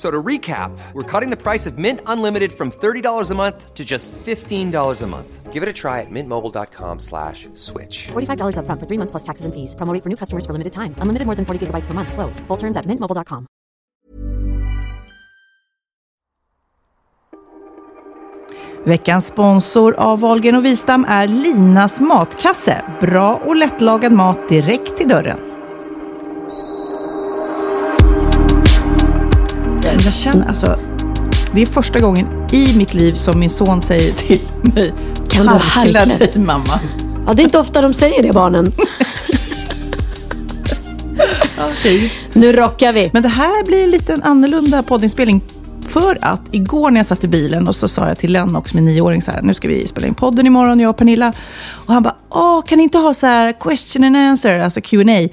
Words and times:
F- 0.00 0.06
So 0.06 0.10
to 0.10 0.22
recap, 0.22 0.70
we're 0.94 1.20
cutting 1.20 1.30
the 1.30 1.36
price 1.36 1.66
of 1.70 1.76
Mint 1.76 2.00
Unlimited 2.06 2.52
from 2.52 2.70
$30 2.70 3.30
a 3.30 3.34
month 3.34 3.74
to 3.74 3.84
just 3.84 4.10
$15 4.26 5.02
a 5.02 5.06
month. 5.06 5.52
Give 5.52 5.62
it 5.62 5.68
a 5.68 5.72
try 5.72 6.00
at 6.00 6.10
mintmobile.com 6.10 7.00
slash 7.00 7.48
switch. 7.54 8.08
$45 8.12 8.56
upfront 8.56 8.80
for 8.80 8.86
three 8.86 8.96
months 8.98 9.10
plus 9.10 9.22
taxes 9.22 9.44
and 9.44 9.52
fees. 9.52 9.74
Promo 9.74 9.92
rate 9.92 10.02
for 10.02 10.08
new 10.08 10.16
customers 10.16 10.46
for 10.46 10.52
limited 10.52 10.72
time. 10.72 10.94
Unlimited 11.02 11.26
more 11.26 11.34
than 11.36 11.44
40 11.44 11.58
gigabytes 11.66 11.86
per 11.86 11.92
month. 11.92 12.12
Slows. 12.14 12.40
Full 12.48 12.56
terms 12.56 12.76
at 12.78 12.86
mintmobile.com. 12.86 13.46
Veckans 18.86 19.26
sponsor 19.26 19.94
av 20.00 20.20
Wahlgren 20.20 20.54
och 20.54 20.64
Wistam 20.64 21.04
är 21.08 21.28
Linas 21.28 22.00
matkasse. 22.00 22.84
Bra 23.00 23.40
och 23.46 23.56
lättlagad 23.56 24.12
mat 24.12 24.48
direkt 24.48 24.96
till 24.96 25.08
dörren. 25.08 25.49
Jag 29.92 30.14
känner 30.14 30.48
alltså, 30.48 30.78
det 31.52 31.62
är 31.62 31.66
första 31.66 32.00
gången 32.00 32.26
i 32.52 32.78
mitt 32.78 32.94
liv 32.94 33.12
som 33.14 33.40
min 33.40 33.50
son 33.50 33.80
säger 33.80 34.12
till 34.12 34.40
mig, 34.74 34.94
Kan 35.28 35.46
du 35.46 35.52
harkla 35.52 35.98
harkla?" 36.00 36.18
dig 36.18 36.32
mamma. 36.34 36.80
Ja, 37.26 37.34
det 37.34 37.42
är 37.42 37.44
inte 37.44 37.58
ofta 37.58 37.82
de 37.82 37.94
säger 37.94 38.22
det, 38.22 38.32
barnen. 38.32 38.72
Okej. 41.58 42.12
Nu 42.32 42.52
rockar 42.52 42.92
vi. 42.92 43.10
Men 43.12 43.22
det 43.22 43.28
här 43.28 43.64
blir 43.64 43.86
lite 43.86 44.12
en 44.14 44.22
annorlunda 44.22 44.82
poddinspelning. 44.82 45.42
För 45.88 46.18
att 46.20 46.42
igår 46.50 46.90
när 46.90 47.00
jag 47.00 47.06
satt 47.06 47.24
i 47.24 47.28
bilen 47.28 47.68
och 47.68 47.74
så 47.76 47.88
sa 47.88 48.08
jag 48.08 48.18
till 48.18 48.32
Lennox, 48.32 48.74
min 48.74 48.84
nioåring, 48.84 49.22
så 49.22 49.30
här, 49.30 49.42
nu 49.42 49.54
ska 49.54 49.68
vi 49.68 49.86
spela 49.86 50.06
in 50.06 50.14
podden 50.14 50.46
imorgon, 50.46 50.80
jag 50.80 50.90
och 50.90 50.96
Pernilla. 50.96 51.32
Och 51.68 51.94
han 51.94 52.02
bara, 52.02 52.14
åh, 52.28 52.62
kan 52.62 52.78
ni 52.78 52.82
inte 52.82 52.98
ha 52.98 53.14
så 53.14 53.26
här 53.26 53.52
question 53.52 54.04
and 54.04 54.16
answer, 54.16 54.58
alltså 54.58 54.80
Q&A 54.80 55.28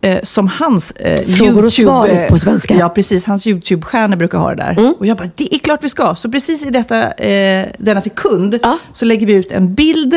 eh, 0.00 0.18
som 0.22 0.48
hans 0.48 0.90
eh, 0.90 1.26
Frågor 1.26 1.64
och 1.64 1.72
svar 1.72 2.28
på 2.28 2.38
svenska. 2.38 2.74
Ja, 2.74 2.88
precis. 2.88 3.24
Hans 3.24 3.46
YouTube-stjärnor 3.46 4.16
brukar 4.16 4.38
ha 4.38 4.54
det 4.54 4.56
där. 4.56 4.94
Och 4.98 5.06
jag 5.06 5.16
bara, 5.16 5.30
det 5.36 5.54
är 5.54 5.58
klart 5.58 5.84
vi 5.84 5.88
ska. 5.88 6.14
Så 6.14 6.30
precis 6.30 6.66
i 6.66 6.70
detta, 6.70 7.12
eh, 7.12 7.66
denna 7.78 8.00
sekund 8.00 8.58
Ja. 8.62 8.78
så 8.92 9.04
lägger 9.04 9.26
vi 9.26 9.32
ut 9.32 9.52
en 9.52 9.74
bild 9.74 10.14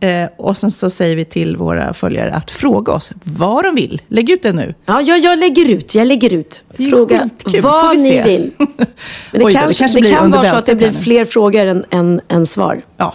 eh, 0.00 0.28
och 0.38 0.56
sen 0.56 0.70
så 0.70 0.90
säger 0.90 1.16
vi 1.16 1.24
till 1.24 1.56
våra 1.56 1.94
följare 1.94 2.32
att 2.34 2.50
fråga 2.50 2.92
oss 2.92 3.12
vad 3.24 3.64
de 3.64 3.74
vill. 3.74 4.02
Lägg 4.08 4.30
ut 4.30 4.42
den 4.42 4.56
nu. 4.56 4.74
Ja, 4.86 5.00
jag, 5.02 5.18
jag 5.18 5.38
lägger 5.38 5.68
ut. 5.68 5.94
Jag 5.94 6.06
lägger 6.06 6.32
ut. 6.34 6.62
Fråga 6.76 7.18
skitkul. 7.18 7.60
Vad 7.62 7.90
vi 7.96 8.02
ni 8.02 8.10
se. 8.10 8.22
vill. 8.22 8.50
Men 8.58 8.66
det, 8.76 8.84
Oj 9.32 9.40
då, 9.40 9.46
det 9.46 9.52
kanske, 9.52 9.82
kanske 9.82 10.00
det 10.00 10.08
kan 10.10 10.30
vara 10.30 10.44
så 10.44 10.56
att 10.56 10.66
det 10.66 10.74
blir 10.74 10.92
fler 10.92 11.24
frågor 11.24 11.66
än, 11.66 11.84
än, 11.90 12.20
än 12.28 12.46
svar. 12.46 12.82
Ja. 12.96 13.14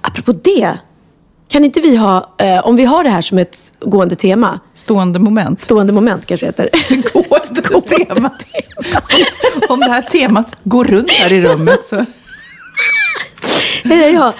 Apropå 0.00 0.32
det. 0.32 0.78
Kan 1.48 1.64
inte 1.64 1.80
vi 1.80 1.96
ha, 1.96 2.34
eh, 2.38 2.66
om 2.66 2.76
vi 2.76 2.84
har 2.84 3.04
det 3.04 3.10
här 3.10 3.20
som 3.22 3.38
ett 3.38 3.72
gående 3.80 4.14
tema, 4.14 4.60
Stående 4.74 5.18
moment. 5.18 5.60
stående 5.60 5.92
moment 5.92 6.26
kanske 6.26 6.46
heter. 6.46 6.68
Gående 7.12 7.80
tema. 7.96 8.30
Om 9.68 9.80
det 9.80 9.86
här 9.86 10.02
temat 10.02 10.54
går 10.64 10.84
runt 10.84 11.10
här 11.10 11.32
i 11.32 11.40
rummet 11.40 11.84
så... 11.84 12.04
Ja, 14.14 14.34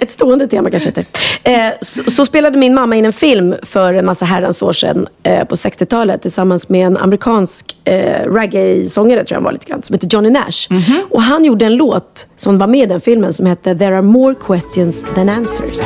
ett 0.00 0.10
stående 0.10 0.48
tema 0.48 0.70
kanske 0.70 0.88
heter. 0.88 1.04
Eh, 1.42 1.72
så, 1.80 2.10
så 2.10 2.24
spelade 2.24 2.58
min 2.58 2.74
mamma 2.74 2.96
in 2.96 3.04
en 3.04 3.12
film 3.12 3.54
för 3.62 3.94
en 3.94 4.06
massa 4.06 4.24
herrans 4.24 4.62
år 4.62 4.72
sedan 4.72 5.08
eh, 5.22 5.44
på 5.44 5.54
60-talet 5.54 6.22
tillsammans 6.22 6.68
med 6.68 6.86
en 6.86 6.96
amerikansk 6.96 7.76
eh, 7.84 8.32
reggae-sångare 8.32 9.18
tror 9.24 9.30
jag 9.30 9.36
han 9.36 9.44
var 9.44 9.52
lite 9.52 9.66
grann, 9.66 9.82
som 9.82 9.94
heter 9.94 10.08
Johnny 10.10 10.30
Nash. 10.30 10.68
Och 11.10 11.22
han 11.22 11.44
gjorde 11.44 11.64
en 11.64 11.76
låt 11.76 12.26
som 12.36 12.58
var 12.58 12.66
med 12.66 12.80
i 12.80 12.86
den 12.86 13.00
filmen 13.00 13.32
som 13.32 13.46
hette 13.46 13.74
There 13.74 13.94
are 13.94 14.02
more 14.02 14.34
questions 14.46 15.04
than 15.14 15.28
answers. 15.28 15.78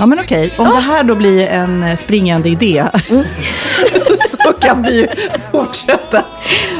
Ja 0.00 0.06
men 0.06 0.18
okej, 0.18 0.52
om 0.56 0.68
det 0.68 0.80
här 0.80 1.04
då 1.04 1.14
blir 1.14 1.46
en 1.46 1.82
eh, 1.82 1.96
springande 1.96 2.48
idé 2.48 2.84
så 4.28 4.52
kan 4.52 4.82
vi 4.82 5.00
ju 5.00 5.06
fortsätta. 5.52 6.24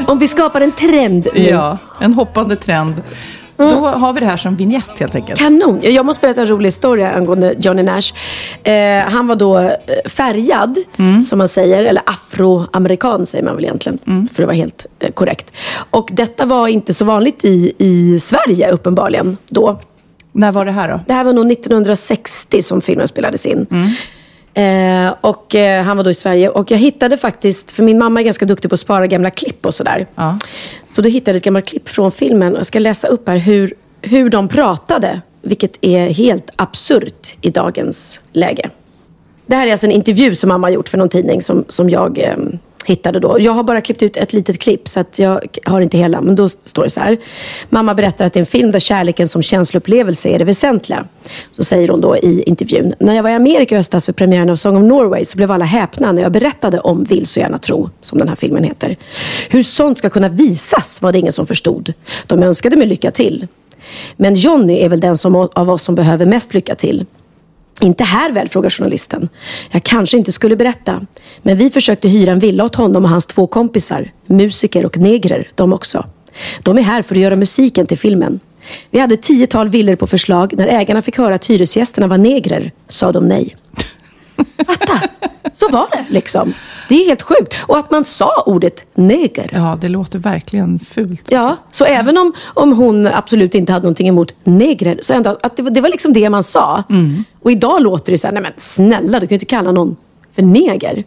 Om 0.07 0.19
vi 0.19 0.29
skapar 0.29 0.61
en 0.61 0.73
trend 0.73 1.29
nu. 1.35 1.49
Ja, 1.49 1.79
en 2.01 2.15
hoppande 2.15 2.57
trend. 2.57 3.03
Då 3.57 3.87
har 3.87 4.13
vi 4.13 4.19
det 4.21 4.27
här 4.27 4.37
som 4.37 4.57
vignett 4.57 4.99
helt 4.99 5.15
enkelt. 5.15 5.41
Kanon! 5.41 5.81
Jag 5.83 6.07
måste 6.07 6.21
berätta 6.21 6.41
en 6.41 6.47
rolig 6.47 6.67
historia 6.67 7.13
angående 7.13 7.55
Johnny 7.59 7.83
Nash. 7.83 8.13
Eh, 8.63 9.05
han 9.09 9.27
var 9.27 9.37
då 9.37 9.59
eh, 9.59 9.71
färgad, 10.05 10.79
som 11.29 11.39
man 11.39 11.49
säger, 11.49 11.85
eller 11.85 12.03
afroamerikan 12.07 13.27
säger 13.27 13.45
man 13.45 13.57
väl 13.57 13.65
egentligen, 13.65 14.29
för 14.35 14.43
att 14.43 14.47
vara 14.47 14.57
helt 14.57 14.87
eh, 14.99 15.13
korrekt. 15.13 15.53
Och 15.91 16.09
detta 16.13 16.47
var 16.47 16.69
inte 16.69 16.95
så 16.95 17.05
vanligt 17.05 17.45
i, 17.45 17.73
i 17.79 18.21
Sverige 18.21 18.71
uppenbarligen 18.71 19.37
då. 19.51 19.81
När 20.33 20.53
var 20.53 20.65
det 20.65 20.71
här 20.71 20.89
då? 20.89 21.01
Det 21.07 21.13
här 21.13 21.25
var 21.25 21.33
nog 21.33 21.53
1960 21.53 22.63
som 22.63 22.81
filmen 22.81 23.09
spelades 23.09 23.47
in. 23.47 23.67
Eh, 24.55 25.15
och 25.21 25.55
eh, 25.55 25.83
han 25.83 25.97
var 25.97 26.05
då 26.05 26.11
i 26.11 26.15
Sverige. 26.15 26.49
Och 26.49 26.71
jag 26.71 26.79
hittade 26.79 27.17
faktiskt, 27.17 27.73
för 27.73 27.83
min 27.83 27.99
mamma 27.99 28.21
är 28.21 28.25
ganska 28.25 28.45
duktig 28.45 28.71
på 28.71 28.75
att 28.75 28.81
spara 28.81 29.07
gamla 29.07 29.31
klipp 29.31 29.67
och 29.67 29.75
sådär. 29.75 30.07
Ja. 30.15 30.39
Så 30.95 31.03
då 31.03 31.09
hittade 31.09 31.31
jag 31.31 31.37
ett 31.37 31.45
gammalt 31.45 31.67
klipp 31.69 31.89
från 31.89 32.13
filmen. 32.13 32.53
Och 32.53 32.59
jag 32.59 32.67
ska 32.67 32.79
läsa 32.79 33.09
upp 33.09 33.29
här 33.29 33.37
hur, 33.37 33.75
hur 34.03 34.29
de 34.29 34.49
pratade. 34.49 35.21
Vilket 35.43 35.77
är 35.81 36.09
helt 36.09 36.51
absurt 36.57 37.35
i 37.41 37.51
dagens 37.51 38.21
läge. 38.33 38.71
Det 39.47 39.57
här 39.57 39.67
är 39.67 39.73
alltså 39.73 39.87
en 39.87 39.93
intervju 39.93 40.35
som 40.35 40.49
mamma 40.49 40.67
har 40.67 40.73
gjort 40.73 40.89
för 40.89 40.99
någon 40.99 41.09
tidning 41.09 41.43
som, 41.43 41.65
som 41.69 41.91
jag 41.91 42.19
eh, 42.19 42.37
hittade 42.87 43.21
då. 43.21 43.37
Jag 43.41 43.53
har 43.53 43.63
bara 43.63 43.81
klippt 43.81 44.03
ut 44.03 44.17
ett 44.17 44.33
litet 44.33 44.59
klipp 44.59 44.89
så 44.89 45.01
att 45.01 45.19
jag 45.19 45.41
har 45.65 45.81
inte 45.81 45.99
hela. 45.99 46.21
Men 46.21 46.37
då 46.37 46.49
står 46.49 46.83
det 46.83 46.91
så 46.91 47.01
här. 47.01 47.19
Mamma 47.69 47.95
berättar 47.95 48.27
att 48.27 48.33
det 48.33 48.39
är 48.39 48.41
en 48.41 48.47
film 48.47 48.71
där 48.71 48.79
kärleken 48.79 49.29
som 49.29 49.43
känsloupplevelse 49.43 50.29
är 50.29 50.39
det 50.39 50.45
väsentliga. 50.45 51.05
Så 51.57 51.65
säger 51.65 51.89
hon 51.89 52.01
då 52.01 52.17
i 52.17 52.43
intervjun. 52.43 52.95
När 52.99 53.15
jag 53.15 53.23
var 53.23 53.31
i 53.31 53.35
Amerika 53.35 53.75
i 53.75 53.79
höstas 53.79 54.07
för 54.07 54.13
premiären 54.13 54.51
av 54.51 54.57
Song 54.57 54.77
of 54.77 54.83
Norway 54.83 55.25
så 55.25 55.37
blev 55.37 55.51
alla 55.51 55.65
häpna 55.65 56.13
när 56.13 56.23
jag 56.23 56.33
berättade 56.33 56.81
om 56.81 57.05
Vill 57.05 57.27
så 57.27 57.41
gärna 57.41 57.59
tro, 57.59 57.91
som 58.01 58.19
den 58.19 58.29
här 58.29 58.37
filmen 58.37 58.65
heter. 58.65 58.97
Hur 59.49 59.63
sånt 59.63 59.99
ska 59.99 60.11
kunna 60.11 60.29
visas 60.29 61.03
var 61.03 61.13
det 61.13 61.19
ingen 61.19 61.33
som 61.33 61.47
förstod. 61.47 61.93
De 62.27 62.43
önskade 62.43 62.77
mig 62.77 62.87
lycka 62.87 63.11
till. 63.11 63.47
Men 64.17 64.35
Johnny 64.35 64.81
är 64.81 64.89
väl 64.89 65.01
den 65.01 65.17
som, 65.17 65.37
av 65.37 65.71
oss 65.71 65.83
som 65.83 65.95
behöver 65.95 66.27
mest 66.27 66.55
lycka 66.55 66.75
till. 66.75 67.07
Inte 67.81 68.05
här 68.05 68.33
väl, 68.33 68.49
frågar 68.49 68.71
journalisten. 68.71 69.29
Jag 69.71 69.83
kanske 69.83 70.17
inte 70.17 70.33
skulle 70.33 70.57
berätta. 70.57 71.07
Men 71.43 71.57
vi 71.57 71.71
försökte 71.71 72.09
hyra 72.09 72.33
en 72.33 72.39
villa 72.39 72.65
åt 72.65 72.75
honom 72.75 73.05
och 73.05 73.11
hans 73.11 73.27
två 73.27 73.47
kompisar. 73.47 74.13
Musiker 74.27 74.87
och 74.87 74.99
negrer, 74.99 75.49
de 75.55 75.73
också. 75.73 76.07
De 76.63 76.79
är 76.79 76.83
här 76.83 77.03
för 77.03 77.15
att 77.15 77.21
göra 77.21 77.37
musiken 77.37 77.87
till 77.87 77.99
filmen. 77.99 78.41
Vi 78.91 78.99
hade 78.99 79.17
tiotal 79.17 79.69
villor 79.69 79.97
på 79.97 80.07
förslag. 80.07 80.55
När 80.57 80.67
ägarna 80.67 81.03
fick 81.03 81.19
höra 81.19 81.35
att 81.35 81.47
hyresgästerna 81.47 82.07
var 82.07 82.19
negrer 82.19 82.73
sa 82.89 83.13
de 83.13 83.29
nej. 83.29 83.57
Fatta! 84.67 85.01
Så 85.53 85.69
var 85.69 85.87
det 85.93 86.05
liksom. 86.09 86.55
Det 86.89 86.95
är 87.03 87.07
helt 87.09 87.23
sjukt. 87.23 87.55
Och 87.67 87.79
att 87.79 87.91
man 87.91 88.05
sa 88.05 88.43
ordet 88.47 88.85
neger. 88.95 89.51
Ja, 89.53 89.79
det 89.81 89.89
låter 89.89 90.19
verkligen 90.19 90.79
fult. 90.79 91.25
Ja, 91.29 91.57
så 91.71 91.85
även 91.85 92.19
om, 92.19 92.33
om 92.55 92.73
hon 92.73 93.07
absolut 93.07 93.55
inte 93.55 93.73
hade 93.73 93.83
någonting 93.83 94.09
emot 94.09 94.35
negrer, 94.45 94.99
så 95.03 95.13
ändå 95.15 95.39
att 95.43 95.57
det, 95.57 95.63
var- 95.63 95.71
det 95.71 95.81
var 95.81 95.89
liksom 95.89 96.13
det 96.13 96.31
man 96.31 96.43
sa. 96.43 96.83
Och 97.43 97.53
idag 97.53 97.83
låter 97.83 98.13
det 98.13 98.19
så 98.19 98.27
här, 98.27 98.35
nej 98.35 98.43
men 98.43 98.53
snälla, 98.57 99.21
du 99.21 99.27
kan 99.27 99.29
ju 99.29 99.37
inte 99.37 99.45
kalla 99.47 99.73
någon 99.73 99.97
för 100.35 100.43
neger. 100.43 101.05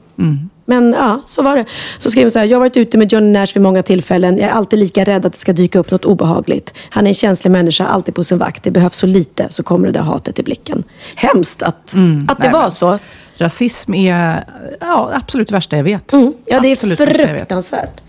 Men 0.65 0.94
ja, 0.94 1.21
så 1.25 1.41
var 1.41 1.56
det. 1.56 1.65
Så 2.00 2.09
skrev 2.09 2.24
hon 2.24 2.31
så 2.31 2.39
här, 2.39 2.45
jag 2.45 2.56
har 2.56 2.59
varit 2.59 2.77
ute 2.77 2.97
med 2.97 3.12
Johnny 3.13 3.31
Nash 3.31 3.47
vid 3.53 3.62
många 3.63 3.83
tillfällen. 3.83 4.38
Jag 4.38 4.50
är 4.50 4.53
alltid 4.53 4.79
lika 4.79 5.03
rädd 5.03 5.25
att 5.25 5.33
det 5.33 5.39
ska 5.39 5.53
dyka 5.53 5.79
upp 5.79 5.91
något 5.91 6.06
obehagligt. 6.06 6.74
Han 6.89 7.03
är 7.03 7.07
en 7.07 7.13
känslig 7.13 7.51
människa, 7.51 7.86
alltid 7.86 8.15
på 8.15 8.24
sin 8.24 8.38
vakt. 8.38 8.63
Det 8.63 8.71
behövs 8.71 8.95
så 8.95 9.06
lite 9.06 9.45
så 9.50 9.63
kommer 9.63 9.88
det 9.88 9.94
där 9.94 10.01
hatet 10.01 10.39
i 10.39 10.44
blicken. 10.44 10.83
Hemskt 11.15 11.62
att, 11.62 11.75
att 11.75 12.38
det 12.38 12.44
nej, 12.44 12.51
var 12.51 12.62
men- 12.62 12.71
så. 12.71 13.00
Rasism 13.38 13.94
är 13.94 14.44
ja, 14.80 15.12
absolut 15.13 15.51
värsta 15.51 15.77
jag 15.77 15.83
vet. 15.83 16.13
Mm. 16.13 16.33
Ja, 16.45 16.59
det 16.59 16.68
är 16.68 16.71
Absolut 16.71 16.97
fruktansvärt. 17.00 18.01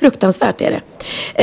Fruktansvärt 0.00 0.60
är 0.60 0.70
det. 0.70 0.80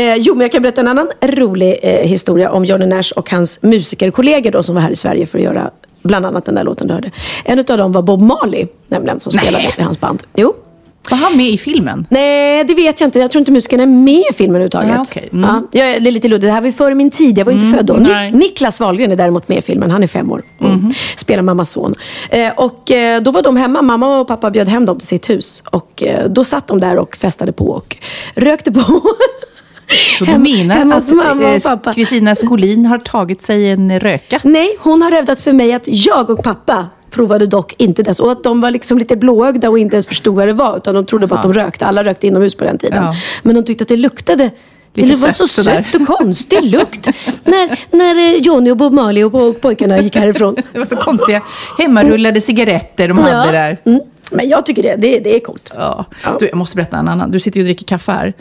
Eh, 0.01 0.15
jo, 0.15 0.35
men 0.35 0.41
jag 0.41 0.51
kan 0.51 0.61
berätta 0.61 0.81
en 0.81 0.87
annan 0.87 1.09
rolig 1.21 1.79
eh, 1.83 2.07
historia 2.07 2.51
om 2.51 2.65
Johnny 2.65 2.85
Nash 2.85 3.11
och 3.15 3.31
hans 3.31 3.59
musikerkollegor 3.61 4.51
då, 4.51 4.63
som 4.63 4.75
var 4.75 4.81
här 4.81 4.91
i 4.91 4.95
Sverige 4.95 5.25
för 5.25 5.37
att 5.37 5.43
göra 5.43 5.71
bland 6.03 6.25
annat 6.25 6.45
den 6.45 6.55
där 6.55 6.63
låten 6.63 6.87
du 6.87 6.93
hörde. 6.93 7.11
En 7.45 7.59
av 7.59 7.65
dem 7.65 7.91
var 7.91 8.01
Bob 8.01 8.21
Marley, 8.21 8.67
nämligen, 8.87 9.19
som 9.19 9.31
Nej. 9.35 9.43
spelade 9.45 9.71
i 9.77 9.81
hans 9.81 9.99
band. 9.99 10.23
Jo. 10.35 10.53
Var 11.09 11.17
han 11.17 11.37
med 11.37 11.45
i 11.49 11.57
filmen? 11.57 12.05
Nej, 12.09 12.63
det 12.63 12.73
vet 12.73 12.99
jag 12.99 13.07
inte. 13.07 13.19
Jag 13.19 13.31
tror 13.31 13.39
inte 13.39 13.51
musikerna 13.51 13.83
är 13.83 13.87
med 13.87 14.13
i 14.31 14.33
filmen 14.35 14.61
överhuvudtaget. 14.61 14.89
Ja, 14.95 15.05
okej. 15.09 15.29
Mm. 15.33 15.67
Ja, 15.71 15.81
det 15.99 16.07
är 16.07 16.11
lite 16.11 16.27
luddigt. 16.27 16.47
Det 16.47 16.51
här 16.53 16.61
var 16.61 16.65
ju 16.67 16.71
före 16.73 16.95
min 16.95 17.11
tid. 17.11 17.37
Jag 17.37 17.45
var 17.45 17.51
ju 17.51 17.59
inte 17.59 17.77
född 17.77 17.85
då. 17.85 17.93
Nik- 17.93 18.33
Niklas 18.33 18.79
Wahlgren 18.79 19.11
är 19.11 19.15
däremot 19.15 19.47
med 19.47 19.57
i 19.57 19.61
filmen. 19.61 19.91
Han 19.91 20.03
är 20.03 20.07
fem 20.07 20.31
år. 20.31 20.41
Mm. 20.73 20.93
Spelar 21.17 21.43
mammas 21.43 21.69
son. 21.69 21.95
Eh, 22.29 22.51
och 22.55 22.91
eh, 22.91 23.21
då 23.21 23.31
var 23.31 23.41
de 23.41 23.57
hemma. 23.57 23.81
Mamma 23.81 24.19
och 24.19 24.27
pappa 24.27 24.51
bjöd 24.51 24.67
hem 24.67 24.85
dem 24.85 24.99
till 24.99 25.07
sitt 25.07 25.29
hus. 25.29 25.63
Och 25.71 26.03
eh, 26.03 26.29
då 26.29 26.43
satt 26.43 26.67
de 26.67 26.79
där 26.79 26.97
och 26.97 27.15
festade 27.15 27.51
på 27.51 27.65
och 27.65 27.97
rökte 28.35 28.71
på. 28.71 29.01
Så 30.19 30.25
du 30.25 30.37
menar 30.37 30.75
hemma 30.75 30.95
hos 30.95 31.09
att 31.09 31.15
mamma 31.15 31.47
och 31.47 31.53
eh, 31.53 31.61
pappa. 31.61 31.93
Kristina 31.93 32.35
Skolin 32.35 32.85
har 32.85 32.97
tagit 32.97 33.41
sig 33.41 33.71
en 33.71 33.99
röka? 33.99 34.39
Nej, 34.43 34.77
hon 34.79 35.01
har 35.01 35.11
hävdat 35.11 35.39
för 35.39 35.53
mig 35.53 35.73
att 35.73 35.87
jag 35.87 36.29
och 36.29 36.43
pappa 36.43 36.85
provade 37.11 37.45
dock 37.45 37.73
inte 37.77 38.03
dess. 38.03 38.19
Och 38.19 38.31
att 38.31 38.43
de 38.43 38.61
var 38.61 38.71
liksom 38.71 38.97
lite 38.97 39.15
blåögda 39.15 39.69
och 39.69 39.79
inte 39.79 39.95
ens 39.95 40.07
förstod 40.07 40.35
vad 40.35 40.47
det 40.47 40.53
var. 40.53 40.77
Utan 40.77 40.95
de 40.95 41.05
trodde 41.05 41.27
bara 41.27 41.35
att 41.35 41.43
de 41.43 41.53
rökte. 41.53 41.85
Alla 41.85 42.03
rökte 42.03 42.27
inomhus 42.27 42.55
på 42.55 42.63
den 42.63 42.77
tiden. 42.77 43.03
Ja. 43.03 43.15
Men 43.43 43.55
de 43.55 43.63
tyckte 43.63 43.83
att 43.83 43.87
det 43.87 43.97
luktade 43.97 44.49
Lite 45.05 45.19
det 45.19 45.25
var 45.25 45.31
så 45.31 45.47
sött 45.47 45.95
och 45.95 46.07
konstig 46.07 46.63
lukt. 46.63 47.07
när, 47.43 47.79
när 47.97 48.15
eh, 48.35 48.41
Johnny 48.41 48.71
och 48.71 48.77
Bob 48.77 48.93
Marley 48.93 49.23
och 49.23 49.31
po- 49.33 49.53
pojkarna 49.53 49.99
gick 49.99 50.15
härifrån. 50.15 50.55
Det 50.73 50.79
var 50.79 50.85
så 50.85 50.95
konstiga 50.95 51.41
hemmarullade 51.77 52.41
cigaretter 52.41 53.07
de 53.07 53.17
hade 53.17 53.51
där. 53.51 53.77
Mm. 53.85 53.99
Men 54.31 54.49
jag 54.49 54.65
tycker 54.65 54.83
det, 54.83 54.95
det, 54.95 55.19
det 55.19 55.35
är 55.35 55.39
coolt. 55.39 55.73
Ja. 55.77 56.05
Du, 56.39 56.47
jag 56.47 56.57
måste 56.57 56.75
berätta 56.75 56.97
en 56.97 57.07
annan. 57.07 57.31
Du 57.31 57.39
sitter 57.39 57.57
ju 57.57 57.63
och 57.63 57.65
dricker 57.65 57.85
kaffe 57.85 58.11
här. 58.11 58.33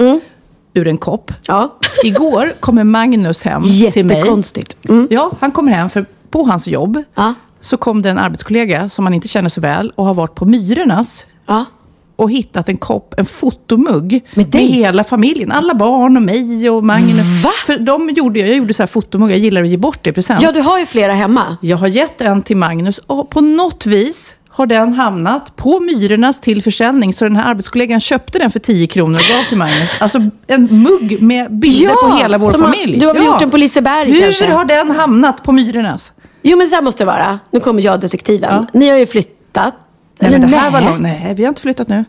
Ur 0.75 0.87
en 0.89 0.99
kopp. 0.99 1.33
Ja. 1.49 1.79
Igår 2.05 2.53
kommer 2.61 2.85
Magnus 2.85 3.43
hem 3.43 3.63
till 3.93 4.05
mig. 4.05 4.17
Jättekonstigt. 4.17 4.77
Mm. 4.89 5.07
Ja, 5.11 5.31
han 5.41 5.51
kommer 5.53 5.73
hem 5.73 5.91
för 5.91 6.07
på 6.31 6.43
hans 6.45 6.67
jobb 6.67 7.03
Ja. 7.15 7.35
så 7.61 7.77
kom 7.77 8.03
det 8.03 8.11
en 8.11 8.19
arbetskollega 8.19 8.89
som 8.89 9.07
han 9.07 9.15
inte 9.15 9.29
känner 9.29 9.49
så 9.49 9.61
väl 9.61 9.93
och 9.95 10.05
har 10.05 10.15
varit 10.15 10.35
på 10.35 10.45
Myrornas 10.45 11.25
Ja. 11.47 11.65
Och 12.17 12.31
hittat 12.31 12.69
en 12.69 12.77
kopp, 12.77 13.15
en 13.17 13.27
fotomugg 13.27 14.25
Med 14.35 14.55
med, 14.55 14.63
hela 14.63 15.05
familjen. 15.05 15.53
Alla 15.53 15.75
barn 15.75 16.17
och 16.17 16.23
mig 16.23 16.71
och 16.71 16.85
Magnus. 16.85 17.43
Va? 17.45 17.51
För 17.67 17.79
de 17.79 18.11
gjorde, 18.11 18.39
jag 18.39 18.57
gjorde 18.57 18.75
så 18.75 18.83
här 18.83 18.87
fotomuggar, 18.89 19.33
jag 19.37 19.41
gillar 19.41 19.63
att 19.63 19.69
ge 19.69 19.77
bort 19.77 19.99
det 20.03 20.11
i 20.11 20.13
present. 20.13 20.43
ja, 20.43 20.53
du 20.53 20.61
har 20.61 20.79
ju 20.79 20.87
flera 20.87 21.13
hemma. 21.13 21.57
Jag 21.61 21.77
har 21.77 21.89
gett 21.89 22.21
en 22.21 22.43
till 22.43 22.57
Magnus 22.57 22.99
och 23.07 23.31
på 23.31 23.41
något 23.41 23.87
vis 23.87 24.35
har 24.49 24.67
den 24.67 24.93
hamnat 24.93 25.57
på 25.57 25.81
Myrornas 25.81 26.41
till 26.41 26.63
försäljning. 26.63 27.15
Så 27.15 27.25
den 27.25 27.37
här 27.37 27.51
arbetskollegan 27.51 28.01
köpte 28.01 28.39
den 28.39 28.51
för 28.51 28.59
10 28.59 28.87
kronor 28.87 29.19
och 29.19 29.37
gav 29.37 29.49
till 29.49 29.59
Magnus. 29.59 29.91
Alltså 30.01 30.19
en 30.47 30.83
mugg 30.83 31.23
med 31.23 31.59
bilder 31.59 31.85
Ja, 31.87 31.97
på 32.11 32.17
hela 32.17 32.39
vår 32.39 32.53
familj. 32.53 32.99
du 32.99 33.07
har 33.07 33.15
väl 33.15 33.25
gjort 33.25 33.39
den 33.39 33.51
på 33.51 33.57
Liseberg 33.57 34.13
Hur 34.13 34.21
kanske? 34.21 34.53
har 34.53 34.65
den 34.65 34.91
hamnat 34.91 35.43
på 35.43 35.53
Myrornas? 35.53 36.13
Jo, 36.43 36.59
men 36.59 36.69
så 36.69 36.75
här 36.75 36.83
måste 36.83 37.03
det 37.03 37.07
vara. 37.07 37.39
Nu 37.51 37.61
kommer 37.61 37.83
jag, 37.83 38.01
detektiven. 38.01 38.51
Ja. 38.53 38.67
Ni 38.79 38.89
har 38.89 38.99
ju 38.99 39.07
flyttat. 39.07 39.75
Eller 40.21 40.39
det 40.39 40.47
här 40.47 40.71
nej? 40.71 40.83
var 40.83 40.91
långt. 40.91 41.03
Nej, 41.03 41.35
vi 41.37 41.43
har 41.45 41.49
inte 41.49 41.63
flyttat 41.63 41.89
nu. 41.89 42.05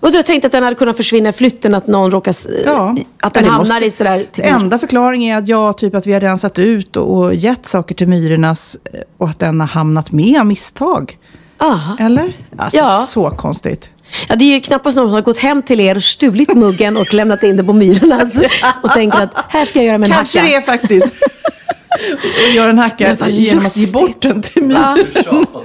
Och 0.00 0.10
du 0.10 0.16
har 0.18 0.22
tänkt 0.22 0.44
att 0.44 0.52
den 0.52 0.62
hade 0.62 0.76
kunnat 0.76 0.96
försvinna 0.96 1.28
i 1.28 1.32
flytten, 1.32 1.74
att 1.74 1.86
någon 1.86 2.10
råkar... 2.10 2.34
Ja. 2.66 2.96
Att 3.20 3.34
den 3.34 3.44
det 3.44 3.50
hamnar 3.50 3.74
måste- 3.80 3.86
i 3.86 3.90
sådär... 3.90 4.26
Enda 4.36 4.78
förklaringen 4.78 5.34
är 5.34 5.38
att 5.38 5.48
jag, 5.48 5.78
typ 5.78 5.94
att 5.94 6.06
vi 6.06 6.12
har 6.12 6.20
rensat 6.20 6.58
ut 6.58 6.96
och, 6.96 7.18
och 7.18 7.34
gett 7.34 7.66
saker 7.66 7.94
till 7.94 8.08
Myrornas 8.08 8.76
eh, 8.92 9.00
och 9.18 9.28
att 9.28 9.38
den 9.38 9.60
har 9.60 9.68
hamnat 9.68 10.12
med 10.12 10.40
av 10.40 10.46
misstag. 10.46 11.18
Aha. 11.58 11.96
Eller? 12.00 12.32
Alltså, 12.56 12.76
Ja. 12.76 13.06
så 13.08 13.30
konstigt. 13.30 13.90
Ja, 14.28 14.36
det 14.36 14.44
är 14.44 14.54
ju 14.54 14.60
knappast 14.60 14.96
någon 14.96 15.08
som 15.08 15.14
har 15.14 15.22
gått 15.22 15.38
hem 15.38 15.62
till 15.62 15.80
er 15.80 15.98
stulit 15.98 16.54
muggen 16.54 16.96
och 16.96 17.14
lämnat 17.14 17.42
in 17.42 17.56
den 17.56 17.66
på 17.66 17.72
Myrornas 17.72 18.34
och 18.82 18.90
tänker 18.90 19.22
att 19.22 19.34
här 19.48 19.64
ska 19.64 19.78
jag 19.78 19.86
göra 19.86 19.98
med 19.98 20.10
en 20.10 20.16
Kanske 20.16 20.40
hacka. 20.40 20.50
det 20.50 20.56
är 20.56 20.60
faktiskt. 20.60 21.06
och 22.48 22.54
göra 22.54 22.70
en 22.70 22.78
hacka 22.78 23.16
genom 23.28 23.64
att 23.66 23.76
ge 23.76 23.92
bort 23.92 24.20
den 24.20 24.42
till 24.42 24.70
Ja. 24.70 24.96
Myrorna. 24.96 25.46
Ja, 25.54 25.64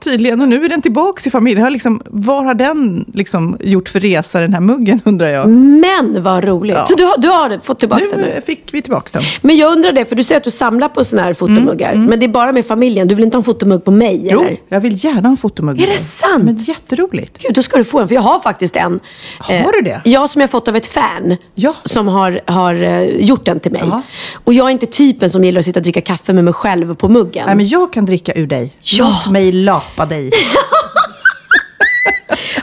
tydligen. 0.00 0.40
Och 0.40 0.48
nu 0.48 0.64
är 0.64 0.68
den 0.68 0.82
tillbaka 0.82 1.20
till 1.22 1.32
familjen. 1.32 1.62
Har 1.62 1.70
Liksom, 1.70 2.02
vad 2.06 2.44
har 2.44 2.54
den 2.54 3.04
liksom 3.14 3.56
gjort 3.60 3.88
för 3.88 4.00
resa, 4.00 4.40
den 4.40 4.52
här 4.54 4.60
muggen, 4.60 5.00
undrar 5.04 5.28
jag. 5.28 5.48
Men 5.48 6.22
vad 6.22 6.44
roligt. 6.44 6.76
Ja. 6.76 6.86
Så 6.86 6.94
du 6.94 7.04
har, 7.04 7.18
du 7.18 7.28
har 7.28 7.58
fått 7.64 7.78
tillbaka 7.78 8.04
den 8.10 8.20
Nu 8.20 8.26
nu? 8.34 8.40
fick 8.46 8.74
vi 8.74 8.82
tillbaka 8.82 9.08
den. 9.18 9.22
Men 9.42 9.56
jag 9.56 9.72
undrar 9.72 9.92
det, 9.92 10.04
för 10.04 10.16
du 10.16 10.22
säger 10.24 10.36
att 10.36 10.44
du 10.44 10.50
samlar 10.50 10.88
på 10.88 11.04
sådana 11.04 11.26
här 11.26 11.34
fotomuggar. 11.34 11.94
Men 11.94 12.20
det 12.20 12.26
är 12.26 12.28
bara 12.28 12.52
med 12.52 12.66
familjen. 12.66 13.08
Du 13.08 13.14
vill 13.14 13.24
inte 13.24 13.36
ha 13.36 13.40
en 13.40 13.44
fotomugg 13.44 13.84
på 13.84 13.90
mig? 13.90 14.14
Mm, 14.14 14.28
Jo, 14.32 14.40
eller? 14.42 14.58
jag 14.68 14.80
vill 14.80 15.04
gärna 15.04 15.20
ha 15.20 15.28
en 15.30 15.36
fotomugg. 15.36 15.82
Är 15.82 15.86
det 15.86 15.98
sant? 15.98 16.44
Men 16.44 16.56
jätteroligt. 16.56 17.38
Gud, 17.42 17.54
då 17.54 17.62
ska 17.62 17.76
du 17.76 17.84
få 17.84 18.00
en. 18.00 18.08
För 18.08 18.14
jag 18.14 18.22
har 18.22 18.38
faktiskt 18.40 18.76
en. 18.76 19.00
Har 19.38 19.54
Eh, 19.54 19.66
du 19.72 19.80
det? 19.80 20.00
Ja, 20.04 20.28
som 20.28 20.40
jag 20.40 20.50
fått 20.50 20.68
av 20.68 20.76
ett 20.76 20.86
fan. 20.86 21.36
Ja. 21.54 21.72
Som 21.84 22.08
har, 22.08 22.40
har 22.46 22.82
eh, 22.82 23.02
gjort 23.02 23.44
den 23.44 23.60
till 23.60 23.72
mig. 23.72 23.82
Ja. 23.84 24.02
Och 24.44 24.54
jag 24.54 24.66
är 24.66 24.70
inte 24.70 24.86
typen 24.86 25.30
som 25.30 25.44
gillar 25.44 25.58
att 25.58 25.64
sitta 25.64 25.78
och 25.80 25.84
dricka 25.84 26.00
kaffe 26.00 26.32
med 26.32 26.44
mig 26.44 26.54
själv 26.54 26.94
på 26.94 27.08
muggen. 27.08 27.42
Nej, 27.46 27.54
men 27.56 27.66
jag 27.68 27.92
kan 27.92 28.04
dricka 28.06 28.32
ur 28.34 28.46
dig. 28.46 28.72
Ja. 28.80 29.04
Låt 29.04 29.32
mig 29.32 29.52
lapa 29.54 30.06
dig. 30.06 30.30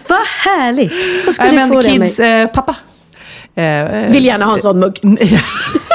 Vad 0.08 0.20
härligt! 0.20 0.92
Då 1.26 1.32
ska 1.34 1.44
Nej, 1.44 1.52
du 1.52 1.58
men 1.58 1.70
få 1.70 1.82
det 1.82 1.90
kids 1.90 2.18
mig. 2.20 2.42
eh, 2.42 2.48
pappa. 2.48 2.76
Eh, 3.56 4.12
Vill 4.12 4.26
gärna 4.26 4.46
ha 4.46 4.54
en 4.54 4.60
sån 4.60 4.80
mugg. 4.80 5.00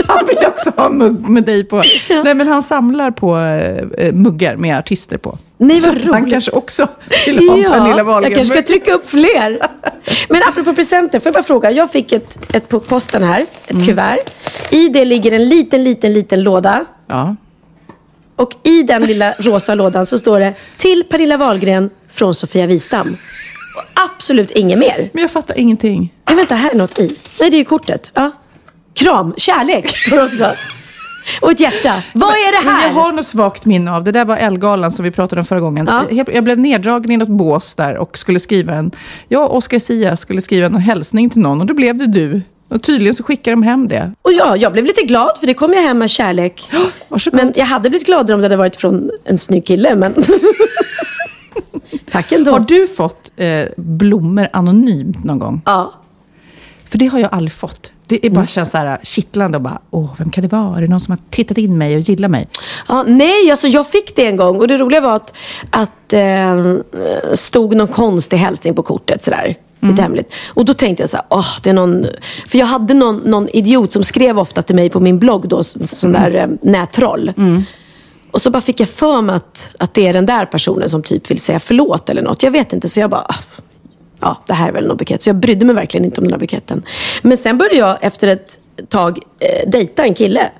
han 0.08 0.26
vill 0.26 0.46
också 0.46 0.72
ha 0.76 0.87
en 0.87 0.98
mugg 0.98 1.28
med 1.28 1.44
dig 1.44 1.64
på. 1.64 1.76
Nej, 2.25 2.34
men 2.34 2.48
han 2.48 2.62
samlar 2.62 3.10
på 3.10 3.38
eh, 3.98 4.12
muggar 4.12 4.56
med 4.56 4.78
artister 4.78 5.16
på. 5.19 5.38
Nej, 5.58 5.81
vad 5.81 5.82
Så 6.02 6.08
han 6.12 6.20
roligt. 6.22 6.32
kanske 6.32 6.50
också 6.50 6.88
vill 7.26 7.48
ha 7.48 7.56
en 7.56 7.64
Pernilla 7.64 8.02
Wahlgren. 8.02 8.32
jag 8.32 8.38
kanske 8.38 8.54
ska 8.54 8.62
trycka 8.72 8.93
upp 8.94 9.08
fler. 9.08 9.58
Men 10.28 10.43
apropå 10.43 10.75
presenter, 10.75 11.20
får 11.20 11.26
jag 11.26 11.34
bara 11.34 11.43
fråga. 11.43 11.70
Jag 11.70 11.90
fick 11.90 12.12
ett, 12.12 12.54
ett 12.54 12.69
på 12.69 12.81
posten 12.81 13.22
här, 13.22 13.40
ett 13.66 13.70
Mm. 13.72 13.87
kuvert. 13.87 14.19
I 14.70 14.88
det 14.88 15.04
ligger 15.04 15.32
en 15.32 15.48
liten, 15.48 15.84
liten, 15.84 16.12
liten 16.12 16.43
låda. 16.43 16.84
Ja. 17.06 17.37
Och 18.36 18.50
i 18.62 18.82
den 18.82 19.02
lilla 19.02 19.32
rosa 19.38 19.74
lådan 19.74 20.06
så 20.06 20.18
står 20.18 20.40
det 20.40 20.54
Till 20.76 21.04
Pernilla 21.10 21.36
Wahlgren 21.36 21.90
från 22.10 22.34
Sofia 22.34 22.66
Wistam. 22.66 23.16
Och 23.76 24.00
absolut 24.10 24.50
inget 24.50 24.78
mer. 24.78 25.10
Men 25.12 25.20
jag 25.22 25.30
fattar 25.30 25.58
ingenting. 25.58 26.12
Men 26.26 26.36
vänta, 26.36 26.54
här 26.54 26.70
är 26.70 26.76
något 26.78 26.98
i. 26.98 27.16
Nej, 27.40 27.50
det 27.50 27.56
är 27.56 27.58
ju 27.58 27.64
kortet. 27.64 28.10
Ja. 28.14 28.30
Kram, 28.94 29.34
kärlek 29.36 29.88
står 29.96 30.16
det 30.16 30.24
också. 30.24 30.50
Och 31.40 31.50
ett 31.50 31.60
hjärta. 31.60 32.02
Vad 32.14 32.30
är 32.30 32.52
det 32.60 32.66
Men 32.66 32.74
här? 32.76 32.86
jag 32.86 32.94
har 32.94 33.12
något 33.12 33.26
svagt 33.26 33.64
minne 33.64 33.92
av, 33.92 34.04
det 34.04 34.12
där 34.12 34.24
var 34.24 34.36
Elgalan 34.36 34.92
som 34.92 35.04
vi 35.04 35.10
pratade 35.10 35.40
om 35.40 35.46
förra 35.46 35.60
gången. 35.60 35.86
Ja. 35.90 36.04
Jag, 36.10 36.34
jag 36.34 36.44
blev 36.44 36.58
neddragen 36.58 37.10
i 37.10 37.16
något 37.16 37.28
bås 37.28 37.74
där 37.74 37.96
och 37.96 38.18
skulle 38.18 38.40
skriva 38.40 38.74
en, 38.74 38.90
jag 39.28 39.42
och 39.50 39.56
Oscar 39.56 39.78
Sia 39.78 40.16
skulle 40.16 40.40
skriva 40.40 40.66
en 40.66 40.74
hälsning 40.76 41.30
till 41.30 41.40
någon 41.40 41.60
och 41.60 41.66
då 41.66 41.74
blev 41.74 41.96
det 41.96 42.06
du. 42.06 42.42
Och 42.68 42.82
tydligen 42.82 43.14
så 43.14 43.22
skickade 43.22 43.56
de 43.56 43.62
hem 43.62 43.88
det. 43.88 44.12
Och 44.22 44.32
ja, 44.32 44.56
jag 44.56 44.72
blev 44.72 44.84
lite 44.84 45.02
glad 45.02 45.38
för 45.38 45.46
det 45.46 45.54
kom 45.54 45.72
jag 45.72 45.82
hem 45.82 45.98
med 45.98 46.10
kärlek. 46.10 46.70
Varsågod. 47.08 47.36
Men 47.36 47.52
jag 47.56 47.66
hade 47.66 47.90
blivit 47.90 48.06
gladare 48.06 48.34
om 48.34 48.41
det 48.41 48.44
hade 48.44 48.56
varit 48.56 48.76
från 48.76 49.10
en 49.24 49.38
snygg 49.38 49.67
kille. 49.67 49.94
Men... 49.94 50.14
Tack 52.10 52.32
ändå. 52.32 52.50
Har 52.50 52.60
du 52.60 52.86
fått 52.86 53.31
eh, 53.36 53.64
blommor 53.76 54.48
anonymt 54.52 55.24
någon 55.24 55.38
gång? 55.38 55.62
Ja. 55.64 55.93
För 56.91 56.98
det 56.98 57.06
har 57.06 57.19
jag 57.19 57.32
aldrig 57.32 57.52
fått. 57.52 57.93
Det 58.06 58.26
är 58.26 58.31
bara 58.31 58.46
känns 58.46 58.70
så 58.70 58.79
här 58.79 58.98
kittlande 59.02 59.58
och 59.58 59.62
bara, 59.62 59.81
åh, 59.91 60.14
vem 60.19 60.31
kan 60.31 60.43
det 60.43 60.48
vara? 60.48 60.76
Är 60.76 60.81
det 60.81 60.88
någon 60.88 61.00
som 61.00 61.12
har 61.12 61.19
tittat 61.31 61.58
in 61.58 61.79
mig 61.79 61.96
och 61.96 62.00
gillar 62.00 62.29
mig? 62.29 62.48
Ja, 62.88 63.05
nej, 63.06 63.50
alltså 63.50 63.69
jag 63.69 63.88
fick 63.88 64.17
det 64.17 64.26
en 64.26 64.36
gång 64.36 64.56
och 64.56 64.69
det 64.69 64.79
roliga 64.79 65.00
var 65.00 65.17
att, 65.17 65.36
att 65.70 66.12
eh, 66.12 66.74
stod 67.34 67.76
någon 67.76 67.88
konstig 67.88 68.36
hälsning 68.36 68.74
på 68.74 68.82
kortet 68.82 69.24
sådär. 69.24 69.56
Lite 69.90 70.02
hemligt. 70.02 70.34
Och 70.46 70.64
då 70.64 70.74
tänkte 70.74 71.02
jag 71.02 71.10
så 71.10 71.16
här, 71.16 71.26
åh, 71.31 71.46
det 71.62 71.70
är 71.70 71.74
någon... 71.74 72.06
För 72.46 72.58
jag 72.58 72.66
hade 72.66 72.94
någon, 72.94 73.16
någon 73.16 73.48
idiot 73.48 73.93
som 73.93 74.05
skrev 74.05 74.38
ofta 74.38 74.62
till 74.62 74.74
mig 74.76 74.90
på 74.90 75.00
min 75.00 75.19
blogg 75.19 75.48
då, 75.48 75.64
så- 75.64 75.86
sån 75.86 76.12
där 76.12 76.34
eh, 76.34 76.46
nättroll. 76.62 77.32
Och 78.31 78.43
så 78.43 78.50
bara 78.50 78.60
fick 78.60 78.81
jag 78.81 78.88
för 78.88 79.22
mig 79.22 79.36
att, 79.36 79.69
att 79.78 79.94
det 79.94 80.06
är 80.06 80.12
den 80.12 80.26
där 80.26 80.46
personen 80.46 80.88
som 80.88 81.02
typ 81.02 81.31
vill 81.31 81.40
säga 81.40 81.58
förlåt 81.60 82.08
eller 82.10 82.22
något. 82.22 82.43
Jag 82.43 82.50
vet 82.50 82.72
inte, 82.72 82.88
så 82.88 83.00
jag 83.00 83.10
bara, 83.10 83.20
ah, 83.28 83.34
ja, 84.20 84.36
det 84.46 84.55
här 84.55 84.69
är 84.69 84.72
väl 84.72 84.86
någon 84.86 84.96
bukett. 84.96 85.22
Så 85.22 85.28
jag 85.28 85.36
brydde 85.36 85.64
mig 85.64 85.74
verkligen 85.74 86.05
inte 86.05 86.20
om 86.20 86.24
den 86.24 86.32
här 86.32 86.40
buketten. 86.40 86.82
Men 87.22 87.36
sen 87.36 87.58
började 87.58 87.76
jag 87.78 87.96
efter 88.00 88.28
ett 88.28 88.58
tag 88.88 89.19
eh, 89.40 89.70
dejta 89.70 90.05
en 90.05 90.14
kille. 90.14 90.50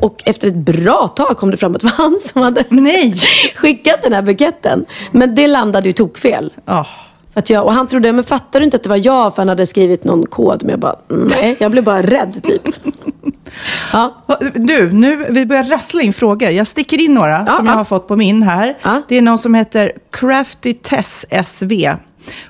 Och 0.00 0.22
efter 0.26 0.48
ett 0.48 0.54
bra 0.56 1.08
tag 1.16 1.36
kom 1.36 1.50
det 1.50 1.56
fram 1.56 1.74
att 1.74 1.80
det 1.80 1.84
var 1.86 1.94
han 1.96 2.18
som 2.18 2.42
hade 2.42 2.64
skickat 3.54 4.02
den 4.02 4.12
här 4.12 4.22
buketten. 4.22 4.84
Men 5.12 5.34
det 5.34 5.46
landade 5.46 5.86
ju 5.88 5.92
tokfel. 5.92 6.52
Oh. 6.66 6.86
För 7.34 7.42
jag, 7.52 7.64
och 7.64 7.72
han 7.72 7.86
trodde, 7.86 8.12
men 8.12 8.24
fattar 8.24 8.60
du 8.60 8.64
inte 8.64 8.76
att 8.76 8.82
det 8.82 8.88
var 8.88 9.06
jag? 9.06 9.34
För 9.34 9.42
han 9.42 9.48
hade 9.48 9.66
skrivit 9.66 10.04
någon 10.04 10.26
kod. 10.26 10.62
Men 10.62 10.70
jag 10.70 10.80
bara, 10.80 10.96
nej, 11.08 11.56
jag 11.60 11.70
blev 11.70 11.84
bara 11.84 12.02
rädd 12.02 12.42
typ. 12.42 12.62
Ja, 13.92 14.14
Du, 14.54 14.92
nu, 14.92 15.26
vi 15.30 15.46
börjar 15.46 15.64
rassla 15.64 16.02
in 16.02 16.12
frågor. 16.12 16.50
Jag 16.50 16.66
sticker 16.66 17.00
in 17.00 17.14
några 17.14 17.44
Ja, 17.46 17.54
som 17.56 17.66
ja. 17.66 17.72
jag 17.72 17.76
har 17.78 17.84
fått 17.84 18.08
på 18.08 18.16
min 18.16 18.42
här. 18.42 18.74
Det 19.08 19.18
är 19.18 19.22
någon 19.22 19.38
som 19.38 19.54
heter 19.54 19.92
Crafty 20.10 20.74
Tess 20.74 21.24
SV. 21.46 21.72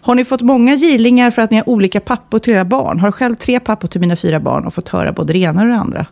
Har 0.02 0.14
ni 0.14 0.24
fått 0.24 0.40
många 0.40 0.76
girlingar 0.76 1.30
för 1.30 1.42
att 1.42 1.50
ni 1.50 1.56
har 1.56 1.68
olika 1.68 2.00
pappor 2.00 2.38
till 2.38 2.52
era 2.52 2.64
barn? 2.64 3.00
Har 3.00 3.12
själv 3.12 3.36
tre 3.36 3.60
pappor 3.60 3.88
till 3.88 4.00
mina 4.00 4.16
fyra 4.16 4.40
barn 4.40 4.66
och 4.66 4.74
fått 4.74 4.88
höra 4.88 5.12
både 5.12 5.32
det 5.32 5.38
ena 5.38 5.60
och 5.62 5.68
det 5.68 5.74
andra. 5.74 6.06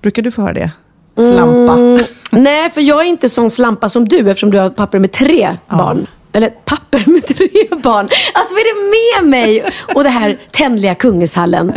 Brukar 0.00 0.22
du 0.22 0.30
få 0.30 0.42
höra 0.42 0.52
det? 0.52 0.70
Slampa. 1.16 1.72
Mm, 1.72 2.00
nej, 2.30 2.70
för 2.70 2.80
jag 2.80 3.00
är 3.00 3.04
inte 3.04 3.28
sån 3.28 3.50
slampa 3.50 3.88
som 3.88 4.08
du 4.08 4.18
eftersom 4.30 4.50
du 4.50 4.58
har 4.58 4.70
papper 4.70 4.98
med 4.98 5.12
tre 5.12 5.56
barn. 5.68 6.06
Eller 6.32 6.48
papper 6.50 7.02
med 7.06 7.26
tre 7.26 7.48
barn. 7.82 8.08
Alltså 8.34 8.54
vad 8.54 8.60
är 8.60 8.74
det 8.74 9.20
med 9.20 9.30
mig 9.30 9.64
och 9.94 10.02
det 10.02 10.10
här 10.10 10.38
tändliga 10.50 10.94
kungeshallen? 10.94 11.72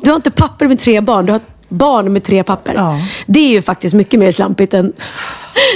Du 0.00 0.10
har 0.10 0.16
inte 0.16 0.30
papper 0.30 0.68
med 0.68 0.80
tre 0.80 1.00
barn, 1.00 1.26
du 1.26 1.32
har 1.32 1.40
barn 1.70 2.12
med 2.12 2.24
tre 2.24 2.42
papper. 2.42 2.74
Ja. 2.74 3.00
Det 3.26 3.40
är 3.40 3.48
ju 3.48 3.62
faktiskt 3.62 3.94
mycket 3.94 4.20
mer 4.20 4.30
slampigt 4.30 4.74
än... 4.74 4.92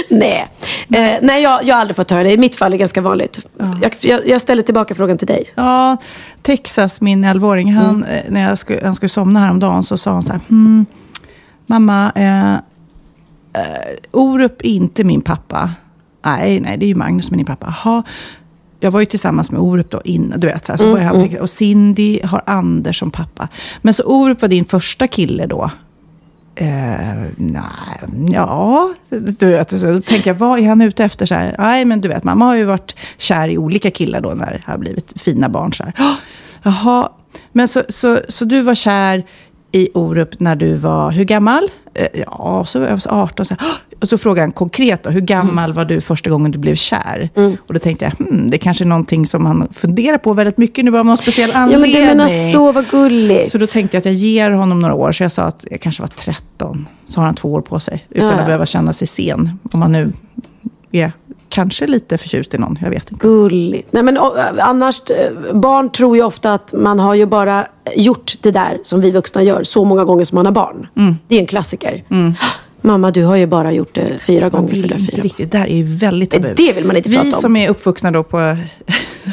nej. 0.09 0.47
Eh, 0.93 1.13
nej, 1.21 1.43
jag, 1.43 1.63
jag 1.63 1.75
har 1.75 1.81
aldrig 1.81 1.95
fått 1.95 2.11
höra 2.11 2.23
det. 2.23 2.31
I 2.31 2.37
mitt 2.37 2.55
fall 2.55 2.67
är 2.67 2.71
det 2.71 2.77
ganska 2.77 3.01
vanligt. 3.01 3.39
Jag, 3.81 3.93
jag, 4.01 4.27
jag 4.27 4.41
ställer 4.41 4.63
tillbaka 4.63 4.95
frågan 4.95 5.17
till 5.17 5.27
dig. 5.27 5.43
Ja, 5.55 5.97
Texas, 6.41 7.01
min 7.01 7.25
11-åring, 7.25 7.73
han, 7.73 8.03
eh, 8.03 8.23
när 8.29 8.49
jag 8.49 8.57
skulle, 8.57 8.81
han 8.85 8.95
skulle 8.95 9.09
somna 9.09 9.39
häromdagen 9.39 9.83
så 9.83 9.97
sa 9.97 10.11
han 10.11 10.23
så 10.23 10.31
här. 10.31 10.41
Hmm, 10.47 10.85
mamma, 11.65 12.11
eh, 12.15 12.53
eh, 12.53 12.59
Orup 14.11 14.61
är 14.61 14.69
inte 14.69 15.03
min 15.03 15.21
pappa. 15.21 15.69
Nej, 16.25 16.59
nej, 16.59 16.77
det 16.77 16.85
är 16.85 16.87
ju 16.87 16.95
Magnus 16.95 17.31
är 17.31 17.35
din 17.35 17.45
pappa. 17.45 17.75
Jaha. 17.83 18.03
Jag 18.79 18.91
var 18.91 18.99
ju 18.99 19.05
tillsammans 19.05 19.51
med 19.51 19.61
Orup 19.61 19.89
då 19.89 20.01
innan, 20.03 20.39
du 20.39 20.47
vet. 20.47 20.65
Så, 20.65 20.71
här, 20.71 20.77
så 20.77 20.83
började 20.83 21.05
han 21.05 21.19
tänka, 21.19 21.41
och 21.41 21.49
Cindy 21.49 22.19
har 22.23 22.41
Anders 22.45 22.99
som 22.99 23.11
pappa. 23.11 23.47
Men 23.81 23.93
så 23.93 24.03
Orup 24.03 24.41
var 24.41 24.49
din 24.49 24.65
första 24.65 25.07
kille 25.07 25.45
då? 25.45 25.69
Eh, 26.55 26.67
nej, 27.37 27.63
ja, 28.31 28.93
du 29.09 29.47
vet, 29.47 29.69
så 29.69 29.77
då 29.91 30.01
tänker 30.01 30.29
jag, 30.29 30.35
vad 30.39 30.59
är 30.59 30.67
han 30.67 30.81
ute 30.81 31.03
efter? 31.03 31.25
Så 31.25 31.35
här, 31.35 31.55
nej, 31.59 31.85
men 31.85 32.01
du 32.01 32.07
vet, 32.07 32.23
mamma 32.23 32.45
har 32.45 32.55
ju 32.55 32.63
varit 32.63 32.95
kär 33.17 33.47
i 33.49 33.57
olika 33.57 33.91
killar 33.91 34.21
då 34.21 34.29
när 34.29 34.51
det 34.51 34.61
har 34.71 34.77
blivit 34.77 35.21
fina 35.21 35.49
barn. 35.49 35.73
Så 35.73 35.83
här. 35.83 35.93
"Åh, 35.99 36.13
Jaha, 36.63 37.09
men 37.51 37.67
så, 37.67 37.83
så, 37.89 38.19
så 38.27 38.45
du 38.45 38.61
var 38.61 38.75
kär 38.75 39.23
i 39.75 39.89
Orup 39.93 40.39
när 40.39 40.55
du 40.55 40.73
var, 40.73 41.11
hur 41.11 41.23
gammal? 41.23 41.69
Eh, 41.93 42.07
ja, 42.25 42.63
så 42.67 42.79
var 42.79 42.87
jag 42.87 42.99
18. 43.09 43.45
Så 43.45 43.55
och 44.01 44.09
så 44.09 44.17
frågade 44.17 44.41
han 44.41 44.51
konkret 44.51 45.03
då, 45.03 45.09
hur 45.09 45.21
gammal 45.21 45.73
var 45.73 45.85
du 45.85 46.01
första 46.01 46.29
gången 46.29 46.51
du 46.51 46.57
blev 46.59 46.75
kär? 46.75 47.29
Och 47.67 47.73
då 47.73 47.79
tänkte 47.79 48.05
jag, 48.05 48.27
hmm, 48.27 48.49
det 48.49 48.57
kanske 48.57 48.83
är 48.83 48.85
någonting 48.85 49.25
som 49.25 49.45
han 49.45 49.67
funderar 49.73 50.17
på 50.17 50.33
väldigt 50.33 50.57
mycket 50.57 50.85
nu 50.85 50.97
av 50.97 51.05
någon 51.05 51.17
speciell 51.17 51.49
Ja, 51.53 51.59
anledning. 51.59 51.91
men 51.91 52.01
du 52.01 52.07
menar 52.07 52.51
så, 52.53 52.71
vad 52.71 52.89
gulligt. 52.89 53.51
Så 53.51 53.57
då 53.57 53.67
tänkte 53.67 53.97
jag 53.97 53.99
att 54.01 54.05
jag 54.05 54.13
ger 54.13 54.51
honom 54.51 54.79
några 54.79 54.93
år. 54.93 55.11
Så 55.11 55.23
jag 55.23 55.31
sa 55.31 55.43
att 55.43 55.65
jag 55.71 55.81
kanske 55.81 56.01
var 56.01 56.07
13. 56.07 56.87
Så 57.07 57.19
har 57.19 57.25
han 57.25 57.35
två 57.35 57.49
år 57.53 57.61
på 57.61 57.79
sig. 57.79 58.05
Utan 58.09 58.29
Ja. 58.29 58.33
att 58.39 58.45
behöva 58.45 58.65
känna 58.65 58.93
sig 58.93 59.07
sen. 59.07 59.59
Om 59.73 59.79
man 59.79 59.91
nu 59.91 60.13
är 60.91 61.11
kanske 61.55 61.87
lite 61.87 62.17
förtjust 62.17 62.53
i 62.53 62.57
någon. 62.57 62.79
Jag 62.81 62.89
vet 62.89 63.11
inte. 63.11 63.27
Gulligt. 63.27 63.93
Nej, 63.93 64.03
men, 64.03 64.17
och, 64.17 64.37
annars, 64.59 65.01
eh, 65.09 65.53
barn 65.53 65.89
tror 65.89 66.17
ju 66.17 66.23
ofta 66.23 66.53
att 66.53 66.73
man 66.73 66.99
har 66.99 67.13
ju 67.13 67.25
bara 67.25 67.67
gjort 67.95 68.35
det 68.41 68.51
där 68.51 68.79
som 68.83 69.01
vi 69.01 69.11
vuxna 69.11 69.43
gör 69.43 69.63
så 69.63 69.85
många 69.85 70.03
gånger 70.05 70.25
som 70.25 70.35
man 70.35 70.45
har 70.45 70.53
barn. 70.53 70.87
Mm. 70.97 71.15
Det 71.27 71.35
är 71.35 71.39
en 71.39 71.47
klassiker. 71.47 72.03
Mamma, 72.81 73.11
du 73.11 73.23
har 73.23 73.35
ju 73.35 73.47
bara 73.47 73.71
gjort 73.71 73.95
det 73.95 74.19
fyra 74.25 74.49
gånger. 74.49 74.67
vill 74.67 75.07
Fyra, 75.11 75.23
riktigt. 75.23 75.51
Det 75.51 75.57
här 75.57 75.67
är 75.67 75.77
ju 75.77 75.83
väldigt 75.83 76.31
tabu. 76.31 76.53
det 76.57 76.73
vill 76.73 76.85
man 76.85 76.97
inte 76.97 77.09
Vi 77.09 77.15
prata 77.15 77.35
om. 77.35 77.41
som 77.41 77.55
är 77.55 77.69
uppvuxna 77.69 78.11
då 78.11 78.23
på 78.23 78.37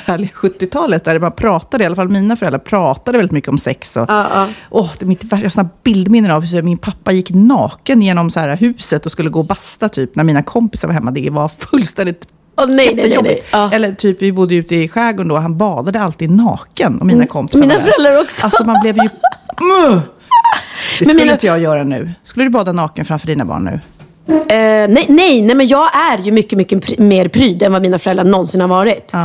härliga 0.05 0.31
70-talet, 0.35 1.05
där 1.05 1.19
man 1.19 1.33
pratade, 1.33 1.85
i 1.85 1.87
alla 1.87 1.97
fall 1.97 2.09
mina 2.09 2.37
föräldrar 2.37 2.59
pratade 2.59 3.19
väldigt 3.19 3.33
mycket 3.33 3.49
om 3.49 3.59
sex. 3.59 3.97
Och, 3.97 4.05
Ja, 4.11 4.27
ja. 4.35 4.49
Åh, 4.71 4.91
det 4.99 5.05
är 5.05 5.09
mitt, 5.09 5.25
jag 5.31 5.39
har 5.39 5.49
såna 5.49 5.69
bildminnen 5.83 6.31
av 6.31 6.45
hur 6.47 6.63
min 6.63 6.79
pappa 6.79 7.13
gick 7.13 7.31
naken 7.31 8.03
genom 8.03 8.31
så 8.31 8.41
här 8.41 8.57
huset 8.57 9.07
och 9.07 9.13
skulle 9.13 9.31
gå 9.31 9.39
och 9.41 9.47
basta 9.47 9.89
typ 9.89 10.17
när 10.17 10.25
mina 10.25 10.43
kompisar 10.43 10.89
var 10.89 10.95
hemma. 10.95 11.11
Det 11.11 11.31
var 11.31 11.49
fullständigt 11.49 12.27
Åh, 12.57 12.67
nej, 12.67 12.95
nej, 12.95 13.09
nej, 13.09 13.19
nej. 13.23 13.43
Ja. 13.53 13.71
Eller 13.73 13.93
typ, 13.93 14.23
vi 14.23 14.33
bodde 14.33 14.55
ute 14.55 14.75
i 14.77 14.89
skärgården 14.89 15.29
då, 15.29 15.37
han 15.37 15.59
badade 15.59 16.01
alltid 16.01 16.31
naken. 16.31 17.01
Och 17.01 17.07
mina 17.07 17.27
kompisar 17.27 17.61
mina 17.61 17.79
föräldrar 17.79 18.21
också. 18.23 18.45
Alltså 18.45 18.65
man 18.65 18.81
blev 18.83 18.97
ju... 18.97 19.09
Mm. 19.61 20.01
Det 20.99 21.05
skulle 21.05 21.15
mina- 21.21 21.33
inte 21.33 21.47
jag 21.47 21.59
göra 21.61 21.85
nu. 21.85 22.13
Skulle 22.25 22.47
du 22.47 22.51
bada 22.51 22.73
naken 22.73 23.05
framför 23.05 23.27
dina 23.27 23.45
barn 23.45 23.65
nu? 23.65 23.81
Eh, 24.29 24.37
nej, 24.89 25.07
nej, 25.09 25.43
nej, 25.43 25.55
men 25.57 25.67
jag 25.67 25.97
är 25.97 26.19
ju 26.19 26.33
mycket, 26.33 26.59
mycket 26.59 26.85
pr- 26.85 27.01
mer 27.01 27.29
pryd 27.29 27.63
än 27.63 27.73
vad 27.73 27.83
mina 27.83 27.99
föräldrar 27.99 28.25
någonsin 28.25 28.61
har 28.61 28.69
varit. 28.69 29.11
Ja. 29.13 29.25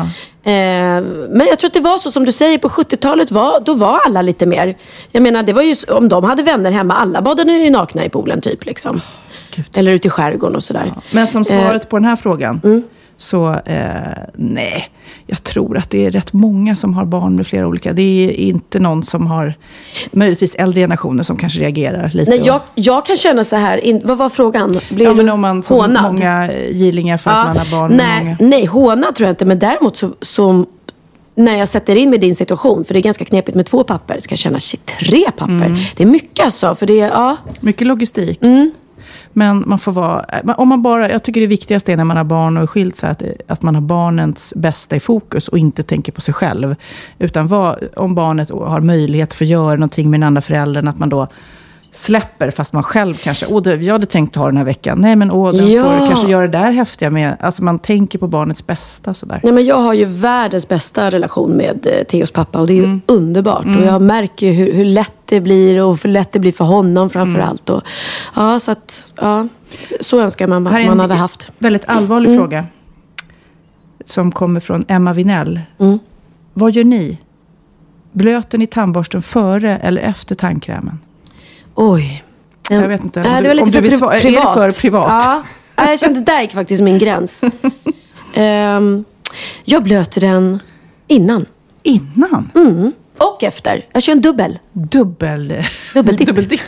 Eh, 0.51 1.01
men 1.29 1.47
jag 1.49 1.59
tror 1.59 1.67
att 1.67 1.73
det 1.73 1.79
var 1.79 1.97
så 1.97 2.11
som 2.11 2.25
du 2.25 2.31
säger, 2.31 2.57
på 2.57 2.67
70-talet 2.69 3.31
var, 3.31 3.59
då 3.59 3.73
var 3.73 3.99
alla 4.05 4.21
lite 4.21 4.45
mer... 4.45 4.77
Jag 5.11 5.23
menar, 5.23 5.43
det 5.43 5.53
var 5.53 5.61
ju, 5.61 5.75
om 5.87 6.09
de 6.09 6.23
hade 6.23 6.43
vänner 6.43 6.71
hemma, 6.71 6.93
alla 6.93 7.21
badade 7.21 7.51
ju 7.53 7.69
nakna 7.69 8.05
i 8.05 8.09
poolen 8.09 8.41
typ. 8.41 8.65
Liksom. 8.65 9.01
Gud. 9.55 9.65
Eller 9.73 9.91
ute 9.91 10.07
i 10.07 10.11
skärgården 10.11 10.55
och 10.55 10.63
sådär. 10.63 10.93
Men 11.11 11.27
som 11.27 11.45
svaret 11.45 11.89
på 11.89 11.97
den 11.97 12.05
här 12.05 12.15
frågan, 12.15 12.61
Mm. 12.63 12.83
Så 13.17 13.53
eh, 13.65 13.81
nej, 14.33 14.89
jag 15.25 15.43
tror 15.43 15.77
att 15.77 15.89
det 15.89 16.05
är 16.05 16.11
rätt 16.11 16.33
många 16.33 16.75
som 16.75 16.93
har 16.93 17.05
barn 17.05 17.35
med 17.35 17.47
flera 17.47 17.67
olika. 17.67 17.93
Det 17.93 18.01
är 18.01 18.31
inte 18.31 18.79
någon 18.79 19.03
som 19.03 19.27
har, 19.27 19.53
möjligtvis 20.11 20.55
äldre 20.55 20.81
generationer 20.81 21.23
som 21.23 21.37
kanske 21.37 21.59
reagerar 21.59 22.11
lite. 22.13 22.31
Nej, 22.31 22.41
jag, 22.45 22.61
jag 22.75 23.05
kan 23.05 23.15
känna 23.15 23.43
så 23.43 23.55
här, 23.55 23.77
in, 23.85 24.01
vad 24.03 24.17
var 24.17 24.29
frågan? 24.29 24.79
Blir 24.89 25.05
ja, 25.05 25.13
men 25.13 25.29
om 25.29 25.41
man 25.41 25.63
får 25.63 25.81
hånad? 25.81 26.03
många 26.03 26.51
gillingar 26.69 27.17
för 27.17 27.31
att 27.31 27.47
man 27.47 27.57
har 27.57 27.71
barn 27.71 27.91
nej, 27.97 28.23
med 28.23 28.37
många. 28.39 28.49
nej, 28.49 28.65
hånad 28.65 29.15
tror 29.15 29.27
jag 29.27 29.31
inte. 29.31 29.45
Men 29.45 29.59
däremot 29.59 29.97
så, 29.97 30.13
så 30.21 30.65
när 31.35 31.57
jag 31.57 31.67
sätter 31.67 31.95
in 31.95 32.09
mig 32.09 32.17
i 32.17 32.21
din 32.21 32.35
situation, 32.35 32.85
för 32.85 32.93
det 32.93 32.99
är 32.99 33.01
ganska 33.01 33.25
knepigt 33.25 33.55
med 33.55 33.65
två 33.65 33.83
papper, 33.83 34.17
så 34.19 34.27
kan 34.27 34.35
jag 34.35 34.39
känna, 34.39 34.59
shit, 34.59 34.91
tre 34.99 35.31
papper. 35.31 35.53
Mm. 35.53 35.75
Det 35.95 36.03
är 36.03 36.07
mycket 36.07 36.45
alltså. 36.45 36.75
För 36.75 36.85
det 36.85 36.99
är, 37.01 37.07
ja. 37.07 37.37
Mycket 37.59 37.87
logistik. 37.87 38.41
Mm. 38.41 38.71
Men 39.37 39.63
man 39.67 39.79
får 39.79 39.91
vara, 39.91 40.25
eh, 40.29 40.59
om 40.59 40.67
man 40.67 40.81
bara, 40.81 41.09
jag 41.09 41.23
tycker 41.23 41.41
det 41.41 41.47
viktigaste 41.47 41.93
är 41.93 41.97
när 41.97 42.03
man 42.03 42.17
har 42.17 42.23
barn 42.23 42.57
och 42.57 42.63
är 42.63 42.67
skild, 42.67 42.95
så 42.95 43.07
att, 43.07 43.21
eh, 43.21 43.29
att 43.47 43.61
man 43.61 43.75
har 43.75 43.81
barnens 43.81 44.53
bästa 44.55 44.95
i 44.95 44.99
fokus 44.99 45.47
och 45.47 45.57
inte 45.57 45.83
tänker 45.83 46.11
på 46.11 46.21
sig 46.21 46.33
själv. 46.33 46.75
Utan 47.19 47.47
vad, 47.47 47.77
om 47.95 48.15
barnet 48.15 48.49
har 48.49 48.81
möjlighet 48.81 49.33
för 49.33 49.45
att 49.45 49.49
göra 49.49 49.73
någonting 49.73 50.09
med 50.09 50.19
den 50.19 50.27
andra 50.27 50.41
föräldern, 50.41 50.87
att 50.87 50.99
man 50.99 51.09
då 51.09 51.27
släpper 51.97 52.51
fast 52.51 52.73
man 52.73 52.83
själv 52.83 53.15
kanske, 53.17 53.45
åh, 53.45 53.61
det, 53.61 53.75
jag 53.75 53.93
hade 53.93 54.05
tänkt 54.05 54.35
ha 54.35 54.45
den 54.45 54.57
här 54.57 54.63
veckan. 54.63 55.01
Nej, 55.01 55.15
men 55.15 55.31
åh, 55.31 55.51
den 55.53 55.71
Ja. 55.71 55.83
får 55.83 56.07
kanske 56.07 56.27
göra 56.31 56.47
det 56.47 56.57
där 56.57 56.71
häftiga 56.71 57.09
med, 57.09 57.37
alltså 57.39 57.63
man 57.63 57.79
tänker 57.79 58.19
på 58.19 58.27
barnets 58.27 58.67
bästa 58.67 59.13
sådär. 59.13 59.39
Nej, 59.43 59.53
men 59.53 59.65
jag 59.65 59.75
har 59.75 59.93
ju 59.93 60.05
världens 60.05 60.67
bästa 60.67 61.11
relation 61.11 61.51
med 61.51 61.87
eh, 61.87 62.03
Theos 62.03 62.31
pappa 62.31 62.59
och 62.59 62.67
det 62.67 62.73
är 62.73 62.77
ju 62.77 62.83
Mm. 62.83 63.01
underbart. 63.05 63.65
Och 63.65 63.85
jag 63.85 64.01
märker 64.01 64.47
ju 64.47 64.51
hur, 64.53 64.73
hur 64.73 64.85
lätt 64.85 65.11
det 65.25 65.41
blir 65.41 65.83
och 65.83 66.03
hur 66.03 66.09
lätt 66.09 66.31
det 66.31 66.39
blir 66.39 66.51
för 66.51 66.65
honom 66.65 67.09
framför 67.09 67.39
Mm. 67.39 67.49
allt. 67.49 67.69
Och, 67.69 67.81
ja, 68.35 68.59
så 68.59 68.71
att, 68.71 69.01
ja, 69.21 69.47
så 69.99 70.19
önskar 70.21 70.47
man 70.47 70.67
att 70.67 70.73
man 70.73 70.81
en 70.81 70.99
hade 70.99 71.13
haft. 71.15 71.47
väldigt 71.59 71.85
allvarlig 71.89 72.27
Mm. 72.29 72.39
fråga. 72.41 72.65
Som 74.05 74.31
kommer 74.31 74.59
från 74.59 74.85
Emma 74.87 75.13
Vinell. 75.13 75.61
Vad 76.53 76.71
gör 76.71 76.83
ni? 76.83 77.17
Blöter 78.11 78.57
ni 78.57 78.67
tandborsten 78.67 79.21
före 79.21 79.77
eller 79.77 80.01
efter 80.01 80.35
tandkrämen? 80.35 80.99
Oj. 81.79 82.23
Jag 82.69 82.87
vet 82.87 83.03
inte, 83.03 83.19
om 83.21 83.25
du- 83.35 83.41
det 83.41 83.47
var 83.47 83.53
lite 83.53 83.63
om 83.65 83.71
för 83.71 83.81
du 83.81 83.89
vill 83.89 83.99
priva- 83.99 84.07
sva- 84.11 84.13
är 84.13 84.31
det 84.31 84.73
för 84.73 84.81
privat? 84.81 85.23
Ja. 85.25 85.43
Nej, 85.75 85.89
jag 85.89 85.99
kände 85.99 86.19
där 86.19 86.41
gick 86.41 86.51
faktiskt 86.53 86.81
min 86.83 86.97
gräns. 86.99 87.41
Ehm, 88.33 89.05
jag 89.65 89.83
blöter 89.83 90.21
den 90.21 90.59
innan. 91.07 91.45
Innan? 91.83 92.51
Mm. 92.55 92.91
Och 93.17 93.43
efter. 93.43 93.85
Jag 93.93 94.03
kör 94.03 94.13
en 94.13 94.21
dubbel. 94.21 94.59
Dubbel... 94.73 95.53
Dubbeldipp. 95.93 96.27
Dubbeldipp. 96.27 96.61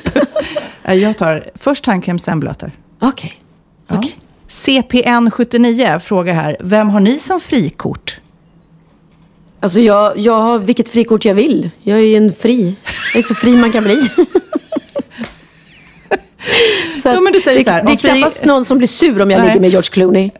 Jag 0.84 1.18
tar 1.18 1.44
först 1.56 1.84
tandkräm, 1.84 2.20
sen 2.20 2.40
blöter. 2.40 2.72
Okej. 3.02 3.42
Ja. 3.88 3.96
Okej. 3.98 4.18
CPN79 4.50 6.00
frågar 6.00 6.34
här, 6.34 6.58
vem 6.60 6.90
har 6.90 7.00
ni 7.00 7.20
som 7.20 7.40
frikort? 7.40 8.20
Alltså 9.60 9.80
jag, 9.80 10.18
jag 10.18 10.42
har 10.42 10.60
vilket 10.60 10.90
frikort 10.90 11.26
jag 11.26 11.36
vill. 11.36 11.70
Jag 11.84 11.98
är 12.00 12.04
ju 12.04 12.16
en 12.16 12.32
fri. 12.32 12.76
Jag 13.14 13.18
är 13.24 13.28
så 13.28 13.36
fri 13.36 13.58
man 13.58 13.72
kan 13.72 13.84
bli. 13.84 14.10
så 17.04 17.10
Ja, 17.10 17.22
men 17.22 17.34
du 17.34 17.40
säger 17.40 17.60
det, 17.60 17.66
så 17.66 17.72
här, 17.72 17.84
det 17.84 17.92
är 17.92 17.96
knappast 17.96 18.46
någon 18.46 18.66
som 18.66 18.78
blir 18.78 18.88
sur 18.88 19.22
om 19.22 19.32
jag 19.32 19.40
Nej. 19.40 19.48
ligger 19.48 19.60
med 19.60 19.70
George 19.70 19.90
Clooney. 19.92 20.32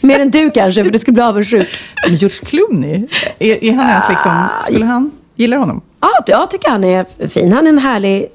Mer 0.00 0.20
än 0.20 0.30
du 0.30 0.50
kanske, 0.50 0.84
för 0.84 0.90
du 0.90 0.98
skulle 0.98 1.12
bli 1.12 1.22
avundsjuk. 1.22 1.68
Men 2.06 2.16
George 2.16 2.38
Clooney? 2.44 3.06
Är, 3.38 3.64
är 3.64 3.72
han 3.72 3.88
ens 3.88 4.04
liksom... 4.08 4.46
Skulle 4.64 4.84
han... 4.84 5.10
Gillar 5.36 5.56
honom? 5.56 5.80
Ja, 6.00 6.10
jag 6.26 6.50
tycker 6.50 6.68
han 6.70 6.84
är 6.84 7.28
fin. 7.28 7.52
Han 7.52 7.66
är 7.66 7.68
en 7.68 7.78
härlig 7.78 8.26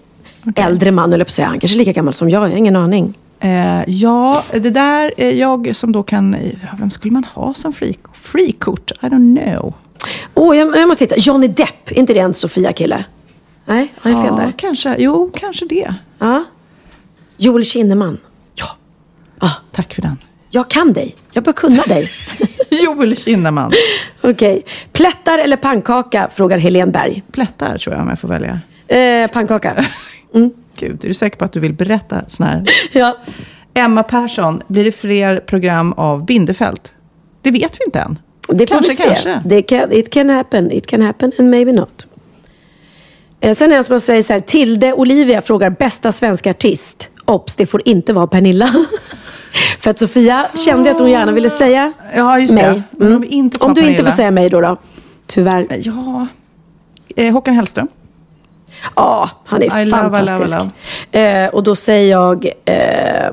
äldre 0.56 0.92
man, 0.92 1.14
eller 1.14 1.26
på 1.26 1.30
att 1.30 1.34
säga. 1.34 1.48
Han 1.48 1.60
kanske 1.60 1.76
är 1.76 1.80
lika 1.80 1.92
gammal 1.92 2.14
som 2.14 2.30
jag, 2.30 2.44
jag 2.44 2.50
har 2.50 2.58
ingen 2.58 2.76
aning. 2.76 3.14
Eh, 3.40 3.84
ja, 3.88 4.44
det 4.52 4.70
där 4.70 5.12
är 5.18 5.32
jag 5.32 5.76
som 5.76 5.92
då 5.92 6.04
kan... 6.04 6.36
ja, 6.62 6.70
Vem 6.80 6.90
skulle 6.90 7.14
man 7.14 7.24
ha 7.24 7.54
som 7.54 7.74
frikort? 8.14 8.92
I 9.02 9.06
don't 9.06 9.52
know. 9.52 9.74
Åh, 10.34 10.58
jag, 10.58 10.78
jag 10.78 10.88
måste 10.88 11.08
titta. 11.08 11.20
Johnny 11.20 11.48
Depp, 11.48 11.92
är 11.92 11.98
inte 12.00 12.14
det 12.14 12.20
en 12.20 12.34
Sofia-kille? 12.34 13.04
Nej, 13.70 13.94
har 14.00 14.12
jag 14.12 14.22
fel 14.22 14.34
ja, 14.38 14.44
där? 14.46 14.54
kanske. 14.58 14.96
Jo, 15.00 15.32
kanske 15.36 15.66
det. 15.66 15.94
Ja. 16.20 16.44
Joel 17.38 17.64
Kinnaman. 17.64 18.18
Ja, 18.56 18.66
Ah, 19.40 19.52
tack 19.72 19.94
för 19.94 20.02
den. 20.02 20.18
jag 20.50 20.70
kan 20.70 20.94
dig. 20.94 21.16
Jag 21.34 21.44
bör 21.44 21.52
kunna 21.54 21.84
dig. 21.84 22.12
Joel 22.84 23.16
Kinnaman. 23.16 23.72
Okej. 24.22 24.66
Plättar 24.92 25.38
eller 25.40 25.58
pannkaka? 25.58 26.30
Frågar 26.32 26.58
Helene 26.58 26.92
Berg. 26.92 27.24
Plättar 27.32 27.78
tror 27.78 27.96
jag 27.96 28.04
om 28.04 28.10
jag 28.10 28.20
får 28.20 28.28
välja. 28.28 28.60
Eh, 28.88 29.32
pannkaka. 29.32 29.86
Gud, 30.80 31.04
är 31.04 31.08
du 31.08 31.14
säker 31.14 31.38
på 31.38 31.46
att 31.46 31.54
du 31.54 31.60
vill 31.60 31.74
berätta 31.74 32.22
sån 32.28 32.46
här? 32.46 32.66
ja. 32.92 33.18
Emma 33.74 34.04
Persson, 34.04 34.62
blir 34.68 34.84
det 34.86 34.92
fler 34.92 35.40
program 35.40 35.94
av 35.94 36.26
Bindefält? 36.26 36.94
Det 37.42 37.52
vet 37.52 37.78
vi 37.80 37.86
inte 37.86 38.00
än. 38.00 38.20
Det 38.48 38.68
får 38.68 38.76
kanske, 38.76 38.92
vi 38.92 39.16
se. 39.16 39.32
kanske. 39.34 39.62
Can, 39.62 39.92
it 39.92 40.14
can 40.14 40.30
happen. 40.30 40.72
It 40.72 40.88
can 40.88 41.02
happen 41.02 41.32
and 41.40 41.50
maybe 41.50 41.72
not. 41.72 42.08
Eh, 43.42 43.54
sen 43.56 43.72
är 43.72 43.78
det 43.78 43.84
som 43.84 44.00
säger 44.00 44.22
så 44.22 44.34
här. 44.34 44.40
Tilde 44.40 44.94
Olivia 44.94 45.42
frågar 45.42 45.70
bästa 45.70 46.12
svenska 46.12 46.50
artist. 46.50 47.08
Ops, 47.26 47.56
det 47.56 47.66
får 47.66 47.82
inte 47.86 48.14
vara 48.14 48.28
Pernilla. 48.28 48.70
För 49.80 49.90
att 49.90 50.00
Sofia 50.00 50.48
kände 50.66 50.92
att 50.92 51.00
hon 51.00 51.12
gärna 51.12 51.32
ville 51.32 51.50
säga 51.50 51.94
Ja, 52.16 52.40
just 52.40 52.54
mig. 52.54 52.82
det. 52.92 53.06
Vi 53.20 53.28
inte 53.28 53.60
Om 53.66 53.74
du 53.74 53.82
inte 53.82 53.92
Pernilla. 53.92 54.04
får 54.10 54.16
säga 54.18 54.32
mig 54.32 54.50
då, 54.50 54.62
då. 54.62 54.78
Tyvärr. 55.28 55.68
Ja. 55.70 56.28
Eh, 57.16 57.34
Håkan 57.34 57.54
Hellström. 57.56 57.88
Ja, 58.96 59.30
han 59.46 59.62
är 59.64 59.66
I 59.66 59.70
love, 59.70 59.82
I 59.82 59.86
love, 60.04 60.24
I 60.24 60.28
fantastisk. 60.28 60.58
love. 61.12 61.44
Eh, 61.44 61.50
och 61.50 61.64
då 61.64 61.76
säger 61.76 62.12
jag 62.12 62.46
eh, 62.66 63.32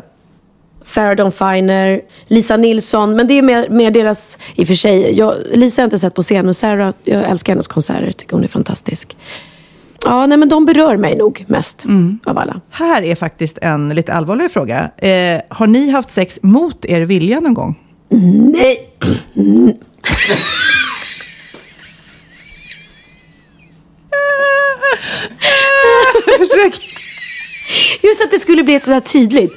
Sarah 0.81 1.17
Dawn 1.17 1.33
Finer, 1.33 2.01
Lisa 2.27 2.57
Nilsson. 2.57 3.17
Men 3.17 3.27
det 3.27 3.35
är 3.39 3.43
mer, 3.43 3.69
mer 3.69 3.91
deras, 3.91 4.37
i 4.55 4.63
och 4.63 4.67
för 4.67 4.75
sig. 4.75 5.19
Jag, 5.19 5.35
Lisa 5.53 5.83
har 5.83 5.85
jag 5.85 5.87
inte 5.87 5.99
sett 5.99 6.15
på 6.15 6.23
scen, 6.23 6.45
men 6.45 6.55
Sarah, 6.55 6.93
jag 7.05 7.23
älskar 7.23 7.53
hennes 7.53 7.69
konserter. 7.69 8.13
Tycker 8.13 8.33
hon 8.37 8.45
är 8.45 8.49
fantastisk. 8.49 9.17
Ja, 10.07 10.27
nej 10.27 10.39
men 10.39 10.49
de 10.49 10.65
berör 10.67 10.97
mig 10.97 11.17
nog 11.17 11.45
mest 11.49 11.85
Mm. 11.85 12.19
av 12.25 12.39
alla. 12.39 12.61
Här 12.71 13.03
är 13.03 13.15
faktiskt 13.15 13.59
en 13.63 13.89
lite 13.89 14.13
allvarlig 14.15 14.51
fråga. 14.51 14.91
Eh, 14.97 15.41
har 15.49 15.67
ni 15.67 15.91
haft 15.91 16.11
sex 16.11 16.39
mot 16.43 16.85
er 16.85 17.01
vilja 17.01 17.41
någon 17.41 17.55
gång? 17.55 17.75
Nej! 18.53 18.91
Försök. 26.39 26.81
Just 28.03 28.21
att 28.25 28.31
det 28.31 28.39
skulle 28.39 28.63
bli 28.63 28.75
ett 28.75 28.85
sådär 28.85 29.01
tydligt. 29.01 29.53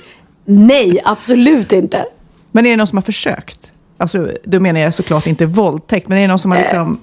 Nej, 0.45 1.01
absolut 1.05 1.71
inte. 1.71 2.05
Men 2.51 2.65
är 2.65 2.69
det 2.69 2.75
någon 2.75 2.87
som 2.87 2.97
har 2.97 3.01
försökt? 3.03 3.71
Alltså, 3.97 4.29
då 4.43 4.59
menar 4.59 4.79
jag 4.79 4.93
såklart 4.93 5.27
inte 5.27 5.45
våldtäkt, 5.45 6.07
men 6.07 6.17
är 6.17 6.21
det 6.21 6.27
någon 6.27 6.39
som 6.39 6.51
har 6.51 6.59
liksom... 6.59 6.99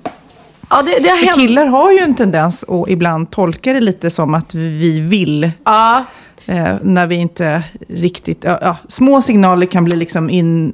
Ja, 0.70 0.82
det, 0.82 0.99
det 1.02 1.08
har 1.08 1.16
hänt. 1.16 1.35
killar 1.35 1.66
har 1.66 1.92
ju 1.92 1.99
en 1.99 2.14
tendens 2.14 2.64
att 2.68 2.88
ibland 2.88 3.30
tolka 3.30 3.73
det 3.73 3.80
lite 3.80 4.11
som 4.11 4.35
att 4.35 4.54
vi 4.54 5.00
vill. 5.00 5.50
Ja, 5.64 6.04
Eh, 6.49 6.75
när 6.82 7.06
vi 7.06 7.16
inte 7.16 7.62
riktigt... 7.88 8.44
Ja, 8.44 8.58
ja, 8.62 8.76
små 8.88 9.23
signaler 9.23 9.66
kan 9.66 9.85
bli 9.85 9.96
liksom 9.96 10.30
in, 10.30 10.73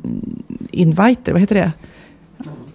inviter, 0.71 1.33
vad 1.33 1.41
heter 1.41 1.55
det? 1.55 1.73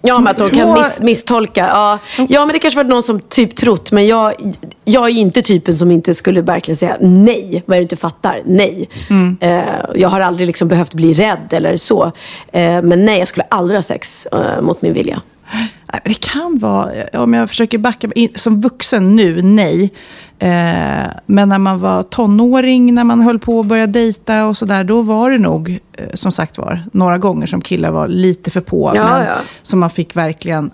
Ja, 0.02 0.20
men 0.20 0.28
att 0.28 0.38
de 0.38 0.50
kan 0.50 0.74
miss, 0.74 1.00
misstolka. 1.02 1.68
Ja. 1.68 2.00
ja, 2.30 2.46
men 2.46 2.54
det 2.54 2.60
kanske 2.60 2.84
var 2.84 2.90
någon 2.90 3.04
som 3.04 3.20
typ 3.20 3.56
trott. 3.56 3.92
Men 3.92 4.08
jag, 4.08 4.34
jag 4.86 5.06
är 5.06 5.14
inte 5.14 5.42
typen 5.42 5.76
som 5.76 5.92
inte 5.92 6.14
skulle 6.14 6.42
verkligen 6.42 6.76
säga 6.76 6.98
nej. 7.02 7.64
Vad 7.66 7.78
är 7.78 7.82
det 7.82 7.90
du 7.90 7.96
fattar? 7.96 8.42
Nej. 8.46 8.90
Eh, 9.40 9.62
jag 9.96 10.10
har 10.10 10.20
aldrig 10.20 10.48
liksom 10.48 10.68
behövt 10.68 10.94
bli 10.94 11.14
rädd 11.14 11.48
eller 11.54 11.76
så. 11.76 12.12
Eh, 12.52 12.82
men 12.82 13.06
nej, 13.06 13.20
jag 13.20 13.28
skulle 13.28 13.46
aldrig 13.50 13.78
ha 13.78 13.82
sex 13.82 14.26
eh, 14.26 14.62
mot 14.62 14.82
min 14.82 14.94
vilja. 14.94 15.22
Nej, 15.54 16.01
Det 16.04 16.13
kan 16.13 16.58
vara, 16.60 16.92
om 17.13 17.34
jag 17.34 17.50
försöker 17.50 17.77
backa, 17.77 18.08
som 18.36 18.62
vuxen 18.62 19.16
nu, 19.16 19.42
nej. 19.42 19.92
Eh, 20.39 21.08
men 21.25 21.50
när 21.50 21.58
man 21.58 21.80
var 21.80 22.04
tonåring, 22.04 22.94
när 22.94 23.04
man 23.04 23.22
höll 23.22 23.39
på 23.39 23.60
att 23.60 23.66
börja 23.66 23.88
dejta 23.88 24.46
och 24.46 24.58
sådär, 24.58 24.84
då 24.84 25.01
var 25.01 25.32
det 25.32 25.38
nog, 25.38 25.80
eh, 25.94 26.06
som 26.13 26.32
sagt 26.32 26.58
var, 26.58 26.84
några 26.94 27.18
gånger 27.18 27.46
som 27.46 27.62
killar 27.62 27.92
var 27.92 28.08
lite 28.08 28.51
för 28.51 28.62
på. 28.62 28.92
Ja, 28.96 29.04
men 29.04 29.25
ja. 29.25 29.36
som 29.63 29.80
man 29.80 29.89
fick 29.89 30.16
verkligen 30.16 30.72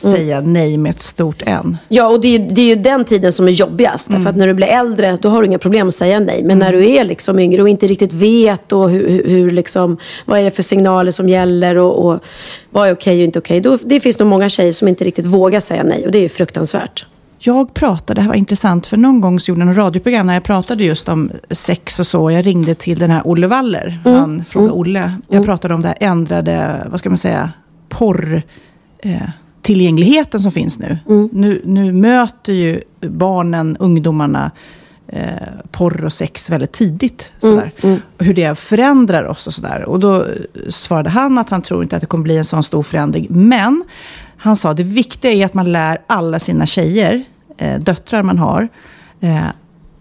säga 0.00 0.40
nej 0.40 0.76
med 0.76 0.90
ett 0.90 1.00
stort 1.00 1.42
N. 1.46 1.76
Ja, 1.88 2.08
och 2.08 2.20
det 2.20 2.28
är, 2.28 2.38
ju- 2.38 2.48
det 2.48 2.60
är 2.60 2.66
ju 2.66 2.82
den 2.82 3.04
tiden 3.04 3.32
som 3.32 3.48
är 3.48 3.52
jobbigast. 3.52 4.10
Därför 4.10 4.30
att 4.30 4.36
när 4.36 4.46
du 4.46 4.54
blir 4.54 4.66
äldre, 4.66 5.18
då 5.22 5.28
har 5.28 5.40
du 5.42 5.46
inga 5.46 5.58
problem 5.58 5.88
att 5.88 5.94
säga 5.94 6.20
nej. 6.20 6.42
Men 6.44 6.58
när 6.58 6.72
du 6.72 6.90
är 6.90 7.04
liksom 7.04 7.38
yngre 7.38 7.62
och 7.62 7.68
inte 7.68 7.86
riktigt 7.86 8.12
vet 8.12 8.72
och 8.72 8.90
hur, 8.90 9.28
hur, 9.28 9.50
liksom, 9.50 9.96
vad 10.24 10.38
är 10.40 10.44
det 10.44 10.50
för 10.50 10.62
signaler 10.62 11.10
som 11.10 11.28
gäller 11.28 11.76
och, 11.76 12.06
och 12.06 12.20
vad 12.70 12.88
är 12.88 12.92
okej 12.94 13.18
och 13.18 13.24
inte 13.24 13.38
okej. 13.38 13.60
Då, 13.60 13.78
det 13.84 14.00
finns 14.00 14.18
nog 14.18 14.28
många 14.28 14.48
tjejer 14.48 14.72
som 14.72 14.88
inte 14.88 15.04
riktigt 15.04 15.26
vågar 15.26 15.60
säga 15.60 15.82
nej 15.82 16.06
och 16.06 16.12
det 16.12 16.18
är 16.18 16.22
ju 16.22 16.28
fruktansvärt. 16.28 17.06
Jag 17.38 17.74
pratade, 17.74 18.14
det 18.14 18.22
här 18.22 18.28
var 18.28 18.34
intressant, 18.36 18.86
för 18.86 18.96
någon 18.96 19.20
gång 19.20 19.40
så 19.40 19.50
gjorde 19.50 19.60
jag 19.60 19.68
en 19.68 19.74
radioprogram 19.74 20.26
när 20.26 20.34
jag 20.34 20.44
pratade 20.44 20.84
just 20.84 21.08
om 21.08 21.30
sex 21.50 22.00
och 22.00 22.06
så. 22.06 22.30
Jag 22.30 22.46
ringde 22.46 22.74
till 22.74 22.98
den 22.98 23.10
här 23.10 23.22
Olle 23.24 23.46
Waller, 23.46 24.00
han 24.04 24.44
frågade 24.44 24.72
Olle. 24.72 25.12
Jag 25.28 25.44
pratade 25.44 25.74
om 25.74 25.82
det 25.82 25.88
här 25.88 25.96
ändrade, 26.00 26.86
vad 26.90 26.98
ska 27.00 27.08
man 27.10 27.18
säga, 27.18 27.50
porr... 27.88 28.42
Eh, 28.98 29.12
tillgängligheten 29.64 30.40
som 30.40 30.50
finns 30.50 30.78
nu. 30.78 30.98
nu. 31.32 31.62
Nu 31.64 31.92
möter 31.92 32.52
ju 32.52 32.80
barnen, 33.00 33.76
ungdomarna, 33.80 34.50
eh, 35.08 35.22
porr 35.70 36.04
och 36.04 36.12
sex 36.12 36.50
väldigt 36.50 36.72
tidigt. 36.72 37.30
Sådär. 37.40 37.70
Och 37.82 38.24
hur 38.24 38.34
det 38.34 38.58
förändrar 38.58 39.24
oss 39.24 39.46
och 39.46 39.54
sådär. 39.54 39.84
Och 39.88 40.00
då 40.00 40.26
svarade 40.68 41.10
han 41.10 41.38
att 41.38 41.50
han 41.50 41.62
tror 41.62 41.82
inte 41.82 41.96
att 41.96 42.00
det 42.00 42.06
kommer 42.06 42.24
bli 42.24 42.36
en 42.38 42.44
sån 42.44 42.62
stor 42.62 42.82
förändring. 42.82 43.26
Men 43.30 43.84
han 44.36 44.56
sa 44.56 44.74
det 44.74 44.82
viktiga 44.82 45.32
är 45.32 45.44
att 45.46 45.54
man 45.54 45.72
lär 45.72 45.98
alla 46.06 46.38
sina 46.38 46.66
tjejer, 46.66 47.24
eh, 47.58 47.80
döttrar 47.80 48.22
man 48.22 48.38
har, 48.38 48.68
eh, 49.20 49.44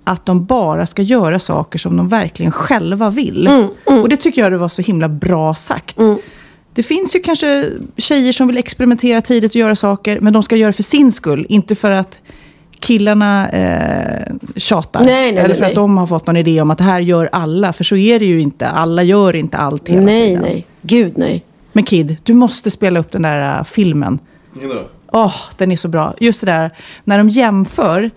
att 0.04 0.26
de 0.26 0.46
bara 0.46 0.86
ska 0.86 1.02
göra 1.02 1.40
saker 1.40 1.80
som 1.80 1.98
de 1.98 2.08
verkligen 2.10 2.52
själva 2.52 3.10
vill. 3.10 3.48
Och 4.02 4.10
det 4.10 4.18
tycker 4.18 4.42
jag 4.42 4.52
det 4.52 4.58
var 4.58 4.70
så 4.70 4.82
himla 4.82 5.10
bra 5.10 5.54
sagt. 5.54 5.98
Det 6.74 6.84
finns 6.84 7.16
ju 7.16 7.20
kanske 7.20 7.70
tjejer 7.98 8.32
som 8.32 8.48
vill 8.48 8.58
experimentera 8.58 9.22
tidigt 9.22 9.52
och 9.52 9.56
göra 9.56 9.76
saker, 9.76 10.20
men 10.20 10.34
de 10.34 10.44
ska 10.44 10.56
göra 10.56 10.70
det 10.70 10.74
för 10.74 10.84
sin 10.84 11.12
skull, 11.12 11.46
inte 11.50 11.76
för 11.76 11.92
att 11.92 12.22
killarna 12.80 13.50
eh, 13.50 14.34
tjatar. 14.56 15.04
Nej, 15.04 15.14
nej, 15.14 15.30
eller 15.30 15.48
nej, 15.48 15.58
för 15.58 15.64
att 15.64 15.70
nej. 15.70 15.76
de 15.76 15.98
har 15.98 16.08
fått 16.08 16.28
någon 16.28 16.38
idé 16.38 16.62
om 16.62 16.72
att 16.72 16.78
det 16.78 16.84
här 16.84 17.00
gör 17.00 17.30
alla. 17.32 17.74
För 17.74 17.84
så 17.84 17.96
är 17.96 18.20
det 18.20 18.26
ju 18.26 18.42
inte. 18.42 18.68
Alla 18.68 19.04
gör 19.04 19.36
inte 19.36 19.58
allt 19.58 19.90
hela 19.90 20.02
nej, 20.02 20.28
tiden. 20.28 20.42
nej. 20.42 20.66
Gud 20.82 21.14
nej. 21.18 21.44
Men 21.72 21.84
Kid, 21.84 22.18
du 22.24 22.34
måste 22.34 22.70
spela 22.70 23.00
upp 23.00 23.12
den 23.12 23.22
där 23.22 23.60
uh, 23.60 23.64
filmen. 23.64 24.20
Åh, 25.12 25.36
den 25.58 25.72
är 25.72 25.76
så 25.76 25.88
bra. 25.88 26.14
Just 26.20 26.40
det 26.40 26.46
där, 26.46 26.72
när 27.04 27.18
de 27.18 27.30
jämför, 27.30 28.12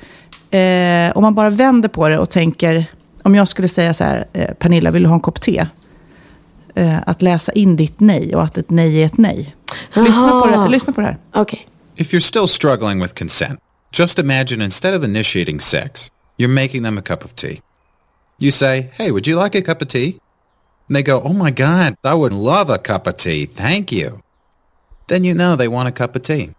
eh, 0.51 1.17
om 1.17 1.23
man 1.23 1.35
bara 1.35 1.51
vänder 1.51 1.89
på 1.89 2.09
det 2.09 2.19
och 2.19 2.31
tänker, 2.31 2.85
om 3.23 3.35
jag 3.35 3.49
skulle 3.49 3.69
säga 3.69 3.95
så 3.95 4.05
här, 4.05 4.27
eh, 4.33 4.55
Pernilla, 4.55 4.91
vill 4.91 5.03
du 5.03 5.09
ha 5.09 5.15
en 5.15 5.21
kopp 5.21 5.41
te? 5.41 5.67
Eh, 6.77 6.99
att 7.07 7.23
läsa 7.23 7.53
in 7.53 7.77
ditt 7.77 8.01
nej 8.01 8.35
och 8.35 8.43
att 8.43 8.59
ett 8.59 8.71
nej 8.71 9.03
är 9.03 9.07
ett 9.07 9.19
nej. 9.19 9.55
Lyssna 9.95 10.41
på, 10.43 10.47
det, 10.47 10.57
Aha. 10.57 10.69
lyssna 10.69 10.93
på 10.93 11.01
det 11.01 11.07
här. 11.07 11.19
Okej. 11.35 11.69
If 11.95 12.13
you're 12.13 12.21
still 12.21 12.49
struggling 12.49 13.03
with 13.03 13.15
consent, 13.15 13.61
just 13.99 14.19
imagine 14.19 14.65
instead 14.65 14.95
of 14.95 15.05
initiating 15.05 15.61
sex, 15.61 16.11
you're 16.39 16.55
making 16.63 16.83
them 16.83 16.99
a 16.99 17.03
cup 17.03 17.25
of 17.25 17.35
tea. 17.35 17.61
You 18.39 18.51
say, 18.51 18.91
Hey, 18.93 19.11
would 19.11 19.27
you 19.27 19.43
like 19.43 19.59
a 19.59 19.63
cup 19.63 19.83
of 19.83 19.89
tea? 19.89 20.21
And 20.89 20.97
they 20.97 21.03
go, 21.03 21.23
Oh 21.25 21.33
my 21.33 21.51
God, 21.51 21.97
I 22.05 22.15
would 22.15 22.33
love 22.33 22.69
a 22.75 22.79
cup 22.79 23.07
of 23.07 23.17
tea. 23.17 23.47
Thank 23.47 23.91
you. 23.91 24.21
Then 25.07 25.25
you 25.25 25.35
know 25.35 25.57
they 25.57 25.69
want 25.69 25.89
a 25.89 25.93
cup 25.93 26.15
of 26.17 26.23
tea. 26.23 26.51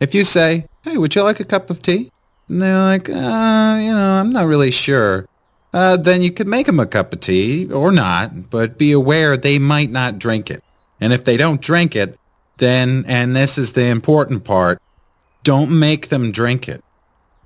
If 0.00 0.14
you 0.14 0.24
say, 0.24 0.66
Hey, 0.84 0.96
would 0.96 1.14
you 1.14 1.22
like 1.22 1.40
a 1.40 1.44
cup 1.44 1.70
of 1.70 1.80
tea? 1.80 2.10
And 2.48 2.60
they're 2.60 2.84
like, 2.84 3.08
uh, 3.08 3.78
you 3.80 3.92
know, 3.92 4.20
I'm 4.20 4.30
not 4.30 4.46
really 4.46 4.72
sure. 4.72 5.26
Uh, 5.72 5.96
then 5.96 6.20
you 6.20 6.30
could 6.30 6.46
make 6.46 6.66
them 6.66 6.78
a 6.78 6.86
cup 6.86 7.12
of 7.12 7.20
tea 7.20 7.70
or 7.70 7.90
not, 7.90 8.50
but 8.50 8.76
be 8.76 8.92
aware 8.92 9.36
they 9.36 9.58
might 9.58 9.90
not 9.90 10.18
drink 10.18 10.50
it. 10.50 10.62
And 11.00 11.12
if 11.12 11.24
they 11.24 11.36
don't 11.36 11.62
drink 11.62 11.96
it, 11.96 12.18
then, 12.58 13.04
and 13.08 13.34
this 13.34 13.56
is 13.56 13.72
the 13.72 13.86
important 13.86 14.44
part, 14.44 14.80
don't 15.42 15.76
make 15.76 16.08
them 16.08 16.30
drink 16.30 16.68
it. 16.68 16.84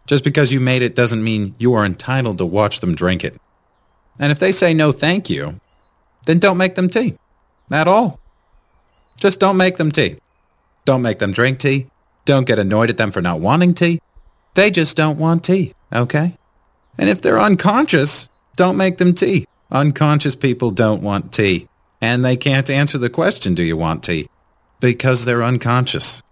Just 0.07 0.25
because 0.25 0.53
you 0.53 0.61
made 0.61 0.83
it 0.83 0.95
doesn't 0.95 1.25
mean 1.25 1.55
you 1.59 1.73
are 1.75 1.85
entitled 1.85 2.39
to 2.39 2.47
watch 2.47 2.81
them 2.81 2.95
drink 2.95 3.25
it. 3.25 3.41
And 4.19 4.33
if 4.33 4.39
they 4.39 4.53
say 4.53 4.75
no 4.75 4.93
thank 4.93 5.31
you, 5.31 5.61
then 6.27 6.39
don't 6.39 6.57
make 6.57 6.75
them 6.75 6.89
tea. 6.89 7.17
At 7.71 7.89
all. 7.89 8.21
Just 9.21 9.41
don't 9.41 9.57
make 9.57 9.77
them 9.77 9.91
tea. 9.91 10.17
Don't 10.85 11.03
make 11.03 11.19
them 11.19 11.33
drink 11.33 11.59
tea. 11.59 11.87
Don't 12.25 12.47
get 12.47 12.59
annoyed 12.59 12.91
at 12.91 12.97
them 12.97 13.11
for 13.11 13.23
not 13.23 13.41
wanting 13.41 13.75
tea. 13.75 14.01
They 14.55 14.71
just 14.71 14.97
don't 14.97 15.19
want 15.19 15.45
tea, 15.45 15.75
okay? 15.93 16.37
And 16.99 17.09
if 17.09 17.21
they're 17.21 17.39
unconscious, 17.39 18.29
don't 18.57 18.77
make 18.77 18.99
them 18.99 19.15
tea. 19.15 19.47
Unconscious 19.71 20.37
people 20.37 20.71
don't 20.71 21.03
want 21.03 21.33
tea. 21.33 21.69
And 22.01 22.25
they 22.25 22.37
can't 22.37 22.71
answer 22.71 22.99
the 22.99 23.11
question, 23.11 23.55
do 23.55 23.63
you 23.63 23.77
want 23.77 24.05
tea? 24.05 24.29
Because 24.81 25.25
they're 25.25 25.43
unconscious. 25.43 26.23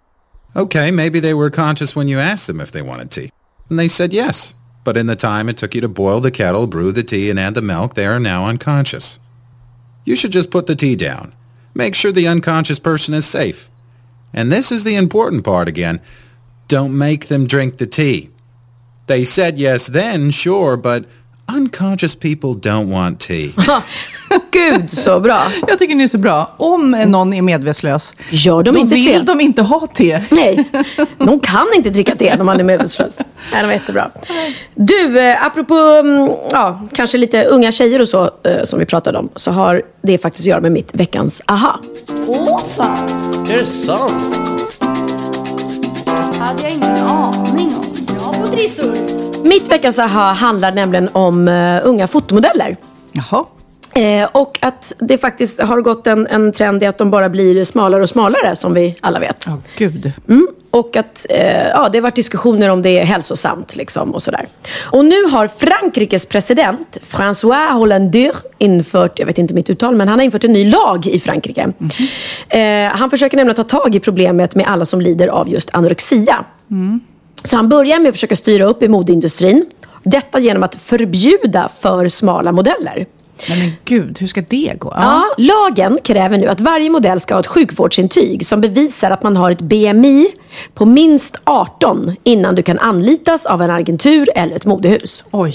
Okay, 0.56 0.90
maybe 0.90 1.20
they 1.20 1.34
were 1.34 1.50
conscious 1.50 1.96
when 1.96 2.08
you 2.08 2.18
asked 2.18 2.46
them 2.46 2.60
if 2.60 2.70
they 2.70 2.82
wanted 2.82 3.10
tea. 3.10 3.30
And 3.68 3.78
they 3.78 3.88
said 3.88 4.12
yes. 4.12 4.54
But 4.84 4.96
in 4.96 5.06
the 5.06 5.16
time 5.16 5.48
it 5.48 5.56
took 5.56 5.74
you 5.74 5.80
to 5.80 5.88
boil 5.88 6.20
the 6.20 6.30
kettle, 6.30 6.66
brew 6.66 6.92
the 6.92 7.02
tea, 7.02 7.30
and 7.30 7.40
add 7.40 7.54
the 7.54 7.62
milk, 7.62 7.94
they 7.94 8.06
are 8.06 8.20
now 8.20 8.46
unconscious. 8.46 9.18
You 10.04 10.14
should 10.14 10.32
just 10.32 10.50
put 10.50 10.66
the 10.66 10.76
tea 10.76 10.94
down. 10.94 11.34
Make 11.74 11.94
sure 11.94 12.12
the 12.12 12.28
unconscious 12.28 12.78
person 12.78 13.14
is 13.14 13.26
safe. 13.26 13.70
And 14.32 14.52
this 14.52 14.70
is 14.70 14.84
the 14.84 14.94
important 14.94 15.44
part 15.44 15.68
again. 15.68 16.00
Don't 16.68 16.96
make 16.96 17.26
them 17.26 17.46
drink 17.46 17.78
the 17.78 17.86
tea. 17.86 18.30
They 19.06 19.24
said 19.24 19.58
yes 19.58 19.86
then, 19.86 20.32
sure, 20.32 20.76
but 20.76 21.04
unconscious 21.56 22.14
people 22.14 22.54
don't 22.54 22.90
want 22.90 23.20
tea. 23.20 23.50
Gud 24.50 24.90
så 24.90 25.20
bra. 25.20 25.42
Jag 25.66 25.78
tycker 25.78 25.94
ni 25.94 26.04
är 26.04 26.08
så 26.08 26.18
bra. 26.18 26.54
Om 26.56 26.90
någon 26.90 27.32
är 27.32 27.42
medvetslös, 27.42 28.14
Gör 28.30 28.62
de 28.62 28.74
då 28.74 28.80
inte 28.80 28.94
vill 28.94 29.20
te? 29.20 29.20
de 29.20 29.40
inte 29.40 29.62
ha 29.62 29.86
te. 29.86 30.22
Nej, 30.30 30.70
de 31.18 31.40
kan 31.40 31.66
inte 31.76 31.90
dricka 31.90 32.16
te 32.16 32.36
när 32.36 32.44
man 32.44 32.60
är 32.60 32.64
medvetslös. 32.64 33.20
Nej, 33.52 33.60
de 33.62 33.66
var 33.66 33.72
jättebra. 33.72 34.10
Du, 34.74 35.20
eh, 35.20 35.46
apropå 35.46 35.74
mm, 35.74 36.30
ja, 36.50 36.80
kanske 36.92 37.18
lite 37.18 37.44
unga 37.44 37.72
tjejer 37.72 38.00
och 38.00 38.08
så, 38.08 38.24
eh, 38.24 38.62
som 38.64 38.78
vi 38.78 38.86
pratade 38.86 39.18
om, 39.18 39.28
så 39.36 39.50
har 39.50 39.82
det 40.02 40.18
faktiskt 40.18 40.42
att 40.42 40.46
göra 40.50 40.60
med 40.60 40.72
mitt 40.72 40.90
veckans 40.94 41.42
aha. 41.46 41.80
Åh 42.26 42.60
fan! 42.76 43.08
Är 43.50 43.58
det 43.58 43.66
sant? 43.66 44.34
hade 46.38 46.62
jag 46.62 46.70
ingen 46.72 46.96
aning 46.96 47.53
trissor! 48.56 49.44
Mitt 49.48 49.68
veckans 49.68 49.98
aha 49.98 50.32
handlar 50.32 50.72
nämligen 50.72 51.08
om 51.12 51.48
eh, 51.48 51.80
unga 51.84 52.06
fotomodeller. 52.06 52.76
Jaha. 53.12 53.44
Eh, 53.94 54.28
och 54.32 54.58
att 54.62 54.92
det 54.98 55.18
faktiskt 55.18 55.60
har 55.60 55.80
gått 55.80 56.06
en, 56.06 56.26
en 56.26 56.52
trend 56.52 56.82
i 56.82 56.86
att 56.86 56.98
de 56.98 57.10
bara 57.10 57.28
blir 57.28 57.64
smalare 57.64 58.02
och 58.02 58.08
smalare, 58.08 58.56
som 58.56 58.74
vi 58.74 58.96
alla 59.00 59.20
vet. 59.20 59.44
Ja, 59.46 59.58
gud. 59.76 60.12
Mm. 60.28 60.48
Och 60.70 60.96
att 60.96 61.26
eh, 61.28 61.68
ja, 61.68 61.88
det 61.92 61.98
har 61.98 62.02
varit 62.02 62.14
diskussioner 62.14 62.70
om 62.70 62.82
det 62.82 62.98
är 62.98 63.04
hälsosamt. 63.04 63.76
Liksom, 63.76 64.14
och, 64.14 64.22
sådär. 64.22 64.46
och 64.80 65.04
nu 65.04 65.24
har 65.24 65.48
Frankrikes 65.48 66.26
president 66.26 66.98
François 67.02 67.72
Hollande 67.72 68.32
infört, 68.58 69.18
jag 69.18 69.26
vet 69.26 69.38
inte 69.38 69.54
mitt 69.54 69.70
uttal, 69.70 69.96
men 69.96 70.08
han 70.08 70.18
har 70.18 70.24
infört 70.24 70.44
en 70.44 70.52
ny 70.52 70.70
lag 70.70 71.06
i 71.06 71.20
Frankrike. 71.20 71.72
Eh, 72.48 72.60
han 72.92 73.10
försöker 73.10 73.36
nämligen 73.36 73.56
ta 73.56 73.78
tag 73.80 73.94
i 73.94 74.00
problemet 74.00 74.54
med 74.54 74.66
alla 74.66 74.84
som 74.84 75.00
lider 75.00 75.28
av 75.28 75.48
just 75.48 75.70
anorexia. 75.72 76.44
Så 77.44 77.56
han 77.56 77.68
börjar 77.68 77.98
med 77.98 78.08
att 78.08 78.14
försöka 78.14 78.36
styra 78.36 78.64
upp 78.64 78.82
i 78.82 78.88
modeindustrin. 78.88 79.66
Detta 80.02 80.38
genom 80.38 80.62
att 80.62 80.74
förbjuda 80.74 81.68
för 81.68 82.08
smala 82.08 82.52
modeller. 82.52 83.06
Nej, 83.48 83.58
men 83.58 83.72
gud, 83.84 84.18
hur 84.20 84.26
ska 84.26 84.42
det 84.48 84.74
gå? 84.78 84.92
Ja, 84.96 85.24
lagen 85.38 85.98
kräver 86.04 86.38
nu 86.38 86.48
att 86.48 86.60
varje 86.60 86.90
modell 86.90 87.20
ska 87.20 87.34
ha 87.34 87.40
ett 87.40 87.46
sjukvårdsintyg 87.46 88.46
som 88.46 88.60
bevisar 88.60 89.10
att 89.10 89.22
man 89.22 89.36
har 89.36 89.50
ett 89.50 89.60
BMI 89.60 90.26
på 90.74 90.86
minst 90.86 91.36
18 91.44 92.16
innan 92.24 92.54
du 92.54 92.62
kan 92.62 92.78
anlitas 92.78 93.46
av 93.46 93.62
en 93.62 93.70
agentur 93.70 94.28
eller 94.34 94.56
ett 94.56 94.66
modehus. 94.66 95.24
Oj. 95.30 95.52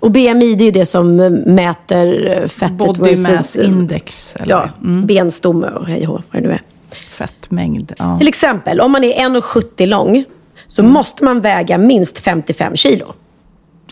Och 0.00 0.10
BMI 0.10 0.54
det 0.54 0.64
är 0.64 0.72
det 0.72 0.86
som 0.86 1.20
eh, 1.20 1.30
mäter 1.30 2.28
eh, 2.28 2.48
fettet 2.48 2.76
Body 2.76 3.00
versus 3.00 3.28
mass 3.28 3.56
eh, 3.56 3.68
index. 3.68 4.34
Eller? 4.36 4.54
ja, 4.54 4.70
benstomme 5.04 5.66
och 5.66 5.86
hej 5.86 6.06
vad 6.06 6.22
det 6.32 6.40
nu 6.40 6.50
är. 6.50 6.62
Fettmängd. 7.10 7.92
Ja. 7.98 8.18
Till 8.18 8.28
exempel, 8.28 8.80
om 8.80 8.92
man 8.92 9.04
är 9.04 9.28
1,70 9.28 9.86
lång 9.86 10.24
så 10.68 10.82
måste 10.82 11.24
man 11.24 11.40
väga 11.40 11.78
minst 11.78 12.18
55 12.18 12.76
kilo. 12.76 13.14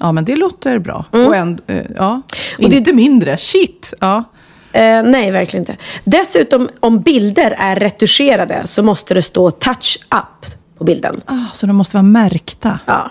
ja, 0.01 0.13
men 0.13 0.25
det 0.25 0.37
låter 0.37 0.79
bra. 0.79 1.05
Och 1.11 1.37
en, 1.37 1.61
eh, 1.67 1.77
ja. 1.97 2.11
Mm. 2.11 2.23
Och 2.65 2.71
det- 2.71 2.77
Inte 2.77 2.93
mindre. 2.93 3.37
Shit. 3.37 3.95
Ja. 4.01 4.25
Eh, 4.73 5.03
nej, 5.03 5.31
verkligen 5.31 5.63
inte. 5.63 5.77
Dessutom, 6.05 6.69
om 6.81 7.01
bilder 7.01 7.55
är 7.59 7.77
retuscherade 7.77 8.63
så 8.65 8.83
måste 8.83 9.15
det 9.15 9.23
stå 9.23 9.51
touch 9.51 9.99
up 10.15 10.51
på 10.79 10.85
bilden. 10.85 11.21
Ah, 11.27 11.35
så 11.53 11.67
de 11.67 11.77
måste 11.77 11.97
vara 11.97 12.03
märkta. 12.03 12.79
Ja. 12.87 13.11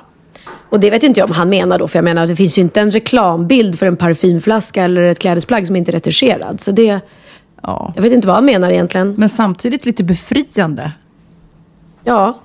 Och 0.69 0.79
det 0.79 0.89
vet 0.89 1.03
inte 1.03 1.19
jag 1.19 1.29
om 1.29 1.35
han 1.35 1.49
menar 1.49 1.79
då, 1.79 1.87
för 1.87 1.97
jag 1.99 2.03
menar 2.03 2.27
det 2.27 2.35
finns 2.35 2.57
ju 2.57 2.61
inte 2.61 2.81
en 2.81 2.91
reklambild 2.91 3.79
för 3.79 3.85
en 3.85 3.95
parfymflaska 3.97 4.83
eller 4.83 5.01
ett 5.01 5.19
klädesplagg 5.19 5.67
som 5.67 5.75
inte 5.75 5.91
är 5.91 5.93
retuscherad. 5.93 6.61
Så 6.61 6.71
det, 6.71 6.99
Ja. 7.63 7.93
jag 7.95 8.01
vet 8.03 8.11
inte 8.13 8.27
vad 8.27 8.35
han 8.35 8.45
menar 8.45 8.69
egentligen. 8.71 9.15
Men 9.17 9.29
samtidigt 9.29 9.85
lite 9.85 10.03
befriande. 10.03 10.91
Ja. 12.03 12.39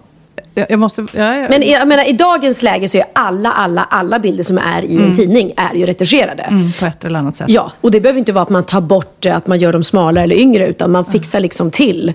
Jag, 0.54 0.78
måste... 0.78 1.06
Ja, 1.12 1.34
ja. 1.34 1.46
Men 1.50 1.62
jag 1.62 1.88
menar, 1.88 2.08
i 2.08 2.12
dagens 2.12 2.62
läge 2.62 2.88
så 2.88 2.96
är 2.96 3.04
alla, 3.12 3.52
alla, 3.52 3.82
alla 3.90 4.18
bilder 4.18 4.44
som 4.44 4.58
är 4.58 4.84
i 4.84 4.96
en 5.02 5.16
tidning 5.16 5.52
är 5.56 5.74
ju 5.74 5.86
retuscherade. 5.86 6.42
Mm, 6.42 6.72
på 6.80 6.86
ett 6.86 7.04
eller 7.04 7.18
annat 7.18 7.36
sätt. 7.36 7.46
Ja, 7.50 7.72
och 7.80 7.90
det 7.90 8.00
behöver 8.00 8.18
inte 8.18 8.32
vara 8.32 8.42
att 8.42 8.50
man 8.50 8.64
tar 8.64 8.80
bort 8.80 9.26
att 9.26 9.46
man 9.46 9.58
gör 9.58 9.72
dem 9.72 9.84
smalare 9.84 10.24
eller 10.24 10.36
yngre, 10.36 10.66
utan 10.66 10.90
man 10.90 11.04
fixar 11.04 11.40
liksom 11.40 11.70
till. 11.70 12.12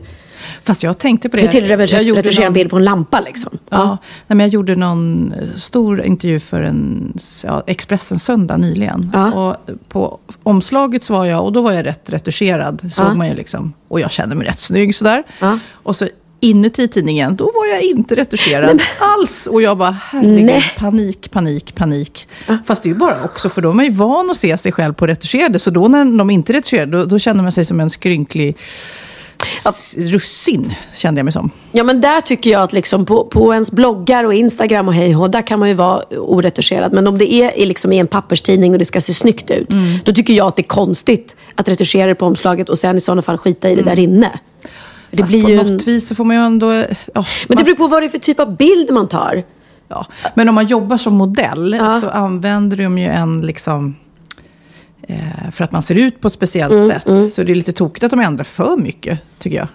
Fast 0.63 0.83
jag 0.83 0.97
tänkte 0.97 1.29
på 1.29 1.35
det. 1.35 1.41
Du 1.41 1.47
till 1.47 1.71
och 1.71 1.77
med 1.77 1.89
retuschera 1.89 2.47
en 2.47 2.53
bild 2.53 2.69
på 2.69 2.77
en 2.77 2.83
lampa 2.83 3.19
liksom. 3.19 3.57
Ja. 3.69 3.88
Nej, 3.88 3.97
men 4.27 4.39
jag 4.39 4.47
gjorde 4.47 4.75
någon 4.75 5.33
stor 5.55 6.01
intervju 6.01 6.39
för 6.39 6.61
en 6.61 7.13
ja, 7.43 7.63
Expressen 7.67 8.19
söndag 8.19 8.57
nyligen. 8.57 9.11
Ja. 9.13 9.31
Och 9.31 9.55
på 9.89 10.19
omslaget 10.43 11.03
så 11.03 11.13
var 11.13 11.25
jag, 11.25 11.45
och 11.45 11.53
då 11.53 11.61
var 11.61 11.71
jag 11.71 11.85
rätt 11.85 12.09
retuscherad. 12.09 12.91
Såg 12.91 13.05
Ja. 13.05 13.13
man 13.13 13.27
ju 13.27 13.35
liksom. 13.35 13.73
Och 13.88 13.99
jag 13.99 14.11
kände 14.11 14.35
mig 14.35 14.47
rätt 14.47 14.59
snygg 14.59 14.95
sådär. 14.95 15.23
Ja. 15.39 15.59
Och 15.71 15.95
så 15.95 16.07
inuti 16.45 16.88
tidningen, 16.88 17.36
då 17.36 17.45
var 17.45 17.65
jag 17.73 17.81
inte 17.81 18.15
retuscherad 18.15 18.81
alls. 18.99 19.47
Och 19.47 19.62
jag 19.62 19.77
bara, 19.77 19.91
herregud, 20.12 20.45
Nej. 20.45 20.73
panik, 20.77 21.31
panik, 21.31 21.75
panik. 21.75 22.27
Fast 22.65 22.84
det 22.84 22.88
är 22.89 22.93
ju 22.93 22.99
bara 22.99 23.23
också 23.23 23.49
för 23.49 23.62
de 23.62 23.79
är 23.79 23.84
ju 23.84 23.89
van 23.89 24.29
att 24.31 24.38
se 24.38 24.58
sig 24.58 24.71
själv 24.71 24.93
på 24.93 25.08
retuscherade. 25.08 25.60
Så 25.60 25.69
då 25.69 25.88
när 25.88 26.17
de 26.17 26.29
inte 26.29 26.51
är 26.51 26.53
retuscherade, 26.53 26.97
då, 26.97 27.05
då 27.05 27.19
känner 27.19 27.43
man 27.43 27.51
sig 27.51 27.65
som 27.65 27.79
en 27.79 27.89
skrynklig 27.89 28.58
s- 29.65 29.95
russin, 29.97 30.73
kände 30.93 31.19
jag 31.19 31.25
mig 31.25 31.31
som. 31.31 31.49
Ja 31.71 31.84
men 31.84 32.01
där 32.01 32.21
tycker 32.21 32.49
jag 32.49 32.62
att 32.62 32.73
liksom 32.73 33.05
på, 33.05 33.25
på 33.25 33.53
ens 33.53 33.71
bloggar 33.71 34.23
och 34.23 34.34
Instagram 34.34 34.88
och 34.88 34.93
hej 34.93 35.15
och 35.15 35.31
där 35.31 35.41
kan 35.47 35.60
man 35.60 35.69
ju 35.69 35.75
vara 35.75 36.03
oretuscherad. 36.17 36.93
Men 36.93 37.08
om 37.08 37.17
det 37.17 37.34
är 37.34 37.58
i, 37.60 37.65
liksom 37.65 37.91
i 37.93 37.97
en 37.97 38.08
papperstidning 38.08 38.71
och 38.71 38.79
det 38.79 38.86
ska 38.86 39.01
se 39.01 39.13
snyggt 39.13 39.51
ut. 39.51 39.69
Då 40.05 40.13
tycker 40.13 40.34
jag 40.34 40.47
att 40.47 40.55
det 40.55 40.62
är 40.62 40.67
konstigt 40.67 41.36
att 41.55 41.69
retuschera 41.69 42.08
det 42.08 42.15
på 42.15 42.25
omslaget 42.25 42.69
och 42.69 42.77
sen 42.77 42.97
i 42.97 42.99
sådana 42.99 43.21
fall 43.21 43.38
skita 43.38 43.69
i 43.69 43.75
det 43.75 43.81
där 43.84 43.99
inne. 43.99 44.39
Det 45.15 45.23
Fast 45.23 45.32
blir 45.32 45.43
på 45.43 45.49
ju 45.49 45.56
något 45.56 45.67
en... 45.67 45.78
vis 45.78 46.08
så 46.08 46.15
får 46.15 46.23
man 46.23 46.36
ju 46.36 46.41
ändå... 46.41 46.71
Ja, 46.73 46.86
Men 47.13 47.23
man 47.47 47.58
det 47.58 47.63
beror 47.63 47.75
på 47.75 47.88
vad 47.88 48.01
det 48.01 48.06
är 48.06 48.10
för 48.10 48.17
typ 48.17 48.39
av 48.39 48.56
bild 48.58 48.91
man 48.91 49.08
tar. 49.08 49.43
Ja. 49.88 50.06
Men 50.34 50.49
om 50.49 50.56
man 50.56 50.65
jobbar 50.65 50.97
som 50.97 51.13
modell 51.13 51.75
Ja. 51.80 51.99
så 52.01 52.10
använder 52.10 52.78
de 52.78 52.97
ju 52.97 53.06
en 53.08 53.41
liksom... 53.41 53.95
Eh, 55.08 55.17
för 55.51 55.63
att 55.63 55.71
man 55.71 55.82
ser 55.82 55.95
ut 55.95 56.21
på 56.21 56.28
ett 56.28 56.34
speciellt 56.34 56.73
Mm, 56.73 56.89
sätt. 56.89 57.34
Så 57.34 57.43
det 57.43 57.51
är 57.54 57.56
lite 57.56 57.71
tokigt 57.71 58.04
att 58.04 58.12
de 58.12 58.19
ändrar 58.19 58.43
för 58.43 58.78
mycket, 58.78 59.19
tycker 59.39 59.58
jag. 59.58 59.67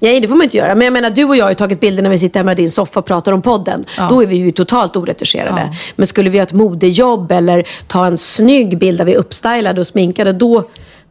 Nej, 0.00 0.20
det 0.20 0.28
får 0.28 0.36
man 0.36 0.44
inte 0.44 0.56
göra. 0.56 0.74
Men 0.74 0.84
jag 0.84 0.92
menar, 0.92 1.10
du 1.10 1.24
och 1.24 1.36
jag 1.36 1.44
har 1.44 1.50
ju 1.50 1.54
tagit 1.54 1.80
bilder 1.80 2.02
när 2.02 2.10
vi 2.10 2.18
sitter 2.18 2.40
hemma 2.40 2.52
i 2.52 2.54
din 2.54 2.70
soffa 2.70 3.00
och 3.00 3.06
pratar 3.06 3.32
om 3.32 3.42
podden. 3.42 3.84
Ja. 3.98 4.06
Då 4.10 4.22
är 4.22 4.26
vi 4.26 4.36
ju 4.36 4.50
totalt 4.50 4.96
oretuscherade. 4.96 5.60
Ja. 5.60 5.76
Men 5.96 6.06
skulle 6.06 6.30
vi 6.30 6.36
göra 6.38 6.46
ett 6.46 6.52
modejobb 6.52 7.32
eller 7.32 7.64
ta 7.86 8.06
en 8.06 8.18
snygg 8.18 8.78
bild 8.78 8.98
där 8.98 9.04
vi 9.04 9.14
är 9.14 9.18
uppstylade 9.18 9.80
och 9.80 9.86
sminkade, 9.86 10.32
då 10.32 10.64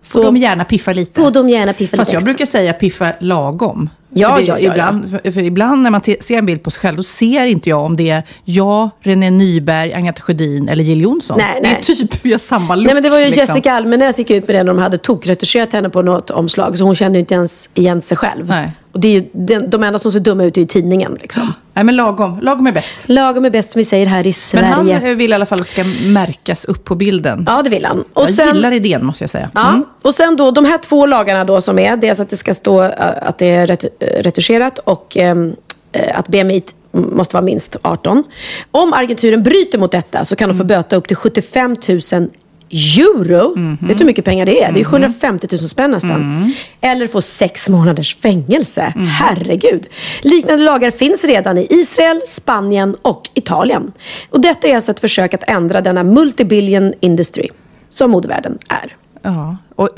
Får 0.07 0.23
de 0.23 0.37
gärna 0.37 0.65
piffa 0.65 0.93
lite. 0.93 1.21
får 1.21 1.31
de 1.31 1.49
gärna 1.49 1.73
piffa 1.73 1.97
Fast 1.97 2.09
lite 2.09 2.15
jag 2.15 2.19
extra. 2.19 2.33
brukar 2.33 2.45
säga 2.45 2.73
piffa 2.73 3.13
lagom. 3.19 3.89
Ja, 4.19 4.39
ja, 4.41 4.59
ibland, 4.59 5.09
För, 5.09 5.31
för 5.31 5.41
ibland 5.41 5.81
när 5.81 5.89
man 5.91 6.01
ser 6.03 6.31
en 6.31 6.45
bild 6.45 6.63
på 6.63 6.71
sig 6.71 6.79
själv, 6.79 6.97
då 6.97 7.03
ser 7.03 7.45
inte 7.45 7.69
jag 7.69 7.83
om 7.85 7.95
det 7.95 8.09
är 8.09 8.23
jag, 8.43 8.89
René 9.01 9.29
Nyberg, 9.29 9.93
Agneta 9.93 10.21
Sjödin 10.21 10.69
eller 10.69 10.83
Jill 10.83 11.01
Johnson. 11.01 11.37
Nej, 11.37 11.59
det 11.61 11.67
är 11.67 11.71
nej. 11.73 11.83
typ, 12.07 12.25
vi 12.25 12.31
har 12.31 12.39
samma 12.39 12.75
look. 12.75 12.85
Nej 12.85 12.93
men 12.93 13.03
det 13.03 13.09
var 13.09 13.19
ju 13.19 13.25
liksom. 13.25 13.41
Jessica 13.41 13.73
Almenäs 13.73 14.17
gick 14.19 14.29
ut 14.29 14.47
med 14.47 14.55
det 14.55 14.63
när 14.63 14.73
de 14.73 14.79
hade 14.81 14.97
tokretuscherat 14.97 15.73
henne 15.73 15.89
på 15.89 16.01
något 16.01 16.29
omslag. 16.29 16.77
Så 16.77 16.83
hon 16.83 16.95
kände 16.95 17.19
inte 17.19 17.33
ens 17.33 17.69
igen 17.73 18.01
sig 18.01 18.17
själv. 18.17 18.47
Nej. 18.49 18.71
Och 18.91 18.99
det 18.99 19.07
är 19.07 19.11
ju, 19.11 19.25
de, 19.33 19.59
de 19.59 19.83
enda 19.83 19.99
som 19.99 20.11
ser 20.11 20.19
dumma 20.19 20.43
ut 20.43 20.57
är 20.57 20.61
ju 20.61 20.67
tidningen. 20.67 21.17
Liksom. 21.21 21.53
Nej, 21.73 21.83
men 21.83 21.95
lagom. 21.95 22.39
Lagom 22.41 22.67
är 22.67 22.71
bäst. 22.71 22.89
Lagom 23.05 23.45
är 23.45 23.49
bäst 23.49 23.71
som 23.71 23.79
vi 23.79 23.83
säger 23.85 24.05
här 24.05 24.19
i 24.21 24.23
Men 24.23 24.33
Sverige. 24.33 24.67
han 24.93 25.05
eh, 25.05 25.15
vill 25.15 25.31
i 25.31 25.33
alla 25.33 25.45
fall 25.45 25.59
att 25.61 25.65
det 25.67 25.71
ska 25.71 25.83
märkas 26.07 26.65
upp 26.65 26.83
på 26.83 26.95
bilden. 26.95 27.43
Ja, 27.47 27.61
det 27.63 27.69
vill 27.69 27.85
han. 27.85 27.99
Och 28.13 28.21
jag 28.21 28.29
sen, 28.33 28.55
gillar 28.55 28.71
idén, 28.71 29.05
måste 29.05 29.23
jag 29.23 29.29
säga. 29.29 29.49
Ja, 29.53 29.69
Mm. 29.69 29.85
och 30.01 30.13
sen 30.13 30.35
då 30.35 30.51
de 30.51 30.65
här 30.65 30.77
två 30.77 31.05
lagarna 31.05 31.43
då 31.43 31.61
som 31.61 31.79
är, 31.79 31.97
dels 31.97 32.19
att 32.19 32.29
det 32.29 32.37
ska 32.37 32.53
stå 32.53 32.83
eh, 32.83 32.89
att 33.21 33.37
det 33.37 33.45
är 33.49 33.67
ret- 33.67 33.83
eh, 33.83 34.06
retuscherat 34.15 34.79
och 34.79 35.17
ehm, 35.17 35.55
eh, 35.91 36.19
att 36.19 36.27
BMI 36.27 36.63
måste 36.91 37.35
vara 37.35 37.45
minst 37.45 37.75
18. 37.81 38.23
Om 38.71 38.93
agenturen 38.93 39.43
bryter 39.43 39.79
mot 39.79 39.91
detta 39.91 40.25
så 40.25 40.35
kan 40.35 40.49
de 40.49 40.57
få 40.57 40.63
böta 40.63 40.95
upp 40.95 41.07
till 41.07 41.17
75 41.17 41.75
000 42.11 42.29
euro. 42.71 43.53
Vet 43.81 43.97
du 43.97 43.97
hur 43.97 44.05
mycket 44.05 44.25
pengar 44.25 44.45
det 44.45 44.63
är? 44.63 44.71
Det 44.71 44.79
är 44.79 44.83
750 44.83 45.47
000 45.51 45.59
spänn 45.59 45.91
nästan. 45.91 46.53
Eller 46.81 47.07
få 47.07 47.21
sex 47.21 47.69
månaders 47.69 48.15
fängelse. 48.15 48.93
Herregud. 48.95 49.87
Liknande 50.21 50.63
lagar 50.63 50.91
finns 50.91 51.23
redan 51.23 51.57
i 51.57 51.67
Israel, 51.69 52.21
Spanien 52.27 52.95
och 53.01 53.29
Italien. 53.33 53.91
Och 54.29 54.41
detta 54.41 54.67
är 54.67 54.75
alltså 54.75 54.91
ett 54.91 54.99
försök 54.99 55.33
att 55.33 55.43
ändra 55.49 55.81
denna 55.81 56.03
multibillion 56.03 56.93
industry 56.99 57.47
som 57.89 58.11
modevärlden 58.11 58.57
är. 58.69 58.95
Ja, 59.27 59.57
och 59.75 59.89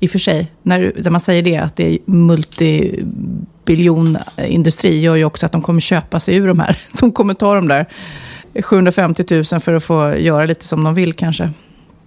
i 0.00 0.06
och 0.06 0.10
för 0.10 0.18
sig, 0.18 0.52
när, 0.62 0.92
när 0.96 1.10
man 1.10 1.20
säger 1.20 1.42
det, 1.42 1.56
att 1.56 1.76
det 1.76 1.94
är 1.94 1.98
multibiljonindustri, 2.04 5.00
gör 5.00 5.16
ju 5.16 5.24
också 5.24 5.46
att 5.46 5.52
de 5.52 5.62
kommer 5.62 5.80
köpa 5.80 6.20
sig 6.20 6.36
ur 6.36 6.46
de 6.46 6.58
här. 6.58 6.78
De 7.00 7.12
kommer 7.12 7.34
ta 7.34 7.54
de 7.54 7.68
där 7.68 7.86
750 8.62 9.24
000 9.30 9.44
för 9.60 9.74
att 9.74 9.84
få 9.84 10.16
göra 10.16 10.44
lite 10.44 10.64
som 10.64 10.84
de 10.84 10.94
vill 10.94 11.12
kanske. 11.12 11.50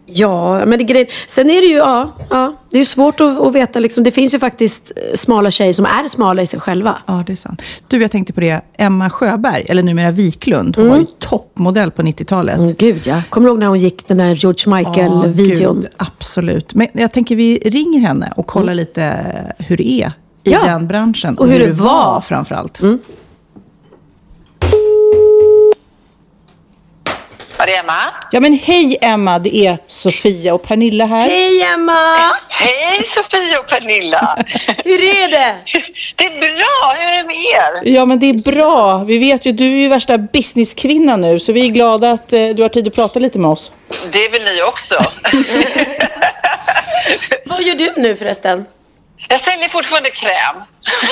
Ja, 0.05 0.65
men 0.65 0.79
det 0.79 0.83
grej... 0.85 1.09
Sen 1.27 1.49
är 1.49 1.61
det 1.61 1.67
ju, 1.67 1.75
ja, 1.75 2.11
ja 2.29 2.55
det 2.69 2.79
är 2.79 2.85
svårt 2.85 3.21
att, 3.21 3.39
att 3.41 3.53
veta. 3.53 3.79
Liksom. 3.79 4.03
Det 4.03 4.11
finns 4.11 4.33
ju 4.33 4.39
faktiskt 4.39 4.91
eh, 4.95 5.01
smala 5.15 5.51
tjejer 5.51 5.73
som 5.73 5.85
är 5.85 6.07
smala 6.07 6.41
i 6.41 6.47
sig 6.47 6.59
själva. 6.59 6.97
Ja, 7.07 7.23
det 7.27 7.33
är 7.33 7.37
sant. 7.37 7.61
Du, 7.87 8.01
jag 8.01 8.11
tänkte 8.11 8.33
på 8.33 8.39
det. 8.39 8.61
Emma 8.77 9.09
Sjöberg, 9.09 9.65
eller 9.69 9.83
numera 9.83 10.11
Wiklund, 10.11 10.75
hon 10.77 10.89
var 10.89 10.97
ju 10.97 11.05
toppmodell 11.19 11.91
på 11.91 12.01
90-talet. 12.01 12.57
Mm, 12.57 12.73
gud 12.77 13.07
ja. 13.07 13.21
Kommer 13.29 13.47
du 13.47 13.51
ihåg 13.51 13.59
när 13.59 13.67
hon 13.67 13.79
gick 13.79 14.07
den 14.07 14.17
där 14.17 14.35
George 14.35 14.75
Michael-videon? 14.77 15.81
gud, 15.81 15.87
absolut. 15.97 16.75
Men 16.75 16.87
jag 16.93 17.11
tänker 17.13 17.35
vi 17.35 17.59
ringer 17.65 17.99
henne 17.99 18.33
och 18.35 18.47
kollar 18.47 18.73
lite 18.73 19.15
hur 19.57 19.77
det 19.77 19.89
är 19.91 20.11
i 20.43 20.51
Ja. 20.51 20.59
den 20.65 20.87
branschen. 20.87 21.37
Och 21.37 21.47
hur 21.47 21.59
det 21.59 21.71
var. 21.71 22.21
framförallt. 22.21 22.81
Var 27.57 27.65
det 27.65 27.75
Emma? 27.75 27.93
Ja 28.31 28.39
men 28.39 28.53
hej 28.53 28.97
Emma, 29.01 29.39
det 29.39 29.55
är 29.55 29.77
Sofia 29.87 30.53
och 30.53 30.63
Pernilla 30.63 31.05
här. 31.05 31.29
Hej 31.29 31.61
Emma! 31.61 32.17
Hej 32.49 33.03
Sofia 33.03 33.59
och 33.59 33.67
Pernilla! 33.67 34.37
Hur 34.83 35.03
är 35.03 35.27
det? 35.27 35.55
det 36.15 36.25
är 36.25 36.39
bra, 36.39 36.93
hur 36.97 37.07
är 37.07 37.17
det 37.17 37.23
med 37.23 37.35
er? 37.35 37.93
Ja 37.93 38.05
men 38.05 38.19
det 38.19 38.29
är 38.29 38.33
bra. 38.33 38.97
Vi 38.97 39.17
vet 39.17 39.45
ju, 39.45 39.51
du 39.51 39.65
är 39.65 39.77
ju 39.77 39.87
värsta 39.87 40.17
businesskvinna 40.17 41.15
nu, 41.17 41.39
så 41.39 41.51
vi 41.51 41.65
är 41.65 41.69
glada 41.69 42.11
att 42.11 42.33
eh, 42.33 42.47
du 42.47 42.61
har 42.61 42.69
tid 42.69 42.87
att 42.87 42.95
prata 42.95 43.19
lite 43.19 43.39
med 43.39 43.51
oss. 43.51 43.71
Det 44.11 44.25
är 44.25 44.31
väl 44.31 44.43
ni 44.43 44.61
också? 44.63 44.95
Vad 47.45 47.63
gör 47.63 47.75
du 47.75 47.93
nu 47.97 48.15
förresten? 48.15 48.65
Jag 49.27 49.39
säljer 49.39 49.69
fortfarande 49.69 50.09
kräm. 50.09 50.55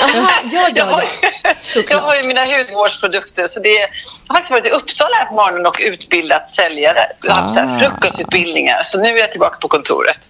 Aha, 0.02 0.30
ja, 0.52 0.68
jag, 0.74 0.84
har, 0.84 1.02
ja, 1.02 1.52
ju- 1.74 1.84
jag 1.88 1.98
har 1.98 2.14
ju 2.16 2.22
mina 2.26 2.44
hudvårdsprodukter. 2.44 3.46
Så 3.46 3.60
det, 3.60 3.68
jag 3.68 3.88
har 4.28 4.34
faktiskt 4.34 4.50
varit 4.50 4.66
i 4.66 4.70
Uppsala 4.70 5.14
här 5.16 5.26
på 5.26 5.34
morgonen 5.34 5.66
och 5.66 5.76
utbildat 5.80 6.48
säljare. 6.48 7.00
Jag 7.22 7.32
har 7.32 7.40
haft 7.42 7.54
så 7.54 7.60
här 7.60 7.78
frukostutbildningar. 7.78 8.82
Så 8.84 8.98
nu 9.00 9.08
är 9.08 9.18
jag 9.18 9.30
tillbaka 9.32 9.56
på 9.60 9.68
kontoret. 9.68 10.20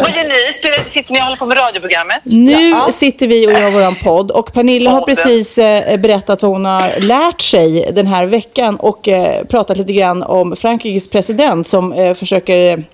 Vad 0.00 0.10
gör 0.16 0.28
ni? 0.28 0.52
Spelar, 0.52 0.78
sitter 0.90 1.12
ni 1.12 1.20
och 1.20 1.24
håller 1.24 1.36
på 1.36 1.46
med 1.46 1.56
radioprogrammet? 1.58 2.20
Nu 2.24 2.74
sitter 2.92 3.26
vi 3.26 3.46
och 3.46 3.52
gör 3.52 3.70
våran 3.70 3.94
podd 3.94 4.30
och 4.30 4.52
Pernilla 4.52 4.90
har 4.90 5.00
precis 5.06 5.58
eh, 5.58 5.96
berättat 5.96 6.42
vad 6.42 6.50
hon 6.50 6.64
har 6.64 7.00
lärt 7.00 7.40
sig 7.40 7.90
den 7.92 8.06
här 8.06 8.26
veckan 8.26 8.76
och 8.76 9.08
eh, 9.08 9.44
pratat 9.44 9.76
lite 9.76 9.92
grann 9.92 10.22
om 10.22 10.56
Frankrikes 10.56 11.10
president 11.10 11.68
som 11.68 11.92
eh, 11.92 12.14
försöker 12.14 12.84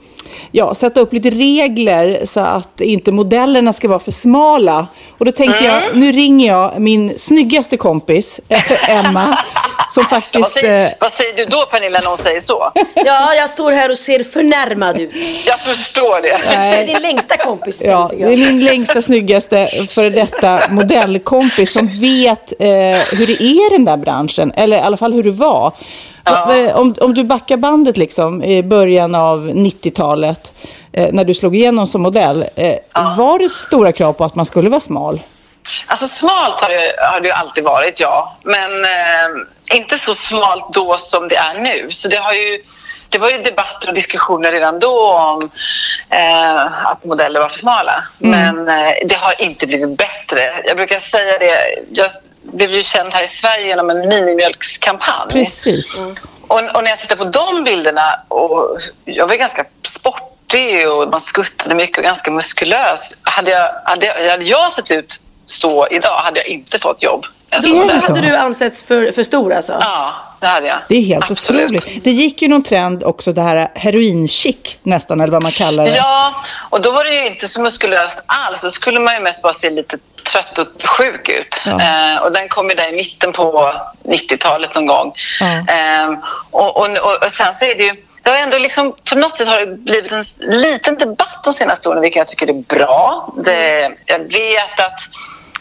ja, 0.52 0.74
sätta 0.74 1.00
upp 1.00 1.12
lite 1.12 1.30
regler 1.30 2.20
så 2.24 2.40
att 2.40 2.80
inte 2.80 3.12
modellerna 3.12 3.72
ska 3.72 3.88
vara 3.88 3.98
för 3.98 4.12
smala. 4.12 4.86
Och 5.18 5.24
då 5.24 5.32
tänkte 5.32 5.58
Mm. 5.58 5.82
jag, 5.84 5.96
nu 5.96 6.12
ringer 6.12 6.46
jag 6.52 6.80
min 6.80 7.18
snyggaste 7.18 7.76
kompis, 7.76 8.40
Emma, 8.88 9.38
som 9.88 10.04
Vad 10.10 10.22
faktiskt... 10.22 10.50
säger, 10.52 10.86
eh, 10.86 10.92
vad 11.00 11.12
säger 11.12 11.36
du 11.36 11.44
då 11.44 11.66
Pernilla 11.70 12.00
när 12.00 12.08
hon 12.08 12.18
säger 12.18 12.40
så? 12.40 12.72
Ja, 12.94 13.34
jag 13.34 13.48
står 13.48 13.72
här 13.72 13.90
och 13.90 13.98
ser 13.98 14.24
förnärmad 14.24 14.98
ut. 15.00 15.10
Jag 15.46 15.60
förstår 15.60 16.22
det. 16.22 16.38
Säg 16.72 16.86
din 16.86 17.02
längsta 17.02 17.36
kompis. 17.36 17.76
Ja, 17.80 18.10
det 18.16 18.22
är 18.24 18.28
min 18.36 18.64
längsta, 18.64 19.02
snyggaste 19.02 19.68
före 19.90 20.10
detta 20.10 20.62
modellkompis 20.70 21.72
som 21.72 21.86
vet 22.00 22.52
eh, 22.58 22.66
hur 23.18 23.26
det 23.26 23.42
är 23.42 23.42
i 23.42 23.68
den 23.76 23.84
där 23.84 23.96
branschen. 23.96 24.52
Eller 24.56 24.76
i 24.76 24.80
alla 24.80 24.96
fall 24.96 25.12
hur 25.12 25.22
det 25.22 25.30
var. 25.30 25.72
Om, 26.74 26.94
om 27.00 27.14
du 27.14 27.24
backar 27.24 27.56
bandet 27.56 27.96
liksom, 27.96 28.42
i 28.44 28.62
början 28.62 29.14
av 29.14 29.48
90-talet, 29.50 30.52
eh, 30.92 31.08
när 31.12 31.24
du 31.24 31.34
slog 31.34 31.56
igenom 31.56 31.86
som 31.86 32.02
modell. 32.02 32.44
Eh, 32.54 32.74
Var 33.16 33.38
det 33.38 33.48
stora 33.48 33.92
krav 33.92 34.12
på 34.12 34.24
att 34.24 34.34
man 34.34 34.44
skulle 34.44 34.68
vara 34.68 34.80
smal? 34.80 35.20
Alltså 35.86 36.06
smalt 36.06 36.60
har 36.60 36.68
det, 36.68 36.94
har 36.98 37.20
det 37.20 37.28
ju 37.28 37.34
alltid 37.34 37.64
varit, 37.64 38.00
ja. 38.00 38.36
Men 38.42 38.84
eh, 38.84 39.28
inte 39.74 39.98
så 39.98 40.14
smalt 40.14 40.72
då 40.72 40.98
som 40.98 41.28
det 41.28 41.36
är 41.36 41.54
nu. 41.54 41.90
Så 41.90 42.08
det, 42.08 42.16
har 42.16 42.32
ju, 42.32 42.62
det 43.08 43.18
var 43.18 43.30
ju 43.30 43.38
debatter 43.38 43.88
och 43.88 43.94
diskussioner 43.94 44.52
redan 44.52 44.78
då 44.78 45.12
om 45.12 45.50
eh, 46.10 46.86
att 46.86 47.04
modeller 47.04 47.40
var 47.40 47.48
för 47.48 47.58
smala. 47.58 48.04
Men 48.18 48.68
eh, 48.68 48.92
det 49.06 49.16
har 49.16 49.42
inte 49.42 49.66
blivit 49.66 49.98
bättre. 49.98 50.62
Jag 50.64 50.76
brukar 50.76 50.98
säga 50.98 51.38
det, 51.38 51.78
jag 51.90 52.10
blev 52.42 52.70
ju 52.70 52.82
känd 52.82 53.14
här 53.14 53.24
i 53.24 53.28
Sverige 53.28 53.66
genom 53.66 53.90
en 53.90 54.08
minimjölkskampanj. 54.08 55.32
Precis. 55.32 56.00
Och, 56.48 56.62
och 56.74 56.84
när 56.84 56.90
jag 56.90 56.98
tittar 56.98 57.16
på 57.16 57.24
de 57.24 57.64
bilderna, 57.64 58.20
och 58.28 58.80
jag 59.04 59.26
var 59.26 59.34
ganska 59.34 59.64
sportig 59.82 60.90
och 60.90 61.08
man 61.10 61.20
skuttade 61.20 61.74
mycket 61.74 61.98
och 61.98 62.04
ganska 62.04 62.30
muskulös. 62.30 63.18
Hade 63.22 63.50
jag, 63.50 63.70
hade 63.84 64.06
jag, 64.06 64.30
hade 64.30 64.44
jag 64.44 64.72
sett 64.72 64.90
ut 64.90 65.22
så 65.46 65.88
idag 65.90 66.16
hade 66.16 66.40
jag 66.40 66.48
inte 66.48 66.78
fått 66.78 67.02
jobb. 67.02 67.24
Så. 67.62 67.90
Hade 68.06 68.20
du 68.20 68.36
ansetts 68.36 68.82
för, 68.82 69.12
för 69.12 69.22
stor 69.22 69.52
alltså? 69.52 69.78
Ja, 69.80 70.14
det 70.40 70.46
hade 70.46 70.66
jag. 70.66 70.78
Det 70.88 70.96
är 70.96 71.02
helt 71.02 71.30
Absolut. 71.30 71.64
otroligt. 71.64 72.04
Det 72.04 72.10
gick 72.10 72.42
ju 72.42 72.48
någon 72.48 72.62
trend 72.62 73.04
också, 73.04 73.32
det 73.32 73.42
här 73.42 73.68
heroin-chic 73.74 74.76
nästan, 74.82 75.20
eller 75.20 75.32
vad 75.32 75.42
man 75.42 75.52
kallar 75.52 75.84
det. 75.84 75.96
Ja, 75.96 76.34
och 76.70 76.80
då 76.80 76.90
var 76.90 77.04
det 77.04 77.10
ju 77.10 77.26
inte 77.26 77.48
så 77.48 77.60
muskulöst 77.60 78.22
alls. 78.26 78.60
Då 78.62 78.70
skulle 78.70 79.00
man 79.00 79.14
ju 79.14 79.20
mest 79.20 79.42
bara 79.42 79.52
se 79.52 79.70
lite 79.70 79.98
trött 80.32 80.58
och 80.58 80.88
sjuk 80.88 81.28
ut. 81.28 81.62
Ja. 81.66 81.80
Eh, 81.80 82.22
och 82.22 82.32
den 82.32 82.48
kom 82.48 82.68
ju 82.68 82.74
där 82.74 82.92
i 82.92 82.96
mitten 82.96 83.32
på 83.32 83.72
90-talet 84.04 84.74
någon 84.74 84.86
gång. 84.86 85.12
Ja. 85.40 85.74
Eh, 85.74 86.18
och, 86.50 86.76
och, 86.76 86.88
och, 86.88 87.24
och 87.24 87.32
sen 87.32 87.54
så 87.54 87.64
är 87.64 87.74
det 87.74 87.84
ju 87.84 88.05
det 88.26 88.32
har 88.32 88.38
ändå 88.38 88.58
liksom, 88.58 88.94
på 89.10 89.18
något 89.18 89.36
sätt 89.36 89.48
har 89.48 89.60
det 89.60 89.76
blivit 89.76 90.12
en 90.12 90.22
liten 90.60 90.94
debatt 90.98 91.40
de 91.44 91.52
senaste 91.52 91.88
åren, 91.88 92.00
vilket 92.00 92.16
jag 92.16 92.26
tycker 92.26 92.48
är 92.48 92.52
bra. 92.52 93.34
Det, 93.44 93.90
jag 94.06 94.18
vet 94.18 94.80
att 94.80 95.00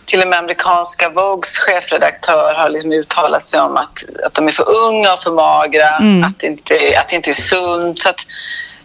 till 0.06 0.22
och 0.22 0.28
med 0.28 0.40
amerikanska 0.40 1.10
Vogues 1.10 1.60
chefredaktör 1.60 2.54
har 2.54 2.70
liksom 2.70 2.92
uttalat 2.92 3.44
sig 3.44 3.62
om 3.62 3.78
att, 3.78 4.04
att 4.26 4.34
de 4.34 4.48
är 4.48 4.52
för 4.52 4.70
unga 4.70 5.14
och 5.14 5.24
för 5.24 5.32
magra, 5.32 5.88
att, 6.28 6.40
det 6.40 6.48
inte, 6.48 6.74
att 7.00 7.10
det 7.10 7.16
inte 7.16 7.30
är 7.30 7.34
sunt. 7.34 8.00
Så 8.00 8.10
att 8.10 8.20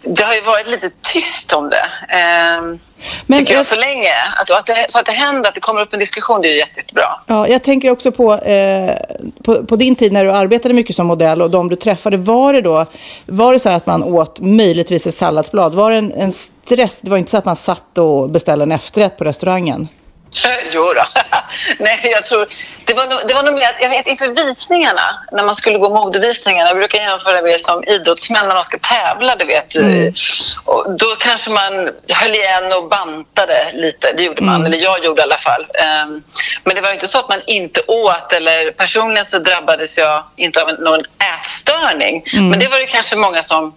det 0.03 0.23
har 0.23 0.33
ju 0.33 0.41
varit 0.41 0.67
lite 0.67 0.89
tyst 1.01 1.53
om 1.53 1.69
det. 1.69 2.15
Ehm, 2.15 2.79
Men 3.25 3.39
tycker 3.39 3.53
jag 3.53 3.67
för 3.67 3.75
länge. 3.75 4.13
Att, 4.41 4.51
att 4.51 4.65
det, 4.65 4.85
så 4.89 4.99
att 4.99 5.05
det 5.05 5.11
händer, 5.11 5.49
att 5.49 5.55
det 5.55 5.61
kommer 5.61 5.81
upp 5.81 5.93
en 5.93 5.99
diskussion, 5.99 6.41
det 6.41 6.47
är 6.47 6.51
ju 6.51 6.57
jätte, 6.57 6.79
jättebra. 6.79 7.19
Ja, 7.25 7.47
jag 7.47 7.63
tänker 7.63 7.89
också 7.89 8.11
på, 8.11 8.33
eh, 8.35 8.97
på, 9.43 9.65
på 9.65 9.75
din 9.75 9.95
tid 9.95 10.11
när 10.11 10.25
du 10.25 10.31
arbetade 10.31 10.73
mycket 10.73 10.95
som 10.95 11.07
modell 11.07 11.41
och 11.41 11.49
de 11.49 11.69
du 11.69 11.75
träffade. 11.75 12.17
Var 12.17 12.53
det 12.53 12.61
då 12.61 12.85
var 13.25 13.53
det 13.53 13.59
så 13.59 13.69
att 13.69 13.85
man 13.85 14.03
åt 14.03 14.39
möjligtvis 14.39 15.07
ett 15.07 15.17
salladsblad? 15.17 15.73
Var 15.73 15.91
det 15.91 15.97
en, 15.97 16.11
en 16.11 16.31
stress? 16.31 16.97
Det 17.01 17.09
var 17.09 17.17
inte 17.17 17.31
så 17.31 17.37
att 17.37 17.45
man 17.45 17.55
satt 17.55 17.97
och 17.97 18.29
beställde 18.29 18.63
en 18.63 18.71
efterrätt 18.71 19.17
på 19.17 19.23
restaurangen? 19.23 19.87
Jo 20.71 20.93
då. 20.95 21.03
Nej, 21.79 21.99
jag 22.03 22.25
tror... 22.25 22.47
Det 22.85 22.93
var, 22.93 23.07
nog, 23.07 23.19
det 23.27 23.33
var 23.33 23.43
nog 23.43 23.53
mer 23.53 23.77
jag 23.81 23.89
vet 23.89 24.07
inför 24.07 24.27
visningarna, 24.27 25.25
när 25.31 25.43
man 25.43 25.55
skulle 25.55 25.77
gå 25.77 25.89
modevisningarna, 25.89 26.69
jag 26.69 26.77
brukar 26.77 26.99
jämföra 26.99 27.41
med 27.41 27.61
som 27.61 27.83
idrottsmän 27.83 28.47
när 28.47 28.55
de 28.55 28.63
ska 28.63 28.77
tävla, 28.77 29.35
du 29.35 29.45
vet. 29.45 29.75
Och 30.65 30.91
då 30.97 31.05
kanske 31.19 31.51
man 31.51 31.73
höll 32.13 32.31
igen 32.31 32.73
och 32.73 32.89
bantade 32.89 33.71
lite, 33.73 34.13
det 34.13 34.23
gjorde 34.23 34.41
man, 34.41 34.65
eller 34.65 34.77
jag 34.77 35.05
gjorde 35.05 35.21
i 35.21 35.23
alla 35.23 35.37
fall. 35.37 35.65
Ehm, 35.73 36.23
Men 36.63 36.75
det 36.75 36.81
var 36.81 36.91
inte 36.91 37.07
så 37.07 37.19
att 37.19 37.29
man 37.29 37.41
inte 37.47 37.81
åt, 37.87 38.33
eller 38.33 38.71
personligen 38.71 39.25
så 39.25 39.39
drabbades 39.39 39.97
jag 39.97 40.23
inte 40.35 40.61
av 40.61 40.79
någon 40.79 41.03
ätstörning. 41.39 42.23
Men 42.49 42.59
det 42.59 42.67
var 42.67 42.79
det 42.79 42.85
kanske 42.85 43.15
många 43.15 43.43
som 43.43 43.73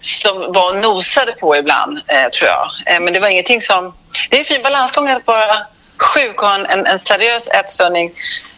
som 0.00 0.52
var 0.52 0.74
nosade 0.74 1.32
på 1.32 1.56
ibland, 1.56 2.00
eh, 2.06 2.28
tror 2.30 2.50
jag. 2.50 2.94
Eh, 2.94 3.00
men 3.00 3.12
det 3.12 3.20
var 3.20 3.28
ingenting 3.28 3.60
som... 3.60 3.94
Det 4.30 4.36
är 4.36 4.40
en 4.40 4.46
fin 4.46 4.62
balansgång 4.62 5.08
att 5.08 5.26
vara 5.26 5.66
sjuk 5.98 6.42
och 6.42 6.48
ha 6.48 6.54
en, 6.54 6.86
en, 6.86 6.98
seriös 6.98 7.48
ätstörning. 7.48 8.12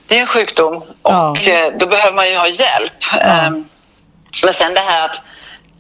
Det 0.09 0.17
är 0.17 0.21
en 0.21 0.27
sjukdom 0.27 0.77
och 1.03 1.13
Ja. 1.13 1.37
eh, 1.41 1.73
då 1.79 1.87
behöver 1.87 2.17
man 2.17 2.29
ju 2.31 2.37
ha 2.37 2.49
hjälp. 2.49 2.93
Eh, 3.21 3.51
men 4.45 4.53
sen 4.55 4.75
det 4.75 4.81
här 4.81 5.05
att, 5.05 5.23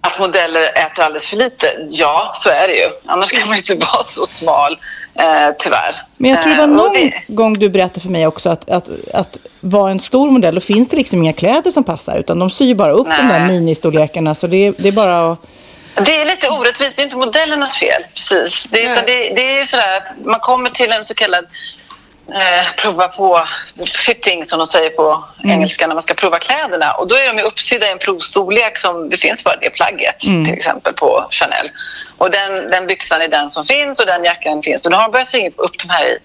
att 0.00 0.18
modeller 0.18 0.62
äter 0.62 1.04
alldeles 1.04 1.26
för 1.26 1.36
lite. 1.36 1.66
Ja, 1.88 2.30
så 2.34 2.50
är 2.50 2.68
det 2.68 2.74
ju. 2.74 2.88
Annars 3.06 3.32
kan 3.32 3.48
man 3.48 3.56
ju 3.56 3.74
inte 3.74 3.86
vara 3.92 4.02
så 4.02 4.26
smal, 4.26 4.72
eh, 5.14 5.54
tyvärr. 5.58 5.96
Men 6.16 6.30
jag 6.30 6.42
tror 6.42 6.52
det 6.52 6.58
var 6.58 6.64
Eh, 6.64 6.70
och 6.70 6.76
någon 6.76 6.92
det- 6.92 7.12
gång 7.28 7.58
du 7.58 7.68
berättade 7.68 8.00
för 8.00 8.08
mig 8.08 8.26
också 8.26 8.50
att, 8.50 8.70
att, 8.70 8.88
att 9.14 9.38
vara 9.60 9.90
en 9.90 10.00
stor 10.00 10.30
modell, 10.30 10.54
då 10.54 10.60
finns 10.60 10.88
det 10.88 10.96
liksom 10.96 11.22
inga 11.22 11.32
kläder 11.32 11.70
som 11.70 11.84
passar. 11.84 12.16
Utan 12.16 12.38
de 12.38 12.50
syr 12.50 12.74
bara 12.74 12.90
upp 12.90 13.06
de 13.06 13.28
där 13.28 13.38
Nej. 13.38 13.48
ministorlekarna. 13.60 14.34
Så 14.34 14.46
det, 14.46 14.70
det 14.78 14.88
är 14.88 14.92
bara 14.92 15.32
att... 15.32 15.38
Det 16.04 16.20
är 16.20 16.24
lite 16.24 16.48
orättvist, 16.48 16.96
det 16.96 17.02
är 17.02 17.04
inte 17.04 17.16
modellernas 17.16 17.78
fel. 17.78 18.02
Precis. 18.14 18.64
Det, 18.64 18.84
är- 18.84 18.92
utan 18.92 19.04
det, 19.06 19.28
det 19.34 19.58
är 19.58 19.64
sådär 19.64 19.96
att 19.96 20.24
man 20.26 20.40
kommer 20.40 20.70
till 20.70 20.92
en 20.92 21.04
så 21.04 21.14
kallad 21.14 21.44
eh, 22.34 22.66
prova 22.76 23.08
på 23.08 23.44
fitting 24.06 24.44
som 24.44 24.58
de 24.58 24.66
säger 24.66 24.90
på 24.90 25.24
engelska 25.44 25.86
när 25.86 25.94
man 25.94 26.02
ska 26.02 26.14
prova 26.14 26.38
kläderna. 26.38 26.92
Och 26.92 27.08
då 27.08 27.14
är 27.16 27.26
de 27.32 27.38
ju 27.38 27.42
uppsydda 27.44 27.88
i 27.88 27.90
en 27.92 27.98
provstorlek 27.98 28.78
som 28.78 29.08
det 29.10 29.16
finns 29.16 29.44
bara 29.44 29.56
det 29.56 29.70
plagget 29.70 30.18
till 30.18 30.54
exempel 30.54 30.92
på 30.92 31.26
Chanel. 31.30 31.70
Och 32.18 32.30
den, 32.30 32.70
den 32.70 32.86
byxan 32.86 33.22
är 33.22 33.28
den 33.28 33.50
som 33.50 33.64
finns 33.64 33.98
och 34.00 34.06
den 34.06 34.24
jackan 34.24 34.62
finns. 34.62 34.84
Och 34.84 34.90
då 34.90 34.96
har 34.96 35.02
de 35.02 35.12
börjat 35.12 35.28
sy 35.28 35.50
upp 35.56 35.78
de 35.78 35.90
här 35.90 36.06
i 36.06 36.18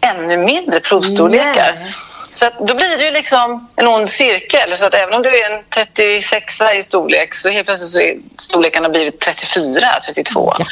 ännu 0.00 0.36
mindre 0.36 0.80
provstorlekar. 0.80 1.74
Nej. 1.80 1.92
Så 2.30 2.46
att 2.46 2.58
då 2.58 2.74
blir 2.74 2.98
det 2.98 3.04
ju 3.04 3.10
liksom 3.10 3.68
en 3.76 3.86
ond 3.86 4.08
cirkel. 4.08 4.76
Så 4.76 4.86
att 4.86 4.94
även 4.94 5.14
om 5.14 5.22
du 5.22 5.28
är 5.28 5.50
en 5.50 5.64
36 5.70 6.62
i 6.78 6.82
storlek 6.82 7.34
så 7.34 7.48
helt 7.48 7.66
plötsligt 7.66 7.90
så 7.90 8.00
är 8.00 8.16
storlekarna 8.36 8.88
blivit 8.88 9.20
34, 9.20 9.86
32. 10.06 10.54
Ja. 10.58 10.66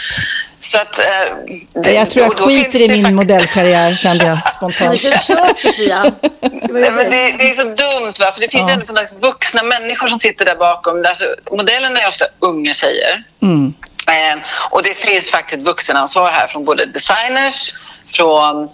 Så 0.60 0.78
att... 0.78 0.98
Eh, 0.98 1.04
det, 1.82 1.92
Jag 1.92 2.10
tror 2.10 2.24
jag 2.24 2.32
och 2.32 2.38
då 2.38 2.48
finns 2.48 2.64
skiter 2.64 2.78
det 2.78 2.84
i 2.94 3.02
min 3.02 3.14
modellkarriär, 3.14 3.94
kände 3.94 4.26
jag 4.26 4.38
spontant. 4.56 4.98
Sofia. 5.58 6.12
Nej, 6.40 6.90
men 6.90 7.10
det, 7.10 7.34
det 7.38 7.50
är 7.50 7.52
så 7.52 7.62
dumt, 7.62 8.14
va? 8.20 8.32
för 8.34 8.40
det 8.40 8.48
finns 8.48 8.68
ju 8.68 8.72
ändå 8.72 8.94
vuxna 9.20 9.62
människor 9.62 10.08
som 10.08 10.18
sitter 10.18 10.44
där 10.44 10.56
bakom. 10.56 11.04
Alltså, 11.06 11.24
modellerna 11.50 12.00
är 12.00 12.08
ofta 12.08 12.24
unga 12.38 12.74
tjejer. 12.74 13.24
Mm. 13.42 13.74
Eh, 14.08 14.38
och 14.70 14.82
det 14.82 14.94
finns 14.94 15.30
faktiskt 15.30 15.62
vuxenansvar 15.62 16.30
här 16.30 16.46
från 16.46 16.64
både 16.64 16.86
designers, 16.86 17.74
från 18.12 18.68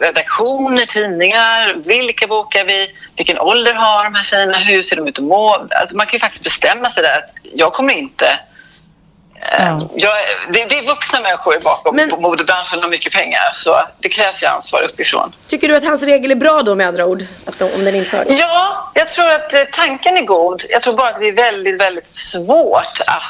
redaktioner, 0.00 0.86
tidningar. 0.86 1.74
Vilka 1.84 2.26
bokar 2.26 2.64
vi? 2.64 2.88
Vilken 3.16 3.38
ålder 3.38 3.74
har 3.74 4.04
de 4.04 4.14
här 4.14 4.22
tjejerna? 4.22 4.58
Hur 4.58 4.82
ser 4.82 4.96
de 4.96 5.08
ut 5.08 5.18
att 5.18 5.24
må? 5.24 5.66
Alltså, 5.70 5.96
man 5.96 6.06
kan 6.06 6.12
ju 6.12 6.18
faktiskt 6.20 6.44
bestämma 6.44 6.90
sig 6.90 7.02
där. 7.02 7.24
Jag 7.42 7.72
kommer 7.72 7.94
inte... 7.94 8.26
Eh, 8.26 8.38
Ja. 9.66 9.88
jag, 9.94 10.12
det, 10.52 10.64
det 10.68 10.78
är 10.78 10.86
vuxna 10.86 11.20
människor 11.20 11.58
bakom 11.64 11.96
Men- 11.96 12.10
på 12.10 12.20
modebranschen 12.20 12.84
och 12.84 12.90
mycket 12.90 13.12
pengar. 13.12 13.48
Så 13.52 13.80
det 14.00 14.08
krävs 14.08 14.42
ju 14.42 14.46
ansvar 14.46 14.82
uppifrån. 14.82 15.32
Tycker 15.48 15.68
du 15.68 15.76
att 15.76 15.84
hans 15.84 16.02
regel 16.02 16.30
är 16.30 16.34
bra 16.34 16.62
då 16.62 16.74
med 16.74 16.86
andra 16.88 17.06
ord? 17.06 17.24
Att 17.46 17.58
de, 17.58 17.64
om 17.64 17.84
den 17.84 17.94
införs? 17.94 18.26
Ja, 18.28 18.90
jag 18.94 19.08
tror 19.08 19.30
att 19.30 19.52
eh, 19.54 19.62
tanken 19.72 20.16
är 20.18 20.22
god. 20.22 20.62
Jag 20.68 20.82
tror 20.82 20.94
bara 20.94 21.08
att 21.08 21.20
det 21.20 21.28
är 21.28 21.32
väldigt, 21.32 21.80
väldigt 21.80 22.06
svårt 22.06 23.00
att, 23.06 23.22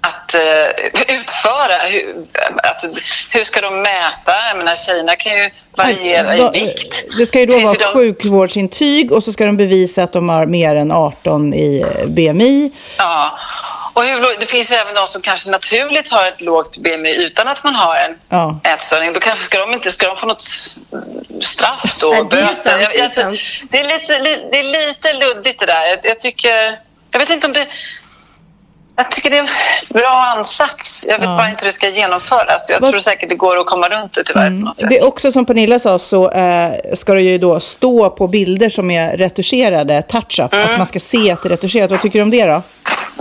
att 0.00 0.34
eh, 0.34 1.14
utföra. 1.20 1.76
Hur, 1.88 2.14
alltså, 2.62 2.86
hur 3.30 3.44
ska 3.44 3.60
de 3.60 3.82
mäta? 3.82 4.32
Jag 4.48 4.56
menar, 4.58 4.76
tjejerna 4.76 5.16
kan 5.16 5.32
ju 5.32 5.50
variera 5.76 6.36
Då- 6.36 6.50
i 6.54 6.60
vikt. 6.60 7.18
Det 7.18 7.26
ska 7.26 7.40
ju 7.40 7.46
då 7.46 7.52
Finns 7.52 7.64
vara 7.64 7.74
ju 7.78 7.84
de- 7.84 7.92
sjukvårdsintyg 7.92 9.12
och 9.12 9.22
så 9.24 9.32
ska 9.32 9.46
de 9.46 9.56
bevisa 9.56 10.02
att 10.02 10.12
de 10.12 10.28
har 10.28 10.46
mer 10.46 10.74
än 10.76 10.92
18 10.92 11.54
i 11.54 11.80
eh, 11.80 12.06
BMI. 12.06 12.70
Ja. 12.98 13.38
Och 13.92 14.04
hur, 14.04 14.40
det 14.40 14.46
finns 14.46 14.72
ju 14.72 14.76
även 14.76 14.94
de 14.94 15.06
som 15.06 15.22
kanske 15.22 15.50
naturligt 15.50 16.08
har 16.08 16.26
ett 16.28 16.40
lågt 16.40 16.78
BMI 16.78 17.14
utan 17.26 17.48
att 17.48 17.64
man 17.64 17.74
har 17.74 17.96
en 17.96 18.16
Ja. 18.28 18.60
ätstörning. 18.64 19.12
Då 19.12 19.20
kanske 19.20 19.44
ska 19.44 19.58
de 19.58 19.72
inte 19.72 19.90
ska 19.90 20.06
de 20.06 20.16
få 20.16 20.26
något 20.26 20.42
straff 21.40 21.96
då? 22.00 22.10
Nej, 22.10 22.24
det 22.30 22.36
är 22.36 22.40
böter? 22.42 22.54
sant, 22.54 22.82
Jag- 22.82 22.90
det 22.92 22.98
är 22.98 23.02
alltså, 23.02 23.20
sant. 23.20 23.38
det, 23.70 23.78
är 23.80 23.84
lite, 24.00 24.18
li, 24.18 24.48
det 24.52 24.58
är 24.58 24.86
lite 24.88 25.12
luddigt 25.12 25.60
det 25.60 25.66
där. 25.66 25.86
Jag, 25.86 25.98
jag 26.02 26.20
tycker... 26.20 26.78
Jag 27.12 27.18
vet 27.20 27.30
inte 27.30 27.46
om 27.46 27.52
det... 27.52 27.66
Jag 28.96 29.10
tycker 29.10 29.30
det 29.30 29.36
är 29.38 29.40
en 29.42 29.48
bra 29.88 30.08
ansats. 30.36 31.06
Jag 31.08 31.18
vet 31.18 31.28
Ja. 31.28 31.36
bara 31.36 31.48
inte 31.48 31.64
hur 31.64 31.66
det 31.68 31.72
ska 31.72 31.88
genomföras. 31.88 32.70
Jag 32.70 32.80
Vad- 32.80 32.90
tror 32.90 33.00
säkert 33.00 33.28
det 33.28 33.34
går 33.34 33.58
att 33.58 33.66
komma 33.66 33.88
runt 33.88 34.12
det 34.14 34.22
tyvärr. 34.24 34.74
Sätt. 34.74 34.88
Det 34.90 34.98
är 34.98 35.06
också 35.06 35.32
som 35.32 35.46
Pernilla 35.46 35.78
sa 35.78 35.98
så 35.98 36.30
eh, 36.30 36.70
ska 36.94 37.14
det 37.14 37.22
ju 37.22 37.38
då 37.38 37.60
stå 37.60 38.10
på 38.10 38.26
bilder 38.28 38.68
som 38.68 38.90
är 38.90 39.16
retuscherade, 39.16 40.02
touch-up, 40.02 40.52
Mm. 40.52 40.64
att 40.70 40.78
man 40.78 40.86
ska 40.86 41.00
se 41.00 41.30
att 41.30 41.42
det 41.42 41.46
är 41.48 41.50
retuscherat. 41.50 41.90
Vad 41.90 42.00
tycker 42.02 42.18
du 42.18 42.22
om 42.22 42.30
det 42.30 42.46
då? 42.46 42.62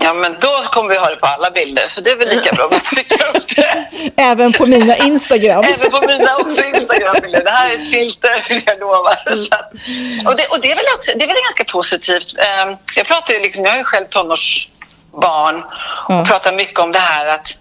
Ja, 0.02 0.14
men 0.14 0.36
då 0.42 0.48
kommer 0.72 0.90
vi 0.90 0.98
ha 0.98 1.10
det 1.10 1.16
på 1.16 1.26
alla 1.28 1.52
bilder, 1.52 1.84
så 1.88 2.02
det 2.02 2.12
är 2.12 2.16
väl 2.16 2.30
lika 2.30 2.54
bra 2.54 2.70
att 2.72 2.84
trycka 2.86 3.16
upp 3.38 3.56
det. 3.56 3.86
Även 4.22 4.54
på 4.54 4.66
mina 4.66 4.96
Instagram. 4.96 5.64
Även 5.76 5.92
på 5.92 6.02
mina 6.08 6.36
också 6.40 6.64
Instagram-bilder. 6.66 7.44
Det 7.44 7.50
här 7.50 7.70
är 7.72 7.76
ett 7.76 7.92
filter, 7.92 8.44
jag 8.66 8.80
lovar. 8.80 9.12
Att, 9.12 9.72
och 10.28 10.36
det, 10.38 10.46
och 10.52 10.60
det, 10.62 10.72
är 10.72 10.76
väl 10.76 10.86
också, 10.96 11.12
det 11.18 11.24
är 11.24 11.28
väl 11.28 11.38
ganska 11.44 11.64
positivt. 11.64 12.36
Ehm, 12.38 12.76
Jag 12.96 13.06
pratar 13.06 13.34
ju 13.34 13.40
liksom, 13.40 13.66
jag 13.66 13.74
är 13.74 13.78
ju 13.78 13.84
själv 13.84 14.06
tonårsbarn 15.22 15.64
och 16.08 16.14
Ja. 16.14 16.26
pratar 16.26 16.54
mycket 16.54 16.80
om 16.80 16.92
det 16.92 17.00
här 17.00 17.26
att 17.36 17.58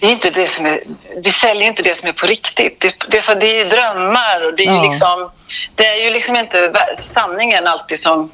det 0.00 0.06
är 0.06 0.10
inte 0.10 0.30
det 0.30 0.46
som 0.46 0.66
är, 0.66 0.80
vi 1.24 1.30
säljer 1.30 1.66
inte 1.68 1.82
det 1.82 1.94
som 1.98 2.08
är 2.08 2.12
på 2.12 2.26
riktigt. 2.26 2.80
Det, 2.80 2.94
det, 3.10 3.16
är 3.16 3.20
så- 3.20 3.34
det 3.34 3.60
är 3.60 3.64
drömmar 3.70 4.46
och 4.46 4.56
det 4.56 4.62
är 4.66 4.70
ju 4.70 4.76
Ja. 4.76 4.82
liksom, 4.82 5.30
det 5.74 5.86
är 5.86 6.04
ju 6.04 6.10
liksom 6.10 6.36
inte 6.36 6.72
sanningen 6.98 7.66
alltid 7.66 7.98
som, 8.00 8.30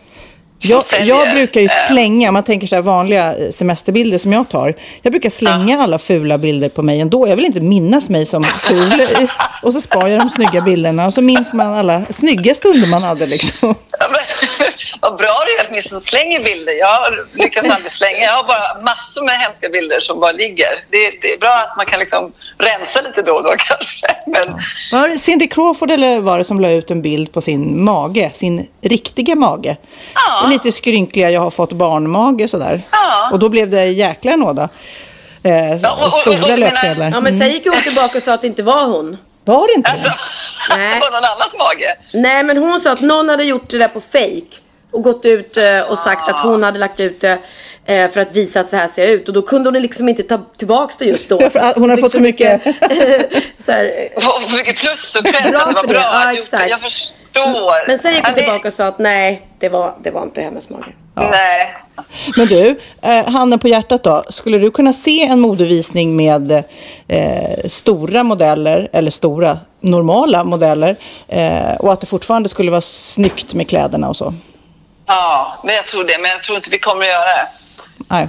Jag, 0.58 0.82
jag 1.00 1.30
brukar 1.30 1.60
ju 1.60 1.66
Ehm, 1.66 1.88
slänga, 1.88 2.32
man 2.32 2.42
tänker 2.42 2.66
så 2.66 2.74
här 2.74 2.82
vanliga 2.82 3.34
eh, 3.36 3.50
semesterbilder 3.50 4.18
som 4.18 4.32
jag 4.32 4.48
tar. 4.48 4.74
Jag 5.02 5.12
brukar 5.12 5.30
slänga 5.30 5.82
alla 5.82 5.98
fula 5.98 6.38
bilder 6.38 6.68
på 6.68 6.82
mig 6.82 7.00
ändå. 7.00 7.28
Jag 7.28 7.36
vill 7.36 7.44
inte 7.44 7.60
minnas 7.60 8.08
mig 8.08 8.26
som 8.26 8.42
ful. 8.42 9.06
Och 9.62 9.72
så 9.72 9.80
sparar 9.80 10.08
jag 10.08 10.20
de 10.20 10.30
snygga 10.30 10.60
bilderna 10.60 11.06
och 11.06 11.14
så 11.14 11.20
minns 11.22 11.52
man 11.52 11.74
alla 11.74 12.02
snygga 12.10 12.54
stunder 12.54 12.88
man 12.88 13.02
hade 13.02 13.26
liksom. 13.26 13.74
Ja, 13.98 14.06
men, 14.10 14.20
vad 15.00 15.16
bra 15.16 15.34
det 15.46 15.52
är 15.52 15.64
att 15.64 15.70
ni 15.72 15.82
som 15.82 16.00
slänger 16.00 16.42
bilder. 16.42 16.72
Jag 16.72 17.00
lyckas 17.32 17.64
aldrig 17.70 17.90
slänga. 17.90 18.18
Jag 18.18 18.32
har 18.32 18.44
bara 18.44 18.82
massor 18.82 19.24
med 19.24 19.38
hemska 19.38 19.68
bilder 19.68 20.00
som 20.00 20.20
bara 20.20 20.32
ligger. 20.32 20.68
Det, 20.90 21.10
det 21.22 21.32
är 21.34 21.38
bra 21.38 21.66
att 21.70 21.76
man 21.76 21.86
kan 21.86 21.98
liksom 22.00 22.32
rensa 22.58 23.00
lite 23.00 23.22
då 23.22 23.32
och 23.34 23.42
då 23.44 23.50
kanske. 23.58 24.06
Men, 24.26 24.48
Var 25.00 25.08
det 25.08 25.18
Cindy 25.18 25.46
Crawford 25.48 25.90
eller 25.90 26.20
var 26.20 26.38
det 26.38 26.44
som 26.44 26.60
la 26.60 26.70
ut 26.70 26.90
en 26.90 27.02
bild 27.02 27.32
på 27.32 27.40
sin 27.40 27.84
mage, 27.84 28.30
sin 28.34 28.66
riktiga 28.82 29.34
mage? 29.34 29.76
Ja. 30.14 30.46
Lite 30.48 30.72
skrynkliga, 30.72 31.30
jag 31.30 31.40
har 31.40 31.50
fått 31.50 31.72
barnmage 31.72 32.50
sådär. 32.50 32.82
Ja. 32.90 33.28
Och 33.32 33.38
då 33.38 33.48
blev 33.48 33.70
det 33.70 33.84
jäkla 33.84 34.36
nåda. 34.36 34.68
Eh, 35.42 35.52
Ja, 35.82 35.92
och- 35.92 35.98
och- 35.98 36.06
och- 36.06 36.12
stora 36.12 36.56
löpsedlar. 36.56 37.10
Ja, 37.14 37.20
men 37.20 37.38
sen 37.38 37.50
gick 37.50 37.66
hon 37.66 37.82
tillbaka 37.82 38.18
och 38.18 38.24
sa 38.24 38.32
att 38.32 38.40
det 38.40 38.46
inte 38.46 38.62
var 38.62 38.84
hon. 38.86 39.16
Var 39.44 39.66
det 39.66 39.72
inte 39.74 39.90
alltså, 39.90 40.08
det? 40.68 40.76
Nej. 40.76 41.00
på 41.00 41.06
någon 41.06 41.14
annans 41.24 41.54
mage. 41.58 41.96
Nej, 42.14 42.42
men 42.44 42.56
hon 42.56 42.80
sa 42.80 42.92
att 42.92 43.00
någon 43.00 43.28
hade 43.28 43.44
gjort 43.44 43.68
det 43.70 43.78
där 43.78 43.88
på 43.88 44.00
fake 44.00 44.56
och 44.90 45.02
gått 45.02 45.24
ut 45.24 45.56
eh, 45.56 45.80
och 45.80 45.98
sagt 45.98 46.28
att 46.28 46.40
hon 46.40 46.62
hade 46.62 46.78
lagt 46.78 47.00
ut 47.00 47.20
det 47.20 47.38
eh, 47.86 48.10
för 48.10 48.20
att 48.20 48.32
visa 48.32 48.60
att 48.60 48.68
så 48.70 48.76
här 48.76 48.86
ser 48.88 49.02
jag 49.02 49.10
ut. 49.12 49.28
Och 49.28 49.34
då 49.34 49.42
kunde 49.42 49.70
hon 49.70 49.82
liksom 49.82 50.08
inte 50.08 50.22
ta 50.22 50.38
tillbaks 50.56 50.96
det 50.98 51.04
just 51.04 51.28
då. 51.28 51.40
Ja, 51.54 51.60
att 51.70 51.76
hon 51.76 51.90
Fick 51.96 52.00
fått 52.04 52.12
så 52.12 52.20
mycket- 52.20 52.62
så 53.64 53.72
här, 53.72 54.08
Och 54.16 54.52
mycket 54.52 54.76
plus 54.76 55.16
och 55.16 55.24
cred 55.26 55.52
Bra 55.52 55.60
att 55.60 55.68
det 55.68 55.74
var 55.74 55.80
för 55.82 55.88
det. 55.88 55.94
bra 55.94 56.02
Ja, 56.02 56.32
gjort. 56.32 56.44
exakt. 56.44 56.70
Jag 56.70 56.80
förstår. 56.80 57.86
men 57.88 57.98
sen 57.98 58.12
gick 58.12 58.20
Ja, 58.22 58.26
hon 58.28 58.34
det- 58.34 58.40
tillbaka 58.42 58.68
och 58.68 58.74
sa 58.74 58.84
att 58.86 58.98
nej, 58.98 59.48
det 59.58 59.68
var, 59.68 59.94
det 60.02 60.10
var 60.10 60.22
inte 60.22 60.40
hennes 60.42 60.70
mage. 60.70 60.86
Nej. 61.16 61.74
Men 62.36 62.46
du, 62.46 62.78
eh, 63.02 63.30
handen 63.30 63.58
på 63.58 63.68
hjärtat 63.68 64.02
då. 64.02 64.24
Skulle 64.28 64.58
du 64.58 64.70
kunna 64.70 64.92
se 64.92 65.22
en 65.22 65.40
modevisning 65.40 66.16
med 66.16 66.64
eh, 67.08 67.68
stora 67.68 68.22
modeller, 68.22 68.88
eller 68.92 69.10
stora, 69.10 69.58
normala 69.80 70.44
modeller, 70.44 70.96
eh, 71.28 71.74
och 71.78 71.92
att 71.92 72.00
det 72.00 72.06
fortfarande 72.06 72.48
skulle 72.48 72.70
vara 72.70 72.80
snyggt 72.80 73.54
med 73.54 73.68
kläderna 73.68 74.08
och 74.08 74.16
så? 74.16 74.34
Ja, 75.06 75.58
men 75.64 75.74
jag 75.74 75.86
tror 75.86 76.04
det. 76.04 76.18
Men 76.20 76.30
jag 76.30 76.42
tror 76.42 76.56
inte 76.56 76.70
vi 76.70 76.78
kommer 76.78 77.00
att 77.00 77.10
göra 77.10 77.24
det. 77.24 77.48
Nej. 78.08 78.28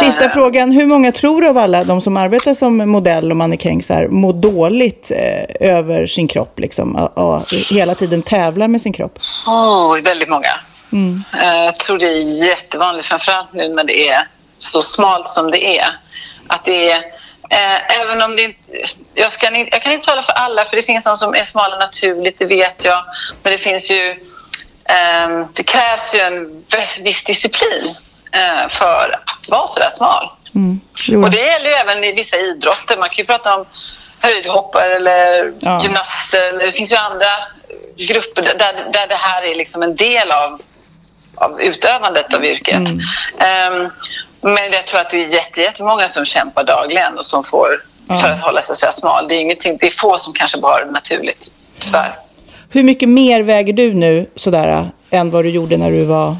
Sista 0.00 0.28
frågan. 0.28 0.72
Hur 0.72 0.86
många 0.86 1.12
tror 1.12 1.40
du 1.40 1.48
av 1.48 1.58
alla 1.58 1.84
de 1.84 2.00
som 2.00 2.16
arbetar 2.16 2.54
som 2.54 2.76
modell 2.76 3.30
och 3.30 3.36
mannekäng 3.36 3.82
så 3.82 3.94
här, 3.94 4.08
mår 4.08 4.32
dåligt 4.32 5.10
eh, 5.10 5.68
över 5.70 6.06
sin 6.06 6.28
kropp? 6.28 6.58
Liksom, 6.58 6.96
och, 6.96 7.18
och 7.18 7.42
hela 7.72 7.94
tiden 7.94 8.22
tävlar 8.22 8.68
med 8.68 8.80
sin 8.80 8.92
kropp? 8.92 9.18
Oh, 9.46 10.02
väldigt 10.02 10.28
många. 10.28 10.50
Eh, 10.94 11.64
Jag 11.64 11.76
tror 11.76 11.98
det 11.98 12.06
är 12.06 12.46
jättevanligt, 12.46 13.06
framförallt 13.08 13.52
nu 13.52 13.68
när 13.68 13.84
det 13.84 14.08
är 14.08 14.28
så 14.56 14.82
smalt 14.82 15.28
som 15.28 15.50
det 15.50 15.78
är. 15.78 15.98
Att 16.48 16.64
det 16.64 16.90
är 16.90 16.98
eh, 17.50 18.00
även 18.00 18.22
om 18.22 18.36
det 18.36 18.42
inte... 18.42 18.60
Jag, 19.14 19.32
ska, 19.32 19.50
jag 19.70 19.82
kan 19.82 19.92
inte 19.92 20.06
tala 20.06 20.22
för 20.22 20.32
alla, 20.32 20.64
för 20.64 20.76
det 20.76 20.82
finns 20.82 21.04
de 21.04 21.16
som 21.16 21.34
är 21.34 21.42
smala 21.42 21.76
naturligt, 21.78 22.38
det 22.38 22.44
vet 22.44 22.84
jag. 22.84 23.04
Men 23.42 23.52
det 23.52 23.58
finns 23.58 23.90
ju... 23.90 24.10
Eh, 24.88 25.46
det 25.52 25.62
krävs 25.62 26.14
ju 26.14 26.18
en 26.20 26.64
viss 27.02 27.24
disciplin 27.24 27.94
eh, 28.32 28.68
för 28.68 29.20
att 29.26 29.48
vara 29.48 29.66
så 29.66 29.78
där 29.78 29.90
smal. 29.90 30.30
Jo. 31.08 31.22
Och 31.24 31.30
det 31.30 31.38
gäller 31.46 31.66
ju 31.70 31.74
även 31.74 32.04
i 32.04 32.12
vissa 32.12 32.36
idrotter. 32.36 32.96
Man 32.96 33.08
kan 33.08 33.16
ju 33.16 33.24
prata 33.24 33.54
om 33.56 33.66
höjdhoppare 34.20 34.96
eller 34.96 35.52
Ja. 35.60 35.80
gymnaster. 35.82 36.58
Det 36.58 36.72
finns 36.72 36.92
ju 36.92 36.96
andra 36.96 37.26
grupper 37.96 38.42
där, 38.42 38.92
där 38.92 39.06
det 39.08 39.14
här 39.14 39.42
är 39.42 39.54
liksom 39.54 39.82
en 39.82 39.96
del 39.96 40.30
av, 40.30 40.60
av 41.36 41.60
utövandet 41.60 42.34
av 42.34 42.44
yrket. 42.44 42.82
Ehm, 43.38 43.88
men 44.40 44.72
jag 44.72 44.86
tror 44.86 45.00
att 45.00 45.10
det 45.10 45.24
är 45.24 45.26
jätte, 45.34 45.60
jättemånga 45.60 46.08
som 46.08 46.24
kämpar 46.24 46.64
dagligen 46.64 47.18
och 47.18 47.24
som 47.24 47.44
får 47.44 47.82
för 48.20 48.28
att 48.32 48.40
hålla 48.40 48.62
sig 48.62 48.76
så 48.76 48.86
smal. 48.92 49.28
Det 49.28 49.34
är, 49.34 49.40
ingenting, 49.40 49.76
det 49.80 49.86
är 49.86 49.90
få 49.90 50.16
som 50.18 50.32
kanske 50.32 50.58
bara 50.58 50.72
har 50.72 50.84
det 50.84 50.90
naturligt, 50.90 51.50
tyvärr. 51.78 52.14
Hur 52.70 52.82
mycket 52.82 53.08
mer 53.08 53.42
väger 53.42 53.72
du 53.72 53.94
nu 53.94 54.30
sådär, 54.36 54.90
än 55.10 55.30
vad 55.30 55.44
du 55.44 55.48
gjorde 55.50 55.76
när 55.76 55.90
du 55.90 56.04
var 56.04 56.36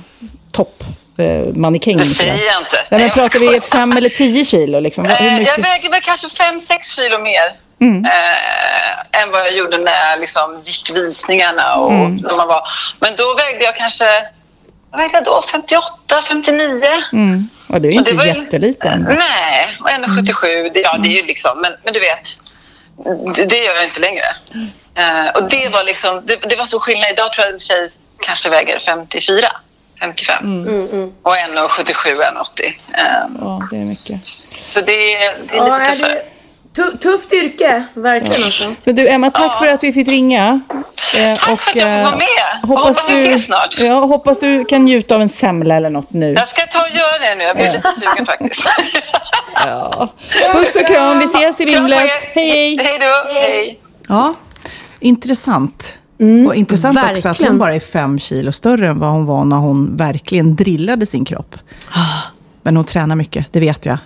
topp? 0.52 0.84
Eh, 1.18 1.54
mannekäng. 1.54 1.96
Det 1.96 2.04
säger 2.04 2.32
jag 2.32 2.60
inte. 2.60 2.76
Nej, 2.90 3.00
men 3.00 3.10
pratar 3.10 3.38
vi 3.38 3.60
fem 3.60 3.92
eller 3.96 4.08
tio 4.08 4.44
kilo? 4.44 4.80
Liksom? 4.80 5.06
Eh, 5.06 5.42
Jag 5.42 5.58
väger 5.62 5.90
väl 5.90 6.00
kanske 6.00 6.26
5-6 6.28 6.96
kilo 6.96 7.18
mer 7.18 7.46
eh, 8.10 9.22
än 9.22 9.30
vad 9.30 9.40
jag 9.40 9.52
gjorde 9.56 9.78
när 9.78 10.10
jag 10.10 10.20
liksom 10.20 10.62
gick 10.64 10.90
visningarna. 10.94 11.74
Och 11.74 11.92
när 11.92 12.36
man 12.36 12.48
var. 12.48 12.62
Men 13.00 13.12
då 13.16 13.34
vägde 13.34 13.64
jag 13.64 13.76
kanske 13.76 14.04
vad 14.96 15.24
då? 15.24 15.42
58, 15.52 16.22
59. 16.28 16.80
Mm. 17.12 17.48
Ja, 17.68 17.78
det 17.78 17.88
är 17.88 17.92
ju 17.92 17.98
Och 17.98 18.00
inte 18.00 18.10
det 18.10 18.16
var 18.16 18.24
ju- 18.24 18.30
jätteliten. 18.42 19.02
Nej, 19.18 19.76
och 19.80 19.88
1,77. 19.90 20.70
Det, 20.74 20.80
ja, 20.80 20.96
det 20.98 21.08
är 21.08 21.20
ju 21.20 21.26
liksom, 21.26 21.60
men, 21.60 21.72
men 21.84 21.92
du 21.92 22.00
vet, 22.00 22.40
det, 23.36 23.44
det 23.44 23.56
gör 23.58 23.74
jag 23.74 23.84
inte 23.84 24.00
längre. 24.00 24.24
Eh, 24.96 25.28
och 25.34 25.48
det 25.50 25.68
var 25.68 25.84
liksom, 25.84 26.22
det, 26.26 26.36
det 26.36 26.56
var 26.56 26.64
så 26.64 26.80
skillnad. 26.80 27.10
Idag 27.10 27.32
tror 27.32 27.44
jag 27.46 27.52
en 27.54 27.60
tjej 27.60 27.86
kanske 28.20 28.50
väger 28.50 28.78
54, 28.78 29.46
55. 30.00 30.66
Och 31.22 31.34
1,77, 31.36 32.16
1,80. 32.20 32.66
Eh, 32.66 32.72
Ja, 33.40 33.68
det 33.70 33.76
är 33.76 33.80
mycket. 33.80 34.26
så 34.26 34.80
det, 34.80 35.14
är- 35.14 35.34
det 35.50 35.54
är 35.54 35.56
Ja, 35.56 35.78
lite 35.78 35.90
är 35.90 35.94
tuffare. 35.94 36.12
det 36.12 36.22
tufft 37.00 37.32
yrke, 37.32 37.84
verkligen 37.94 38.42
alltså. 38.44 38.74
Men 38.84 38.94
du, 38.94 39.08
Emma, 39.08 39.30
tack 39.30 39.58
för 39.58 39.68
att 39.68 39.82
vi 39.82 39.92
fick 39.92 40.08
ringa. 40.08 40.60
Eh, 41.16 41.34
Tack 41.38 41.60
för 41.60 41.70
att 41.70 41.76
jag 41.76 41.96
fick 41.98 42.04
vara 42.04 42.16
med. 42.16 42.68
Hoppas 42.76 43.10
vi 43.10 43.22
ses 43.22 43.44
snart. 43.46 43.74
Ja, 43.80 43.94
hoppas 44.00 44.38
du 44.40 44.64
kan 44.64 44.84
njuta 44.84 45.14
av 45.14 45.22
en 45.22 45.28
semla 45.28 45.74
eller 45.74 45.90
något 45.90 46.12
nu. 46.12 46.32
Jag 46.32 46.48
ska 46.48 46.62
ta 46.66 46.82
och 46.82 46.88
göra 46.96 47.18
det 47.30 47.34
nu. 47.34 47.44
Jag 47.44 47.56
blir 47.56 47.72
lite 47.72 47.92
sugen 47.92 48.26
faktiskt. 48.26 48.68
Ja. 49.66 50.12
Puss 50.52 50.76
och 50.76 50.86
kram, 50.86 51.18
vi 51.18 51.24
ses 51.24 51.60
i 51.60 51.64
vimlet. 51.64 51.98
Hej, 52.00 52.50
hej! 52.50 52.78
Hej 52.82 52.98
då. 52.98 53.34
Hej. 53.40 53.78
Ja, 54.08 54.34
intressant. 55.00 55.92
och 56.48 56.54
intressant 56.54 56.96
också 56.96 57.06
att 57.06 57.12
Mm, 57.14 57.22
verkligen. 57.24 57.52
hon 57.52 57.58
bara 57.58 57.74
är 57.74 57.80
fem 57.80 58.18
kilo 58.18 58.52
större 58.52 58.88
än 58.88 58.98
vad 58.98 59.10
hon 59.10 59.26
var 59.26 59.44
när 59.44 59.56
hon 59.56 59.96
verkligen 59.96 60.56
drillade 60.56 61.06
sin 61.06 61.24
kropp. 61.24 61.56
Men 62.62 62.76
hon 62.76 62.84
tränar 62.84 63.16
mycket, 63.16 63.46
det 63.52 63.60
vet 63.60 63.86
jag. 63.86 63.98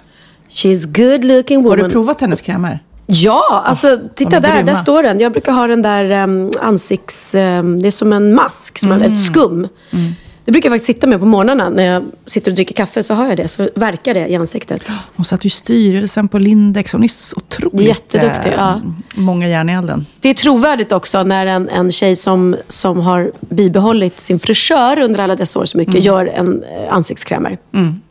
She's 0.51 0.87
good 0.87 1.25
looking 1.25 1.57
Har 1.63 1.63
woman. 1.71 1.79
du 1.85 1.91
provat 1.91 2.21
hennes 2.21 2.41
krämer? 2.41 2.79
Ja, 3.07 3.63
alltså 3.67 3.99
titta 4.15 4.31
de 4.31 4.37
är 4.37 4.41
där, 4.41 4.53
grymma. 4.57 4.67
där 4.67 4.75
står 4.75 5.03
den. 5.03 5.21
Jag 5.21 5.33
brukar 5.33 5.53
ha 5.53 5.67
den 5.67 5.83
där 5.83 6.23
um, 6.25 6.51
ansikts... 6.61 7.35
ehm, 7.35 7.81
det 7.81 7.87
är 7.87 7.91
som 7.91 8.13
en 8.13 8.35
mask, 8.35 8.79
som 8.79 8.93
Mm. 8.93 9.13
ett 9.13 9.25
skum. 9.27 9.69
Det 10.45 10.53
brukar 10.53 10.69
jag 10.69 10.75
faktiskt 10.75 10.87
sitta 10.97 11.07
med 11.07 11.21
på 11.21 11.27
morgnarna 11.27 11.69
när 11.69 11.85
jag 11.85 12.05
sitter 12.27 12.51
och 12.51 12.55
dricker 12.55 12.75
kaffe. 12.75 13.03
Så 13.03 13.15
har 13.15 13.27
jag 13.29 13.37
det, 13.37 13.49
så 13.49 13.69
verkar 13.75 14.15
det 14.15 14.29
i 14.29 14.37
ansiktet. 14.37 14.83
Hon 15.17 15.25
satt 15.25 15.45
ju 15.45 15.47
i 15.47 15.51
styrelsen 15.51 16.29
på 16.29 16.39
Lindex. 16.39 16.93
Hon 16.93 17.05
är 17.05 17.09
så 17.09 17.37
otroligt 17.37 17.87
Jätteduktig, 17.87 18.49
eh, 18.53 18.55
ja. 18.59 18.81
många 19.15 19.49
järn 19.49 19.69
i 19.71 19.73
elden. 19.73 20.07
Det 20.21 20.29
är 20.29 20.35
trovärdigt 20.35 20.93
också 20.93 21.23
när 21.23 21.47
en, 21.47 21.69
en 21.69 21.91
tjej 21.91 22.17
som, 22.17 22.57
som 22.69 23.01
har 23.01 23.31
bibehållit 23.41 24.21
sin 24.21 24.39
frisör 24.39 24.99
under 24.99 25.21
alla 25.21 25.37
dessa 25.37 25.59
år 25.59 25.65
så 25.65 25.79
mycket 25.79 26.05
gör 26.05 26.27
en 26.27 26.63
eh, 26.63 26.93
ansiktskrämer. 26.95 27.59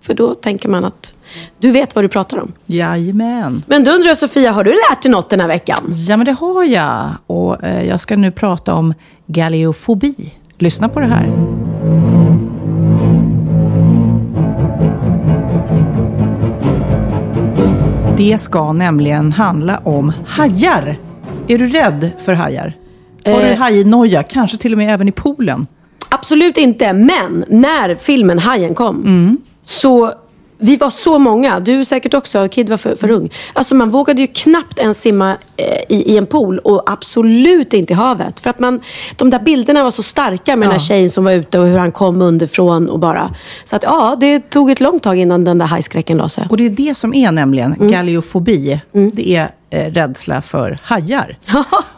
För 0.02 0.14
då 0.14 0.34
tänker 0.34 0.70
man 0.70 0.86
att 0.86 1.14
du 1.60 1.72
vet 1.72 1.96
vad 1.96 2.04
du 2.04 2.10
pratar 2.10 2.38
om. 2.40 2.52
Jajamän. 2.66 3.64
Men 3.68 3.84
då 3.84 3.92
undrar 3.92 4.08
jag 4.08 4.18
Sofia, 4.18 4.52
har 4.52 4.64
du 4.64 4.72
lärt 4.72 5.02
dig 5.02 5.12
något 5.12 5.30
den 5.30 5.40
här 5.40 5.48
veckan? 5.48 5.78
Ja, 6.08 6.18
men 6.18 6.26
det 6.26 6.32
har 6.32 6.64
jag. 6.64 7.10
Och 7.28 7.64
eh, 7.64 7.88
jag 7.88 8.00
ska 8.02 8.16
nu 8.16 8.32
prata 8.32 8.74
om 8.74 8.94
galeofobi. 9.26 10.34
Lyssna 10.60 10.90
på 10.90 11.00
det 11.00 11.06
här. 11.08 11.30
Det 18.18 18.38
ska 18.38 18.74
nämligen 18.74 19.32
handla 19.32 19.78
om 19.84 20.14
hajar. 20.28 20.98
Är 21.48 21.58
du 21.58 21.68
rädd 21.68 22.10
för 22.26 22.34
hajar? 22.34 22.74
Har 23.26 23.34
du 23.42 23.48
Eh. 23.48 23.58
hajnoja? 23.58 24.24
Kanske 24.24 24.58
till 24.58 24.72
och 24.72 24.78
med 24.78 24.94
även 24.94 25.08
i 25.08 25.12
poolen? 25.12 25.68
Absolut 26.10 26.58
inte, 26.58 26.94
men 26.94 27.46
när 27.50 27.96
filmen 27.96 28.40
Hajen 28.40 28.76
kom 28.76 29.38
så 29.64 30.12
vi 30.60 30.78
var 30.78 30.90
så 30.90 31.20
många, 31.20 31.60
du 31.60 31.86
säkert 31.86 32.14
också, 32.14 32.48
Kid 32.48 32.70
var 32.70 32.78
för, 32.78 32.96
för 32.96 33.12
ung. 33.12 33.30
Alltså 33.54 33.76
man 33.76 33.90
vågade 33.92 34.22
ju 34.22 34.28
knappt 34.28 34.80
ens 34.80 35.02
simma 35.02 35.38
eh, 35.58 35.66
i, 35.90 36.14
i 36.14 36.18
en 36.18 36.26
pool 36.26 36.60
och 36.60 36.92
absolut 36.92 37.74
inte 37.74 37.94
i 37.94 37.96
havet. 37.96 38.40
För 38.40 38.50
att 38.50 38.60
man, 38.60 38.80
de 39.16 39.30
där 39.30 39.40
bilderna 39.40 39.84
var 39.84 39.92
så 39.92 40.04
starka 40.04 40.56
med 40.56 40.68
den 40.68 40.72
här 40.72 40.80
tjejen 40.80 41.10
som 41.10 41.24
var 41.24 41.32
ute 41.32 41.60
och 41.60 41.68
hur 41.68 41.78
han 41.78 41.92
kom 41.92 42.22
underifrån 42.22 42.90
och 42.90 43.00
bara. 43.00 43.34
Så 43.66 43.76
att 43.76 43.84
ja, 43.84 44.18
det 44.20 44.50
tog 44.50 44.72
ett 44.72 44.80
långt 44.82 45.04
tag 45.04 45.18
innan 45.20 45.44
den 45.44 45.58
där 45.58 45.66
hajskräcken 45.66 46.18
la 46.18 46.30
sig. 46.30 46.48
Och 46.50 46.58
det 46.58 46.66
är 46.66 46.70
det 46.70 46.98
som 46.98 47.14
är 47.14 47.32
nämligen 47.32 47.74
Mm. 47.74 47.92
galleofobi. 47.92 48.82
Det 48.92 49.36
är 49.36 49.50
eh, 49.70 49.92
rädsla 49.92 50.42
för 50.42 50.80
hajar. 50.84 51.38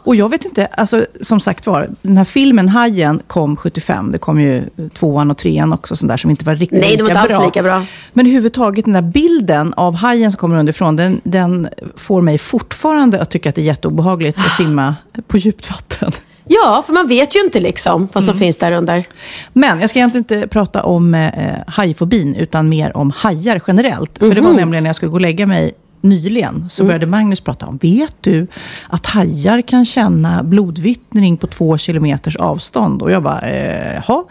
och 0.03 0.15
jag 0.15 0.29
vet 0.29 0.45
inte, 0.45 0.65
alltså, 0.65 1.05
som 1.21 1.39
sagt 1.39 1.67
var, 1.67 1.89
den 2.01 2.17
här 2.17 2.23
filmen 2.23 2.69
Hajen 2.69 3.21
kom 3.27 3.55
75. 3.55 4.11
Det 4.11 4.17
kom 4.17 4.41
ju 4.41 4.63
tvåan 4.93 5.31
och 5.31 5.37
trean 5.37 5.73
också, 5.73 5.95
sån 5.95 6.07
där, 6.07 6.17
som 6.17 6.29
inte 6.29 6.45
var 6.45 6.55
riktigt 6.55 6.79
Nej, 6.79 6.97
de 6.97 7.03
lika 7.03 7.03
var 7.03 7.23
inte 7.23 7.35
alls 7.35 7.45
lika 7.45 7.63
bra. 7.63 7.85
Men 8.13 8.25
överhuvudtaget 8.25 8.85
den 8.85 8.93
där 8.93 9.01
bilden 9.01 9.73
av 9.73 9.95
hajen 9.95 10.31
som 10.31 10.37
kommer 10.37 10.57
underifrån, 10.57 10.95
den, 10.95 11.21
den 11.23 11.69
får 11.95 12.21
mig 12.21 12.37
fortfarande 12.37 13.21
att 13.21 13.29
tycka 13.29 13.49
att 13.49 13.55
det 13.55 13.61
är 13.61 13.65
jätteobehagligt 13.65 14.39
att 14.39 14.51
simma 14.51 14.95
på 15.27 15.37
djupt 15.37 15.69
vatten. 15.69 16.11
Ja, 16.51 16.83
för 16.85 16.93
man 16.93 17.07
vet 17.07 17.35
ju 17.35 17.39
inte 17.39 17.59
liksom 17.59 18.09
vad 18.13 18.23
som 18.23 18.37
finns 18.37 18.57
där 18.57 18.71
under. 18.71 19.05
Men 19.53 19.81
jag 19.81 19.89
ska 19.89 19.99
egentligen 19.99 20.23
inte 20.23 20.47
prata 20.47 20.83
om 20.83 21.13
eh, 21.13 21.31
hajfobin, 21.67 22.35
utan 22.35 22.69
mer 22.69 22.97
om 22.97 23.11
hajar 23.11 23.61
generellt. 23.67 24.17
För 24.17 24.35
det 24.35 24.41
var 24.41 24.53
nämligen 24.53 24.83
när 24.83 24.89
jag 24.89 24.95
skulle 24.95 25.09
gå 25.09 25.15
och 25.15 25.21
lägga 25.21 25.47
mig 25.47 25.73
nyligen, 26.01 26.69
så 26.69 26.83
började 26.83 27.05
Magnus 27.05 27.41
prata 27.41 27.65
om, 27.65 27.77
vet 27.81 28.15
du 28.21 28.47
att 28.87 29.05
hajar 29.05 29.61
kan 29.61 29.85
känna 29.85 30.43
blodvittring 30.43 31.37
på 31.37 31.47
två 31.47 31.77
kilometers 31.77 32.35
avstånd? 32.35 33.01
Och 33.01 33.11
jag 33.11 33.23
bara, 33.23 33.41
eh, 33.41 34.01
jaha. 34.07 34.23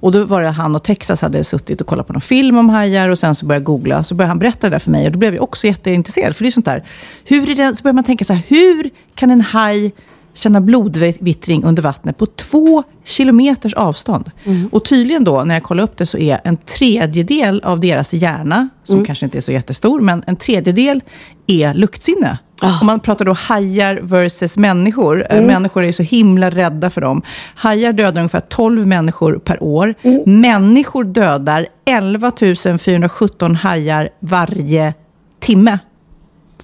Och 0.00 0.12
då 0.12 0.24
var 0.24 0.42
det 0.42 0.48
han 0.48 0.74
och 0.74 0.84
Texas 0.84 1.22
hade 1.22 1.44
suttit 1.44 1.80
och 1.80 1.86
kollat 1.86 2.06
på 2.06 2.12
någon 2.12 2.20
film 2.20 2.58
om 2.58 2.68
hajar 2.68 3.08
och 3.08 3.18
sen 3.18 3.34
så 3.34 3.46
började 3.46 3.60
jag 3.60 3.64
googla. 3.64 4.04
Så 4.04 4.14
började 4.14 4.30
han 4.30 4.38
berätta 4.38 4.66
det 4.66 4.74
där 4.74 4.78
för 4.78 4.90
mig 4.90 5.06
och 5.06 5.12
då 5.12 5.18
blev 5.18 5.34
jag 5.34 5.42
också 5.42 5.66
jätteintresserad. 5.66 6.36
För 6.36 6.44
det 6.44 6.48
är 6.48 6.50
sånt 6.50 6.66
där, 6.66 6.84
hur 7.24 7.50
är 7.50 7.54
det, 7.54 7.76
så 7.76 7.82
börjar 7.82 7.94
man 7.94 8.04
tänka 8.04 8.24
så 8.24 8.32
här, 8.32 8.42
hur 8.48 8.90
kan 9.14 9.30
en 9.30 9.40
haj 9.40 9.92
känna 10.36 10.60
blodvittring 10.60 11.64
under 11.64 11.82
vattnet 11.82 12.18
på 12.18 12.26
två 12.26 12.82
kilometers 13.04 13.74
avstånd. 13.74 14.30
Och 14.72 14.84
tydligen 14.84 15.24
då, 15.24 15.44
när 15.44 15.54
jag 15.54 15.62
kollar 15.62 15.84
upp 15.84 15.96
det, 15.96 16.06
så 16.06 16.18
är 16.18 16.40
en 16.44 16.56
tredjedel 16.56 17.60
av 17.64 17.80
deras 17.80 18.12
hjärna, 18.12 18.68
som 18.84 19.04
kanske 19.04 19.24
inte 19.24 19.38
är 19.38 19.40
så 19.40 19.52
jättestor, 19.52 20.00
men 20.00 20.24
en 20.26 20.36
tredjedel 20.36 21.02
är 21.46 21.74
luktsinne. 21.74 22.38
Om 22.80 22.86
man 22.86 23.00
pratar 23.00 23.24
då 23.24 23.32
hajar 23.32 24.00
versus 24.02 24.56
människor. 24.56 25.26
Eh, 25.30 25.42
Människor 25.42 25.84
är 25.84 25.92
så 25.92 26.02
himla 26.02 26.50
rädda 26.50 26.90
för 26.90 27.00
dem. 27.00 27.22
Hajar 27.54 27.92
dödar 27.92 28.20
ungefär 28.20 28.40
12 28.40 28.86
människor 28.86 29.38
per 29.38 29.62
år. 29.62 29.94
Människor 30.26 31.04
dödar 31.04 31.66
11 31.84 32.32
417 32.78 33.56
hajar 33.56 34.08
varje 34.20 34.94
timme. 35.40 35.78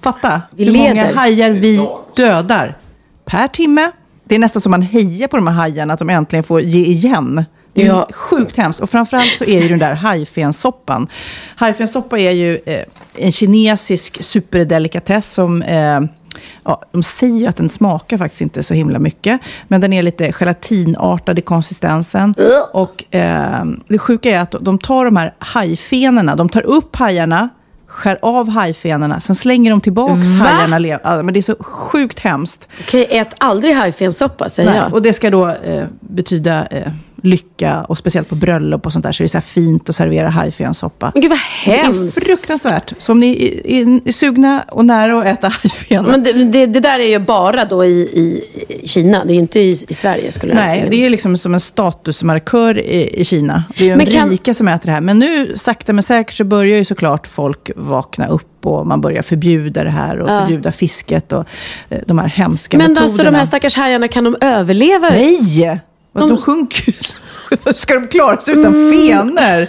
Fatta 0.01 0.41
Vi 0.51 0.65
hur 0.65 0.77
många 0.89 1.15
hajar 1.15 1.49
vi 1.49 1.87
dödar 2.15 2.77
per 3.25 3.47
timme. 3.47 3.91
Det 4.25 4.35
är 4.35 4.39
nästan 4.39 4.61
som 4.61 4.71
man 4.71 4.81
hejar 4.81 5.27
på 5.27 5.35
de 5.37 5.47
här 5.47 5.53
hajarna, 5.53 5.93
att 5.93 5.99
de 5.99 6.09
äntligen 6.09 6.43
får 6.43 6.61
ge 6.61 6.85
igen. 6.85 7.45
Det 7.73 7.81
är 7.81 7.85
Ja. 7.87 8.05
ju 8.09 8.13
sjukt 8.13 8.57
hemskt. 8.57 8.79
Och 8.79 8.89
framförallt 8.89 9.37
så 9.37 9.43
är 9.45 9.61
ju 9.61 9.69
den 9.69 9.79
där 9.79 9.93
hajfensoppan. 9.93 11.07
Hajfensoppa 11.55 12.19
är 12.19 12.31
ju 12.31 12.59
eh, 12.65 12.79
en 13.15 13.31
kinesisk 13.31 14.23
superdelikatess 14.23 15.33
som 15.33 15.61
eh, 15.61 15.99
Ja, 16.63 16.81
de 16.91 17.03
säger 17.03 17.37
ju 17.39 17.47
att 17.47 17.57
den 17.57 17.69
smakar 17.69 18.17
faktiskt 18.17 18.41
inte 18.41 18.63
så 18.63 18.73
himla 18.73 18.99
mycket. 18.99 19.41
Men 19.67 19.81
den 19.81 19.93
är 19.93 20.03
lite 20.03 20.31
gelatinartad 20.31 21.39
i 21.39 21.41
konsistensen. 21.41 22.35
Och 22.73 23.15
eh, 23.15 23.63
det 23.87 23.97
sjuka 23.99 24.31
är 24.31 24.39
att 24.39 24.55
de 24.61 24.79
tar 24.79 25.05
de 25.05 25.17
här 25.17 25.33
hajfenorna, 25.39 26.35
de 26.35 26.49
tar 26.49 26.61
upp 26.65 26.95
hajarna, 26.95 27.49
skär 27.93 28.17
av 28.21 28.49
hajfenorna, 28.49 29.19
sen 29.19 29.35
slänger 29.35 29.71
de 29.71 29.81
tillbaks 29.81 30.27
Va? 30.27 30.45
hajarna. 30.45 31.23
men 31.23 31.33
det 31.33 31.39
är 31.39 31.41
så 31.41 31.55
sjukt 31.59 32.19
hemskt. 32.19 32.67
Okej, 32.81 33.07
ät 33.09 33.35
aldrig 33.37 33.75
hajfensoppa 33.75 34.49
säger 34.49 34.69
Nej, 34.69 34.79
jag. 34.79 34.93
och 34.93 35.01
det 35.01 35.13
ska 35.13 35.29
då 35.29 35.49
eh, 35.49 35.85
betyda 35.99 36.65
eh, 36.65 36.91
lycka 37.25 37.83
och 37.83 37.97
speciellt 37.97 38.29
på 38.29 38.35
bröllop 38.35 38.85
och 38.85 38.93
sånt 38.93 39.05
där 39.05 39.11
så 39.11 39.23
är 39.23 39.25
det 39.25 39.29
så 39.29 39.41
fint 39.41 39.89
att 39.89 39.95
servera 39.95 40.29
hajfensoppa. 40.29 41.11
Men 41.13 41.21
gud 41.21 41.29
vad 41.31 41.39
Det 41.65 41.77
är 41.79 41.83
hemskt. 41.83 42.23
fruktansvärt. 42.27 42.93
Så 42.97 43.11
om 43.11 43.19
ni 43.19 43.61
är, 43.65 44.07
är 44.07 44.11
sugna 44.11 44.63
och 44.71 44.85
nära 44.85 45.19
att 45.19 45.25
äta 45.25 45.47
hajfen. 45.47 46.05
Men 46.05 46.23
det, 46.23 46.33
det, 46.33 46.65
det 46.65 46.79
där 46.79 46.99
är 46.99 47.07
ju 47.07 47.19
bara 47.19 47.65
då 47.65 47.85
i, 47.85 47.89
i 48.81 48.87
Kina. 48.87 49.25
Det 49.25 49.31
är 49.31 49.35
ju 49.35 49.39
inte 49.41 49.59
i, 49.59 49.69
i 49.87 49.93
Sverige 49.93 50.31
skulle 50.31 50.53
Nej, 50.53 50.79
jag 50.79 50.91
det 50.91 51.05
är 51.05 51.09
liksom 51.09 51.37
som 51.37 51.53
en 51.53 51.59
statusmarkör 51.59 52.77
i, 52.79 53.19
i 53.19 53.25
Kina. 53.25 53.63
Det 53.77 53.83
är 53.83 53.87
ju 53.87 53.95
Men 53.95 54.05
de 54.05 54.11
kan- 54.11 54.29
rika 54.29 54.53
som 54.53 54.67
äter 54.67 54.85
det 54.85 54.91
här. 54.91 55.01
Men 55.01 55.19
nu, 55.19 55.53
sakta 55.57 55.93
men 55.93 56.03
säkert, 56.03 56.35
så 56.35 56.43
börjar 56.43 56.77
ju 56.77 56.85
såklart 56.85 57.27
folk 57.27 57.71
vakna 57.75 58.27
upp 58.27 58.65
och 58.65 58.87
man 58.87 59.01
börjar 59.01 59.21
förbjuda 59.21 59.83
det 59.83 59.89
här 59.89 60.19
och 60.19 60.27
förbjuda 60.27 60.71
fisket 60.71 61.31
och 61.31 61.45
eh, 61.89 61.99
de 62.07 62.19
här 62.19 62.27
hemska 62.27 62.77
Men 62.77 62.87
metoderna. 62.91 63.05
alltså 63.11 63.23
de 63.23 63.35
här 63.35 63.45
stackars 63.45 63.75
hajarna, 63.75 64.07
kan 64.07 64.23
de 64.23 64.35
överleva? 64.41 65.09
Nej! 65.09 65.81
De, 66.13 66.29
de 66.29 66.37
sjunker 66.37 66.83
ju. 66.87 66.93
Ska 67.73 67.93
de 67.93 68.07
klara 68.07 68.37
sig 68.39 68.53
utan 68.59 68.73
Mm. 68.75 68.91
fenor? 68.91 69.67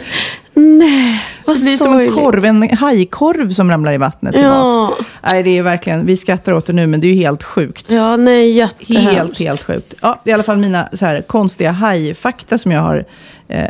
Nej, 0.57 1.23
vad 1.45 1.57
Det 1.57 1.61
blir 1.63 1.77
som 1.77 1.99
en 1.99 2.13
korv, 2.13 2.45
en 2.45 2.77
hajkorv 2.77 3.53
som 3.53 3.71
ramlar 3.71 3.93
i 3.93 3.97
vattnet 3.99 4.35
tillbaks. 4.35 5.03
Nej, 5.23 5.43
det 5.43 5.59
är 5.59 5.63
verkligen, 5.63 6.07
vi 6.07 6.17
skrattar 6.17 6.53
åt 6.53 6.67
det 6.67 6.73
nu, 6.73 6.87
men 6.87 7.01
det 7.01 7.07
är 7.07 7.09
ju 7.15 7.23
helt 7.23 7.43
sjukt. 7.43 7.85
Ja, 7.91 8.17
nej, 8.17 8.51
jättehemskt. 8.51 9.13
Helt, 9.13 9.39
helt 9.39 9.63
sjukt. 9.63 9.95
Ja, 10.03 10.21
det 10.25 10.31
är 10.31 10.33
i 10.33 10.35
alla 10.35 10.43
fall 10.43 10.57
mina 10.59 10.89
så 10.93 11.07
här, 11.07 11.21
konstiga 11.23 11.71
hajfakta 11.71 12.59
som 12.59 12.71
jag 12.73 12.81
har 12.81 13.05
eh, 13.49 13.65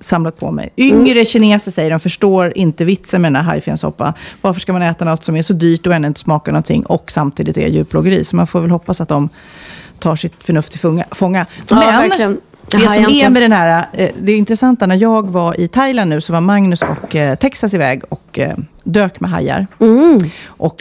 samlat 0.00 0.40
på 0.40 0.50
mig. 0.50 0.72
Yngre 0.76 1.10
Mm. 1.12 1.24
kineser 1.24 1.70
säger 1.70 1.90
de 1.90 2.00
förstår 2.00 2.52
inte 2.56 2.84
vitsen 2.84 3.22
med 3.22 3.28
den 3.32 3.36
här 3.36 3.42
hajfensoppa. 3.42 4.14
Varför 4.40 4.60
ska 4.60 4.72
man 4.72 4.82
äta 4.82 5.04
något 5.04 5.24
som 5.24 5.36
är 5.36 5.42
så 5.42 5.52
dyrt 5.52 5.86
och 5.86 5.94
ännu 5.94 6.08
inte 6.08 6.20
smakar 6.20 6.52
någonting 6.52 6.86
och 6.86 7.10
samtidigt 7.10 7.56
är 7.56 7.68
djurplågeri? 7.68 8.24
Så 8.24 8.36
man 8.36 8.46
får 8.46 8.60
väl 8.60 8.70
hoppas 8.70 9.00
att 9.00 9.08
de 9.08 9.28
tar 9.98 10.16
sitt 10.16 10.44
förnuft 10.44 10.70
till 10.72 10.80
funga- 10.80 11.04
fånga. 11.14 11.46
Ja, 11.68 11.74
Men 11.76 11.78
verkligen. 11.86 12.40
Det 12.70 12.78
som 12.88 13.04
är 13.04 13.30
med 13.30 13.42
den 13.42 13.52
här, 13.52 13.86
eh, 13.92 14.08
det 14.22 14.32
är 14.32 14.36
intressanta, 14.36 14.86
när 14.86 14.96
jag 14.96 15.30
var 15.30 15.60
i 15.60 15.68
Thailand 15.68 16.10
nu 16.10 16.20
så 16.20 16.32
var 16.32 16.40
Magnus 16.40 16.82
och 16.82 17.16
eh, 17.16 17.34
Texas 17.34 17.74
iväg 17.74 18.02
och 18.08 18.38
eh, 18.38 18.52
dök 18.84 19.20
med 19.20 19.30
hajar. 19.30 19.66
Och 19.78 19.86
Mm. 19.86 20.30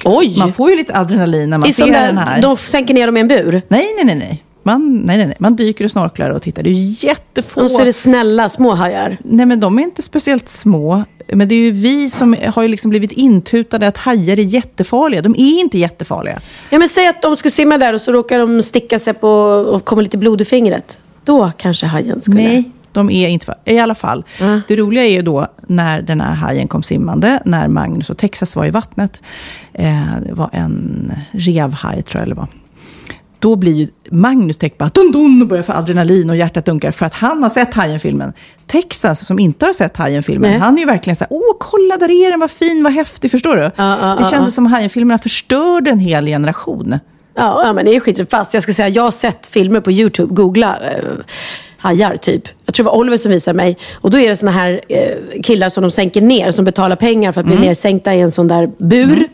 Oj. 0.05 0.35
man 0.39 0.53
får 0.53 0.69
ju 0.69 0.75
lite 0.75 0.97
adrenalin 0.99 1.49
när 1.49 1.57
man 1.57 1.69
I 1.69 1.71
ser 1.71 1.85
den 1.91 2.17
här. 2.17 2.41
De 2.41 2.57
sänker 2.57 2.93
ner 2.93 3.05
dem 3.05 3.17
i 3.17 3.19
en 3.19 3.27
bur. 3.27 3.61
Nej, 3.67 3.85
nej, 3.95 4.05
nej. 4.05 4.15
nej. 4.15 4.43
Man, 4.63 5.01
nej, 5.05 5.17
nej, 5.17 5.25
nej. 5.25 5.35
man 5.39 5.55
dyker 5.55 5.85
och 5.85 5.91
snorklar 5.91 6.29
och 6.29 6.41
tittar. 6.41 6.63
Det 6.63 6.69
är 6.69 7.05
jättefå. 7.05 7.61
Och 7.61 7.71
så 7.71 7.81
är 7.81 7.85
det 7.85 7.93
snälla 7.93 8.49
små 8.49 8.73
hajar. 8.73 9.17
Nej, 9.23 9.45
men 9.45 9.59
de 9.59 9.79
är 9.79 9.83
inte 9.83 10.01
speciellt 10.01 10.49
små. 10.49 11.03
Men 11.27 11.47
det 11.47 11.55
är 11.55 11.59
ju 11.59 11.71
vi 11.71 12.09
som 12.09 12.35
har 12.53 12.67
liksom 12.67 12.89
blivit 12.89 13.11
intutade 13.11 13.87
att 13.87 13.97
hajar 13.97 14.39
är 14.39 14.43
jättefarliga. 14.43 15.21
De 15.21 15.35
är 15.37 15.59
inte 15.59 15.77
jättefarliga. 15.77 16.39
Ja, 16.69 16.79
men 16.79 16.87
säg 16.87 17.07
att 17.07 17.21
de 17.21 17.37
skulle 17.37 17.51
simma 17.51 17.77
där 17.77 17.93
och 17.93 18.01
så 18.01 18.11
råkar 18.11 18.39
de 18.39 18.61
sticka 18.61 18.99
sig 18.99 19.13
på 19.13 19.29
och 19.29 19.85
kommer 19.85 20.03
lite 20.03 20.17
blod 20.17 20.41
i 20.41 20.45
fingret. 20.45 20.97
Då 21.23 21.51
kanske 21.57 21.85
hajen 21.85 22.21
skulle... 22.21 22.43
Nej, 22.43 22.71
de 22.91 23.09
är 23.09 23.27
inte 23.27 23.45
farliga. 23.45 23.75
I 23.75 23.79
alla 23.79 23.95
fall. 23.95 24.23
Ja. 24.39 24.61
Det 24.67 24.75
roliga 24.75 25.03
är 25.03 25.11
ju 25.11 25.21
då 25.21 25.47
när 25.67 26.01
den 26.01 26.21
här 26.21 26.33
hajen 26.33 26.67
kom 26.67 26.83
simmande, 26.83 27.41
när 27.45 27.67
Magnus 27.67 28.09
och 28.09 28.17
Texas 28.17 28.55
var 28.55 28.65
i 28.65 28.69
vattnet. 28.69 29.21
Eh, 29.73 30.01
det 30.27 30.33
var 30.33 30.49
en 30.53 31.13
revhaj, 31.31 32.01
tror 32.01 32.21
jag 32.21 32.29
det 32.29 32.35
var. 32.35 32.47
Då 33.43 33.55
blir 33.55 33.73
ju 33.73 33.87
Magnus 34.09 34.57
täckt 34.57 34.77
bara 34.77 34.89
dun, 34.93 35.11
dun, 35.11 35.41
och 35.41 35.47
börjar 35.47 35.63
få 35.63 35.73
adrenalin 35.73 36.29
och 36.29 36.35
hjärtat 36.35 36.65
dunkar 36.65 36.91
för 36.91 37.05
att 37.05 37.13
han 37.13 37.43
har 37.43 37.49
sett 37.49 37.73
Hajen-filmen. 37.73 38.33
Texas, 38.67 39.25
som 39.25 39.39
inte 39.39 39.65
har 39.65 39.73
sett 39.73 39.97
Hajen-filmen, 39.97 40.61
han 40.61 40.75
är 40.75 40.79
ju 40.79 40.85
verkligen 40.85 41.15
så 41.15 41.23
här, 41.23 41.33
åh 41.33 41.55
kolla 41.59 41.97
där 41.97 42.11
är 42.11 42.31
den, 42.31 42.39
vad 42.39 42.51
fin, 42.51 42.83
vad 42.83 42.93
häftig, 42.93 43.31
förstår 43.31 43.55
du? 43.55 43.61
ja, 43.61 43.71
det 43.75 44.23
ja, 44.23 44.29
kändes 44.31 44.55
som 44.55 44.65
Hajen-filmerna 44.65 45.17
förstörde 45.17 45.91
en 45.91 45.99
hel 45.99 46.25
generation. 46.25 46.99
Ja, 47.35 47.73
men 47.75 47.85
det 47.85 47.95
är 47.95 47.99
skit 47.99 48.29
fast. 48.29 48.53
Jag 48.53 48.63
ska 48.63 48.73
säga, 48.73 48.89
jag 48.89 49.03
har 49.03 49.11
sett 49.11 49.47
filmer 49.47 49.81
på 49.81 49.91
YouTube. 49.91 50.33
Googla 50.33 50.79
eh, 50.79 51.03
hajar 51.77 52.17
typ. 52.17 52.43
Jag 52.65 52.75
tror 52.75 52.83
det 52.83 52.89
var 52.89 52.97
Oliver 52.97 53.17
som 53.17 53.31
visade 53.31 53.57
mig. 53.57 53.77
Och 53.93 54.11
då 54.11 54.19
är 54.19 54.29
det 54.29 54.35
såna 54.35 54.51
här 54.51 54.81
eh, 54.89 55.41
killar 55.43 55.69
som 55.69 55.81
de 55.81 55.91
sänker 55.91 56.21
ner, 56.21 56.51
som 56.51 56.65
betalar 56.65 56.95
pengar 56.95 57.31
för 57.31 57.41
att 57.41 57.47
bli 57.47 57.59
nersänkta 57.59 58.13
i 58.13 58.21
en 58.21 58.31
sån 58.31 58.47
där 58.47 58.71
bur. 58.77 59.27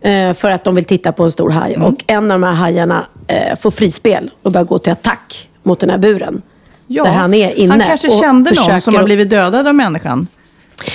Eh, 0.00 0.32
för 0.32 0.50
att 0.50 0.64
de 0.64 0.74
vill 0.74 0.84
titta 0.84 1.12
på 1.12 1.24
en 1.24 1.30
stor 1.30 1.50
haj. 1.50 1.76
Och 1.76 2.04
en 2.06 2.30
av 2.30 2.40
de 2.40 2.46
här 2.46 2.54
hajarna 2.54 3.06
eh, 3.28 3.56
får 3.58 3.70
frispel 3.70 4.30
och 4.42 4.52
börjar 4.52 4.64
gå 4.64 4.78
till 4.78 4.92
attack 4.92 5.48
mot 5.62 5.80
den 5.80 5.90
här 5.90 5.98
buren. 5.98 6.42
Ja, 6.86 7.04
Där 7.04 7.10
han 7.12 7.34
är 7.34 7.52
inne 7.52 7.70
han 7.72 7.80
kanske 7.80 8.10
kände 8.10 8.50
någon 8.68 8.80
som 8.80 8.94
har 8.96 9.04
blivit 9.04 9.30
dödad 9.30 9.66
av 9.66 9.74
människan. 9.74 10.26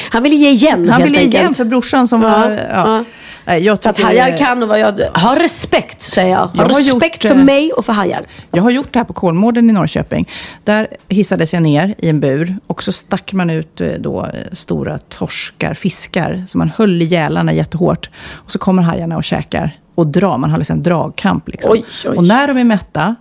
Han 0.10 0.24
ville 0.24 0.36
ge 0.36 0.50
igen 0.50 0.90
Han 0.90 1.04
ville 1.04 1.18
enkelt. 1.18 1.34
igen 1.34 1.54
för 1.54 1.66
brorsan 1.66 2.08
som 2.08 2.22
Ja, 2.22 2.30
var... 2.30 2.50
Ja. 2.50 3.04
ja. 3.46 3.58
Jag 3.58 3.82
Så 3.82 3.90
att 3.90 4.02
hajar 4.02 4.38
kan 4.38 4.64
och 4.64 4.70
vad 4.70 4.80
jag... 4.80 5.00
Ha 5.00 5.40
respekt, 5.40 6.02
säger 6.02 6.30
jag. 6.30 6.40
Ha 6.46 6.52
Jag 6.56 6.70
respekt 6.70 7.24
gjort, 7.24 7.32
för 7.32 7.40
eh, 7.40 7.46
mig 7.46 7.72
och 7.72 7.86
för 7.86 7.94
hajar. 7.94 8.26
Jag 8.52 8.64
har 8.64 8.72
gjort 8.72 8.94
det 8.94 9.00
här 9.00 9.04
på 9.04 9.14
Kolmården 9.14 9.70
i 9.70 9.74
Norrköping. 9.74 10.30
Där 10.64 10.88
hissades 11.08 11.54
jag 11.54 11.64
ner 11.64 11.96
i 11.98 12.10
en 12.10 12.20
bur 12.20 12.58
och 12.68 12.84
så 12.84 12.92
stack 12.92 13.34
man 13.34 13.50
ut 13.50 13.82
eh, 13.82 13.88
då, 14.00 14.22
eh, 14.26 14.30
stora 14.52 14.98
torskar, 14.98 15.74
fiskar, 15.74 16.46
som 16.48 16.60
man 16.60 16.72
höll 16.78 17.02
i 17.02 17.06
gälarna 17.06 17.54
jättehårt. 17.54 18.10
Och 18.34 18.52
så 18.52 18.60
kommer 18.60 18.82
hajarna 18.84 19.18
och 19.18 19.24
käkar 19.24 19.78
och 19.96 20.08
drar. 20.08 20.38
Man 20.38 20.50
har 20.52 20.58
liksom 20.58 20.78
en 20.78 20.84
dragkamp. 20.84 21.48
Liksom. 21.50 21.72
Oj, 21.72 21.86
oj. 22.06 22.18
Och 22.18 22.24
när 22.24 22.48
de 22.48 22.58
är 22.58 22.64
mätta, 22.64 23.16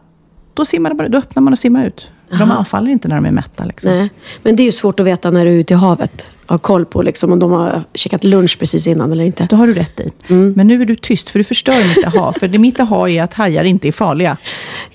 då, 0.54 0.64
simmar 0.64 0.90
de 0.90 0.96
bara, 0.96 1.08
då 1.08 1.18
öppnar 1.18 1.42
man 1.42 1.52
och 1.52 1.58
simmar 1.58 1.84
ut. 1.86 2.10
De 2.38 2.50
anfaller 2.50 2.90
inte 2.90 3.08
när 3.08 3.16
de 3.16 3.26
är 3.26 3.30
mätta. 3.30 3.64
Liksom. 3.64 3.90
Nej. 3.90 4.10
Men 4.42 4.56
det 4.56 4.62
är 4.62 4.64
ju 4.64 4.72
svårt 4.72 5.00
att 5.00 5.06
veta 5.06 5.30
när 5.30 5.44
du 5.44 5.50
är 5.50 5.54
ute 5.56 5.74
i 5.74 5.76
havet. 5.76 6.30
Ha 6.46 6.58
koll 6.58 6.84
på 6.84 7.02
liksom, 7.02 7.32
om 7.32 7.38
de 7.38 7.52
har 7.52 7.82
käkat 7.94 8.24
lunch 8.24 8.58
precis 8.58 8.86
innan 8.86 9.12
eller 9.12 9.24
inte. 9.24 9.46
Det 9.50 9.56
har 9.56 9.66
du 9.66 9.74
rätt 9.74 10.00
i. 10.00 10.10
Mm. 10.28 10.52
Men 10.56 10.66
nu 10.66 10.82
är 10.82 10.86
du 10.86 10.96
tyst, 10.96 11.30
för 11.30 11.38
du 11.38 11.44
förstör 11.44 11.88
mitt 11.88 12.06
aha. 12.06 12.32
För 12.32 12.48
det 12.48 12.58
mitt 12.58 12.80
aha 12.80 13.08
är 13.08 13.22
att 13.22 13.34
hajar 13.34 13.64
inte 13.64 13.88
är 13.88 13.92
farliga. 13.92 14.36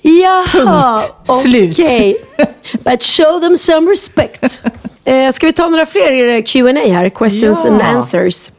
Jaha, 0.02 1.02
Punkt. 1.26 1.42
Slut. 1.42 1.78
okej. 1.78 2.16
But 2.84 3.02
show 3.02 3.40
them 3.40 3.56
some 3.56 3.90
respect. 3.90 4.62
Eh, 5.08 5.32
ska 5.32 5.46
vi 5.46 5.52
ta 5.52 5.68
några 5.68 5.86
fler 5.86 6.40
Q&A 6.46 6.72
här? 6.92 7.08
Questions 7.08 7.58
Ja. 7.64 7.70
and 7.70 7.82
answers. 7.82 8.50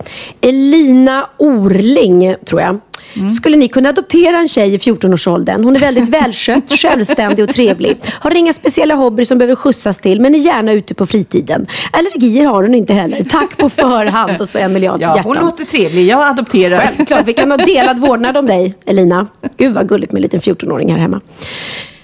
Elina 0.42 1.26
Orling, 1.38 2.36
tror 2.46 2.62
jag. 2.62 2.80
Mm. 3.16 3.30
Skulle 3.30 3.58
ni 3.58 3.68
kunna 3.68 3.90
adoptera 3.90 4.38
en 4.38 4.48
tjej 4.48 4.74
i 4.74 4.78
14-årsåldern? 4.78 5.64
Hon 5.64 5.76
är 5.76 5.80
väldigt 5.80 6.10
välskött, 6.24 6.72
självständig 6.72 7.44
och 7.44 7.50
trevlig. 7.56 7.98
Har 8.20 8.36
inga 8.38 8.54
speciella 8.54 8.96
hobbyer 8.96 9.26
som 9.26 9.38
behöver 9.38 9.56
skjutsas 9.56 10.00
till, 10.00 10.22
men 10.22 10.36
är 10.36 10.40
gärna 10.40 10.72
ute 10.72 10.94
på 10.94 11.06
fritiden. 11.06 11.68
Allergier 11.92 12.46
har 12.46 12.64
hon 12.64 12.76
inte 12.76 12.94
heller. 12.94 13.24
Tack 13.24 13.58
på 13.58 13.70
förhand 13.70 14.42
och 14.42 14.50
så 14.50 14.58
en 14.60 14.74
miljard 14.74 15.02
Ja, 15.02 15.08
hon 15.24 15.34
hjärtan. 15.34 15.46
låter 15.46 15.66
trevlig. 15.66 16.06
Jag 16.08 16.24
adopterar. 16.28 16.92
Självklart, 16.96 17.28
vi 17.28 17.34
kan 17.34 17.52
ha 17.52 17.58
delad 17.58 18.00
vårdnad 18.00 18.38
om 18.38 18.46
dig, 18.46 18.76
Elina. 18.86 19.28
Gud 19.58 19.74
vad 19.74 19.90
gulligt 19.90 20.12
med 20.12 20.20
en 20.20 20.24
liten 20.24 20.40
14-åring 20.40 20.92
här 20.92 21.00
hemma. 21.00 21.22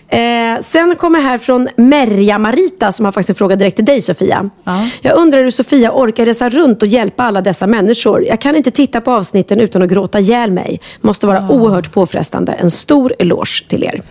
Eh, 0.07 0.61
sen 0.61 0.95
kommer 0.95 1.21
här 1.21 1.37
från 1.37 1.69
Merja 1.75 2.37
Marita 2.37 2.91
som 2.91 3.05
har 3.05 3.11
faktiskt 3.11 3.29
en 3.29 3.35
fråga 3.35 3.55
direkt 3.55 3.75
till 3.75 3.85
dig 3.85 4.01
Sofia. 4.01 4.49
Ja. 4.63 4.89
Jag 5.01 5.17
undrar 5.17 5.43
hur 5.43 5.51
Sofia 5.51 5.91
orkar 5.93 6.25
resa 6.25 6.49
runt 6.49 6.81
och 6.81 6.87
hjälpa 6.87 7.23
alla 7.23 7.41
dessa 7.41 7.67
människor. 7.67 8.25
Jag 8.25 8.41
kan 8.41 8.55
inte 8.55 8.71
titta 8.71 9.01
på 9.01 9.11
avsnitten 9.11 9.59
utan 9.59 9.81
att 9.81 9.89
gråta 9.89 10.19
ihjäl 10.19 10.51
mig. 10.51 10.81
Måste 11.01 11.27
vara 11.27 11.49
oerhört 11.49 11.93
påfrestande. 11.93 12.53
En 12.53 12.71
stor 12.71 13.13
eloge 13.19 13.67
till 13.67 13.83
er. 13.83 14.01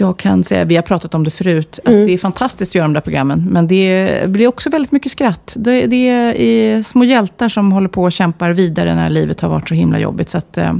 Jag 0.00 0.18
kan 0.18 0.44
säga, 0.44 0.64
vi 0.64 0.76
har 0.76 0.82
pratat 0.82 1.14
om 1.14 1.24
det 1.24 1.30
förut, 1.30 1.78
att 1.84 1.88
Mm. 1.88 2.06
det 2.06 2.12
är 2.12 2.18
fantastiskt 2.18 2.70
att 2.70 2.74
göra 2.74 2.84
de 2.84 2.92
där 2.92 3.00
programmen. 3.00 3.48
Men 3.50 3.66
det 3.66 4.22
blir 4.28 4.46
också 4.46 4.70
väldigt 4.70 4.92
mycket 4.92 5.12
skratt. 5.12 5.52
Det, 5.56 5.86
det 5.86 6.08
är 6.08 6.82
små 6.82 7.04
hjältar 7.04 7.48
som 7.48 7.72
håller 7.72 7.88
på 7.88 8.02
och 8.02 8.12
kämpar 8.12 8.50
vidare 8.50 8.94
när 8.94 9.10
livet 9.10 9.40
har 9.40 9.48
varit 9.48 9.68
så 9.68 9.74
himla 9.74 9.98
jobbigt. 9.98 10.28
Så 10.28 10.38
att, 10.38 10.58
eh, 10.58 10.72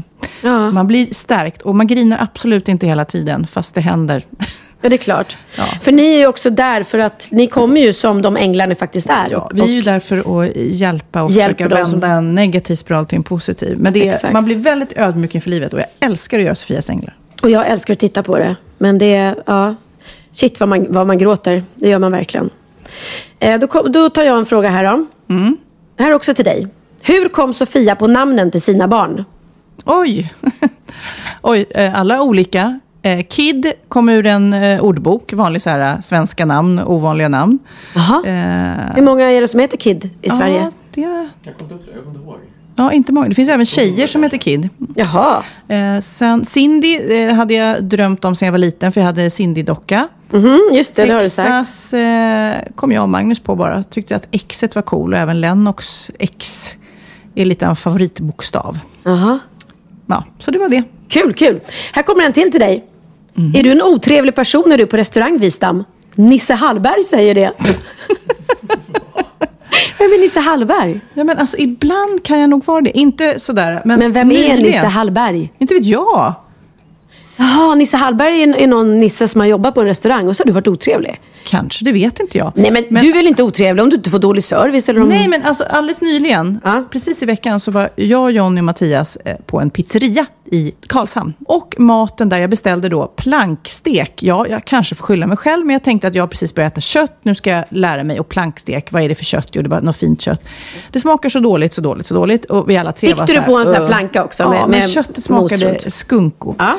Ja. 0.42 0.70
Man 0.70 0.86
blir 0.86 1.14
stärkt 1.14 1.62
och 1.62 1.74
man 1.74 1.86
grinar 1.86 2.18
absolut 2.20 2.68
inte 2.68 2.86
hela 2.86 3.04
tiden, 3.04 3.46
fast 3.46 3.74
det 3.74 3.80
händer. 3.80 4.22
Ja, 4.80 4.88
det 4.88 4.96
är 4.96 4.98
klart. 4.98 5.36
Ja. 5.56 5.64
För 5.80 5.92
ni 5.92 6.14
är 6.14 6.18
ju 6.18 6.26
också 6.26 6.50
där 6.50 6.82
för 6.84 6.98
att 6.98 7.28
ni 7.30 7.46
kommer 7.46 7.80
ju 7.80 7.92
som 7.92 8.22
de 8.22 8.36
änglar 8.36 8.66
ni 8.66 8.74
faktiskt 8.74 9.06
är. 9.10 9.28
Ja, 9.30 9.50
vi 9.54 9.60
är 9.60 9.66
ju 9.66 9.80
där 9.80 10.00
för 10.00 10.18
att 10.42 10.56
hjälpa 10.56 11.22
och 11.22 11.32
försöka 11.32 11.68
dem 11.68 11.86
som- 11.86 12.00
vända 12.00 12.16
en 12.16 12.34
negativ 12.34 12.74
spiral 12.74 13.06
till 13.06 13.16
en 13.16 13.22
positiv. 13.22 13.78
Men 13.78 13.96
är, 13.96 14.32
man 14.32 14.44
blir 14.44 14.56
väldigt 14.56 14.92
ödmjuk 14.98 15.34
inför 15.34 15.50
livet 15.50 15.72
och 15.72 15.78
jag 15.80 15.86
älskar 16.00 16.38
att 16.38 16.44
göra 16.44 16.54
Sofias 16.54 16.90
änglar. 16.90 17.16
Och 17.43 17.51
jag 17.51 17.66
älskar 17.68 17.93
att 17.93 17.99
titta 17.99 18.22
på 18.22 18.39
det. 18.39 18.57
Men 18.78 18.99
det 18.99 19.14
är, 19.14 19.43
ja, 19.47 19.74
shit 20.32 20.61
vad 20.61 20.68
man, 20.68 20.86
vad 20.89 21.07
man 21.07 21.18
gråter. 21.18 21.62
Det 21.74 21.89
gör 21.89 21.99
man 21.99 22.12
verkligen. 22.12 22.51
Eh, 23.39 23.61
då, 23.61 23.66
kom, 23.66 23.93
då 23.93 24.11
tar 24.11 24.24
jag 24.24 24.39
en 24.39 24.47
fråga 24.47 24.68
här 24.68 24.84
då. 24.84 25.07
Mm. 25.34 25.57
Här 25.99 26.12
också 26.12 26.34
till 26.34 26.45
dig. 26.45 26.66
Hur 27.03 27.28
kom 27.28 27.55
Sofia 27.55 27.97
på 27.97 28.07
namnen 28.07 28.51
till 28.51 28.62
sina 28.62 28.89
barn? 28.89 29.24
Oj! 29.84 30.32
Oj, 31.43 31.66
eh, 31.70 32.01
alla 32.01 32.22
olika. 32.22 32.80
Eh, 33.03 33.26
Kid 33.28 33.72
kom 33.89 34.09
ur 34.09 34.26
en 34.26 34.53
eh, 34.53 34.80
ordbok, 34.80 35.32
vanlig 35.32 35.62
så 35.62 35.70
här, 35.70 36.01
svenska 36.01 36.47
namn, 36.47 36.80
ovanliga 36.86 37.28
namn. 37.28 37.59
Jaha. 37.95 38.22
Eh, 38.26 38.95
Hur 38.97 39.03
många 39.03 39.30
är 39.30 39.41
det 39.41 39.49
som 39.49 39.61
heter 39.61 39.76
Kid 39.76 40.11
i 40.22 40.30
Sverige? 40.30 40.61
Ja, 40.61 40.70
det... 40.95 41.28
Jag 41.43 41.57
kommer 41.59 41.74
inte 41.74 41.91
ihåg. 42.20 42.39
Ja, 42.79 42.93
inte 42.93 43.12
många. 43.12 43.29
Det 43.29 43.35
finns 43.35 43.49
även 43.49 43.66
tjejer 43.66 44.07
som 44.07 44.22
heter 44.22 44.39
Kid. 44.39 44.68
Jaha. 44.95 45.43
Eh, 45.68 46.01
sen 46.01 46.45
Cindy 46.45 46.97
eh, 47.22 47.35
hade 47.35 47.55
jag 47.55 47.85
drömt 47.85 48.24
om 48.24 48.35
sen 48.35 48.47
jag 48.47 48.53
var 48.53 48.59
liten, 48.59 48.93
för 48.93 49.01
jag 49.01 49.07
hade 49.07 49.29
Cindy-docka. 49.29 50.09
Mhm, 50.31 50.61
just 50.72 50.97
det, 50.97 51.07
det 51.07 51.12
har 51.12 51.20
du 51.20 51.31
sagt. 51.31 51.49
Texas 51.49 51.93
eh, 51.93 52.55
kom 52.74 52.93
jag 52.93 53.03
och 53.03 53.09
Magnus 53.09 53.39
på 53.41 53.57
bara. 53.57 53.83
Tyckte 53.83 54.16
att 54.16 54.26
Xet 54.49 54.74
var 54.74 54.83
cool 54.83 55.12
och 55.12 55.18
även 55.18 55.41
Lennox 55.41 56.11
X 56.18 56.70
är 57.35 57.45
lite 57.45 57.66
av 57.66 57.70
en 57.70 57.76
favoritbokstav. 57.76 58.79
Jaha. 59.03 59.39
Ja, 60.07 60.24
så 60.39 60.51
det 60.51 60.59
var 60.59 60.68
det. 60.68 60.83
Kul, 61.09 61.33
kul. 61.35 61.61
Här 61.93 62.03
kommer 62.03 62.24
en 62.24 62.33
till 62.33 62.51
till 62.51 62.61
dig. 62.61 62.85
Är 63.55 63.62
du 63.62 63.72
en 63.72 63.83
otrevlig 63.83 64.35
person 64.35 64.64
när 64.66 64.76
du 64.76 64.83
är 64.83 64.87
på 64.87 64.97
restaurang, 64.97 65.39
Wistam? 65.39 65.85
Nisse 66.14 66.55
Hallberg 66.55 67.05
säger 67.05 67.35
det. 67.35 67.53
Är 70.18 70.22
Nisse 70.22 70.40
Hallberg? 70.40 71.00
Ja, 71.14 71.24
men 71.24 71.38
alltså 71.38 71.56
ibland 71.58 72.22
kan 72.22 72.38
jag 72.38 72.50
nog 72.50 72.64
vara 72.66 72.80
det. 72.80 72.98
Inte 72.98 73.40
sådär. 73.40 73.82
Men, 73.84 73.98
Men 73.98 74.12
vem 74.12 74.30
är 74.30 74.34
nyligen- 74.34 74.62
Nisse 74.62 74.86
Hallberg? 74.86 75.52
Inte 75.58 75.74
vet 75.74 75.86
jag. 75.86 76.34
Jaha, 77.41 77.74
Nisse 77.74 77.97
Hallberg 77.97 78.43
är, 78.43 78.57
är 78.57 78.66
någon 78.66 78.99
Nisse 78.99 79.28
som 79.28 79.41
har 79.41 79.49
jobbat 79.49 79.74
på 79.74 79.80
en 79.80 79.86
restaurang 79.86 80.28
och 80.28 80.36
så 80.36 80.41
har 80.43 80.47
du 80.47 80.53
varit 80.53 80.68
otrevlig. 80.68 81.20
Kanske, 81.45 81.84
det 81.84 81.93
vet 81.93 82.20
inte 82.20 82.39
jag. 82.39 82.53
Nej, 82.55 82.70
men, 82.70 82.84
du 83.03 83.11
är 83.11 83.14
väl 83.14 83.26
inte 83.26 83.43
otrevlig 83.43 83.82
om 83.82 83.91
du 83.91 83.97
inte 83.97 84.11
får 84.11 84.18
dålig 84.18 84.45
service? 84.45 84.89
Eller 84.89 85.01
om... 85.03 85.09
Nej, 85.09 85.28
men 85.28 85.43
alltså 85.45 85.64
alldeles 85.64 86.01
nyligen, 86.01 86.61
Ja. 86.64 86.84
precis 86.91 87.22
i 87.22 87.26
veckan, 87.26 87.61
så 87.61 87.70
var 87.70 87.89
jag, 87.97 88.30
Jonny 88.32 88.61
och 88.61 88.64
Mattias 88.64 89.16
eh, 89.16 89.36
på 89.47 89.61
en 89.61 89.70
pizzeria 89.70 90.26
i 90.51 90.72
Karlshamn. 90.86 91.34
Och 91.47 91.74
maten 91.78 92.28
där, 92.28 92.39
jag 92.39 92.51
beställde 92.51 92.89
då 92.89 93.07
plankstek. 93.07 94.22
Ja, 94.22 94.47
jag 94.49 94.64
kanske 94.64 94.95
får 94.95 95.05
skylla 95.05 95.26
mig 95.26 95.36
själv, 95.36 95.66
men 95.66 95.72
jag 95.72 95.82
tänkte 95.82 96.09
att 96.09 96.14
jag 96.14 96.30
precis 96.30 96.55
börjat 96.55 96.72
äta 96.72 96.80
kött. 96.80 97.18
Nu 97.22 97.34
ska 97.34 97.51
jag 97.51 97.64
lära 97.68 98.05
mig. 98.05 98.20
Och 98.20 98.28
plankstek, 98.28 98.93
vad 98.93 99.03
är 99.03 99.09
det 99.09 99.14
för 99.14 99.24
kött? 99.24 99.49
Jo, 99.53 99.62
det 99.62 99.68
var 99.68 99.80
något 99.80 99.97
fint 99.97 100.20
kött. 100.20 100.45
Det 100.93 101.01
smakar 101.01 101.28
så 101.28 101.39
dåligt, 101.41 101.72
så 101.72 101.80
dåligt, 101.80 102.07
så 102.07 102.14
dåligt. 102.14 102.45
Och 102.45 102.70
vi 102.70 102.76
alla 102.76 102.93
tre 102.93 103.09
Fick 103.09 103.18
var 103.18 103.26
du 103.26 103.32
så 103.34 103.41
det 103.41 103.47
på 103.47 103.57
en 103.57 103.64
sån 103.66 103.74
här 103.74 103.86
planka 103.89 104.24
också, 104.24 104.43
Ja, 104.43 104.51
med- 104.51 104.61
men 104.61 104.70
med 104.70 104.91
köttet 104.91 105.16
mos 105.16 105.24
smakade 105.51 105.70
runt? 105.70 105.93
skunko. 105.95 106.55
Ja. 106.59 106.74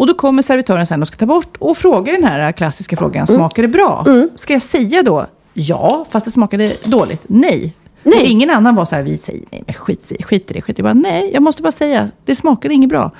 Och 0.00 0.06
då 0.06 0.14
kommer 0.14 0.42
servitören 0.42 0.86
sen 0.86 1.02
och 1.02 1.08
ska 1.08 1.16
ta 1.16 1.26
bort 1.26 1.56
och 1.58 1.76
frågar 1.76 2.12
den 2.12 2.24
här 2.24 2.52
klassiska 2.52 2.96
frågan, 2.96 3.26
Mm. 3.28 3.38
smakar 3.38 3.62
det 3.62 3.68
bra? 3.68 4.06
Ska 4.34 4.52
jag 4.52 4.62
säga 4.62 5.02
då 5.02 5.26
ja, 5.54 6.04
fast 6.10 6.24
det 6.26 6.32
smakade 6.32 6.76
dåligt? 6.84 7.22
Nej. 7.28 7.74
Nej. 8.02 8.20
Och 8.20 8.26
ingen 8.26 8.50
annan 8.50 8.74
var 8.74 8.84
så 8.84 8.96
här, 8.96 9.02
vi 9.02 9.18
säger 9.18 9.44
nej, 9.52 9.62
men 9.66 9.74
skit 9.74 10.12
skit 10.24 10.50
i 10.50 10.54
det. 10.54 10.62
Skit 10.62 10.78
i 10.78 10.82
det. 10.82 10.88
Jag 10.88 10.96
bara, 10.96 11.02
nej, 11.10 11.30
jag 11.34 11.42
måste 11.42 11.62
bara 11.62 11.70
säga, 11.72 12.08
det 12.24 12.34
smakade 12.34 12.74
inget 12.74 12.88
bra. 12.88 13.10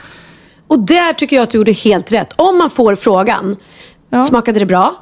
Och 0.66 0.80
där 0.80 1.12
tycker 1.12 1.36
jag 1.36 1.42
att 1.42 1.50
du 1.50 1.58
gjorde 1.58 1.72
helt 1.72 2.12
rätt. 2.12 2.32
Om 2.36 2.58
man 2.58 2.70
får 2.70 2.94
frågan, 2.94 3.56
Ja. 4.10 4.16
Mm. 4.16 4.24
smakade 4.24 4.58
det 4.58 4.66
bra? 4.66 4.94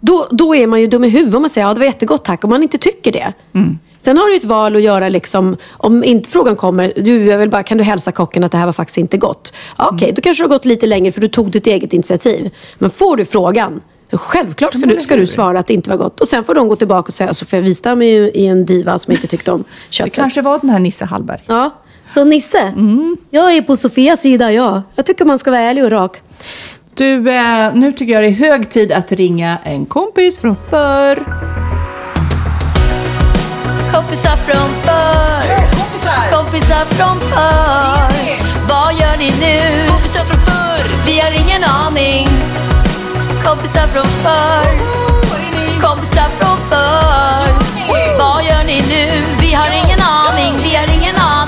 Då, 0.00 0.28
då 0.30 0.54
är 0.54 0.66
man 0.66 0.80
ju 0.80 0.86
dum 0.86 1.04
i 1.04 1.08
huvudet 1.08 1.34
om 1.34 1.42
man 1.42 1.48
säger 1.50 1.66
ja 1.66 1.74
det 1.74 1.80
var 1.80 1.86
jättegott 1.86 2.24
tack, 2.24 2.44
om 2.44 2.50
man 2.50 2.62
inte 2.62 2.78
tycker 2.78 3.12
det. 3.12 3.32
Mm. 3.54 3.78
Sen 3.98 4.18
har 4.18 4.26
du 4.28 4.36
ett 4.36 4.44
val 4.44 4.76
att 4.76 4.82
göra 4.82 5.08
liksom, 5.08 5.56
om 5.70 6.04
inte 6.04 6.30
frågan 6.30 6.56
kommer, 6.56 6.92
du 6.96 7.24
jag 7.26 7.38
vill 7.38 7.50
bara, 7.50 7.62
kan 7.62 7.78
du 7.78 7.84
hälsa 7.84 8.12
kocken 8.12 8.44
att 8.44 8.52
det 8.52 8.58
här 8.58 8.66
var 8.66 8.72
faktiskt 8.72 8.98
inte 8.98 9.16
gott? 9.16 9.52
Ja, 9.78 9.88
Okej, 9.92 10.04
Mm. 10.08 10.14
då 10.14 10.22
kanske 10.22 10.42
det 10.42 10.44
har 10.44 10.48
gått 10.54 10.64
lite 10.64 10.86
längre 10.86 11.12
för 11.12 11.20
du 11.20 11.28
tog 11.28 11.50
ditt 11.50 11.66
eget 11.66 11.92
initiativ. 11.92 12.50
Men 12.78 12.90
får 12.90 13.16
du 13.16 13.24
frågan, 13.24 13.80
så 14.10 14.18
självklart 14.18 14.72
ska, 14.74 14.86
du, 14.86 15.00
ska 15.00 15.16
du 15.16 15.26
svara 15.26 15.58
att 15.58 15.66
det 15.66 15.74
inte 15.74 15.90
var 15.90 15.96
gott. 15.96 16.20
Och 16.20 16.28
sen 16.28 16.44
får 16.44 16.54
de 16.54 16.68
gå 16.68 16.76
tillbaka 16.76 17.06
och 17.08 17.14
säga, 17.14 17.34
Sofia 17.34 17.60
Wistam 17.60 18.02
är 18.02 18.06
ju 18.06 18.24
är 18.26 18.50
en 18.50 18.64
diva 18.64 18.98
som 18.98 19.12
inte 19.12 19.26
tyckte 19.26 19.52
om 19.52 19.62
Det 19.88 19.94
köttet. 19.94 20.12
kanske 20.14 20.42
var 20.42 20.58
den 20.58 20.70
här 20.70 20.78
Nisse 20.78 21.04
Hallberg. 21.04 21.40
Ja. 21.46 21.70
Så 22.14 22.24
Nisse, 22.24 22.74
jag 23.30 23.56
är 23.56 23.62
på 23.62 23.76
Sofias 23.76 24.20
sida, 24.20 24.52
ja. 24.52 24.82
Jag 24.94 25.06
tycker 25.06 25.24
man 25.24 25.38
ska 25.38 25.50
vara 25.50 25.60
ärlig 25.60 25.84
och 25.84 25.90
rak. 25.90 26.20
Du, 27.00 27.30
eh, 27.30 27.74
nu 27.74 27.92
tycker 27.92 28.12
jag 28.12 28.22
det 28.22 28.28
är 28.28 28.50
hög 28.50 28.70
tid 28.70 28.92
att 28.92 29.12
ringa 29.12 29.58
en 29.64 29.86
kompis 29.86 30.38
från 30.38 30.56
förr. 30.56 31.16
Kompisar 33.92 34.36
från 34.36 34.68
förr 34.84 35.70
Kompisar. 36.30 36.84
Från 36.84 37.20
förr 37.20 38.38
Vad 38.68 38.94
gör 38.94 39.16
ni 39.18 39.30
nu? 39.40 39.88
Kompisar 39.88 40.24
från 40.24 40.40
förr 40.40 41.06
Vi 41.06 41.20
har 41.20 41.30
ingen 41.30 41.64
aning. 41.64 42.28
Kompisar 43.44 43.86
från 43.86 44.04
förr 44.04 44.70
Kompisar 45.80 46.28
från 46.38 46.58
förr 46.70 47.52
Vad 48.18 48.44
gör 48.44 48.64
ni 48.64 48.82
nu? 48.88 49.22
Vi 49.40 49.54
har 49.54 49.70
ingen 49.84 50.00
aning. 50.00 50.52
Vi 50.62 50.76
har 50.76 50.86
ingen 50.94 51.16
aning 51.16 51.39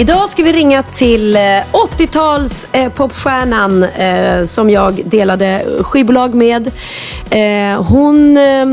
Idag 0.00 0.28
ska 0.28 0.42
vi 0.42 0.52
ringa 0.52 0.82
till 0.82 1.36
eh, 1.36 1.40
80-tals 1.40 2.66
eh, 2.72 2.92
popstjärnan 2.92 3.84
eh, 3.84 4.44
som 4.44 4.70
jag 4.70 5.00
delade 5.04 5.66
skivbolag 5.80 6.34
med. 6.34 6.70
Eh, 7.30 7.82
hon 7.82 8.36
eh, 8.36 8.66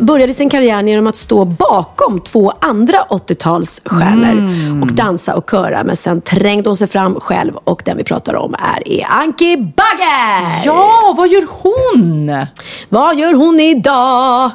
började 0.00 0.32
sin 0.32 0.50
karriär 0.50 0.82
genom 0.82 1.06
att 1.06 1.16
stå 1.16 1.44
bakom 1.44 2.20
två 2.20 2.52
andra 2.60 2.98
80-talsstjärnor 3.08 4.82
och 4.82 4.92
dansa 4.92 5.34
och 5.34 5.50
köra. 5.50 5.84
Men 5.84 5.96
sen 5.96 6.20
trängde 6.20 6.68
hon 6.68 6.76
sig 6.76 6.86
fram 6.86 7.20
själv 7.20 7.56
och 7.56 7.82
den 7.84 7.96
vi 7.96 8.04
pratar 8.04 8.34
om 8.34 8.54
är, 8.54 8.88
är 8.88 9.06
Anki 9.10 9.56
Bagger! 9.56 10.64
Ja, 10.64 11.14
vad 11.16 11.28
gör 11.28 11.46
hon? 11.48 12.46
Vad 12.88 13.16
gör 13.16 13.34
hon 13.34 13.60
idag? 13.60 14.50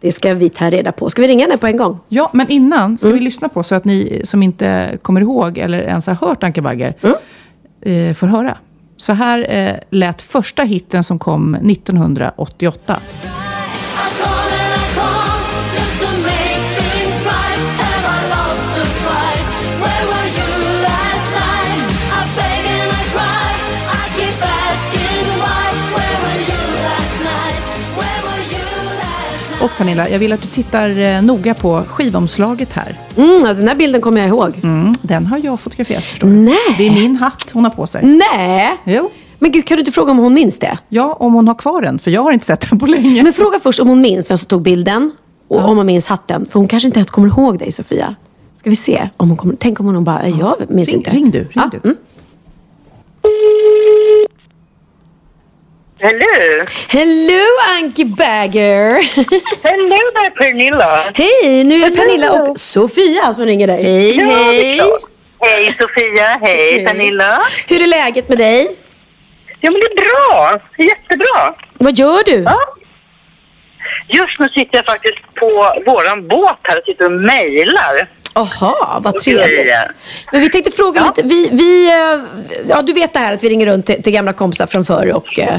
Det 0.00 0.12
ska 0.12 0.34
vi 0.34 0.48
ta 0.48 0.70
reda 0.70 0.92
på. 0.92 1.10
Ska 1.10 1.22
vi 1.22 1.28
ringa 1.28 1.44
henne 1.44 1.56
på 1.56 1.66
en 1.66 1.76
gång? 1.76 1.98
Ja, 2.08 2.30
men 2.32 2.48
innan 2.48 2.98
ska 2.98 3.06
Mm. 3.08 3.18
vi 3.18 3.24
lyssna 3.24 3.48
på 3.48 3.62
så 3.62 3.74
att 3.74 3.84
ni 3.84 4.20
som 4.24 4.42
inte 4.42 4.98
kommer 5.02 5.20
ihåg 5.20 5.58
eller 5.58 5.78
ens 5.78 6.06
har 6.06 6.14
hört 6.14 6.44
Anke 6.44 6.62
Bagger 6.62 6.94
Mm. 7.02 8.08
eh, 8.10 8.14
får 8.14 8.26
höra. 8.26 8.58
Så 8.96 9.12
här 9.12 9.46
eh, 9.50 9.72
lät 9.90 10.22
första 10.22 10.62
hitten 10.62 11.02
som 11.04 11.18
kom 11.18 11.54
1988. 11.54 12.96
Och 29.72 29.76
Pernilla, 29.78 30.08
jag 30.08 30.18
vill 30.18 30.32
att 30.32 30.42
du 30.42 30.48
tittar 30.48 30.98
eh, 30.98 31.22
noga 31.22 31.54
på 31.54 31.82
skivomslaget 31.88 32.72
här. 32.72 32.98
Mm, 33.16 33.40
ja, 33.46 33.54
den 33.54 33.68
här 33.68 33.74
bilden 33.74 34.00
kommer 34.00 34.20
jag 34.20 34.28
ihåg. 34.28 34.52
Mm, 34.62 34.94
den 35.02 35.26
har 35.26 35.40
jag 35.44 35.60
fotograferat 35.60 36.04
förstår 36.04 36.28
du. 36.28 36.34
Nej. 36.34 36.56
Det 36.78 36.86
är 36.86 36.90
min 36.90 37.16
hatt 37.16 37.50
hon 37.52 37.64
har 37.64 37.70
på 37.70 37.86
sig. 37.86 38.06
Nej! 38.06 38.76
Jo. 38.84 39.10
Men 39.38 39.52
gud, 39.52 39.64
kan 39.66 39.76
du 39.76 39.80
inte 39.80 39.92
fråga 39.92 40.10
om 40.10 40.18
hon 40.18 40.34
minns 40.34 40.58
det? 40.58 40.78
Ja, 40.88 41.16
om 41.20 41.32
hon 41.34 41.48
har 41.48 41.54
kvar 41.54 41.82
den, 41.82 41.98
för 41.98 42.10
jag 42.10 42.22
har 42.22 42.32
inte 42.32 42.46
sett 42.46 42.70
den 42.70 42.78
på 42.78 42.86
länge. 42.86 43.22
Men 43.22 43.32
fråga 43.32 43.58
först 43.60 43.80
om 43.80 43.88
hon 43.88 44.00
minns 44.00 44.30
vem 44.30 44.38
som 44.38 44.46
tog 44.48 44.62
bilden 44.62 45.12
och 45.48 45.64
om 45.68 45.76
hon 45.76 45.86
minns 45.86 46.06
hatten. 46.06 46.46
För 46.46 46.58
hon 46.58 46.68
kanske 46.68 46.86
inte 46.86 46.98
ens 46.98 47.10
kommer 47.10 47.28
ihåg 47.28 47.58
dig, 47.58 47.72
Sofia. 47.72 48.14
Ska 48.58 48.70
vi 48.70 48.76
se 48.76 49.08
om 49.16 49.28
hon 49.28 49.36
kommer... 49.36 49.56
Tänk 49.58 49.80
om 49.80 49.86
hon 49.86 50.04
bara, 50.04 50.22
"Eh, 50.22 50.38
jag 50.38 50.54
minns 50.68 50.88
Ring- 50.88 50.96
inte. 50.96 51.10
ring 51.10 51.30
du, 51.30 51.38
ring 51.38 51.48
ja. 51.54 51.70
du. 51.72 51.78
Mm. 51.88 51.96
Hello. 56.00 56.64
Hello, 56.88 57.44
Anki 57.76 58.04
Bagger! 58.04 59.00
Hello 59.62 59.98
there 60.14 60.30
Pernilla. 60.30 61.02
Hej, 61.14 61.64
nu 61.64 61.74
är 61.74 61.90
det 61.90 61.96
Pernilla 61.96 62.32
och 62.42 62.58
Sofia 62.60 63.32
som 63.32 63.46
ringer 63.46 63.66
dig. 63.66 63.82
Hej, 63.84 64.16
Ja, 64.18 64.24
hej! 64.26 64.80
Hej 65.40 65.76
Sofia, 65.80 66.38
hej 66.42 66.84
Pernilla. 66.86 67.38
Hur 67.68 67.82
är 67.82 67.86
läget 67.86 68.28
med 68.28 68.38
dig? 68.38 68.76
Ja 69.60 69.70
men 69.70 69.80
det 69.80 69.86
är 69.86 69.96
bra, 69.96 70.60
jättebra. 70.78 71.54
Vad 71.78 71.98
gör 71.98 72.24
du? 72.24 72.42
Ja. 72.42 72.58
Just 74.08 74.38
nu 74.38 74.48
sitter 74.48 74.76
jag 74.78 74.86
faktiskt 74.86 75.34
på 75.34 75.46
våran 75.86 76.28
båt 76.28 76.58
här 76.62 76.78
och 76.78 76.84
sitter 76.84 77.04
och 77.04 77.12
mejlar. 77.12 78.08
Jaha, 78.34 79.00
vad 79.00 79.16
trevligt. 79.16 79.74
Men 80.32 80.40
vi 80.40 80.50
tänkte 80.50 80.70
fråga 80.70 81.04
lite. 81.06 81.28
Vi, 81.28 81.48
vi, 81.52 81.88
eh, 81.88 82.20
ja, 82.68 82.82
du 82.82 82.92
vet 82.92 83.12
det 83.12 83.18
här 83.18 83.32
att 83.32 83.44
vi 83.44 83.48
ringer 83.48 83.66
runt 83.66 83.86
till, 83.86 84.02
till 84.02 84.12
gamla 84.12 84.32
kompisar 84.32 84.66
från 84.66 84.84
förr 84.84 85.12
och 85.14 85.38
eh, 85.38 85.58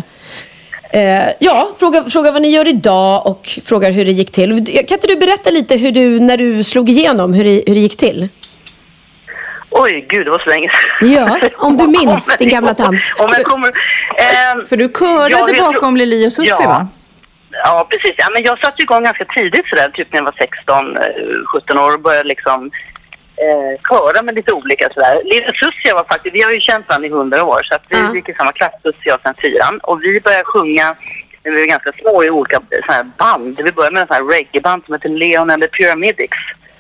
eh, 0.90 1.30
ja, 1.40 1.72
fråga, 1.80 2.04
fråga 2.04 2.32
vad 2.32 2.42
ni 2.42 2.50
gör 2.50 2.68
idag 2.68 3.28
och 3.28 3.50
frågar 3.66 3.92
hur 3.92 4.06
det 4.06 4.12
gick 4.12 4.32
till. 4.32 4.66
Kan 4.66 4.96
inte 4.96 5.08
du 5.08 5.16
berätta 5.16 5.50
lite 5.50 5.76
hur 5.76 5.92
du, 5.92 6.20
när 6.20 6.38
du 6.38 6.64
slog 6.64 6.90
igenom, 6.90 7.34
hur 7.34 7.44
det, 7.44 7.64
hur 7.68 7.74
det 7.74 7.80
gick 7.80 7.98
till? 7.98 8.30
Oj, 9.72 10.06
gud 10.10 10.26
det 10.26 10.32
var 10.32 10.40
så 10.40 10.50
länge 10.50 10.70
sedan. 10.70 11.12
Ja, 11.12 11.40
om 11.58 11.78
du 11.78 11.88
minns 12.00 12.38
din 12.38 12.50
gamla 12.50 12.74
tant. 12.74 13.02
Om 13.20 13.34
jag 13.38 13.44
kommer... 13.44 13.68
ehm, 13.68 14.68
För 14.68 14.78
du 14.78 14.84
ja, 14.84 14.90
körade 15.30 15.58
jag 15.58 15.74
bakom 15.74 15.98
Lili 15.98 16.28
och 16.28 16.34
Susie 16.34 16.56
ja. 16.60 16.68
va? 16.68 16.88
Ja, 17.52 17.88
precis. 17.90 18.14
Ja, 18.18 18.30
men 18.34 18.44
jag 18.44 18.60
satte 18.60 18.82
igång 18.82 19.04
ganska 19.04 19.26
tidigt 19.26 19.68
sådär, 19.68 19.90
typ 19.90 20.14
när 20.14 20.20
jag 20.20 20.26
var 20.26 20.36
16, 20.38 20.98
eh, 20.98 21.04
17 21.46 21.78
år 21.78 21.94
och 21.94 22.02
började 22.02 22.28
liksom 22.30 22.72
eh, 23.46 23.82
köra 23.90 24.22
med 24.22 24.36
lite 24.36 24.54
olika 24.54 24.90
sådär. 24.94 25.22
Lilla 25.26 25.52
Susie 25.54 25.94
var 25.94 26.04
faktiskt, 26.04 26.36
vi 26.36 26.42
har 26.42 26.52
ju 26.52 26.60
känt 26.60 26.88
varandra 26.90 27.08
i 27.08 27.12
100 27.12 27.44
år 27.44 27.62
så 27.64 27.76
att 27.76 27.84
vi 27.90 27.98
Ja. 27.98 28.16
gick 28.16 28.30
i 28.30 28.34
samma 28.34 28.52
klass, 28.52 28.74
Susie 28.84 28.98
och 29.00 29.06
jag 29.06 29.20
sen 29.24 29.34
fyran. 29.42 29.80
Och 29.84 30.04
vi 30.04 30.22
började 30.22 30.44
sjunga 30.44 30.96
när 31.44 31.52
vi 31.52 31.60
var 31.60 31.68
ganska 31.68 31.92
små 32.02 32.24
i 32.24 32.30
olika 32.30 32.62
såna 32.70 32.94
här 32.94 33.04
band. 33.18 33.60
Vi 33.64 33.72
började 33.72 33.94
med 33.94 34.02
en 34.02 34.08
sån 34.08 34.16
här 34.16 34.24
reggaeband 34.24 34.86
som 34.86 34.94
heter 34.94 35.10
Leon 35.10 35.50
and 35.50 35.62
the 35.64 35.68
Pyramidics. 35.68 36.38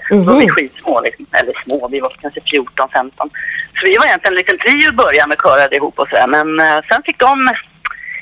Då 0.09 0.15
var 0.17 0.39
vi 0.39 0.49
skitsmå, 0.49 1.01
liksom. 1.01 1.25
eller 1.39 1.53
små, 1.63 1.87
vi 1.87 1.99
var 1.99 2.15
kanske 2.21 2.41
14, 2.51 2.89
15. 2.93 3.29
Så 3.79 3.85
vi 3.85 3.97
var 3.97 4.05
egentligen 4.05 4.33
en 4.33 4.37
liten 4.37 4.57
trio 4.57 4.89
i 4.89 4.91
början 4.91 5.29
med 5.29 5.37
körade 5.37 5.75
ihop 5.75 5.99
och 5.99 6.07
sådär. 6.09 6.27
Men 6.27 6.59
eh, 6.59 6.79
sen 6.89 7.01
fick 7.05 7.19
de 7.19 7.47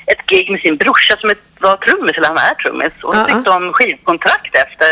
ett 0.06 0.26
gig 0.26 0.50
med 0.50 0.60
sin 0.60 0.76
brorsa 0.76 1.16
som 1.16 1.30
ett- 1.30 1.38
var 1.60 1.76
trummis, 1.76 2.16
eller 2.16 2.28
han 2.28 2.36
är 2.36 2.54
trummis. 2.54 2.92
Och 3.02 3.14
så 3.14 3.20
Ja, 3.20 3.26
fick 3.26 3.44
de 3.44 3.72
skivkontrakt 3.72 4.54
efter 4.64 4.90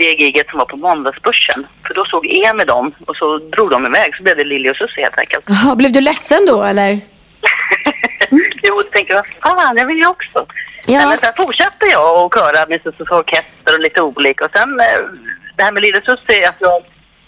det 0.00 0.12
giget 0.22 0.48
som 0.50 0.58
var 0.58 0.66
på 0.66 0.76
Måndagsbörsen. 0.76 1.66
För 1.86 1.94
då 1.94 2.04
såg 2.04 2.26
EM 2.26 2.58
dem 2.66 2.86
och 3.06 3.16
så 3.16 3.38
drog 3.38 3.70
de 3.70 3.86
iväg. 3.86 4.16
Så 4.16 4.22
blev 4.22 4.36
det 4.36 4.44
Lili 4.44 4.70
och 4.70 4.76
Susie 4.76 5.04
helt 5.04 5.18
enkelt. 5.18 5.44
Jaha, 5.48 5.76
blev 5.76 5.92
du 5.92 6.00
ledsen 6.00 6.46
då 6.46 6.62
eller? 6.62 6.90
jo, 8.62 8.74
och 8.74 8.90
tänkte 8.90 9.14
vad 9.14 9.26
fan, 9.42 9.76
jag 9.76 9.86
vill 9.86 9.98
ju 9.98 10.06
också. 10.06 10.46
Ja. 10.86 11.08
Men 11.08 11.18
sen 11.18 11.32
fortsatte 11.36 11.86
jag 11.86 12.24
och 12.24 12.34
köra 12.34 12.66
med 12.68 12.80
Sussies 12.82 13.10
orkester 13.10 13.74
och 13.74 13.80
lite 13.80 14.00
olika. 14.00 14.44
Och 14.44 14.50
sen 14.56 14.80
eh, 14.80 15.00
det 15.56 15.62
här 15.62 15.72
med 15.72 15.82
Lille 15.82 16.00
Susie, 16.00 16.48
att 16.48 16.56
jag 16.58 16.82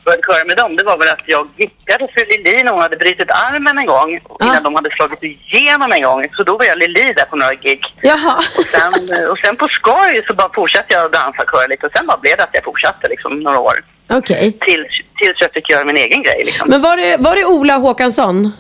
började 0.05 0.23
köra 0.29 0.45
med 0.45 0.57
dem, 0.57 0.77
det 0.77 0.85
var 0.85 0.99
väl 0.99 1.09
att 1.09 1.25
jag 1.27 1.49
gickade 1.57 2.05
för 2.15 2.23
Lili 2.31 2.63
när 2.63 2.73
hon 2.73 2.83
hade 2.83 2.97
brutit 2.97 3.31
armen 3.31 3.79
en 3.79 3.87
gång. 3.87 4.11
Innan 4.43 4.63
de 4.63 4.75
hade 4.75 4.91
slagit 4.91 5.23
igenom 5.23 5.93
en 5.93 6.03
gång. 6.03 6.27
Så 6.37 6.43
då 6.43 6.53
var 6.59 6.65
jag 6.65 6.79
Lili 6.79 7.13
där 7.17 7.25
på 7.25 7.37
några 7.37 7.55
gig. 7.55 7.81
Jaha. 8.03 8.37
Och 8.59 8.65
sen, 8.75 8.93
eh, 9.19 9.25
och 9.31 9.39
sen 9.39 9.57
på 9.57 9.69
skoj 9.69 10.25
så 10.27 10.35
bara 10.35 10.51
fortsatte 10.55 10.87
jag 10.95 11.05
att 11.05 11.13
dansa 11.13 11.43
och 11.43 11.51
köra 11.51 11.67
lite. 11.67 11.87
Och 11.87 11.93
sen 11.97 12.07
bara 12.07 12.19
blev 12.19 12.37
det 12.37 12.43
att 12.43 12.51
jag 12.53 12.65
fortsatte 12.65 13.09
liksom 13.09 13.41
några 13.41 13.59
år. 13.59 13.75
Okej. 14.11 14.57
Tills, 14.61 14.93
tills 15.19 15.37
jag 15.41 15.53
fick 15.53 15.71
göra 15.71 15.85
min 15.85 15.97
egen 15.97 16.23
grej 16.23 16.43
liksom. 16.47 16.69
Men 16.69 16.81
var 16.83 16.97
det, 16.97 17.17
var 17.17 17.37
det 17.37 17.45
Ola 17.45 17.75
Håkansson? 17.77 18.53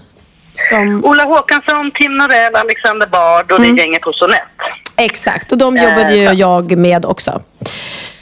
Som... 0.70 1.05
Ola 1.05 1.24
Håkansson, 1.24 1.90
Tim 1.90 2.16
Norell, 2.16 2.55
Alexander 2.55 3.07
Bard 3.07 3.53
och 3.53 3.59
Mm. 3.59 3.76
det 3.76 3.82
gänget 3.82 4.01
på 4.03 4.12
Sonett. 4.12 4.43
Exakt, 4.97 5.53
och 5.53 5.59
de 5.59 5.76
jobbade 5.76 6.14
ju 6.14 6.24
Eh, 6.26 6.32
jag 6.32 6.76
med 6.78 7.05
också. 7.05 7.43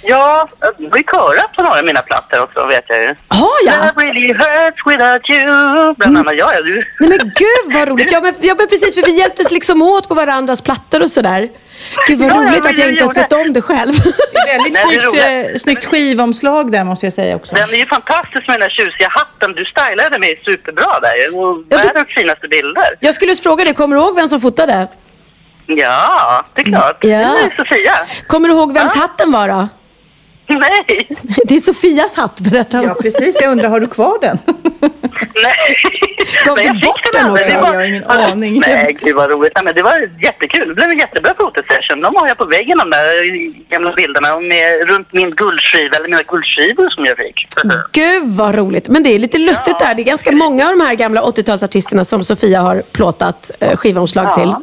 Ja, 0.03 0.49
vi 0.79 1.03
körat 1.13 1.53
på 1.57 1.63
några 1.63 1.79
av 1.79 1.85
mina 1.85 2.03
plattor 2.03 2.43
också 2.43 2.67
vet 2.67 2.85
jag 2.89 3.03
ju. 3.03 3.15
Har 3.29 3.59
jag? 3.67 3.75
Mm. 3.75 3.87
That 3.87 4.03
really 4.03 4.33
hurts 4.33 4.87
without 4.87 5.31
you. 5.31 5.95
Bland 5.95 6.19
annat, 6.19 6.35
ja, 6.37 6.53
ja 6.55 6.63
du. 6.63 6.75
Nej 7.01 7.09
men 7.09 7.19
gud 7.19 7.75
vad 7.75 7.89
roligt! 7.89 8.13
Ja 8.13 8.21
men, 8.21 8.35
ja, 8.41 8.55
men 8.59 8.69
precis, 8.69 8.95
för 8.95 9.03
vi 9.03 9.19
hjälptes 9.19 9.51
liksom 9.51 9.83
åt 9.83 10.09
på 10.09 10.15
varandras 10.15 10.61
plattor 10.61 11.03
och 11.03 11.11
sådär. 11.11 11.49
Gud 12.09 12.19
vad 12.19 12.31
Ja, 12.31 12.35
ja, 12.45 12.51
roligt 12.51 12.67
att 12.67 12.79
jag 12.79 12.87
jag 12.87 12.89
inte 12.89 13.01
ens 13.03 13.17
vet 13.17 13.33
om 13.33 13.53
det 13.53 13.63
själv. 13.63 13.93
Väldigt 13.93 14.73
Nej, 14.73 14.85
det 14.91 14.97
är 14.97 15.11
snyggt, 15.11 15.55
eh, 15.55 15.59
snyggt 15.59 15.85
skivomslag 15.85 16.73
där 16.73 16.85
måste 16.85 17.07
jag 17.07 17.13
säga 17.13 17.37
också. 17.37 17.55
Den 17.55 17.71
är 17.71 17.75
ju 17.75 17.87
fantastisk 17.87 18.47
med 18.49 18.55
den 18.55 18.61
där 18.61 18.69
tjusiga 18.71 19.09
hatten. 19.11 19.53
Du 19.53 19.65
stylade 19.65 20.19
mig 20.19 20.43
superbra 20.45 21.01
där 21.03 21.15
ju. 21.17 21.37
Och 21.39 21.65
Ja, 21.69 21.77
du- 21.79 21.85
världens 21.87 22.09
finaste 22.15 22.49
bilder. 22.49 22.97
Jag 23.01 23.15
skulle 23.15 23.35
fråga 23.35 23.65
dig, 23.65 23.75
kommer 23.75 23.97
du 23.97 24.03
ihåg 24.03 24.15
vem 24.17 24.29
som 24.29 24.41
fotade? 24.41 24.87
Ja, 25.67 26.45
det 26.55 26.61
är 26.61 26.65
klart. 26.65 26.97
Ja. 27.01 27.09
Det 27.09 27.15
är 27.25 27.57
Sofia. 27.57 27.93
Kommer 28.27 28.49
du 28.49 28.55
ihåg 28.55 28.73
vems 28.75 28.95
hatten 28.95 29.33
var 29.33 29.49
då? 29.49 29.69
Nej. 30.59 31.09
Det 31.45 31.55
är 31.55 31.61
Sofias 31.61 32.15
hatt, 32.15 32.41
berätta. 32.41 32.83
Ja, 32.83 32.95
precis. 32.95 33.39
Jag 33.41 33.53
undrar, 33.53 33.69
har 33.69 33.81
du 33.81 33.87
kvar 33.87 34.19
den? 34.21 34.39
Nej. 35.35 35.77
Gav 36.47 36.57
du 36.57 36.87
bort 36.87 37.01
den 37.13 37.31
också? 37.31 37.51
Det 37.51 37.57
var- 37.61 37.67
Jag 37.69 37.75
har 37.75 37.83
ingen 37.83 38.05
aning. 38.05 38.61
Nej, 38.67 38.99
gud 39.03 39.17
vad 39.17 39.31
roligt. 39.31 39.53
Nej, 39.55 39.65
men 39.65 39.75
det 39.75 39.83
var 39.83 40.11
jättekul. 40.23 40.69
Det 40.69 40.75
blev 40.75 40.91
en 40.91 40.99
jättebra 40.99 41.35
fotosession. 41.39 42.01
De 42.01 42.17
har 42.17 42.29
jag 42.29 42.39
på 42.39 42.45
väggen, 42.45 42.79
de 42.79 42.91
där 42.91 43.71
gamla 43.71 43.93
bilderna. 43.93 44.41
Med, 44.41 44.89
runt 44.89 45.13
min 45.13 45.31
guldskiva, 45.31 45.97
eller 45.97 46.09
mina 46.09 46.23
guldskivor 46.23 46.91
som 46.91 47.05
jag 47.05 47.17
fick. 47.17 47.47
Gud 47.93 48.23
vad 48.37 48.55
roligt. 48.55 48.89
Men 48.89 49.03
det 49.03 49.15
är 49.15 49.19
lite 49.19 49.39
lustigt 49.39 49.79
där. 49.79 49.95
Det 49.95 50.03
är 50.03 50.05
ganska 50.05 50.33
många 50.33 50.65
av 50.69 50.71
de 50.79 50.81
här 50.85 50.95
gamla 50.95 51.23
80-talsartisterna 51.23 52.05
som 52.05 52.25
Sofia 52.25 52.61
har 52.61 52.83
plåtat 52.93 53.51
eh, 53.61 53.77
skivomslag 53.77 54.25
Ja. 54.29 54.35
till. 54.35 54.55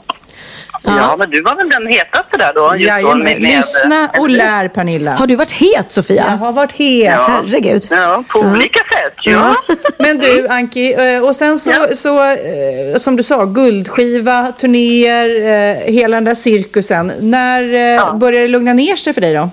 Ja. 0.83 1.15
men 1.19 1.29
du 1.29 1.41
var 1.41 1.55
väl 1.55 1.69
den 1.69 1.87
hetaste 1.87 2.37
där 2.37 2.51
då? 2.55 2.75
just 2.75 2.89
då 2.91 2.95
Jajamän. 2.95 3.19
med- 3.23 3.41
med- 3.41 3.51
Lyssna 3.57 4.09
och 4.19 4.29
lär 4.29 4.67
Pernilla. 4.67 5.11
Har 5.11 5.27
du 5.27 5.35
varit 5.35 5.51
het 5.51 5.91
Sofia? 5.91 6.25
Jag 6.29 6.37
har 6.37 6.53
varit 6.53 6.71
het. 6.71 7.05
Ja. 7.05 7.27
Herregud. 7.45 7.87
Ja, 7.89 8.23
på 8.29 8.39
olika 8.39 8.79
sätt. 8.79 9.13
Ja. 9.23 9.55
Men 9.99 10.19
du 10.19 10.47
Anki, 10.47 10.93
eh, 10.93 11.21
och 11.27 11.35
sen 11.35 11.57
så, 11.57 11.71
Ja. 11.71 11.87
så 11.95 12.23
eh, 12.31 12.97
som 12.99 13.15
du 13.15 13.23
sa, 13.23 13.45
guldskiva, 13.45 14.51
turnéer, 14.51 15.29
eh, 15.45 15.93
hela 15.93 16.17
den 16.17 16.23
där 16.23 16.35
cirkusen. 16.35 17.11
När 17.19 17.63
eh, 17.97 18.15
började 18.15 18.41
det 18.45 18.47
lugna 18.51 18.73
ner 18.73 18.95
sig 18.95 19.13
för 19.13 19.21
dig 19.21 19.33
då? 19.33 19.49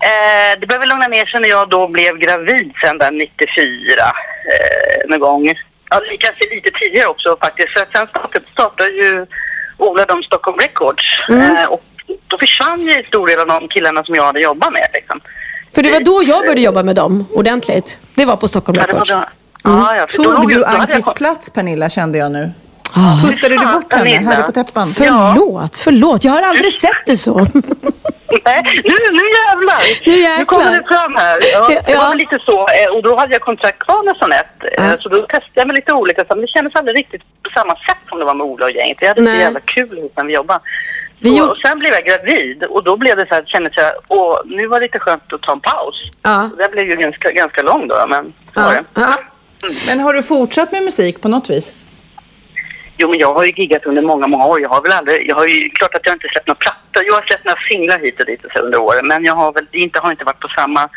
Eh, 0.00 0.60
det 0.60 0.66
började 0.66 0.86
lugna 0.86 1.08
ner 1.08 1.26
sig 1.26 1.40
när 1.40 1.48
jag 1.48 1.68
då 1.68 1.88
blev 1.88 2.18
gravid 2.18 2.72
sen 2.84 2.98
där 2.98 3.10
94 3.10 4.04
eh, 4.52 5.08
någon 5.10 5.20
gång. 5.20 5.54
Ja, 5.90 6.00
kanske 6.18 6.54
lite 6.54 6.70
tidigare 6.80 7.06
också 7.06 7.36
faktiskt. 7.40 7.68
För 7.72 7.86
sen 7.92 8.06
startade, 8.06 8.44
startade 8.52 8.90
ju 8.90 9.26
Ola 9.78 10.04
de 10.04 10.22
Stockholm 10.22 10.58
Records. 10.58 11.04
Mm. 11.28 11.56
Eh, 11.56 11.64
och 11.64 11.82
då 12.26 12.38
försvann 12.38 12.80
ju 12.80 12.92
en 12.92 13.04
stor 13.04 13.26
del 13.26 13.40
av 13.40 13.46
de 13.46 13.68
killarna 13.68 14.04
som 14.04 14.14
jag 14.14 14.24
hade 14.24 14.40
jobbat 14.40 14.72
med. 14.72 14.88
Liksom. 14.92 15.20
För 15.74 15.82
det 15.82 15.92
var 15.92 16.00
då 16.00 16.22
jag 16.24 16.40
började 16.42 16.60
jobba 16.60 16.82
med 16.82 16.96
dem 16.96 17.24
ordentligt. 17.34 17.98
Det 18.14 18.24
var 18.24 18.36
på 18.36 18.48
Stockholm 18.48 18.78
Ja, 18.80 18.86
det 18.86 18.92
var 18.92 19.00
Records. 19.00 19.10
då- 19.10 19.70
Ja, 19.70 19.96
ja, 19.96 20.06
då 20.16 20.22
Tog 20.24 20.48
du 20.48 20.64
Ankis 20.64 21.04
plats 21.16 21.50
Pernilla 21.50 21.88
kände 21.88 22.18
jag 22.18 22.32
nu? 22.32 22.50
Ah, 22.92 23.16
Puttade 23.26 23.56
du 23.56 23.66
bort 23.66 23.92
henne 23.92 24.10
här 24.30 24.42
på 24.42 24.52
täppan? 24.52 24.86
förlåt, 24.88 25.78
förlåt. 25.78 26.24
Jag 26.24 26.32
har 26.32 26.42
aldrig 26.42 26.72
sett 26.72 27.02
det 27.06 27.16
så. 27.16 27.34
Nej, 28.44 28.62
nu, 28.84 28.94
nu 29.18 29.24
jävlar! 29.40 29.82
Nu 30.06 30.12
jäklar. 30.20 30.44
kommer 30.44 30.70
det 30.76 30.84
fram 30.88 31.14
här. 31.16 31.38
Ja, 31.52 31.68
det 31.68 31.92
Ja. 31.92 31.98
var 31.98 32.08
väl 32.08 32.18
lite 32.18 32.38
så. 32.46 32.58
eh, 32.68 32.96
Och 32.96 33.02
då 33.02 33.16
hade 33.16 33.32
jag 33.32 33.42
kontrakt 33.42 33.78
kvar 33.78 34.04
nästan 34.04 34.32
ett. 34.32 34.78
eh, 34.78 35.00
Så 35.00 35.08
då 35.08 35.16
testade 35.22 35.50
jag 35.54 35.66
med 35.66 35.74
lite 35.76 35.92
olika. 35.92 36.24
Men 36.28 36.40
det 36.40 36.48
kändes 36.48 36.74
aldrig 36.74 36.96
riktigt 36.98 37.22
på 37.42 37.50
samma 37.58 37.72
sätt 37.74 38.02
som 38.08 38.18
det 38.18 38.24
var 38.24 38.34
med 38.34 38.46
Ola 38.46 38.64
och 38.64 38.70
gänget. 38.70 38.98
Vi 39.00 39.06
hade 39.06 39.20
Nej. 39.20 39.34
så 39.36 39.40
jävla 39.40 39.60
kul 39.60 40.08
när 40.16 40.24
vi 40.24 40.32
jobbade. 40.34 40.60
Vi 41.20 41.30
och, 41.30 41.34
gjorde- 41.36 41.50
och 41.50 41.58
sen 41.66 41.78
blev 41.78 41.92
jag 41.92 42.04
gravid 42.04 42.62
och 42.64 42.84
då 42.84 42.96
blev 42.96 43.16
det 43.16 43.26
så 43.28 43.34
här, 43.34 43.42
kändes 43.46 43.72
jag, 43.76 43.92
åh, 44.08 44.36
nu 44.44 44.66
var 44.66 44.80
det 44.80 44.86
lite 44.86 44.98
skönt 44.98 45.32
att 45.32 45.42
ta 45.42 45.52
en 45.52 45.60
paus. 45.60 45.94
Ja. 46.22 46.50
Den 46.58 46.70
blev 46.70 46.90
ju 46.90 46.96
ganska, 46.96 47.30
ganska 47.30 47.62
lång 47.62 47.88
då, 47.88 48.06
men 48.08 48.32
så 48.54 48.60
var 48.60 48.72
Ja. 48.74 48.80
det. 48.94 49.00
Ja. 49.00 49.14
Men 49.86 50.00
har 50.00 50.12
du 50.12 50.22
fortsatt 50.22 50.72
med 50.72 50.82
musik 50.82 51.20
på 51.20 51.28
något 51.28 51.50
vis? 51.50 51.72
Jo, 52.98 53.10
men 53.10 53.18
jag 53.18 53.34
har 53.34 53.44
ju 53.44 53.52
giggat 53.52 53.86
under 53.86 54.02
många, 54.02 54.26
många 54.26 54.46
år. 54.46 54.60
Jag 54.60 54.68
har 54.68 54.82
väl 54.82 54.92
aldrig, 54.92 55.28
jag 55.28 55.36
har 55.36 55.46
ju, 55.46 55.68
klart 55.68 55.94
att 55.94 56.06
jag 56.06 56.14
inte 56.14 56.28
släppt 56.28 56.46
några 56.46 56.58
plattor. 56.58 57.02
Jag 57.06 57.14
har 57.14 57.22
släppt 57.22 57.44
några 57.44 57.60
singlar 57.68 57.98
hit 57.98 58.20
och 58.20 58.26
dit 58.26 58.44
och 58.44 58.50
så 58.52 58.58
under 58.58 58.78
åren, 58.78 59.06
men 59.06 59.24
jag 59.24 59.34
har 59.34 59.52
väl 59.52 59.66
inte, 59.72 59.98
har 60.00 60.10
inte 60.10 60.24
varit 60.24 60.40
på 60.40 60.48
samma 60.48 60.88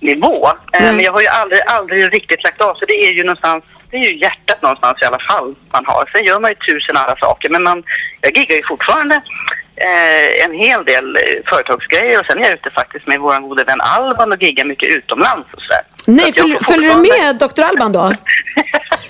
nivå. 0.00 0.46
Eh, 0.72 0.82
Mm. 0.82 0.96
Men 0.96 1.04
jag 1.04 1.12
har 1.12 1.20
ju 1.20 1.26
aldrig, 1.26 1.60
aldrig 1.66 2.12
riktigt 2.14 2.42
lagt 2.44 2.62
av, 2.62 2.74
så 2.74 2.84
det 2.84 3.06
är 3.06 3.12
ju 3.12 3.24
någonstans, 3.24 3.64
det 3.90 3.96
är 3.96 4.04
ju 4.04 4.18
hjärtat 4.18 4.62
någonstans 4.62 5.02
i 5.02 5.04
alla 5.04 5.18
fall 5.18 5.54
man 5.72 5.84
har. 5.86 6.10
Sen 6.12 6.24
gör 6.24 6.40
man 6.40 6.50
ju 6.50 6.54
tusen 6.54 6.96
andra 6.96 7.16
saker, 7.16 7.48
men 7.48 7.62
man, 7.62 7.82
jag 8.20 8.36
giggar 8.36 8.56
ju 8.56 8.62
fortfarande 8.62 9.14
eh, 9.76 10.44
en 10.44 10.54
hel 10.54 10.84
del 10.84 11.16
eh, 11.16 11.22
företagsgrejer 11.46 12.20
och 12.20 12.26
sen 12.26 12.38
är 12.38 12.42
jag 12.42 12.52
ute 12.52 12.70
faktiskt 12.70 13.06
med 13.06 13.20
vår 13.20 13.40
gode 13.40 13.64
vän 13.64 13.80
Alban 13.80 14.32
och 14.32 14.42
giggar 14.42 14.64
mycket 14.64 14.88
utomlands 14.88 15.48
och 15.52 15.62
sådär. 15.62 15.82
Så 16.04 16.10
Nej, 16.10 16.32
jag 16.36 16.64
följer, 16.64 16.94
du 16.94 17.00
med 17.00 17.36
Dr. 17.36 17.62
Alban 17.62 17.92
då? 17.92 18.12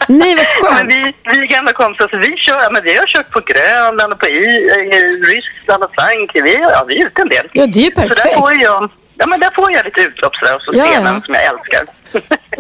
Nej, 0.09 0.35
vad 0.35 0.45
Ja, 0.45 0.71
men 0.71 0.77
skönt. 0.77 0.93
vi, 0.93 1.15
vi 1.33 1.39
är 1.41 1.47
gamla 1.47 1.73
kompisar, 1.73 2.09
så 2.09 2.17
vi 2.17 2.37
kör, 2.37 2.71
men 2.73 2.83
vi 2.85 2.97
har 2.97 3.07
kört 3.07 3.31
på 3.31 3.41
Grönland 3.51 4.13
och 4.13 4.19
på 4.19 4.27
i, 4.27 4.71
eh, 4.71 5.31
Ryssland 5.33 5.83
och 5.85 5.91
Frankrike. 5.99 6.43
Vi, 6.43 6.55
ja, 6.55 6.85
vi 6.89 7.01
är 7.03 7.07
ute 7.07 7.23
en 7.23 7.29
del. 7.29 7.47
Ja, 7.53 7.67
det 7.67 7.79
är 7.79 7.85
ju 7.85 7.91
Så 7.95 8.01
där 8.01 8.09
perfekt. 8.09 8.35
får 8.39 8.53
jag, 8.55 8.91
ja, 9.19 9.27
men 9.27 9.41
där 9.41 9.51
får 9.57 9.73
jag 9.73 9.85
lite 9.85 10.01
utlopp 10.01 10.35
sådär, 10.37 10.55
och 10.57 10.63
så 10.63 10.71
Ja, 10.75 10.85
scenen 10.87 11.15
ja. 11.15 11.23
som 11.25 11.35
jag 11.35 11.45
älskar. 11.45 11.87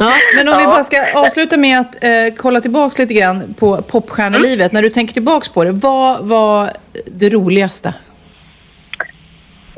Ja. 0.00 0.12
Men 0.36 0.48
om 0.48 0.56
vi 0.58 0.62
Ja. 0.64 0.70
bara 0.70 0.84
ska 0.84 1.12
avsluta 1.14 1.56
med 1.56 1.80
att 1.80 2.04
eh, 2.04 2.10
kolla 2.36 2.60
tillbaks 2.60 2.98
lite 2.98 3.14
grann 3.14 3.54
på 3.58 3.82
popstjärnelivet. 3.82 4.72
När 4.72 4.82
du 4.82 4.90
tänker 4.90 5.14
tillbaks 5.14 5.48
på 5.48 5.64
det, 5.64 5.70
vad 5.72 6.26
var 6.26 6.70
det 7.06 7.28
roligaste? 7.30 7.94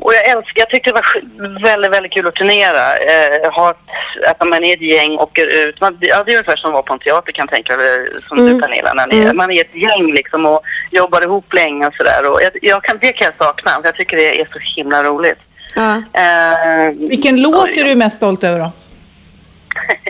Och 0.01 0.13
jag 0.13 0.25
älskar, 0.25 0.53
jag 0.61 0.69
tyckte 0.69 0.89
det 0.89 0.93
var 0.93 1.63
väldigt, 1.63 1.91
väldigt 1.91 2.13
kul 2.13 2.27
att 2.27 2.35
turnera. 2.35 2.97
Eh, 2.97 3.51
ha 3.51 3.69
ett, 3.71 3.77
att 4.27 4.47
man 4.47 4.63
är 4.63 4.73
ett 4.73 4.81
gäng 4.81 5.11
och 5.15 5.23
åker 5.23 5.47
ut. 5.47 5.81
Man, 5.81 5.97
ja, 5.99 6.23
det 6.25 6.31
är 6.31 6.35
ungefär 6.37 6.55
som 6.55 6.69
att 6.69 6.73
vara 6.73 6.83
på 6.83 6.93
en 6.93 6.99
teater 6.99 7.31
kan 7.31 7.43
jag 7.43 7.53
tänka 7.53 7.77
mig, 7.77 8.07
som 8.27 8.37
Mm. 8.39 8.53
du 8.53 8.61
Pernilla. 8.61 8.93
När 8.93 9.07
ni, 9.07 9.33
Man 9.33 9.51
är 9.51 9.61
ett 9.61 9.75
gäng 9.75 10.13
liksom 10.13 10.45
och 10.45 10.61
jobbar 10.91 11.21
ihop 11.21 11.53
länge 11.53 11.87
och 11.87 11.93
sådär. 11.93 12.31
Och 12.31 12.41
jag, 12.41 12.51
jag 12.61 12.83
kan, 12.83 12.97
det 13.01 13.13
kan 13.13 13.25
jag 13.37 13.47
sakna, 13.47 13.71
för 13.71 13.83
jag 13.85 13.95
tycker 13.95 14.17
det 14.17 14.41
är 14.41 14.45
så 14.53 14.59
himla 14.75 15.03
roligt. 15.03 15.39
Ja. 15.75 15.95
Eh, 16.21 16.91
Vilken 17.09 17.41
låt 17.41 17.69
är 17.69 17.83
du 17.83 17.95
mest 17.95 18.17
stolt 18.17 18.43
över 18.43 18.59
då? 18.59 18.71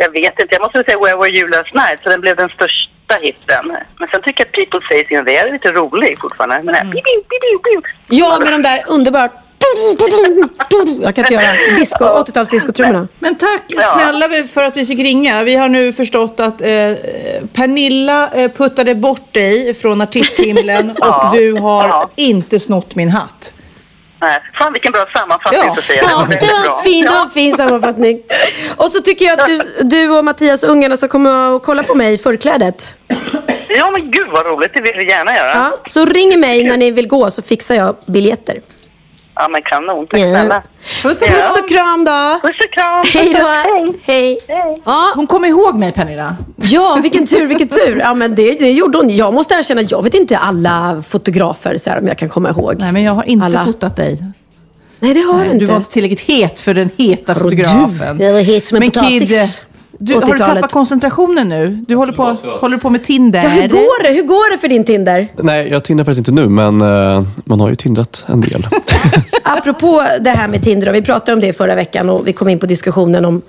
Jag 0.00 0.10
vet 0.12 0.40
inte. 0.40 0.54
Jag 0.54 0.62
måste 0.62 0.84
säga 0.84 0.98
Where 0.98 1.16
Were 1.16 1.28
You 1.30 1.48
Last 1.48 1.74
Night, 1.74 1.98
så 2.02 2.08
den 2.08 2.20
blev 2.20 2.36
den 2.36 2.48
största 2.48 2.92
hitten. 3.14 3.66
Men 3.98 4.08
sen 4.12 4.22
tycker 4.22 4.40
jag 4.40 4.46
att 4.46 4.52
People 4.52 4.80
Face 4.80 5.14
In 5.14 5.24
There 5.24 5.38
är 5.48 5.52
lite 5.52 5.72
rolig 5.72 6.18
fortfarande. 6.20 6.56
Men 6.56 6.66
den 6.66 6.74
här, 6.74 6.84
piu. 6.92 7.82
Ja, 8.08 8.38
med 8.38 8.52
de 8.52 8.62
där 8.62 8.84
underbart... 8.88 9.32
Jag 11.02 11.14
kan 11.14 11.24
inte 11.24 11.34
göra 11.34 11.76
disco, 11.78 12.04
80-talsdiskotrummorna. 12.04 13.08
Men 13.18 13.34
tack 13.34 13.62
snälla 13.94 14.28
för 14.54 14.62
att 14.62 14.76
vi 14.76 14.86
fick 14.86 14.98
ringa. 14.98 15.42
Vi 15.42 15.56
har 15.56 15.68
nu 15.68 15.92
förstått 15.92 16.40
att 16.40 16.60
eh, 16.60 16.68
Pernilla 17.52 18.30
eh, 18.34 18.50
puttade 18.52 18.94
bort 18.94 19.34
dig 19.34 19.74
från 19.74 20.00
artisthimlen 20.00 20.92
Ja. 21.00 21.28
och 21.30 21.36
du 21.36 21.52
har 21.52 21.88
Ja. 21.88 22.10
inte 22.16 22.60
snott 22.60 22.94
min 22.94 23.08
hatt. 23.08 23.52
Nej, 24.20 24.40
fan 24.58 24.72
vilken 24.72 24.92
bra 24.92 25.06
sammanfattning 25.16 25.60
Ja. 25.66 25.74
Sofia. 25.74 25.96
Ja, 26.02 26.26
det 26.30 26.46
var 26.46 26.64
bra. 26.64 26.80
fin, 26.84 27.04
det 27.04 27.10
var 27.10 27.22
en 27.22 27.30
fin 27.30 27.56
sammanfattning. 27.56 28.22
Och 28.76 28.90
så 28.90 29.00
tycker 29.00 29.24
jag 29.24 29.40
att 29.40 29.46
du, 29.46 29.58
du 29.82 30.10
och 30.18 30.24
Mattias 30.24 30.62
och 30.62 30.70
ungarna 30.70 30.96
ska 30.96 31.08
komma 31.08 31.48
och 31.48 31.62
kolla 31.62 31.82
på 31.82 31.94
mig 31.94 32.14
i 32.14 32.18
förklädet. 32.18 32.88
Ja 33.68 33.90
men 33.90 34.10
gud 34.10 34.28
vad 34.32 34.46
roligt, 34.46 34.70
det 34.74 34.80
vill 34.80 34.94
vi 34.96 35.08
gärna 35.10 35.36
göra. 35.36 35.50
Ja, 35.54 35.90
så 35.90 36.04
ring 36.04 36.40
mig 36.40 36.64
när 36.64 36.76
ni 36.76 36.90
vill 36.90 37.08
gå 37.08 37.30
så 37.30 37.42
fixar 37.42 37.74
jag 37.74 37.96
biljetter. 38.06 38.60
Men 39.50 39.62
kanon, 39.62 40.06
tack 40.06 40.20
Ja. 40.20 40.26
snälla. 40.26 40.62
Puss 41.02 41.18
Ja. 41.20 41.26
Puss 41.26 41.62
och 41.62 41.68
kram 41.68 42.04
då! 42.04 42.38
Puss 42.48 42.56
och 42.66 42.72
kram. 42.72 43.04
Hej 43.14 43.34
då! 43.34 43.48
Hej. 44.06 44.40
Hej! 44.46 44.80
Ja, 44.84 45.12
Hon 45.14 45.26
kom 45.26 45.44
ihåg 45.44 45.74
mig 45.78 45.92
Pernilla. 45.92 46.36
ja, 46.56 46.98
vilken 47.02 47.26
tur, 47.26 47.46
vilken 47.46 47.68
tur. 47.68 47.98
Ja, 48.00 48.14
men 48.14 48.34
det, 48.34 48.52
det 48.58 48.70
gjorde 48.72 48.98
hon. 48.98 49.16
Jag 49.16 49.34
måste 49.34 49.54
erkänna, 49.54 49.82
jag 49.82 50.02
vet 50.02 50.14
inte 50.14 50.36
alla 50.38 51.02
fotografer 51.08 51.76
så 51.78 51.90
här, 51.90 51.98
om 51.98 52.06
jag 52.08 52.18
kan 52.18 52.28
komma 52.28 52.50
ihåg. 52.50 52.74
Nej, 52.78 52.92
men 52.92 53.02
jag 53.02 53.12
har 53.12 53.24
inte 53.28 53.44
Alla. 53.46 53.64
fotat 53.64 53.96
dig. 53.96 54.18
Nej, 55.00 55.14
det 55.14 55.20
har 55.20 55.34
Nej, 55.34 55.44
du 55.46 55.52
inte. 55.52 55.64
du 55.64 55.66
var 55.66 55.76
inte 55.76 55.90
tillräckligt 55.90 56.20
het 56.20 56.58
för 56.58 56.74
den 56.74 56.90
heta 56.96 57.34
fotografen. 57.34 58.18
du, 58.18 58.24
jag 58.24 58.32
var 58.32 58.40
het 58.40 58.66
som 58.66 58.76
en 58.76 58.80
Men 58.80 58.90
potatis. 58.90 59.20
Kid, 59.20 59.67
du, 59.98 60.14
har 60.14 60.20
du 60.20 60.26
80-talet. 60.26 60.54
tappat 60.54 60.72
koncentrationen 60.72 61.48
nu? 61.48 61.84
Du 61.88 61.94
håller 61.94 62.12
på, 62.12 62.22
håller 62.60 62.76
du 62.76 62.80
på 62.80 62.90
med 62.90 63.04
Tinder? 63.04 63.42
Ja, 63.42 63.48
hur 63.48 63.68
går 63.68 64.02
det? 64.02 64.08
Hur 64.08 64.22
går 64.22 64.52
det 64.52 64.58
för 64.58 64.68
din 64.68 64.84
Tinder? 64.84 65.28
Nej, 65.36 65.68
jag 65.68 65.84
tindrar 65.84 66.04
faktiskt 66.04 66.28
inte 66.28 66.42
nu, 66.42 66.48
men 66.48 66.80
eh, 66.82 67.26
man 67.44 67.60
har 67.60 67.68
ju 67.68 67.76
tindrat 67.76 68.24
en 68.28 68.40
del. 68.40 68.66
Apropå 69.42 70.04
det 70.20 70.30
här 70.30 70.48
med 70.48 70.62
Tinder, 70.62 70.88
och 70.88 70.94
vi 70.94 71.02
pratade 71.02 71.32
om 71.32 71.40
det 71.40 71.52
förra 71.52 71.74
veckan 71.74 72.10
och 72.10 72.28
vi 72.28 72.32
kom 72.32 72.48
in 72.48 72.58
på 72.58 72.66
diskussionen 72.66 73.24
om, 73.24 73.42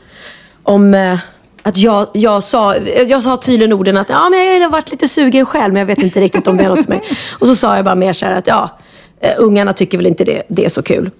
om 0.63 0.93
eh, 0.93 1.17
att 1.63 1.77
jag, 1.77 2.07
jag, 2.13 2.43
sa, 2.43 2.75
jag 3.07 3.23
sa 3.23 3.37
tydligen 3.37 3.73
orden 3.73 3.97
att 3.97 4.09
ja, 4.09 4.29
men 4.29 4.45
jag 4.45 4.61
har 4.61 4.69
varit 4.69 4.91
lite 4.91 5.07
sugen 5.07 5.45
själv, 5.45 5.73
men 5.73 5.79
jag 5.79 5.87
vet 5.87 6.03
inte 6.03 6.19
riktigt 6.19 6.47
om 6.47 6.57
det 6.57 6.63
är 6.63 6.69
något 6.69 6.85
för 6.85 6.91
mig. 6.91 7.01
Och 7.39 7.47
så 7.47 7.55
sa 7.55 7.75
jag 7.75 7.85
bara 7.85 7.95
mer 7.95 8.13
så 8.13 8.25
här 8.25 8.33
att 8.33 8.47
ja, 8.47 8.77
eh, 9.19 9.31
ungarna 9.37 9.73
tycker 9.73 9.97
väl 9.97 10.07
inte 10.07 10.23
det, 10.23 10.43
det 10.47 10.65
är 10.65 10.69
så 10.69 10.81
kul. 10.81 11.11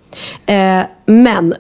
Eh, 0.46 0.82
men 1.06 1.56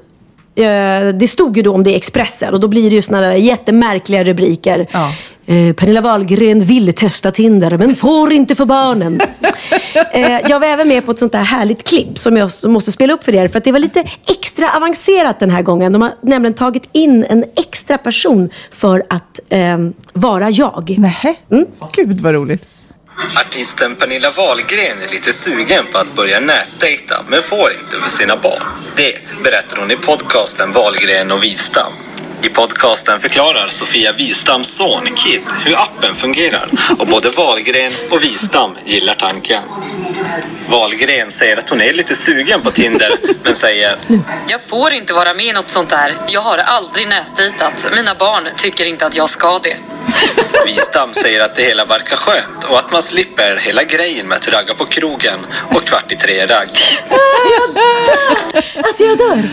eh, 0.60 1.08
det 1.14 1.28
stod 1.28 1.58
ju 1.58 1.64
då 1.64 1.74
om 1.74 1.84
det 1.84 1.92
i 1.92 1.96
Expressen 1.96 2.54
och 2.54 2.60
då 2.60 2.68
blir 2.68 2.90
det 2.90 2.96
ju 2.96 3.02
såna 3.02 3.22
där 3.22 3.34
jättemärkliga 3.34 4.24
rubriker. 4.24 4.88
Ja. 4.92 5.12
Eh, 5.46 5.74
Pernilla 5.74 6.02
Wahlgren 6.02 6.60
vill 6.60 6.94
testa 6.94 7.32
Tinder 7.32 7.78
men 7.78 7.96
får 7.96 8.34
inte 8.34 8.56
för 8.56 8.66
barnen. 8.66 9.22
eh, 10.14 10.40
jag 10.50 10.60
var 10.60 10.68
även 10.68 10.88
med 10.88 11.06
på 11.06 11.12
ett 11.12 11.20
sånt 11.20 11.32
där 11.32 11.44
härligt 11.44 11.88
klipp 11.88 12.18
som 12.18 12.38
jag 12.38 12.50
måste 12.66 12.92
spela 12.92 13.14
upp 13.14 13.24
för 13.24 13.36
er. 13.36 13.48
För 13.48 13.58
att 13.58 13.64
det 13.64 13.72
var 13.72 13.80
lite 13.80 14.04
extra 14.28 14.76
avancerat 14.76 15.40
den 15.40 15.50
här 15.50 15.62
gången. 15.62 15.94
De 15.94 16.02
har 16.02 16.12
nämligen 16.22 16.54
tagit 16.54 16.90
in 16.92 17.26
en 17.30 17.46
extra 17.56 17.98
person 17.98 18.50
för 18.72 19.04
att 19.10 19.40
eh, 19.50 19.78
vara 20.14 20.50
jag. 20.50 20.96
Nähä? 20.98 21.36
Mm. 21.52 21.66
Gud 21.94 22.22
vad 22.22 22.34
roligt. 22.34 22.79
Artisten 23.20 23.96
Pernilla 23.96 24.32
Wahlgren 24.32 24.98
är 25.08 25.12
lite 25.12 25.34
sugen 25.34 25.86
på 25.92 25.98
att 25.98 26.16
börja 26.16 26.40
nätdejta 26.40 27.26
men 27.28 27.42
får 27.42 27.72
inte 27.72 27.98
med 27.98 28.12
sina 28.12 28.38
barn. 28.38 28.64
Det 28.96 29.14
berättar 29.44 29.78
hon 29.78 29.92
i 29.92 29.96
podcasten 29.96 30.72
Wahlgren 30.72 31.32
och 31.32 31.44
Wistam. 31.44 31.94
I 32.42 32.50
podcasten 32.50 33.20
förklarar 33.20 33.68
Sofia 33.68 34.12
Wistams 34.12 34.76
son 34.76 35.06
Kid 35.16 35.42
hur 35.66 35.76
appen 35.76 36.16
fungerar 36.16 36.70
och 37.00 37.08
både 37.08 37.30
Wahlgren 37.30 37.92
och 38.12 38.24
Wistam 38.24 38.78
gillar 38.86 39.14
tanken. 39.14 39.64
Wahlgren 40.70 41.32
säger 41.32 41.58
att 41.58 41.70
hon 41.70 41.82
är 41.82 41.94
lite 41.94 42.16
sugen 42.16 42.62
på 42.62 42.72
Tinder 42.72 43.12
men 43.44 43.56
säger 43.56 43.98
Jag 44.50 44.62
får 44.62 44.94
inte 44.94 45.14
vara 45.14 45.34
med 45.34 45.46
i 45.46 45.54
något 45.54 45.70
sånt 45.70 45.90
där. 45.90 46.14
Jag 46.28 46.42
har 46.42 46.58
aldrig 46.58 47.08
nätdejtat. 47.08 47.88
Mina 47.96 48.16
barn 48.16 48.48
tycker 48.56 48.86
inte 48.86 49.06
att 49.06 49.18
jag 49.18 49.30
ska 49.30 49.60
det. 49.60 49.78
Wistam 50.66 51.14
säger 51.14 51.44
att 51.44 51.56
det 51.56 51.62
hela 51.62 51.86
verkar 51.86 52.16
skönt 52.16 52.64
och 52.70 52.80
att 52.80 52.92
man 52.92 53.02
slipper 53.02 53.56
hela 53.56 53.84
grejen 53.84 54.28
med 54.28 54.36
att 54.36 54.48
ragga 54.48 54.74
på 54.74 54.86
krogen 54.86 55.40
och 55.76 55.86
kvart 55.86 56.12
i 56.12 56.16
tre-ragg. 56.16 56.70
Alltså 58.84 59.04
jag 59.04 59.18
dör. 59.18 59.50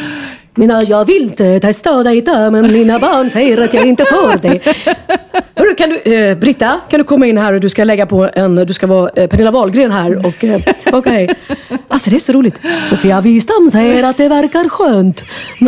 Mina, 0.59 0.83
jag 0.83 1.05
vill 1.05 1.23
inte 1.23 1.61
testa 1.61 1.97
och 1.97 2.05
dejta 2.05 2.51
men 2.51 2.73
mina 2.73 2.99
barn 2.99 3.31
säger 3.31 3.59
att 3.63 3.75
jag 3.75 3.87
inte 3.87 4.05
får 4.05 4.39
det. 4.43 4.61
Hörru, 5.57 5.75
kan 5.75 5.89
du, 5.89 6.15
eh, 6.15 6.39
Britta, 6.39 6.81
kan 6.89 7.01
du 7.01 7.05
komma 7.05 7.27
in 7.27 7.39
här 7.39 7.53
och 7.53 7.61
du 7.61 7.69
ska 7.69 7.85
lägga 7.85 8.07
på 8.07 8.31
en, 8.35 8.55
du 8.55 8.73
ska 8.73 8.87
vara 8.87 9.11
eh, 9.17 9.27
Pernilla 9.29 9.51
Wahlgren 9.51 9.91
här 9.91 10.27
och 10.27 10.45
eh, 10.45 10.61
okej. 10.93 11.29
Alltså 11.89 12.11
det 12.11 12.17
är 12.17 12.21
så 12.21 12.33
roligt. 12.33 12.55
Sofia 12.85 13.21
Wistam 13.21 13.71
säger 13.71 14.03
att 14.03 14.17
det 14.17 14.29
verkar 14.29 14.69
skönt. 14.69 15.23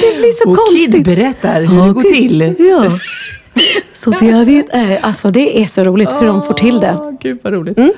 det 0.00 0.16
blir 0.16 0.32
så 0.32 0.50
Och 0.50 0.56
konstigt. 0.56 0.92
Kid 0.92 1.04
berättar 1.04 1.62
hur 1.62 1.86
det 1.86 1.92
går 1.92 2.02
till. 2.02 2.54
Ja. 2.58 2.98
Sofia 3.92 4.44
vet, 4.44 4.66
alltså 5.00 5.30
det 5.30 5.62
är 5.62 5.66
så 5.66 5.84
roligt 5.84 6.12
hur 6.12 6.26
de 6.26 6.42
får 6.42 6.54
till 6.54 6.80
det. 6.80 7.16
Gud 7.20 7.38
vad 7.42 7.52
roligt. 7.52 7.78
Mm. 7.78 7.92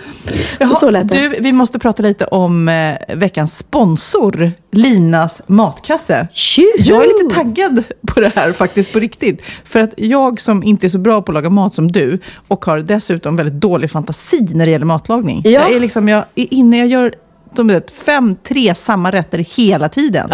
Jaha, 0.59 0.69
Så, 0.69 0.75
så 0.75 0.91
lät 0.91 1.09
det. 1.09 1.19
Du, 1.19 1.29
vi 1.41 1.53
måste 1.53 1.79
prata 1.79 2.03
lite 2.03 2.25
om 2.25 2.69
eh, 2.69 3.17
veckans 3.17 3.59
sponsor, 3.59 4.53
Linas 4.73 5.43
matkasse. 5.47 6.29
Tjuhu! 6.33 6.67
Jag 6.79 7.05
är 7.05 7.23
lite 7.23 7.35
taggad 7.35 7.85
på 8.07 8.21
det 8.21 8.33
här 8.35 8.53
faktiskt 8.53 8.93
på 8.93 8.99
riktigt. 8.99 9.43
För 9.65 9.81
att 9.81 9.95
jag 9.97 10.41
som 10.41 10.63
inte 10.63 10.87
är 10.87 10.89
så 10.89 10.99
bra 10.99 11.23
på 11.23 11.33
att 11.33 11.35
laga 11.35 11.51
mat 11.51 11.75
som 11.75 11.93
du 11.93 12.19
och 12.49 12.65
har 12.65 12.79
dessutom 12.79 13.37
väldigt 13.37 13.61
dålig 13.61 13.91
fantasi 13.91 14.47
när 14.55 14.67
det 14.67 14.73
gäller 14.73 14.87
matlagning. 14.87 15.43
Ja. 15.45 15.51
Jag 15.51 15.73
är 15.73 15.81
liksom, 15.81 16.09
jag 16.09 16.25
är 16.35 16.55
inne, 16.55 16.79
jag 16.79 16.89
gör 16.89 17.15
de 17.57 17.67
vet, 17.69 17.91
fem, 17.91 18.37
tre 18.49 18.75
samma 18.75 19.11
rätter 19.11 19.39
hela 19.39 19.89
tiden. 19.89 20.31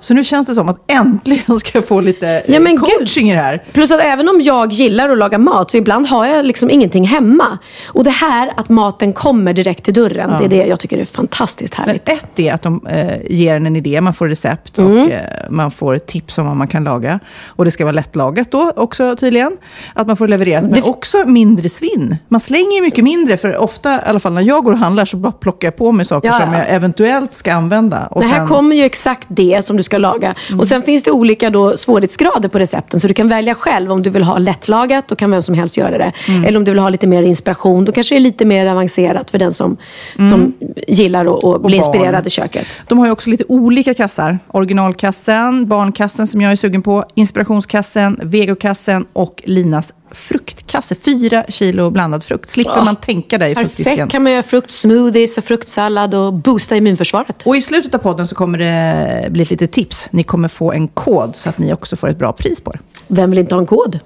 Så 0.00 0.14
nu 0.14 0.24
känns 0.24 0.46
det 0.46 0.54
som 0.54 0.68
att 0.68 0.90
äntligen 0.92 1.60
ska 1.60 1.70
jag 1.78 1.86
få 1.86 2.00
lite 2.00 2.42
Ja, 2.48 2.60
men 2.60 2.72
eh, 2.74 2.80
coaching 2.80 3.30
i 3.30 3.34
det 3.34 3.40
här. 3.40 3.64
Plus 3.72 3.90
att 3.90 4.00
även 4.00 4.28
om 4.28 4.40
jag 4.40 4.72
gillar 4.72 5.08
att 5.08 5.18
laga 5.18 5.38
mat 5.38 5.70
så 5.70 5.76
ibland 5.76 6.06
har 6.06 6.26
jag 6.26 6.46
liksom 6.46 6.70
ingenting 6.70 7.04
hemma. 7.04 7.58
Och 7.88 8.04
det 8.04 8.10
här 8.10 8.52
att 8.56 8.68
maten 8.68 9.12
kommer 9.12 9.52
direkt 9.52 9.84
till 9.84 9.94
dörren, 9.94 10.30
Ja. 10.32 10.38
det 10.38 10.44
är 10.44 10.48
det 10.48 10.66
jag 10.68 10.80
tycker 10.80 10.98
är 10.98 11.04
fantastiskt 11.04 11.74
Men 11.78 11.86
härligt. 11.86 12.08
ett 12.08 12.38
är 12.38 12.54
att 12.54 12.62
de 12.62 12.86
eh, 12.86 13.16
ger 13.30 13.56
en 13.56 13.66
en 13.66 13.76
idé, 13.76 14.00
man 14.00 14.14
får 14.14 14.28
recept 14.28 14.78
och 14.78 14.90
Mm. 14.90 15.10
eh, 15.10 15.18
man 15.50 15.70
får 15.70 15.98
tips 15.98 16.38
om 16.38 16.46
vad 16.46 16.56
man 16.56 16.68
kan 16.68 16.84
laga. 16.84 17.20
Och 17.46 17.64
det 17.64 17.70
ska 17.70 17.84
vara 17.84 17.92
lättlagat 17.92 18.50
då 18.50 18.72
också 18.76 19.16
tydligen. 19.16 19.56
Att 19.94 20.06
man 20.06 20.16
får 20.16 20.28
levererat, 20.28 20.64
men 20.70 20.82
också 20.82 21.16
mindre 21.26 21.68
svinn. 21.68 22.16
Man 22.28 22.40
slänger 22.40 22.72
ju 22.76 22.82
mycket 22.82 23.04
mindre, 23.04 23.36
för 23.36 23.56
ofta, 23.56 23.94
i 23.94 23.98
alla 24.06 24.20
fall 24.20 24.32
när 24.32 24.42
jag 24.42 24.64
går 24.64 24.72
och 24.72 24.78
handlar, 24.78 25.04
så 25.04 25.16
bara 25.16 25.32
plockar 25.32 25.68
jag 25.68 25.76
på 25.76 25.92
mig 25.92 26.04
saker 26.06 26.28
Ja, 26.28 26.34
som 26.34 26.52
ja. 26.52 26.58
jag 26.58 26.59
eventuellt 26.64 27.34
ska 27.34 27.52
använda. 27.52 28.06
Och 28.06 28.22
det 28.22 28.28
här 28.28 28.36
sen- 28.38 28.46
kommer 28.46 28.76
ju 28.76 28.82
exakt 28.84 29.26
det 29.30 29.64
som 29.64 29.76
du 29.76 29.82
ska 29.82 29.98
laga. 29.98 30.34
Och 30.58 30.66
sen 30.66 30.82
finns 30.82 31.02
det 31.02 31.10
olika 31.10 31.50
då 31.50 31.76
svårighetsgrader 31.76 32.48
på 32.48 32.58
recepten. 32.58 33.00
Så 33.00 33.06
du 33.06 33.14
kan 33.14 33.28
välja 33.28 33.54
själv 33.54 33.92
om 33.92 34.02
du 34.02 34.10
vill 34.10 34.22
ha 34.22 34.38
lättlagat, 34.38 35.08
då 35.08 35.16
kan 35.16 35.30
vem 35.30 35.42
som 35.42 35.54
helst 35.54 35.76
göra 35.76 35.98
det. 35.98 36.12
Mm. 36.28 36.44
Eller 36.44 36.58
om 36.58 36.64
du 36.64 36.70
vill 36.70 36.78
ha 36.80 36.88
lite 36.88 37.06
mer 37.06 37.22
inspiration, 37.22 37.84
då 37.84 37.92
kanske 37.92 38.14
det 38.14 38.18
är 38.18 38.20
lite 38.20 38.44
mer 38.44 38.66
avancerat 38.66 39.30
för 39.30 39.38
den 39.38 39.52
som, 39.52 39.76
Mm. 40.18 40.30
som 40.30 40.52
gillar 40.88 41.26
att, 41.26 41.44
att 41.44 41.62
bli 41.62 41.78
barn. 41.78 41.86
inspirerad 41.94 42.26
i 42.26 42.30
köket. 42.30 42.66
De 42.88 42.98
har 42.98 43.06
ju 43.06 43.12
också 43.12 43.30
lite 43.30 43.44
olika 43.48 43.94
kassar. 43.94 44.38
Originalkassen, 44.48 45.66
barnkassen 45.66 46.26
som 46.26 46.40
jag 46.40 46.52
är 46.52 46.56
sugen 46.56 46.82
på, 46.82 47.04
inspirationskassen, 47.14 48.20
vegokassen 48.22 49.06
och 49.12 49.42
Linas 49.44 49.92
fruktkasse. 50.12 50.94
Fyra 50.94 51.44
kilo 51.48 51.90
blandad 51.90 52.24
frukt. 52.24 52.50
Slipper 52.50 52.76
Ja. 52.76 52.84
man 52.84 52.96
tänka 52.96 53.38
där 53.38 53.46
i 53.48 53.54
fruktdisken. 53.54 53.84
Perfekt 53.96 54.12
kan 54.12 54.22
man 54.22 54.32
göra 54.32 54.42
fruktsmoothies 54.42 55.38
och 55.38 55.44
fruktsallad 55.44 56.14
och 56.14 56.32
boosta 56.32 56.76
immunförsvaret. 56.76 57.42
Och 57.44 57.56
i 57.56 57.62
slutet 57.62 57.94
av 57.94 57.98
podden 57.98 58.28
så 58.28 58.34
kommer 58.34 58.58
det 58.58 59.30
bli 59.30 59.44
lite 59.44 59.66
tips. 59.66 60.08
Ni 60.10 60.22
kommer 60.22 60.48
få 60.48 60.72
en 60.72 60.88
kod 60.88 61.36
så 61.36 61.48
att 61.48 61.58
ni 61.58 61.72
också 61.72 61.96
får 61.96 62.08
ett 62.08 62.18
bra 62.18 62.32
pris 62.32 62.60
på 62.60 62.70
det. 62.70 62.78
Vem 63.06 63.30
vill 63.30 63.38
inte 63.38 63.54
ha 63.54 63.60
en 63.60 63.66
kod? 63.66 63.98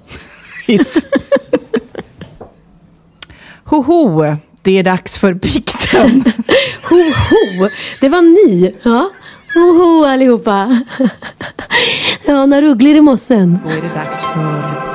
Hiss. 0.67 0.97
ho, 3.63 3.81
ho, 3.81 4.35
det 4.61 4.77
är 4.79 4.83
dags 4.83 5.17
för 5.17 5.33
bikten. 5.33 6.23
ho, 6.89 6.95
ho, 6.95 7.69
det 8.01 8.09
var 8.09 8.21
ni. 8.21 8.75
Ja. 8.83 9.09
Ho, 9.53 9.59
ho 9.77 10.05
allihopa. 10.05 10.81
Ja, 12.27 12.45
när 12.45 12.63
ugglor 12.63 12.95
i 12.95 13.01
mossen. 13.01 13.59
Då 13.63 13.69
är 13.69 13.81
det 13.81 13.93
dags 13.95 14.23
för 14.25 14.94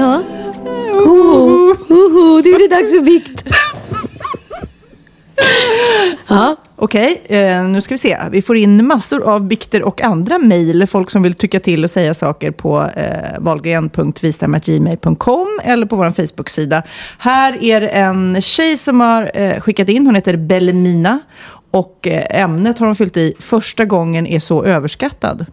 Ja. 0.00 0.22
Oho, 0.94 1.76
oho, 1.88 2.42
det 2.42 2.48
är 2.48 2.58
det 2.58 2.68
dags 2.74 2.90
för 2.90 3.00
vikt. 3.00 3.44
Ja. 6.28 6.56
Okej, 6.76 7.22
eh, 7.26 7.64
nu 7.64 7.80
ska 7.80 7.94
vi 7.94 7.98
se. 7.98 8.18
Vi 8.30 8.42
får 8.42 8.56
in 8.56 8.86
massor 8.86 9.28
av 9.28 9.44
bikter 9.44 9.82
och 9.82 10.02
andra 10.02 10.38
mejl. 10.38 10.86
Folk 10.86 11.10
som 11.10 11.22
vill 11.22 11.34
tycka 11.34 11.60
till 11.60 11.84
och 11.84 11.90
säga 11.90 12.14
saker 12.14 12.50
på 12.50 12.90
eh, 12.96 13.38
valgren.vistam.gmail.com 13.38 15.60
eller 15.62 15.86
på 15.86 15.96
vår 15.96 16.10
Facebook-sida. 16.10 16.82
Här 17.18 17.64
är 17.64 17.80
det 17.80 17.88
en 17.88 18.42
tjej 18.42 18.76
som 18.76 19.00
har 19.00 19.30
eh, 19.34 19.60
skickat 19.60 19.88
in. 19.88 20.06
Hon 20.06 20.14
heter 20.14 20.36
Bellemina. 20.36 21.18
Och 21.70 22.06
eh, 22.06 22.42
ämnet 22.42 22.78
har 22.78 22.86
hon 22.86 22.96
fyllt 22.96 23.16
i. 23.16 23.34
Första 23.38 23.84
gången 23.84 24.26
är 24.26 24.40
så 24.40 24.64
överskattad. 24.64 25.46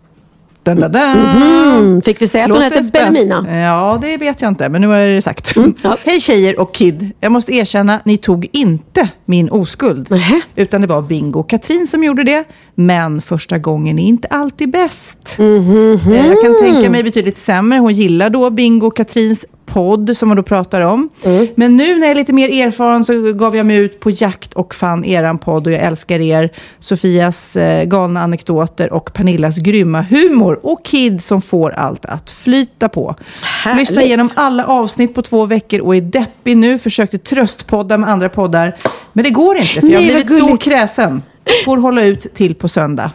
Dun, 0.67 0.79
dun, 0.81 0.91
dun. 0.91 1.17
Mhm. 1.19 2.01
Fick 2.01 2.21
vi 2.21 2.27
säga 2.27 2.43
att 2.45 2.51
hon 2.51 2.63
Låter 2.63 2.75
heter 2.75 2.89
spänn- 2.89 3.13
Bellemina? 3.13 3.59
Ja, 3.61 3.99
det 4.01 4.17
vet 4.17 4.41
jag 4.41 4.47
inte, 4.51 4.69
men 4.69 4.81
nu 4.81 4.93
är 4.93 5.07
det 5.07 5.21
sagt. 5.21 5.55
Mm, 5.55 5.73
Hej 6.05 6.19
tjejer 6.19 6.59
och 6.59 6.73
Kid. 6.75 7.11
Jag 7.19 7.31
måste 7.31 7.53
erkänna, 7.53 7.99
ni 8.05 8.17
tog 8.17 8.47
inte 8.51 9.09
min 9.25 9.49
oskuld. 9.49 10.07
Utan 10.55 10.81
det 10.81 10.87
var 10.87 11.01
Bingo 11.01 11.39
och 11.39 11.49
Katrin 11.49 11.87
som 11.87 12.03
gjorde 12.03 12.23
det. 12.23 12.43
Men 12.79 13.21
första 13.21 13.57
gången 13.57 13.99
är 13.99 14.03
inte 14.07 14.27
alltid 14.27 14.69
bäst. 14.71 15.17
Mhm. 15.37 15.99
Eh, 16.11 16.27
Jag 16.27 16.41
kan 16.43 16.57
tänka 16.59 16.89
mig 16.89 17.03
betydligt 17.03 17.37
sämre. 17.37 17.79
Hon 17.79 17.93
gillar 17.93 18.29
då 18.29 18.49
Bingo 18.49 18.87
och 18.87 18.95
Katrins 18.95 19.45
podd 19.65 20.17
som 20.17 20.29
hon 20.29 20.35
då 20.37 20.43
pratar 20.43 20.81
om. 20.81 21.09
Mm. 21.23 21.47
Men 21.55 21.77
nu 21.77 21.95
när 21.95 22.01
jag 22.01 22.11
är 22.11 22.15
lite 22.15 22.33
mer 22.33 22.49
erfaren 22.67 23.05
så 23.05 23.33
gav 23.33 23.55
jag 23.55 23.65
mig 23.65 23.75
ut 23.77 23.99
på 23.99 24.09
jakt 24.11 24.53
och 24.53 24.75
fann 24.75 25.05
eran 25.05 25.37
podd 25.37 25.67
och 25.67 25.73
jag 25.73 25.81
älskar 25.81 26.19
er. 26.19 26.49
Sofias 26.79 27.55
eh, 27.55 27.83
galna 27.85 28.21
anekdoter 28.21 28.93
och 28.93 29.13
Pernillas 29.13 29.57
grymma 29.57 30.01
humor 30.01 30.59
och 30.63 30.85
Kid 30.85 31.23
som 31.23 31.41
får 31.41 31.71
allt 31.71 32.05
att 32.05 32.29
flyta 32.29 32.89
på. 32.89 33.15
Härligt. 33.41 33.89
Lyssna 33.89 34.03
igenom 34.03 34.29
alla 34.33 34.65
avsnitt 34.65 35.13
på 35.15 35.21
två 35.21 35.45
veckor 35.45 35.79
och 35.79 35.95
är 35.95 36.01
deppig 36.01 36.57
nu. 36.57 36.77
Försökte 36.79 37.17
tröstpodda 37.17 37.97
med 37.97 38.09
andra 38.09 38.29
poddar. 38.29 38.75
Men 39.13 39.23
det 39.23 39.29
går 39.29 39.55
inte 39.57 39.67
för 39.67 39.87
jag 39.87 39.99
har 39.99 40.05
blivit 40.05 40.37
så 40.39 40.57
kräsen. 40.57 41.21
Får 41.65 41.77
hålla 41.77 42.03
ut 42.03 42.33
till 42.35 42.55
på 42.55 42.67
söndag. 42.67 43.11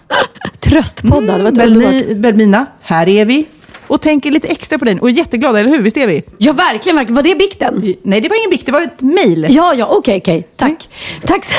Tröstpoddar, 0.60 1.36
det 1.38 1.42
var 1.42 1.48
ett 1.50 1.54
Belmi, 1.56 1.84
underbart. 1.84 2.16
Belmina, 2.16 2.66
här 2.80 3.08
är 3.08 3.24
vi. 3.24 3.46
Och 3.86 4.00
tänker 4.00 4.30
lite 4.30 4.48
extra 4.48 4.78
på 4.78 4.84
dig 4.84 5.00
och 5.00 5.08
är 5.08 5.12
jätteglada, 5.12 5.60
eller 5.60 5.70
hur? 5.70 5.82
Visst 5.82 5.96
är 5.96 6.06
vi? 6.06 6.22
Ja, 6.38 6.52
verkligen, 6.52 6.96
verkligen. 6.96 7.14
Var 7.16 7.22
det 7.22 7.34
bikten? 7.34 7.94
Nej, 8.02 8.20
det 8.20 8.28
var 8.28 8.36
ingen 8.36 8.50
bikt, 8.50 8.66
det 8.66 8.72
var 8.72 8.82
ett 8.82 9.00
mejl. 9.00 9.46
Ja, 9.50 9.74
ja, 9.74 9.86
okej, 9.90 10.18
okej. 10.18 10.48
Tack. 10.56 10.88
Tack. 11.26 11.46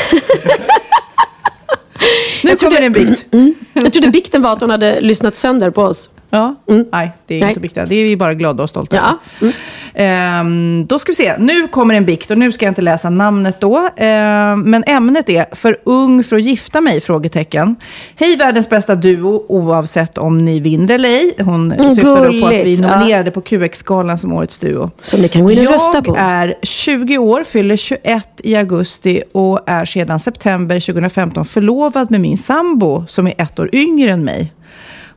Nu 2.44 2.50
Jag 2.50 2.60
trodde- 2.60 2.76
kommer 2.76 2.86
en 2.88 2.94
bikt. 2.94 3.26
Mm. 3.34 3.56
Jag 3.74 3.94
trodde 3.94 4.10
bikten 4.10 4.42
var 4.42 4.54
att 4.54 4.62
hon 4.62 4.70
hade 4.70 5.02
lyssnat 5.02 5.36
sönder 5.36 5.70
på 5.72 5.82
oss. 5.82 6.10
Ja, 6.36 6.56
nej, 6.92 7.12
det 7.28 7.36
är 7.36 7.40
Nej. 7.40 7.50
inte 7.50 7.60
bikta. 7.60 7.86
Det 7.86 7.96
är 7.96 8.04
vi 8.04 8.18
bara 8.18 8.34
glada 8.34 8.64
och 8.64 8.70
stolta 8.70 8.96
Ja. 8.96 9.20
över. 9.42 9.54
Ehm, 9.96 10.86
då 10.86 11.00
ska 11.00 11.12
vi 11.12 11.16
se. 11.16 11.34
Nu 11.38 11.68
kommer 11.68 11.96
en 11.96 12.06
bikt 12.06 12.32
och 12.32 12.38
nu 12.38 12.52
ska 12.52 12.66
jag 12.66 12.72
inte 12.72 12.82
läsa 12.82 13.10
namnet 13.10 13.60
då. 13.62 13.90
Ehm, 13.98 14.62
men 14.62 14.84
ämnet 14.88 15.30
är 15.30 15.56
för 15.56 15.78
ung 15.84 16.24
för 16.24 16.36
att 16.36 16.44
gifta 16.44 16.82
mig? 16.82 17.02
Frågetecken. 17.02 17.76
Hej 18.16 18.36
världens 18.38 18.70
bästa 18.70 18.96
duo 18.96 19.46
oavsett 19.50 20.18
om 20.18 20.38
ni 20.38 20.60
vinner 20.60 20.94
eller 20.96 21.10
ej. 21.10 21.34
Hon 21.40 21.72
Mm, 21.72 21.90
syftar 21.96 22.10
då 22.10 22.42
på 22.42 22.48
att 22.48 22.54
vi 22.54 22.58
gulligt, 22.58 22.82
ja. 22.82 22.96
nominerade 22.98 23.32
på 23.32 23.42
QX-galan 23.42 24.18
som 24.18 24.34
årets 24.34 24.60
duo. 24.60 24.92
Som 25.02 25.22
ni 25.22 25.28
kan 25.28 25.44
gå 25.44 25.52
in 25.52 25.58
och 25.60 25.64
jag 25.64 25.74
rösta 25.74 26.02
på. 26.02 26.16
är 26.20 26.54
20 26.64 27.18
år, 27.18 27.44
fyller 27.44 27.76
21 27.76 28.28
i 28.44 28.56
augusti 28.56 29.24
och 29.32 29.60
är 29.66 29.86
sedan 29.86 30.20
september 30.20 30.80
2015 30.80 31.46
förlovad 31.46 32.12
med 32.12 32.22
min 32.22 32.38
sambo 32.38 33.06
som 33.08 33.28
är 33.28 33.34
ett 33.38 33.60
år 33.60 33.70
yngre 33.76 34.12
än 34.12 34.24
mig. 34.24 34.54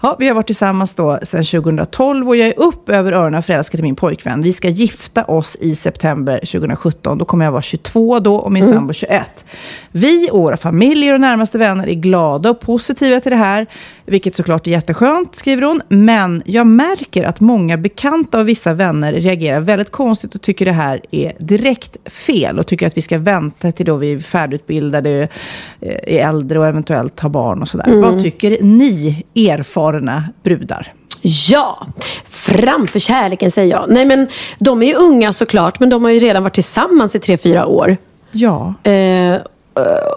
Ja, 0.06 0.16
vi 0.18 0.28
har 0.28 0.34
varit 0.34 0.46
tillsammans 0.46 0.94
då 0.94 1.18
sedan 1.22 1.44
2012 1.44 2.28
och 2.28 2.36
jag 2.36 2.48
är 2.48 2.58
upp 2.58 2.88
över 2.88 3.12
öronen 3.12 3.42
förälskad 3.42 3.80
i 3.80 3.82
min 3.82 3.96
pojkvän. 3.96 4.42
Vi 4.42 4.52
ska 4.52 4.68
gifta 4.68 5.24
oss 5.24 5.56
i 5.60 5.74
september 5.74 6.38
2017. 6.38 7.18
Då 7.18 7.24
kommer 7.24 7.44
jag 7.44 7.52
vara 7.52 7.62
22 7.62 8.18
då 8.20 8.36
och 8.36 8.52
min 8.52 8.62
Mm. 8.62 8.74
sambo 8.74 8.92
21. 8.92 9.44
Vi 9.92 10.28
och 10.32 10.38
våra 10.38 10.56
familjer 10.56 11.14
och 11.14 11.20
närmaste 11.20 11.58
vänner 11.58 11.88
är 11.88 11.94
glada 11.94 12.50
och 12.50 12.60
positiva 12.60 13.20
till 13.20 13.30
det 13.30 13.36
här, 13.36 13.66
vilket 14.04 14.34
såklart 14.34 14.66
är 14.66 14.70
jätteskönt, 14.70 15.34
skriver 15.34 15.62
hon. 15.62 15.82
Men 15.88 16.42
jag 16.44 16.66
märker 16.66 17.24
att 17.24 17.40
många 17.40 17.76
bekanta 17.76 18.40
och 18.40 18.48
vissa 18.48 18.72
vänner 18.74 19.12
reagerar 19.12 19.60
väldigt 19.60 19.90
konstigt 19.90 20.34
och 20.34 20.42
tycker 20.42 20.64
det 20.64 20.72
här 20.72 21.00
är 21.10 21.32
direkt 21.38 22.10
fel 22.10 22.58
och 22.58 22.66
tycker 22.66 22.86
att 22.86 22.96
vi 22.96 23.02
ska 23.02 23.18
vänta 23.18 23.72
till 23.72 23.86
då 23.86 23.96
vi 23.96 24.12
är 24.12 24.18
färdigutbildade, 24.18 25.28
eh, 25.80 26.16
är 26.16 26.28
äldre 26.28 26.58
och 26.58 26.66
eventuellt 26.66 27.20
har 27.20 27.28
barn 27.28 27.62
och 27.62 27.68
sådär. 27.68 27.86
Mm. 27.86 28.00
Vad 28.00 28.22
tycker 28.22 28.62
ni 28.62 29.24
erfarna 29.96 30.24
brudar? 30.42 30.92
Ja, 31.22 31.86
framför 32.28 32.98
kärleken 32.98 33.50
säger 33.50 33.70
jag. 33.70 33.84
Nej 33.88 34.04
men 34.04 34.28
de 34.58 34.82
är 34.82 34.86
ju 34.86 34.94
unga 34.94 35.32
såklart, 35.32 35.80
men 35.80 35.90
de 35.90 36.04
har 36.04 36.10
ju 36.10 36.18
redan 36.18 36.42
varit 36.42 36.54
tillsammans 36.54 37.14
i 37.14 37.18
tre, 37.18 37.36
fyra 37.36 37.66
år. 37.66 37.96
Ja. 38.32 38.74
Eh, 38.82 39.40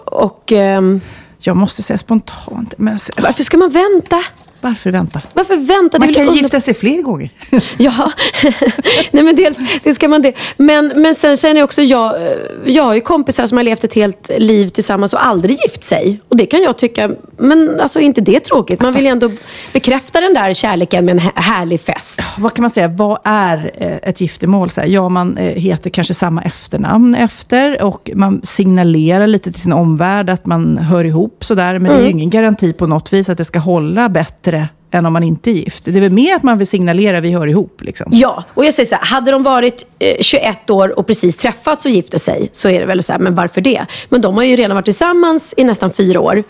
och... 0.04 0.52
ehm, 0.52 1.00
jag 1.42 1.56
måste 1.56 1.82
säga 1.82 1.98
spontant, 1.98 2.74
men... 2.76 2.98
Varför 3.22 3.42
ska 3.42 3.56
man 3.56 3.70
vänta? 3.70 4.22
Varför 4.60 4.90
vänta? 4.90 5.20
Varför 5.34 5.56
vänta? 5.56 5.98
Man 5.98 6.08
är 6.08 6.12
kan 6.14 6.28
under- 6.28 6.40
gifta 6.42 6.60
sig 6.60 6.74
fler 6.74 7.02
gånger. 7.02 7.30
Ja, 7.78 8.12
nej 9.10 9.22
men 9.24 9.36
dels 9.36 9.58
det 9.82 9.94
ska 9.94 10.08
man 10.08 10.22
det. 10.22 10.32
Men, 10.56 10.92
men 10.96 11.14
sen 11.14 11.36
känner 11.36 11.56
jag 11.60 11.64
också, 11.64 11.82
jag, 11.82 12.22
eh, 12.26 12.32
jag 12.66 12.82
har 12.84 12.94
ju 12.94 13.00
kompisar 13.00 13.46
som 13.46 13.58
har 13.58 13.62
levt 13.64 13.84
ett 13.84 13.94
helt 13.94 14.30
liv 14.38 14.68
tillsammans 14.68 15.12
och 15.12 15.26
aldrig 15.26 15.58
gift 15.62 15.84
sig. 15.84 16.20
Och 16.28 16.36
det 16.36 16.46
kan 16.46 16.62
jag 16.62 16.78
tycka, 16.78 17.10
men 17.36 17.80
alltså 17.80 17.98
är 18.00 18.02
inte 18.02 18.20
det 18.20 18.40
tråkigt? 18.40 18.80
Man 18.80 18.92
vill 18.92 19.02
ju 19.02 19.08
ändå 19.08 19.30
bekräfta 19.72 20.20
den 20.20 20.34
där 20.34 20.52
kärleken 20.52 21.04
med 21.04 21.12
en 21.12 21.20
hä- 21.20 21.32
härlig 21.40 21.80
fest. 21.80 22.20
Vad 22.38 22.54
kan 22.54 22.62
man 22.62 22.70
säga, 22.70 22.88
vad 22.88 23.18
är 23.24 23.70
eh, 23.78 23.96
ett 24.10 24.20
giftermål? 24.20 24.70
Så 24.70 24.80
ja, 24.86 25.08
man 25.08 25.36
eh, 25.38 25.44
heter 25.54 25.90
kanske 25.90 26.14
samma 26.14 26.42
efternamn 26.42 27.14
efter 27.14 27.82
och 27.82 28.10
man 28.14 28.40
signalerar 28.44 29.26
lite 29.26 29.52
till 29.52 29.62
sin 29.62 29.72
omvärld 29.72 30.30
att 30.30 30.46
man 30.46 30.78
hör 30.78 31.04
ihop 31.04 31.44
sådär. 31.44 31.78
Men 31.78 31.82
det 31.92 31.98
är 31.98 32.00
ju 32.00 32.06
Mm. 32.06 32.18
ingen 32.18 32.30
garanti 32.30 32.72
på 32.72 32.86
något 32.86 33.12
vis 33.12 33.28
att 33.28 33.38
det 33.38 33.44
ska 33.44 33.58
hålla 33.58 34.08
bättre 34.08 34.49
än 34.92 35.06
om 35.06 35.12
man 35.12 35.22
inte 35.22 35.50
är 35.50 35.52
gift. 35.52 35.84
Det 35.84 35.96
är 35.96 36.00
väl 36.00 36.10
mer 36.12 36.34
att 36.34 36.42
man 36.42 36.58
vill 36.58 36.66
signalera 36.66 37.20
vi 37.20 37.30
hör 37.32 37.46
ihop. 37.46 37.80
Liksom. 37.82 38.06
Ja, 38.12 38.44
och 38.54 38.64
jag 38.64 38.74
säger 38.74 38.88
så 38.88 38.94
här, 38.94 39.04
hade 39.04 39.30
de 39.30 39.42
varit 39.42 39.86
eh, 39.98 40.16
21 40.20 40.70
år 40.70 40.98
och 40.98 41.06
precis 41.06 41.36
träffats 41.36 41.84
och 41.84 41.90
gifte 41.90 42.18
sig 42.18 42.48
så 42.52 42.68
är 42.68 42.80
det 42.80 42.86
väl 42.86 43.02
så 43.02 43.12
här, 43.12 43.20
men 43.20 43.34
varför 43.34 43.60
det? 43.60 43.86
Men 44.08 44.20
de 44.20 44.34
har 44.36 44.42
ju 44.44 44.56
redan 44.56 44.74
varit 44.74 44.84
tillsammans 44.84 45.54
i 45.56 45.64
nästan 45.64 45.90
fyra 45.90 46.20
år. 46.20 46.42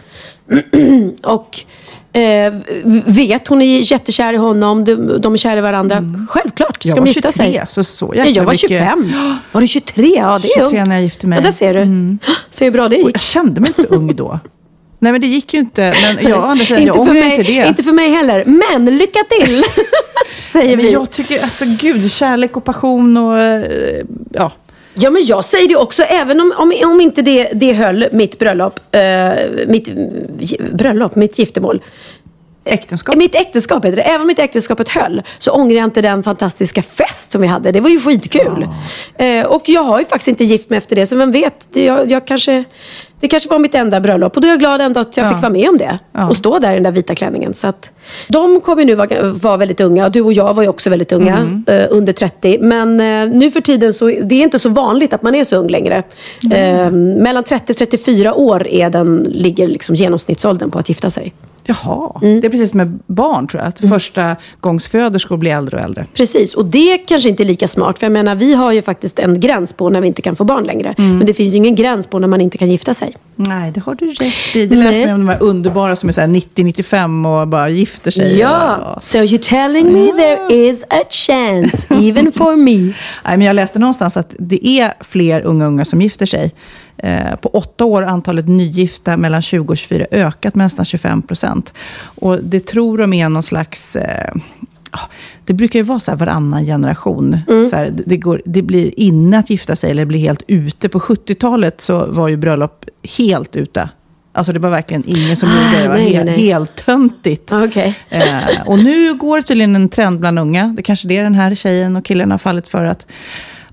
och 1.22 1.58
eh, 2.20 2.54
vet, 3.06 3.48
hon 3.48 3.62
är 3.62 3.92
jättekär 3.92 4.32
i 4.32 4.36
honom, 4.36 4.84
de, 4.84 5.20
de 5.20 5.32
är 5.32 5.36
kära 5.36 5.58
i 5.58 5.62
varandra. 5.62 6.04
Självklart 6.28 6.76
ska 6.82 6.88
Jag 6.88 6.96
de 6.96 7.00
var 7.00 7.06
gifta 7.06 7.32
23, 7.32 7.52
sig. 7.52 7.64
så 7.68 7.84
så 7.84 8.12
ja, 8.16 8.24
jäkla 8.24 8.40
jag 8.40 8.44
var 8.44 8.52
mycket- 8.52 8.68
25. 8.70 9.12
Var 9.52 9.60
du 9.60 9.66
23? 9.66 10.12
Ja, 10.16 10.38
det 10.42 10.48
är 10.48 10.58
23 10.60 10.78
ungt. 10.78 10.88
när 10.88 10.94
jag 10.94 11.02
gifte 11.02 11.26
mig. 11.26 11.38
Ja, 11.38 11.42
där 11.42 11.50
ser 11.50 11.74
du. 11.74 11.80
Mm. 11.80 12.18
Så 12.50 12.64
hur 12.64 12.70
bra 12.70 12.88
det 12.88 12.96
Och 12.96 13.02
gick. 13.06 13.16
jag 13.16 13.20
kände 13.22 13.60
mig 13.60 13.68
inte 13.70 13.82
så 13.82 13.88
ung 13.88 14.16
då. 14.16 14.38
Nej, 15.02 15.12
men 15.12 15.20
det 15.20 15.26
gick 15.26 15.54
ju 15.54 15.60
inte. 15.60 15.94
Men 16.02 16.28
jag, 16.30 16.44
andra 16.50 16.64
sidan, 16.64 16.82
jag 16.82 16.88
inte, 16.88 16.92
för 16.92 17.00
ångrar 17.00 17.14
mig, 17.14 17.30
inte 17.30 17.42
det. 17.42 17.68
inte 17.68 17.82
för 17.82 17.92
mig 17.92 18.10
heller. 18.10 18.44
Men 18.44 18.98
lycka 18.98 19.20
till! 19.30 19.62
Säger 20.52 20.76
men 20.76 20.86
vi. 20.86 20.92
jag 20.92 21.10
tycker, 21.10 21.42
alltså 21.42 21.64
gud, 21.80 22.10
kärlek 22.10 22.56
och 22.56 22.64
passion 22.64 23.16
och 23.16 23.38
eh, 23.38 24.02
ja. 24.32 24.52
Ja, 24.94 25.10
men 25.10 25.24
jag 25.24 25.44
säger 25.44 25.68
det 25.68 25.76
också, 25.76 26.02
även 26.02 26.40
om, 26.40 26.52
om, 26.56 26.74
om 26.84 27.00
inte 27.00 27.22
det, 27.22 27.50
det 27.54 27.72
höll, 27.72 28.08
mitt 28.12 28.38
bröllop, 28.38 28.80
eh, 28.90 29.32
mitt 29.66 29.90
bröllop, 30.72 31.16
mitt 31.16 31.38
giftermål. 31.38 31.82
Äktenskap? 32.64 33.16
Mitt 33.16 33.34
äktenskap 33.34 33.84
heter 33.84 33.96
det. 33.96 34.02
Även 34.02 34.20
om 34.20 34.26
mitt 34.26 34.38
äktenskapet 34.38 34.88
höll 34.88 35.22
så 35.38 35.50
ångrar 35.50 35.76
jag 35.76 35.84
inte 35.84 36.02
den 36.02 36.22
fantastiska 36.22 36.82
fest 36.82 37.32
som 37.32 37.40
vi 37.40 37.46
hade. 37.46 37.72
Det 37.72 37.80
var 37.80 37.90
ju 37.90 38.00
skitkul. 38.00 38.68
Eh, 39.18 39.46
och 39.46 39.62
jag 39.68 39.82
har 39.82 39.98
ju 39.98 40.04
faktiskt 40.04 40.28
inte 40.28 40.44
gift 40.44 40.70
mig 40.70 40.76
efter 40.76 40.96
det, 40.96 41.06
så 41.06 41.16
vem 41.16 41.32
vet, 41.32 41.66
jag, 41.72 42.10
jag 42.10 42.26
kanske, 42.26 42.64
det 43.20 43.28
kanske 43.28 43.48
var 43.48 43.58
mitt 43.58 43.74
enda 43.74 44.00
bröllop. 44.00 44.36
Och 44.36 44.42
då 44.42 44.48
är 44.48 44.50
jag 44.52 44.60
glad 44.60 44.80
ändå 44.80 45.00
att 45.00 45.16
jag 45.16 45.26
Ja. 45.26 45.30
fick 45.30 45.42
vara 45.42 45.52
med 45.52 45.68
om 45.68 45.78
det. 45.78 45.98
Ja. 46.12 46.28
Och 46.28 46.36
stå 46.36 46.58
där 46.58 46.70
i 46.70 46.74
den 46.74 46.82
där 46.82 46.92
vita 46.92 47.14
klänningen. 47.14 47.54
Så 47.54 47.66
att, 47.66 47.90
de 48.28 48.60
kommer 48.60 48.84
nu 48.84 48.94
vara, 48.94 49.22
vara 49.32 49.56
väldigt 49.56 49.80
unga. 49.80 50.08
Du 50.08 50.20
och 50.20 50.32
jag 50.32 50.54
var 50.54 50.62
ju 50.62 50.68
också 50.68 50.90
väldigt 50.90 51.12
unga, 51.12 51.36
Mm. 51.38 51.64
eh, 51.66 51.86
under 51.90 52.12
30. 52.12 52.58
Men 52.60 53.00
eh, 53.00 53.36
nu 53.36 53.50
för 53.50 53.60
tiden 53.60 53.92
så 53.92 54.06
det 54.06 54.34
är 54.34 54.42
inte 54.42 54.58
så 54.58 54.68
vanligt 54.68 55.12
att 55.12 55.22
man 55.22 55.34
är 55.34 55.44
så 55.44 55.56
ung 55.56 55.68
längre. 55.68 56.02
Eh, 56.52 56.90
mellan 56.90 57.44
30 57.44 57.72
och 57.72 57.76
34 57.76 58.34
år 58.34 58.68
är 58.68 58.90
den, 58.90 59.26
ligger 59.30 59.66
liksom 59.68 59.94
genomsnittsåldern 59.94 60.70
på 60.70 60.78
att 60.78 60.88
gifta 60.88 61.10
sig. 61.10 61.32
Jaha, 61.64 62.20
Mm. 62.22 62.40
det 62.40 62.46
är 62.46 62.50
precis 62.50 62.74
med 62.74 62.98
barn 63.06 63.46
tror 63.46 63.62
jag. 63.62 63.68
Att 63.68 63.80
första 63.80 64.36
gångsföderskor 64.60 65.36
blir 65.36 65.50
äldre 65.52 65.76
och 65.76 65.82
äldre. 65.82 66.06
Precis, 66.14 66.54
och 66.54 66.64
det 66.64 66.98
kanske 66.98 67.28
inte 67.28 67.42
är 67.42 67.44
lika 67.44 67.68
smart. 67.68 67.98
För 67.98 68.06
jag 68.06 68.12
menar, 68.12 68.34
vi 68.34 68.54
har 68.54 68.72
ju 68.72 68.82
faktiskt 68.82 69.18
en 69.18 69.40
gräns 69.40 69.72
på 69.72 69.88
när 69.88 70.00
vi 70.00 70.06
inte 70.06 70.22
kan 70.22 70.36
få 70.36 70.44
barn 70.44 70.64
längre. 70.64 70.94
Mm. 70.98 71.18
Men 71.18 71.26
det 71.26 71.34
finns 71.34 71.52
ju 71.52 71.56
ingen 71.56 71.74
gräns 71.74 72.06
på 72.06 72.18
när 72.18 72.28
man 72.28 72.40
inte 72.40 72.58
kan 72.58 72.70
gifta 72.70 72.94
sig. 72.94 73.16
Nej, 73.36 73.70
det 73.74 73.80
har 73.80 73.94
du 73.94 74.06
rätt 74.06 74.56
i. 74.56 74.66
Det 74.66 74.76
läste 74.76 75.04
mig 75.04 75.14
om 75.14 75.20
de 75.20 75.28
här 75.28 75.42
underbara 75.42 75.96
som 75.96 76.08
är 76.08 76.12
så 76.12 76.20
här 76.20 76.28
90-95 76.28 77.40
och 77.40 77.48
bara 77.48 77.68
gifter 77.68 78.10
sig. 78.10 78.38
Ja, 78.38 78.98
so 79.00 79.18
you're 79.18 79.48
telling 79.48 79.92
me 79.92 80.06
there 80.12 80.54
is 80.54 80.84
a 80.90 81.02
chance, 81.10 81.86
even 81.90 82.32
for 82.32 82.56
me. 82.56 82.76
Nej, 83.24 83.36
men 83.36 83.40
jag 83.42 83.56
läste 83.56 83.78
någonstans 83.78 84.16
att 84.16 84.34
det 84.38 84.66
är 84.68 84.92
fler 85.00 85.40
unga 85.46 85.66
unga 85.66 85.84
som 85.84 86.00
gifter 86.00 86.26
sig. 86.26 86.54
Eh, 87.02 87.36
på 87.36 87.48
åtta 87.48 87.84
år 87.84 88.02
har 88.02 88.08
antalet 88.08 88.48
nygifta 88.48 89.16
mellan 89.16 89.42
20 89.42 89.72
och 89.72 89.76
24 89.76 90.06
ökat 90.10 90.54
med 90.54 90.64
nästan 90.64 90.84
25 90.84 91.22
procent. 91.22 91.72
Och 92.02 92.38
det 92.44 92.60
tror 92.60 92.98
de 92.98 93.12
är 93.12 93.28
någon 93.28 93.42
slags... 93.42 93.96
Eh, 93.96 94.32
ja, 94.92 95.00
det 95.44 95.52
brukar 95.52 95.78
ju 95.78 95.82
vara 95.82 96.00
så 96.00 96.10
här 96.10 96.18
varannan 96.18 96.64
generation. 96.64 97.38
Så 97.70 97.76
här, 97.76 97.94
det, 98.06 98.16
går, 98.16 98.42
det 98.44 98.62
blir 98.62 99.00
inne 99.00 99.38
att 99.38 99.50
gifta 99.50 99.76
sig 99.76 99.90
eller 99.90 100.02
det 100.02 100.06
blir 100.06 100.20
helt 100.20 100.42
ute. 100.46 100.88
På 100.88 100.98
70-talet 100.98 101.80
så 101.80 102.06
var 102.06 102.28
ju 102.28 102.36
bröllop 102.36 102.84
helt 103.18 103.56
ute. 103.56 103.88
Alltså 104.32 104.52
det 104.52 104.58
var 104.58 104.70
verkligen 104.70 105.04
ingen 105.06 105.36
som 105.36 105.48
gjorde 105.48 105.76
det. 105.76 105.82
Det 105.82 105.88
var 105.88 105.94
nej, 105.94 106.12
helt, 106.12 106.24
nej. 106.24 106.38
helt 106.38 106.76
töntigt. 106.86 107.52
Okay. 107.52 107.92
Eh, 108.08 108.66
och 108.66 108.78
nu 108.78 109.14
går 109.14 109.36
det 109.36 109.42
tydligen 109.42 109.76
en 109.76 109.88
trend 109.88 110.20
bland 110.20 110.38
unga. 110.38 110.74
Det 110.76 110.82
kanske 110.82 111.06
är 111.06 111.08
det 111.08 111.22
den 111.22 111.34
här 111.34 111.54
tjejen 111.54 111.96
och 111.96 112.04
killen 112.04 112.30
har 112.30 112.38
fallit 112.38 112.68
för. 112.68 112.84
att 112.84 113.06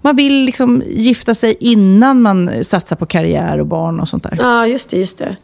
man 0.01 0.15
vill 0.15 0.33
liksom 0.43 0.83
gifta 0.87 1.35
sig 1.35 1.55
innan 1.59 2.21
man 2.21 2.63
satsar 2.63 2.95
på 2.95 3.05
karriär 3.05 3.57
och 3.59 3.65
barn 3.65 3.99
och 3.99 4.07
sånt 4.09 4.23
där. 4.23 4.37
Ja, 4.41 4.67
just 4.67 4.89
det, 4.89 4.97
just 4.97 5.17
det. 5.17 5.35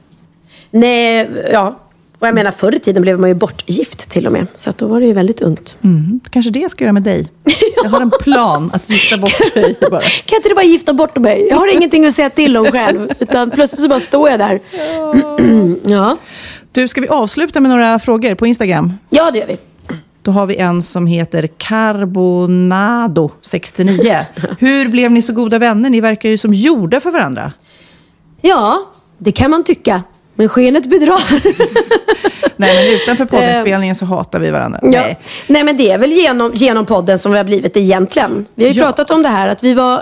Nej, 0.71 1.29
ja. 1.51 1.79
Och 2.19 2.27
jag 2.27 2.35
menar, 2.35 2.51
förr 2.51 2.75
i 2.75 2.79
tiden 2.79 3.01
blev 3.01 3.19
man 3.19 3.29
ju 3.29 3.35
bortgift 3.35 4.09
till 4.09 4.25
och 4.25 4.31
med. 4.33 4.47
Så 4.55 4.69
att 4.69 4.77
då 4.77 4.87
var 4.87 4.99
det 4.99 5.05
ju 5.05 5.13
väldigt 5.13 5.41
ungt. 5.41 5.75
Mm. 5.83 6.19
Kanske 6.29 6.51
det 6.51 6.59
jag 6.59 6.71
ska 6.71 6.83
göra 6.83 6.93
med 6.93 7.03
dig. 7.03 7.27
Jag 7.83 7.89
har 7.89 8.01
en 8.01 8.11
plan 8.21 8.69
att 8.73 8.89
gifta 8.89 9.17
bort 9.17 9.53
dig 9.53 9.75
bara. 9.91 10.01
Kan 10.01 10.35
inte 10.35 10.49
du 10.49 10.55
bara 10.55 10.65
gifta 10.65 10.93
bort 10.93 11.17
mig? 11.17 11.47
Jag 11.49 11.57
har 11.57 11.67
ingenting 11.75 12.05
att 12.05 12.13
säga 12.13 12.29
till 12.29 12.57
om 12.57 12.65
själv. 12.65 13.09
Utan 13.19 13.51
plötsligt 13.51 13.81
så 13.81 13.87
bara 13.89 13.99
står 13.99 14.29
jag 14.29 14.39
där. 14.39 14.59
ja. 15.83 16.17
Du, 16.71 16.87
ska 16.87 17.01
vi 17.01 17.07
avsluta 17.07 17.59
med 17.59 17.71
några 17.71 17.99
frågor 17.99 18.35
på 18.35 18.47
Instagram? 18.47 18.93
Ja, 19.09 19.31
det 19.31 19.39
gör 19.39 19.47
vi. 19.47 19.57
Då 20.23 20.31
har 20.31 20.45
vi 20.45 20.55
en 20.55 20.83
som 20.83 21.07
heter 21.07 21.47
Carbonado69. 21.57 24.25
Hur 24.59 24.87
blev 24.89 25.11
ni 25.11 25.21
så 25.21 25.33
goda 25.33 25.59
vänner? 25.59 25.89
Ni 25.89 26.01
verkar 26.01 26.29
ju 26.29 26.37
som 26.37 26.53
gjorda 26.53 26.99
för 26.99 27.11
varandra. 27.11 27.51
Ja, 28.41 28.79
det 29.17 29.31
kan 29.31 29.51
man 29.51 29.63
tycka. 29.63 30.03
Men 30.35 30.49
skenet 30.49 30.89
bedrar. 30.89 31.21
Nej, 32.57 32.75
men 32.75 32.85
utanför 33.01 33.25
poddinspelningen 33.25 33.95
så 33.95 34.05
hatar 34.05 34.39
vi 34.39 34.51
varandra. 34.51 34.79
Ja. 34.83 34.89
Nej. 34.89 35.19
Nej, 35.47 35.63
men 35.63 35.77
det 35.77 35.91
är 35.91 35.97
väl 35.97 36.11
genom, 36.11 36.51
genom 36.55 36.85
podden 36.85 37.19
som 37.19 37.31
vi 37.31 37.37
har 37.37 37.45
blivit 37.45 37.77
egentligen. 37.77 38.45
Vi 38.55 38.65
har 38.65 38.71
ju 38.73 38.79
Ja. 38.79 38.85
pratat 38.85 39.11
om 39.11 39.23
det 39.23 39.29
här 39.29 39.47
att 39.47 39.63
vi 39.63 39.73
var 39.73 39.97
eh, 39.97 40.01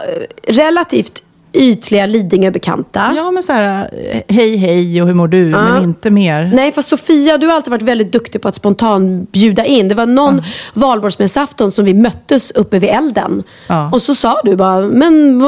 relativt 0.54 1.24
ytliga 1.54 2.06
Lidingö-bekanta. 2.06 3.14
Ja, 3.16 3.32
men 3.32 3.44
så 3.44 3.54
här, 3.54 3.90
hej 4.28 4.58
hej 4.58 5.02
och 5.02 5.08
hur 5.08 5.14
mår 5.16 5.28
du? 5.28 5.50
Ja. 5.50 5.62
Men 5.62 5.84
inte 5.84 6.10
mer. 6.10 6.52
Nej, 6.54 6.72
fast 6.72 6.88
Sofia, 6.88 7.38
du 7.38 7.48
har 7.48 7.54
alltid 7.54 7.72
varit 7.72 7.82
väldigt 7.82 8.12
duktig 8.12 8.42
på 8.42 8.48
att 8.48 8.56
spontant 8.56 9.32
bjuda 9.32 9.66
in. 9.66 9.88
Det 9.88 9.96
var 9.96 10.06
någon 10.06 10.42
valborgsmässoafton 10.74 11.72
som 11.72 11.86
vi 11.86 11.94
möttes 11.94 12.52
uppe 12.52 12.80
vid 12.80 12.90
elden. 12.90 13.44
Ja. 13.68 13.90
Och 13.94 14.02
så 14.02 14.16
sa 14.16 14.42
du 14.44 14.56
bara, 14.56 14.88
men 14.88 15.40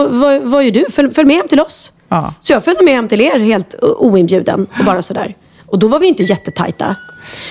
vad, 0.50 0.64
gör 0.66 0.72
du? 0.72 0.86
Följ, 0.94 1.12
följ 1.14 1.28
med 1.28 1.36
hem 1.36 1.48
till 1.48 1.60
oss. 1.60 1.92
Ja. 2.10 2.34
Så 2.40 2.54
jag 2.54 2.64
följde 2.64 2.84
med 2.84 2.94
hem 2.94 3.08
till 3.08 3.22
er 3.22 3.40
helt 3.40 3.76
oinbjuden 3.82 4.68
och 4.80 4.86
bara 4.86 5.02
sådär. 5.02 5.36
Och 5.66 5.80
då 5.80 5.88
var 5.88 6.00
vi 6.00 6.08
inte 6.08 6.24
jättetajta. 6.24 6.96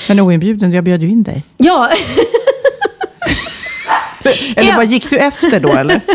Men 0.08 0.20
oinbjuden, 0.20 0.72
jag 0.72 0.84
bjöd 0.84 1.02
ju 1.02 1.08
in 1.08 1.22
dig. 1.22 1.42
Ja, 1.56 1.88
Eller 4.56 4.68
Ja. 4.70 4.76
vad 4.76 4.86
gick 4.86 5.10
du 5.10 5.18
efter 5.18 5.60
då 5.60 5.72
eller? 5.72 6.00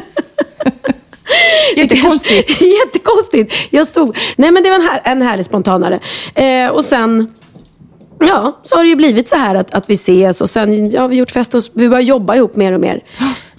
Jättekonstigt. 1.75 2.61
Jättekonstigt. 2.61 3.53
Jag 3.69 3.87
stod... 3.87 4.17
Nej, 4.35 4.51
men 4.51 4.63
det 4.63 4.69
var 4.69 4.75
en, 4.75 4.81
här, 4.81 5.01
en 5.03 5.21
härlig 5.21 5.45
spontanare. 5.45 5.99
Eh, 6.35 6.69
och 6.69 6.85
sen... 6.85 7.33
Ja, 8.19 8.61
så 8.63 8.75
har 8.75 8.83
det 8.83 8.89
ju 8.89 8.95
blivit 8.95 9.29
så 9.29 9.35
här 9.35 9.55
att, 9.55 9.73
att 9.73 9.89
vi 9.89 9.93
ses 9.93 10.41
och 10.41 10.49
sen 10.49 10.89
ja, 10.89 11.01
har 11.01 11.07
vi 11.07 11.15
gjort 11.15 11.31
fest 11.31 11.53
och 11.53 11.61
vi 11.73 11.89
börjar 11.89 12.01
jobba 12.01 12.35
ihop 12.35 12.55
mer 12.55 12.73
och 12.73 12.79
mer. 12.79 13.03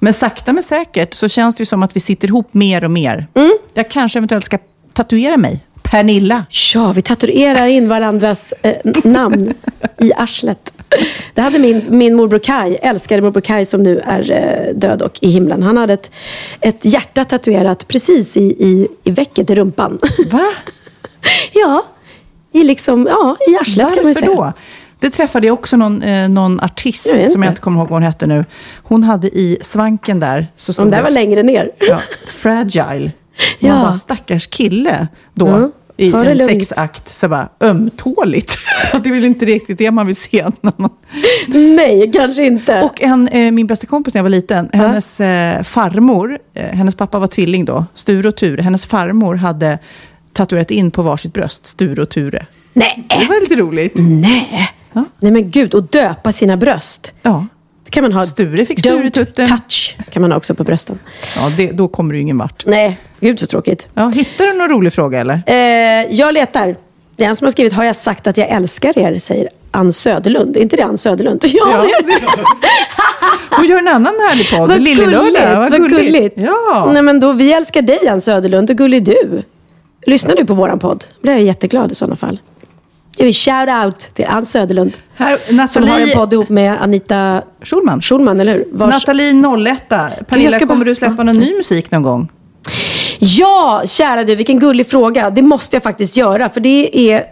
Men 0.01 0.13
sakta 0.13 0.53
men 0.53 0.63
säkert 0.63 1.15
så 1.15 1.29
känns 1.29 1.55
det 1.57 1.61
ju 1.61 1.67
som 1.67 1.83
att 1.83 1.97
vi 1.97 2.01
sitter 2.01 2.29
ihop 2.29 2.55
mer 2.55 2.85
och 2.85 2.91
mer. 2.91 3.27
Jag 3.75 3.91
kanske 3.91 4.19
eventuellt 4.19 4.45
ska 4.45 4.59
tatuera 4.95 5.37
mig. 5.37 5.65
Pernilla. 5.91 6.45
Ja, 6.75 6.93
vi 6.93 7.03
tatuerar 7.03 7.67
in 7.67 7.89
varandras 7.89 8.53
eh, 8.63 8.77
namn 9.05 9.55
i 10.01 10.13
arslet. 10.17 10.73
Det 11.35 11.41
hade 11.43 11.59
min, 11.59 11.85
min 11.89 12.15
morbror 12.15 12.39
Kai, 12.39 12.75
älskade 12.75 13.23
morbror 13.23 13.41
Kai 13.41 13.65
som 13.67 13.83
nu 13.83 13.99
är 13.99 14.31
eh, 14.31 14.75
död 14.75 15.03
och 15.03 15.19
i 15.21 15.31
himlen. 15.31 15.63
Han 15.63 15.77
hade 15.77 15.93
ett, 15.93 16.11
ett 16.61 16.85
hjärta 16.85 17.25
tatuerat 17.25 17.89
precis 17.89 18.37
i, 18.37 18.41
i, 18.41 18.89
i 19.05 19.11
vecket 19.11 19.51
i 19.51 19.55
rumpan. 19.55 19.99
Va? 20.31 20.41
ja, 21.53 21.85
i 22.53 22.65
liksom, 22.65 23.07
ja, 23.11 23.37
i 23.49 23.57
arslet 23.57 23.77
kan 23.87 23.87
man 23.87 23.97
ju 23.97 24.03
Varför 24.03 24.21
säga. 24.21 24.35
då? 24.37 24.53
Det 25.01 25.11
träffade 25.11 25.47
jag 25.47 25.55
också 25.55 25.77
någon, 25.77 26.03
eh, 26.03 26.29
någon 26.29 26.61
artist 26.61 27.07
Jag 27.17 27.31
som 27.31 27.43
jag 27.43 27.51
inte. 27.53 27.61
kommer 27.61 27.79
ihåg 27.79 27.89
vad 27.89 27.95
hon 27.97 28.03
hette 28.03 28.27
nu. 28.27 28.45
Hon 28.83 29.03
hade 29.03 29.27
i 29.39 29.59
svanken 29.63 30.21
där. 30.21 30.47
Så 30.57 30.73
stod 30.73 30.91
där 30.91 30.97
det- 30.97 31.03
var 31.03 31.11
längre 31.11 31.43
ner. 31.43 31.71
Ja, 31.79 32.01
fragile. 32.27 33.13
Ja. 33.59 33.73
Man 33.75 33.83
bara, 33.83 33.95
stackars 33.95 34.47
kille 34.47 35.09
då. 35.35 35.47
Mm. 35.47 35.73
I 35.99 36.13
en 36.13 36.37
lugnt. 36.37 36.69
sexakt. 36.69 37.15
Så 37.15 37.29
bara, 37.29 37.49
ömtåligt. 37.61 38.59
det 39.03 39.09
är 39.09 39.13
väl 39.13 39.25
inte 39.25 39.45
riktigt 39.45 39.79
det 39.79 39.91
man 39.91 40.07
vill 40.07 40.17
se. 40.17 40.47
När 40.61 40.73
man... 40.77 40.91
Nej, 41.47 42.11
kanske 42.15 42.47
inte. 42.47 42.83
Och 42.83 43.03
en, 43.03 43.29
eh, 43.29 43.53
min 43.53 43.67
bästa 43.67 43.87
kompis 43.87 44.15
när 44.15 44.19
jag 44.19 44.25
var 44.25 44.31
liten, 44.31 44.71
hennes 44.73 45.21
eh, 45.21 45.63
farmor, 45.63 46.39
eh, 46.55 46.65
hennes 46.65 46.95
pappa 46.95 47.19
var 47.19 47.27
tvilling 47.27 47.65
då, 47.65 47.85
Sture 47.95 48.29
och 48.29 48.37
Ture. 48.37 48.63
Hennes 48.63 48.87
farmor 48.87 49.35
hade 49.35 49.79
tatuerat 50.33 50.71
in 50.71 50.91
på 50.91 51.03
varsitt 51.03 51.33
bröst, 51.33 51.67
Sture 51.67 52.03
och 52.03 52.09
Ture. 52.09 52.47
Nej. 52.73 53.05
Det 53.09 53.25
var 53.25 53.41
lite 53.41 53.57
roligt. 53.57 53.95
Nej. 53.97 54.71
Nej 55.21 55.33
men 55.33 55.51
gud, 55.51 55.75
och 55.75 55.83
döpa 55.83 56.33
sina 56.33 56.57
bröst. 56.57 57.13
Ja. 57.23 57.47
Kan 57.91 58.03
man 58.03 58.13
ha. 58.13 58.27
Sture 58.27 58.65
fick 58.67 58.79
Don't 58.79 58.99
Sturetutten. 58.99 59.47
touch 59.47 59.97
kan 60.11 60.23
man 60.23 60.33
ha 60.33 60.37
också 60.39 60.55
på 60.55 60.65
brösten. 60.65 60.99
Ja, 61.37 61.53
det, 61.57 61.71
då 61.73 61.89
kommer 61.89 62.15
du 62.15 62.21
ingen 62.21 62.39
vart. 62.39 62.67
Nej, 62.67 62.99
gud 63.21 63.39
så 63.41 63.47
tråkigt. 63.47 63.89
Ja, 63.95 64.07
hittar 64.09 64.47
du 64.47 64.53
någon 64.53 64.69
rolig 64.69 64.93
fråga 64.93 65.21
eller? 65.21 65.43
Eh, 65.47 65.57
jag 66.15 66.35
letar. 66.35 66.77
Det 67.17 67.25
är 67.25 67.29
en 67.29 67.37
som 67.37 67.45
har 67.45 67.51
skrivit, 67.53 67.73
har 67.73 67.85
jag 67.85 67.97
sagt 67.97 68.27
att 68.27 68.37
jag 68.37 68.49
älskar 68.49 68.99
er? 68.99 69.19
Säger 69.19 69.49
Ann 69.71 69.93
Söderlund. 69.93 70.57
Är 70.57 70.61
inte 70.61 70.77
det 70.77 70.83
Ann 70.83 70.97
Söderlund? 70.99 71.41
Ja, 71.47 71.71
Ja. 71.73 71.83
det 71.83 71.93
är 71.93 72.21
det. 72.21 72.27
Och 73.59 73.65
gör 73.67 73.79
en 73.79 73.89
annan 73.89 74.15
härlig 74.29 74.51
podd, 74.51 74.69
Vad 74.69 74.81
Lillelördag. 74.81 75.25
gulligt. 75.71 75.81
Vad 75.81 75.91
gulligt. 75.91 76.35
Ja. 76.39 76.91
Nej, 76.93 77.03
men 77.03 77.21
då, 77.21 77.33
vi 77.33 77.53
älskar 77.53 77.83
dig 77.83 78.09
Ann 78.09 78.21
Söderlund. 78.21 78.71
Hur 78.71 78.77
gullig 78.77 79.05
du? 79.05 79.43
Lyssnar 80.07 80.37
du 80.37 80.45
på 80.45 80.55
våran 80.55 80.79
podd? 80.79 81.05
Blir 81.23 81.33
jag 81.33 81.43
jätteglad 81.43 81.93
i 81.93 81.95
sådana 81.95 82.17
fall. 82.17 82.41
Jag 83.19 83.25
vill 83.25 83.35
shout 83.35 83.69
out 83.85 84.15
till 84.15 84.25
Ann 84.29 84.47
Söderlund. 84.47 84.97
Här, 85.17 85.39
Som 85.47 85.57
Nathalie, 85.57 85.91
har 85.91 86.01
en 86.01 86.11
podd 86.11 86.33
ihop 86.33 86.49
med 86.49 86.83
Anita 86.83 87.43
Schulman. 87.63 88.01
Schulman, 88.01 88.41
eller 88.41 88.55
hur? 88.55 88.65
Vars- 88.73 88.91
Nathalie 88.93 89.33
01. 89.71 89.89
Pernilla, 90.29 90.51
ska 90.51 90.67
kommer 90.67 90.85
du 90.85 90.95
släppa 90.95 91.23
någon 91.23 91.37
ny 91.37 91.57
musik 91.57 91.91
någon 91.91 92.03
gång? 92.03 92.29
Ja, 93.19 93.83
kära 93.87 94.25
du, 94.25 94.35
vilken 94.35 94.59
gullig 94.59 94.87
fråga. 94.87 95.31
Det 95.31 95.43
måste 95.43 95.77
jag 95.77 95.83
faktiskt 95.83 96.17
göra. 96.17 96.49
För 96.49 96.61
det 96.61 97.11
är 97.13 97.25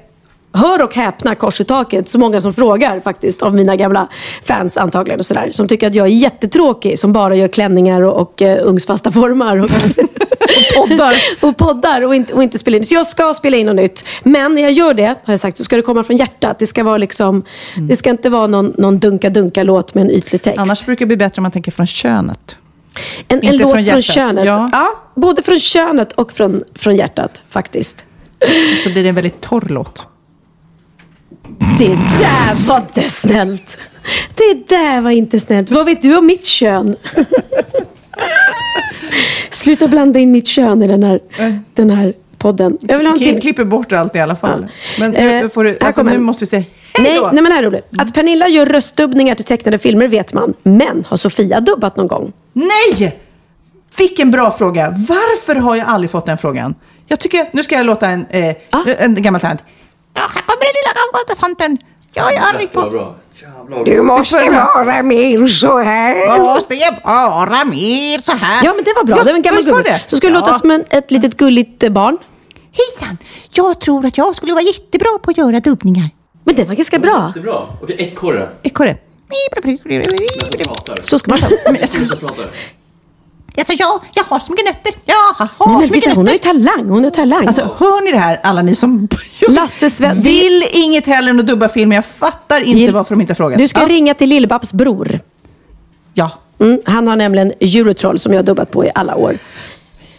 hör 0.53 0.85
och 0.85 0.95
häpna 0.95 1.35
kors 1.35 1.61
i 1.61 1.65
taket, 1.65 2.09
så 2.09 2.19
många 2.19 2.41
som 2.41 2.55
frågar 2.55 3.01
faktiskt 3.01 3.43
av 3.43 3.55
mina 3.55 3.77
gamla 3.77 4.09
fans 4.45 4.77
antagligen 4.77 5.21
och 5.21 5.27
sådär. 5.27 5.49
Som 5.51 5.69
tycker 5.69 5.87
att 5.87 5.95
jag 5.95 6.07
är 6.07 6.11
jättetråkig 6.11 6.99
som 6.99 7.13
bara 7.13 7.35
gör 7.35 7.49
klänningar 7.49 8.03
och, 8.03 8.21
och 8.21 8.43
uh, 8.43 8.57
ugnsfasta 8.63 9.11
formar. 9.13 9.57
Och, 9.57 9.71
och 9.71 10.89
poddar. 10.89 11.15
och 11.41 11.57
poddar 11.57 12.03
och 12.03 12.15
inte, 12.15 12.33
och 12.35 12.43
inte 12.43 12.59
spela 12.59 12.77
in. 12.77 12.85
Så 12.85 12.95
jag 12.95 13.07
ska 13.07 13.35
spela 13.35 13.57
in 13.57 13.67
något 13.67 13.77
nytt. 13.77 14.05
Men 14.23 14.55
när 14.55 14.63
jag 14.63 14.73
gör 14.73 14.95
det, 14.95 15.07
har 15.25 15.33
jag 15.33 15.41
sagt, 15.41 15.57
så 15.57 15.65
ska 15.65 15.77
det 15.77 15.83
komma 15.83 16.03
från 16.03 16.17
hjärtat. 16.17 16.59
Det 16.59 16.67
ska, 16.67 16.85
vara 16.85 16.99
liksom, 16.99 17.45
Mm. 17.77 17.89
det 17.89 17.97
ska 17.97 18.11
inte 18.11 18.29
vara 18.29 18.47
någon, 18.47 18.75
någon 18.79 18.99
dunka-dunka-låt 18.99 19.95
med 19.95 20.05
en 20.05 20.11
ytlig 20.11 20.43
text. 20.43 20.59
Annars 20.59 20.87
brukar 20.87 20.99
det 20.99 21.07
bli 21.07 21.17
bättre 21.17 21.41
om 21.41 21.43
man 21.43 21.53
tänker 21.53 21.73
från 21.73 21.87
könet. 21.87 22.57
En, 23.29 23.43
en 23.43 23.57
låt 23.57 23.73
från 23.73 23.83
från, 23.83 24.03
könet. 24.03 24.45
Ja. 24.45 24.69
Ja. 24.73 24.93
både 25.15 25.43
från 25.43 25.59
könet 25.59 26.13
och 26.13 26.33
från, 26.33 26.63
från 26.75 26.97
hjärtat 26.97 27.43
faktiskt. 27.49 27.97
Så 28.85 28.91
blir 28.91 29.03
det 29.03 29.09
en 29.09 29.15
väldigt 29.15 29.41
torr 29.41 29.67
låt. 29.69 30.07
Det 31.79 31.95
där 32.21 32.67
var 32.69 32.77
inte 32.79 33.11
snällt. 33.11 33.77
Det 34.35 34.69
där 34.69 35.01
var 35.01 35.11
inte 35.11 35.41
snällt. 35.41 35.71
Vad 35.71 35.87
vet 35.87 36.03
du 36.03 36.17
om 36.19 36.27
mitt 36.27 36.47
kön? 36.47 36.97
Sluta 39.51 39.89
blanda 39.89 40.19
in 40.19 40.33
mitt 40.33 40.47
kön 40.47 40.83
i 40.83 40.89
den 40.89 41.03
här, 41.03 41.21
den 41.75 41.91
här 41.91 42.15
podden. 42.39 42.79
Jag 42.81 42.99
vill 42.99 43.07
ha 43.07 43.17
till. 43.19 43.41
klipper 43.41 43.65
bort 43.65 43.93
allt 43.93 44.17
i 44.17 44.21
alla 44.21 44.37
fall. 44.37 44.67
Men 44.99 45.11
nu, 45.11 45.19
Eh, 45.41 45.49
får 45.49 45.65
du, 45.65 45.79
alltså, 45.81 46.03
nu 46.03 46.19
måste 46.19 46.41
vi 46.45 46.47
säga 46.47 46.65
Nej, 46.99 47.09
hej 47.11 47.19
då. 47.21 47.31
nej, 47.33 47.43
men 47.43 47.53
här 47.53 47.59
är 47.63 47.67
roligt. 47.67 47.89
Att 47.99 48.15
Pernilla 48.15 48.49
gör 48.49 48.67
röstdubbningar 48.67 49.35
till 49.35 49.45
tecknade 49.45 49.79
filmer 49.79 50.09
vet 50.09 50.33
man. 50.33 50.55
Men 50.63 51.05
har 51.09 51.17
Sofia 51.17 51.61
dubbat 51.61 51.97
någon 51.97 52.07
gång? 52.07 52.33
Nej! 52.53 53.17
Vilken 53.99 54.31
bra 54.31 54.51
fråga. 54.51 54.95
Varför 55.09 55.55
har 55.61 55.77
jag 55.77 55.87
aldrig 55.89 56.11
fått 56.11 56.27
den 56.27 56.39
frågan? 56.39 56.75
Jag 57.09 57.21
tycker, 57.21 57.47
nu 57.53 57.63
ska 57.63 57.75
jag 57.75 57.87
låta 57.87 58.09
en, 58.09 58.27
eh, 58.31 58.57
en 58.99 59.23
gammal 59.23 59.41
tant. 59.41 59.63
Ja, 60.17 60.23
här 60.35 60.43
kommer 60.43 60.65
den 60.69 60.75
lilla 60.79 60.93
gamla 61.01 61.35
tanten. 61.41 61.79
Jag 62.13 62.35
är 62.35 62.41
arg 62.55 62.67
på... 62.67 63.15
Du 63.85 64.03
måste 64.03 64.35
vara 64.51 65.03
mer 65.03 65.47
så 65.47 65.79
här. 65.79 66.39
Måste 66.39 66.75
jag 66.75 66.93
vara 67.05 67.65
mer 67.65 68.19
så 68.19 68.33
här? 68.33 68.65
Ja, 68.65 68.73
men 68.75 68.85
det 68.85 68.93
var 68.97 69.05
bra. 69.05 69.17
Ja, 69.17 69.25
det 69.25 69.31
var 69.31 69.37
en 69.37 69.43
gammal 69.43 69.63
gubbe. 69.63 70.01
Så 70.07 70.17
skulle 70.17 70.33
det 70.33 70.39
låta 70.39 70.51
Ja. 70.51 70.59
som 70.59 70.71
en, 70.71 70.85
ett 70.91 71.11
litet 71.11 71.35
gulligt 71.37 71.83
eh, 71.83 71.91
barn. 71.91 72.19
Hejsan! 72.73 73.19
Jag 73.53 73.81
tror 73.81 74.07
att 74.07 74.19
jag 74.19 74.37
skulle 74.37 74.53
vara 74.53 74.63
jättebra 74.65 75.19
på 75.23 75.31
att 75.31 75.39
göra 75.39 75.61
dubbningar. 75.61 76.11
Men 76.45 76.55
det 76.55 76.65
var 76.65 76.75
ganska 76.75 76.99
bra. 76.99 77.27
Jättebra. 77.29 77.63
Okej, 77.83 77.97
ekorre. 77.99 78.49
Ekorre. 78.63 78.97
Så 81.01 81.19
ska 81.19 81.31
man 81.31 81.39
Alltså 83.59 83.73
jag, 83.79 84.01
jag 84.15 84.25
har 84.25 84.39
så 84.41 84.53
mycket 84.53 84.67
nötter. 84.67 84.93
Jag 85.05 85.15
har 85.15 85.39
Nej, 85.39 85.49
så 85.59 85.69
men 85.69 85.81
mycket 85.81 85.95
titta, 86.03 86.15
hon 86.17 86.27
har 86.27 86.33
ju 86.35 86.39
nötter. 86.39 86.53
talang. 86.53 86.89
Hon 86.91 87.05
har 87.05 87.11
talang. 87.11 87.47
Alltså, 87.47 87.75
hör 87.79 88.05
ni 88.05 88.13
det 88.13 88.19
här, 88.19 88.41
alla 88.43 88.63
ni 88.63 88.75
som 88.75 89.09
Lasse 89.49 89.91
Sven... 89.91 90.21
vill 90.23 90.65
inget 90.73 91.07
hellre 91.07 91.31
än 91.31 91.41
att 91.41 91.47
dubba 91.47 91.69
film. 91.69 91.93
Jag 91.93 92.05
fattar 92.05 92.61
inte 92.61 92.79
Gill- 92.79 92.93
varför 92.93 93.15
de 93.15 93.21
inte 93.21 93.31
har 93.31 93.37
frågat. 93.37 93.59
Du 93.59 93.69
ska 93.69 93.81
ja. 93.81 93.89
ringa 93.89 94.15
till 94.15 94.29
Lill-Babs 94.33 94.75
bror. 94.75 95.21
Ja. 96.15 96.31
Mm, 96.61 96.81
han 96.85 97.09
har 97.09 97.17
nämligen 97.17 97.53
Eurotroll 97.61 98.19
som 98.19 98.33
jag 98.33 98.39
har 98.39 98.45
dubbat 98.45 98.71
på 98.71 98.85
i 98.85 98.91
alla 98.95 99.17
år. 99.17 99.39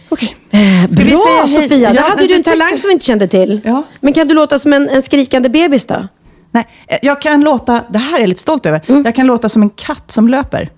Okej. 0.08 0.36
Eh, 0.50 0.90
bra? 0.90 1.46
Sofia, 1.48 1.78
Ja, 1.78 1.92
där 1.92 2.08
hade 2.08 2.26
du 2.26 2.34
en 2.34 2.42
talang 2.42 2.68
tyckte- 2.68 2.80
som 2.82 2.88
vi 2.88 2.92
inte 2.92 3.04
kände 3.06 3.28
till. 3.28 3.60
Ja. 3.64 3.82
Men 4.00 4.12
kan 4.12 4.28
du 4.28 4.34
låta 4.34 4.58
som 4.58 4.72
en, 4.72 4.88
en 4.88 5.02
skrikande 5.02 5.48
bebis 5.48 5.86
då? 5.86 6.08
Nej, 6.50 6.66
eh, 6.88 6.98
jag 7.02 7.22
kan 7.22 7.40
låta, 7.40 7.82
det 7.90 7.98
här 7.98 8.16
är 8.16 8.20
jag 8.20 8.28
lite 8.28 8.40
stolt 8.40 8.66
över, 8.66 8.80
jag 9.04 9.14
kan 9.14 9.26
låta 9.26 9.48
som 9.48 9.62
en 9.62 9.70
katt 9.70 10.04
som 10.10 10.28
löper. 10.28 10.68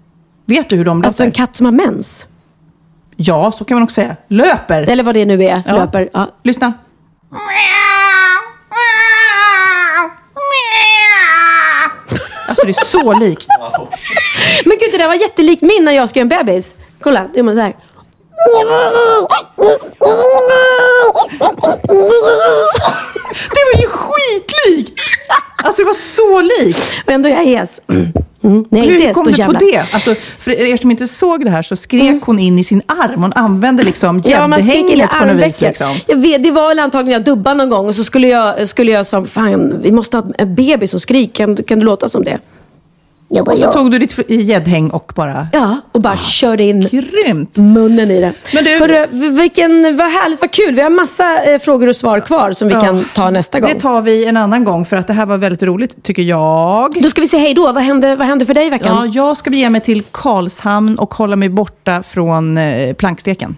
Vet 0.47 0.69
du 0.69 0.77
hur 0.77 0.85
de 0.85 1.05
Alltså 1.05 1.23
låter? 1.23 1.24
en 1.24 1.47
katt 1.47 1.57
som 1.57 1.66
har 1.66 1.73
mens? 1.73 2.24
Ja, 3.22 3.52
så 3.52 3.64
kan 3.64 3.74
man 3.76 3.82
också 3.82 3.94
säga. 3.94 4.16
Löper. 4.28 4.82
Eller 4.82 5.02
vad 5.05 5.14
det 5.14 5.24
nu 5.24 5.44
är. 5.44 5.62
Ja. 5.66 5.74
Löper. 5.76 6.09
Ja. 6.12 6.26
Lyssna. 6.42 6.72
Alltså 12.48 12.66
det 12.66 12.70
är 12.70 12.84
så 12.84 13.12
likt. 13.20 13.47
Men 14.64 14.78
gud, 14.78 14.88
det 14.92 14.98
där 14.98 15.06
var 15.06 15.14
jättelikt 15.14 15.62
min 15.62 15.84
när 15.84 15.92
jag 15.92 16.09
göra 16.09 16.20
en 16.20 16.28
bebis. 16.28 16.74
Kolla, 17.02 17.26
det 17.34 17.38
är 17.38 17.42
man 17.42 17.55
så 17.55 17.60
här. 17.60 17.74
Det 23.51 23.64
var 23.74 23.80
ju 23.82 23.88
skitlikt! 23.88 25.01
Alltså 25.64 25.82
det 25.82 25.86
var 25.86 25.94
så 25.94 26.40
likt. 26.40 26.94
Och 27.06 27.12
ändå 27.12 27.28
är 27.28 27.32
jag 27.32 27.44
hes. 27.44 27.80
Mm. 28.43 28.65
Nej, 28.71 28.91
Hur 28.91 29.12
kom 29.12 29.25
du 29.25 29.45
på 29.45 29.53
det? 29.53 29.85
Alltså, 29.93 30.15
för 30.39 30.51
er 30.51 30.77
som 30.77 30.91
inte 30.91 31.07
såg 31.07 31.45
det 31.45 31.51
här 31.51 31.62
så 31.62 31.77
skrek 31.77 32.23
hon 32.23 32.39
in 32.39 32.59
i 32.59 32.65
sin 32.65 32.83
arm. 32.87 33.23
Hon 33.23 33.33
använde 33.33 33.83
liksom 33.83 34.23
Ja, 34.25 34.49
gäddhänget 34.59 35.11
på 35.11 35.25
något 35.25 35.47
vis. 35.47 35.61
Liksom. 35.61 35.95
Jag 36.07 36.17
vet, 36.17 36.43
det 36.43 36.51
var 36.51 36.69
väl 36.69 36.79
antagligen 36.79 37.12
jag 37.12 37.25
dubbade 37.25 37.57
någon 37.57 37.69
gång 37.69 37.87
och 37.89 37.97
så 37.97 38.03
skulle 38.03 38.29
jag, 38.29 38.69
skulle 38.69 38.93
jag 38.93 39.07
som, 39.07 39.27
fan, 39.27 39.81
vi 39.83 39.93
måste 39.93 40.17
ha 40.17 40.25
en 40.39 40.55
bebis 40.55 40.91
som 40.91 41.01
skriker. 41.01 41.47
Kan, 41.47 41.57
kan 41.57 41.79
du 41.79 41.85
låta 41.85 42.09
som 42.09 42.25
det? 42.25 42.39
Jag 43.32 43.44
bara, 43.44 43.52
Och 43.52 43.59
så 43.59 43.65
ja. 43.65 43.73
tog 43.73 43.90
du 43.90 43.98
ditt 43.98 44.31
gäddhäng 44.31 44.90
och 44.90 45.12
bara... 45.16 45.47
Ja, 45.52 45.77
och 45.93 46.01
bara 46.01 46.16
körde 46.16 46.62
in 46.62 46.81
Grymt! 46.90 47.57
munnen 47.57 48.11
i 48.11 48.20
det. 48.20 48.32
Men 48.55 48.65
du- 48.65 48.78
Hörru, 48.78 49.07
vilken, 49.31 49.97
vad 49.97 50.07
härligt, 50.11 50.40
vad 50.40 50.51
kul. 50.51 50.74
Vi 50.74 50.81
har 50.82 50.90
massa 50.90 51.43
eh, 51.44 51.59
frågor 51.59 51.89
och 51.89 51.97
svar 51.97 52.20
kvar 52.20 52.52
som 52.52 52.69
vi 52.69 52.74
Ja. 52.74 52.81
kan 52.81 53.05
ta 53.15 53.31
nästa 53.31 53.61
gång. 53.61 53.70
Det 53.74 53.81
tar 53.81 54.01
vi 54.02 54.24
en 54.27 54.36
annan 54.36 54.65
gång 54.65 54.85
för 54.85 54.97
att 54.97 55.07
det 55.07 55.12
här 55.12 55.27
var 55.27 55.36
väldigt 55.36 55.62
roligt, 55.62 56.02
tycker 56.02 56.23
jag. 56.23 56.93
Då 57.02 57.09
ska 57.09 57.20
vi 57.20 57.27
säga 57.27 57.43
hej 57.43 57.55
då. 57.55 57.73
Vad 57.73 57.82
hände, 57.82 58.16
vad 58.16 58.27
hände 58.27 58.47
för 58.47 58.55
dig 58.55 58.66
i 58.66 58.70
veckan? 58.70 58.97
Ja, 59.07 59.12
jag 59.15 59.36
ska 59.36 59.51
bege 59.51 59.70
mig 59.70 59.81
till 59.81 60.02
Karlshamn 60.11 60.98
och 60.98 61.15
hålla 61.15 61.36
mig 61.36 61.48
borta 61.48 62.02
från 62.02 62.59
eh, 62.59 62.94
planksteken. 62.94 63.57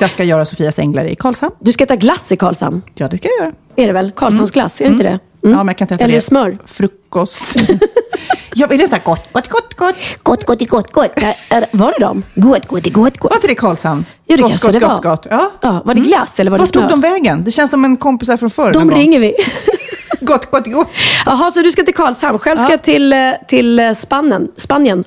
Jag 0.00 0.10
ska 0.10 0.24
göra 0.24 0.44
Sofias 0.44 0.78
änglar 0.78 1.04
i 1.04 1.14
Karlshamn. 1.14 1.54
Du 1.58 1.72
ska 1.72 1.84
äta 1.84 1.96
glass 1.96 2.32
i 2.32 2.36
Karlshamn. 2.36 2.82
Ja, 2.94 3.08
det 3.08 3.18
ska 3.18 3.28
jag 3.38 3.44
göra. 3.46 3.54
Är 3.76 3.86
det 3.86 3.92
väl? 3.92 4.12
Karlshamnsglass, 4.16 4.80
är 4.80 4.84
det 4.84 4.90
inte 4.90 5.04
det? 5.04 5.18
Ja, 5.42 5.48
men 5.48 5.66
jag 5.66 5.76
kan 5.78 5.84
inte 5.84 5.94
äta 5.94 6.04
Eller 6.04 6.14
det. 6.14 6.20
smör. 6.20 6.58
Frukost. 6.66 7.56
jag 8.54 8.68
vill 8.68 8.80
äta 8.80 8.98
gott, 8.98 9.24
gott, 9.32 9.48
gott, 9.48 9.74
gott. 9.76 9.94
Gott, 10.22 10.44
gott, 10.46 10.68
gott, 10.68 10.92
gott. 10.92 11.10
Är- 11.48 11.66
Var 11.76 11.92
det 11.98 12.04
dem? 12.04 12.22
Gott, 12.34 12.66
gott, 12.66 12.84
gott, 12.92 13.18
gott. 13.18 13.30
Var 13.30 13.36
inte 13.36 13.46
det 13.46 13.54
Karlshamn? 13.54 14.04
Ja, 14.26 14.36
det 14.36 14.42
gott, 14.42 14.50
kanske 14.50 14.66
gott, 14.66 14.74
det 14.74 14.80
gott, 14.80 15.04
var. 15.04 15.10
Gott. 15.10 15.26
Ja. 15.30 15.50
Ja, 15.60 15.82
var 15.84 15.94
det 15.94 16.00
glass 16.00 16.40
eller 16.40 16.50
var 16.50 16.58
det 16.58 16.62
Vart 16.64 16.72
tog 16.72 16.82
smör? 16.82 16.90
de 16.90 17.00
vägen? 17.00 17.44
Det 17.44 17.50
känns 17.50 17.70
som 17.70 17.84
en 17.84 17.96
kompisar 17.96 18.36
från 18.36 18.50
förr. 18.50 18.64
någon 18.64 18.72
De 18.72 18.88
gång. 18.88 18.98
ringer 18.98 19.20
vi. 19.20 19.34
Gott, 20.20 20.50
gott, 20.50 20.66
gott. 20.66 20.88
Jaha, 21.26 21.50
så 21.50 21.62
du 21.62 21.72
ska 21.72 21.82
till 21.82 21.94
Karlshamn. 21.94 22.38
Själv 22.38 22.56
ska 22.58 22.66
Ja. 22.66 22.70
jag 22.72 22.82
till, 22.82 23.12
eh, 23.12 23.18
till 23.48 23.78
eh, 23.78 23.92
Spannen, 23.92 24.48
Spanien. 24.56 25.04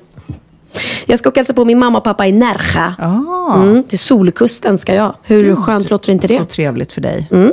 Jag 1.06 1.18
ska 1.18 1.28
åka 1.28 1.32
och 1.32 1.36
hälsa 1.40 1.52
på 1.54 1.64
min 1.64 1.78
mamma 1.78 1.98
och 1.98 2.04
pappa 2.04 2.26
i 2.26 2.32
Nerja. 2.32 2.94
Ah. 2.98 3.54
Mm, 3.54 3.82
till 3.82 3.98
Solkusten 3.98 4.78
ska 4.78 4.94
jag. 4.94 5.14
Hur 5.22 5.56
skönt 5.56 5.90
låter 5.90 6.12
inte 6.12 6.26
det? 6.26 6.38
Så 6.38 6.44
trevligt 6.44 6.92
för 6.92 7.00
dig. 7.00 7.28
Mm. 7.30 7.52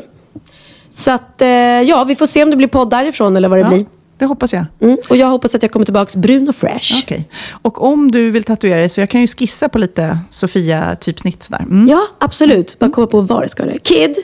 Så 0.96 1.12
att, 1.12 1.42
eh, 1.42 1.48
ja, 1.82 2.04
vi 2.04 2.16
får 2.16 2.26
se 2.26 2.44
om 2.44 2.50
det 2.50 2.56
blir 2.56 2.68
podd 2.68 2.90
därifrån 2.90 3.38
eller 3.38 3.50
vad 3.50 3.58
det 3.60 3.62
Ja, 3.64 3.70
blir. 3.70 3.86
det 4.18 4.26
hoppas 4.26 4.54
jag. 4.54 4.66
Mm. 4.82 4.98
Och 5.10 5.18
jag 5.18 5.28
hoppas 5.28 5.56
att 5.56 5.62
jag 5.62 5.72
kommer 5.72 5.86
tillbaka 5.86 6.20
brun 6.20 6.48
och 6.50 6.56
fresh. 6.56 7.02
Okej. 7.04 7.30
Och 7.62 7.84
om 7.84 8.12
du 8.12 8.32
vill 8.32 8.44
tatuera 8.44 8.76
dig 8.80 8.90
så 8.90 9.00
jag 9.02 9.10
kan 9.10 9.22
ju 9.22 9.28
skissa 9.28 9.70
på 9.70 9.78
lite 9.80 10.18
Sofia-typsnitt. 10.32 11.50
Mm. 11.60 11.88
Ja, 11.88 12.02
absolut. 12.20 12.80
Bara 12.80 12.90
komma 12.92 13.08
på 13.08 13.20
var 13.20 13.42
det 13.44 13.50
ska 13.50 13.64
det. 13.64 13.80
Kid, 13.84 14.16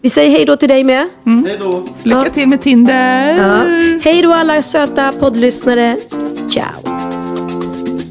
vi 0.00 0.10
säger 0.10 0.30
hej 0.30 0.44
då 0.44 0.56
till 0.56 0.68
dig 0.68 0.84
med. 0.84 1.08
Hej 1.24 1.56
då. 1.60 1.84
Lycka 2.02 2.30
till 2.30 2.48
med 2.48 2.62
Tinder! 2.62 3.36
Ja. 3.38 3.62
Hej 4.04 4.22
då 4.22 4.32
alla 4.32 4.62
söta 4.62 5.12
poddlyssnare. 5.12 5.96
Ciao. 6.50 7.11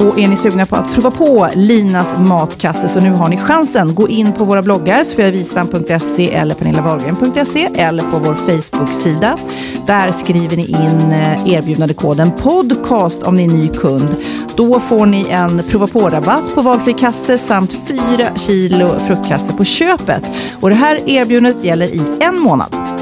Och 0.01 0.19
är 0.19 0.27
ni 0.27 0.35
sugna 0.35 0.65
på 0.65 0.75
att 0.75 0.93
prova 0.93 1.11
på 1.11 1.49
Linas 1.55 2.09
matkasse 2.17 2.87
så 2.87 2.99
nu 2.99 3.11
har 3.11 3.29
ni 3.29 3.37
chansen. 3.37 3.95
Gå 3.95 4.09
in 4.09 4.33
på 4.33 4.45
våra 4.45 4.61
bloggar, 4.61 5.03
sofiavistam.se 5.03 6.33
eller 6.33 6.55
pernillawahlgren.se 6.55 7.69
eller 7.75 8.03
på 8.03 8.19
vår 8.19 8.33
Facebook-sida. 8.33 9.37
Där 9.85 10.11
skriver 10.11 10.57
ni 10.57 10.65
in 10.65 11.11
eh, 11.11 11.53
erbjudandekoden 11.53 12.31
podcast 12.31 13.23
om 13.23 13.35
ni 13.35 13.43
är 13.43 13.47
ny 13.47 13.67
kund. 13.67 14.15
Då 14.55 14.79
får 14.79 15.05
ni 15.05 15.29
en 15.29 15.63
prova 15.63 15.87
på-rabatt 15.87 16.55
på 16.55 16.61
valfri 16.61 16.93
kasse 16.93 17.37
samt 17.37 17.77
4 17.87 18.35
kilo 18.35 18.99
fruktkasse 18.99 19.53
på 19.57 19.63
köpet. 19.63 20.23
Och 20.61 20.69
det 20.69 20.75
här 20.75 21.09
erbjudandet 21.09 21.63
gäller 21.63 21.85
i 21.85 22.01
en 22.19 22.39
månad. 22.39 23.01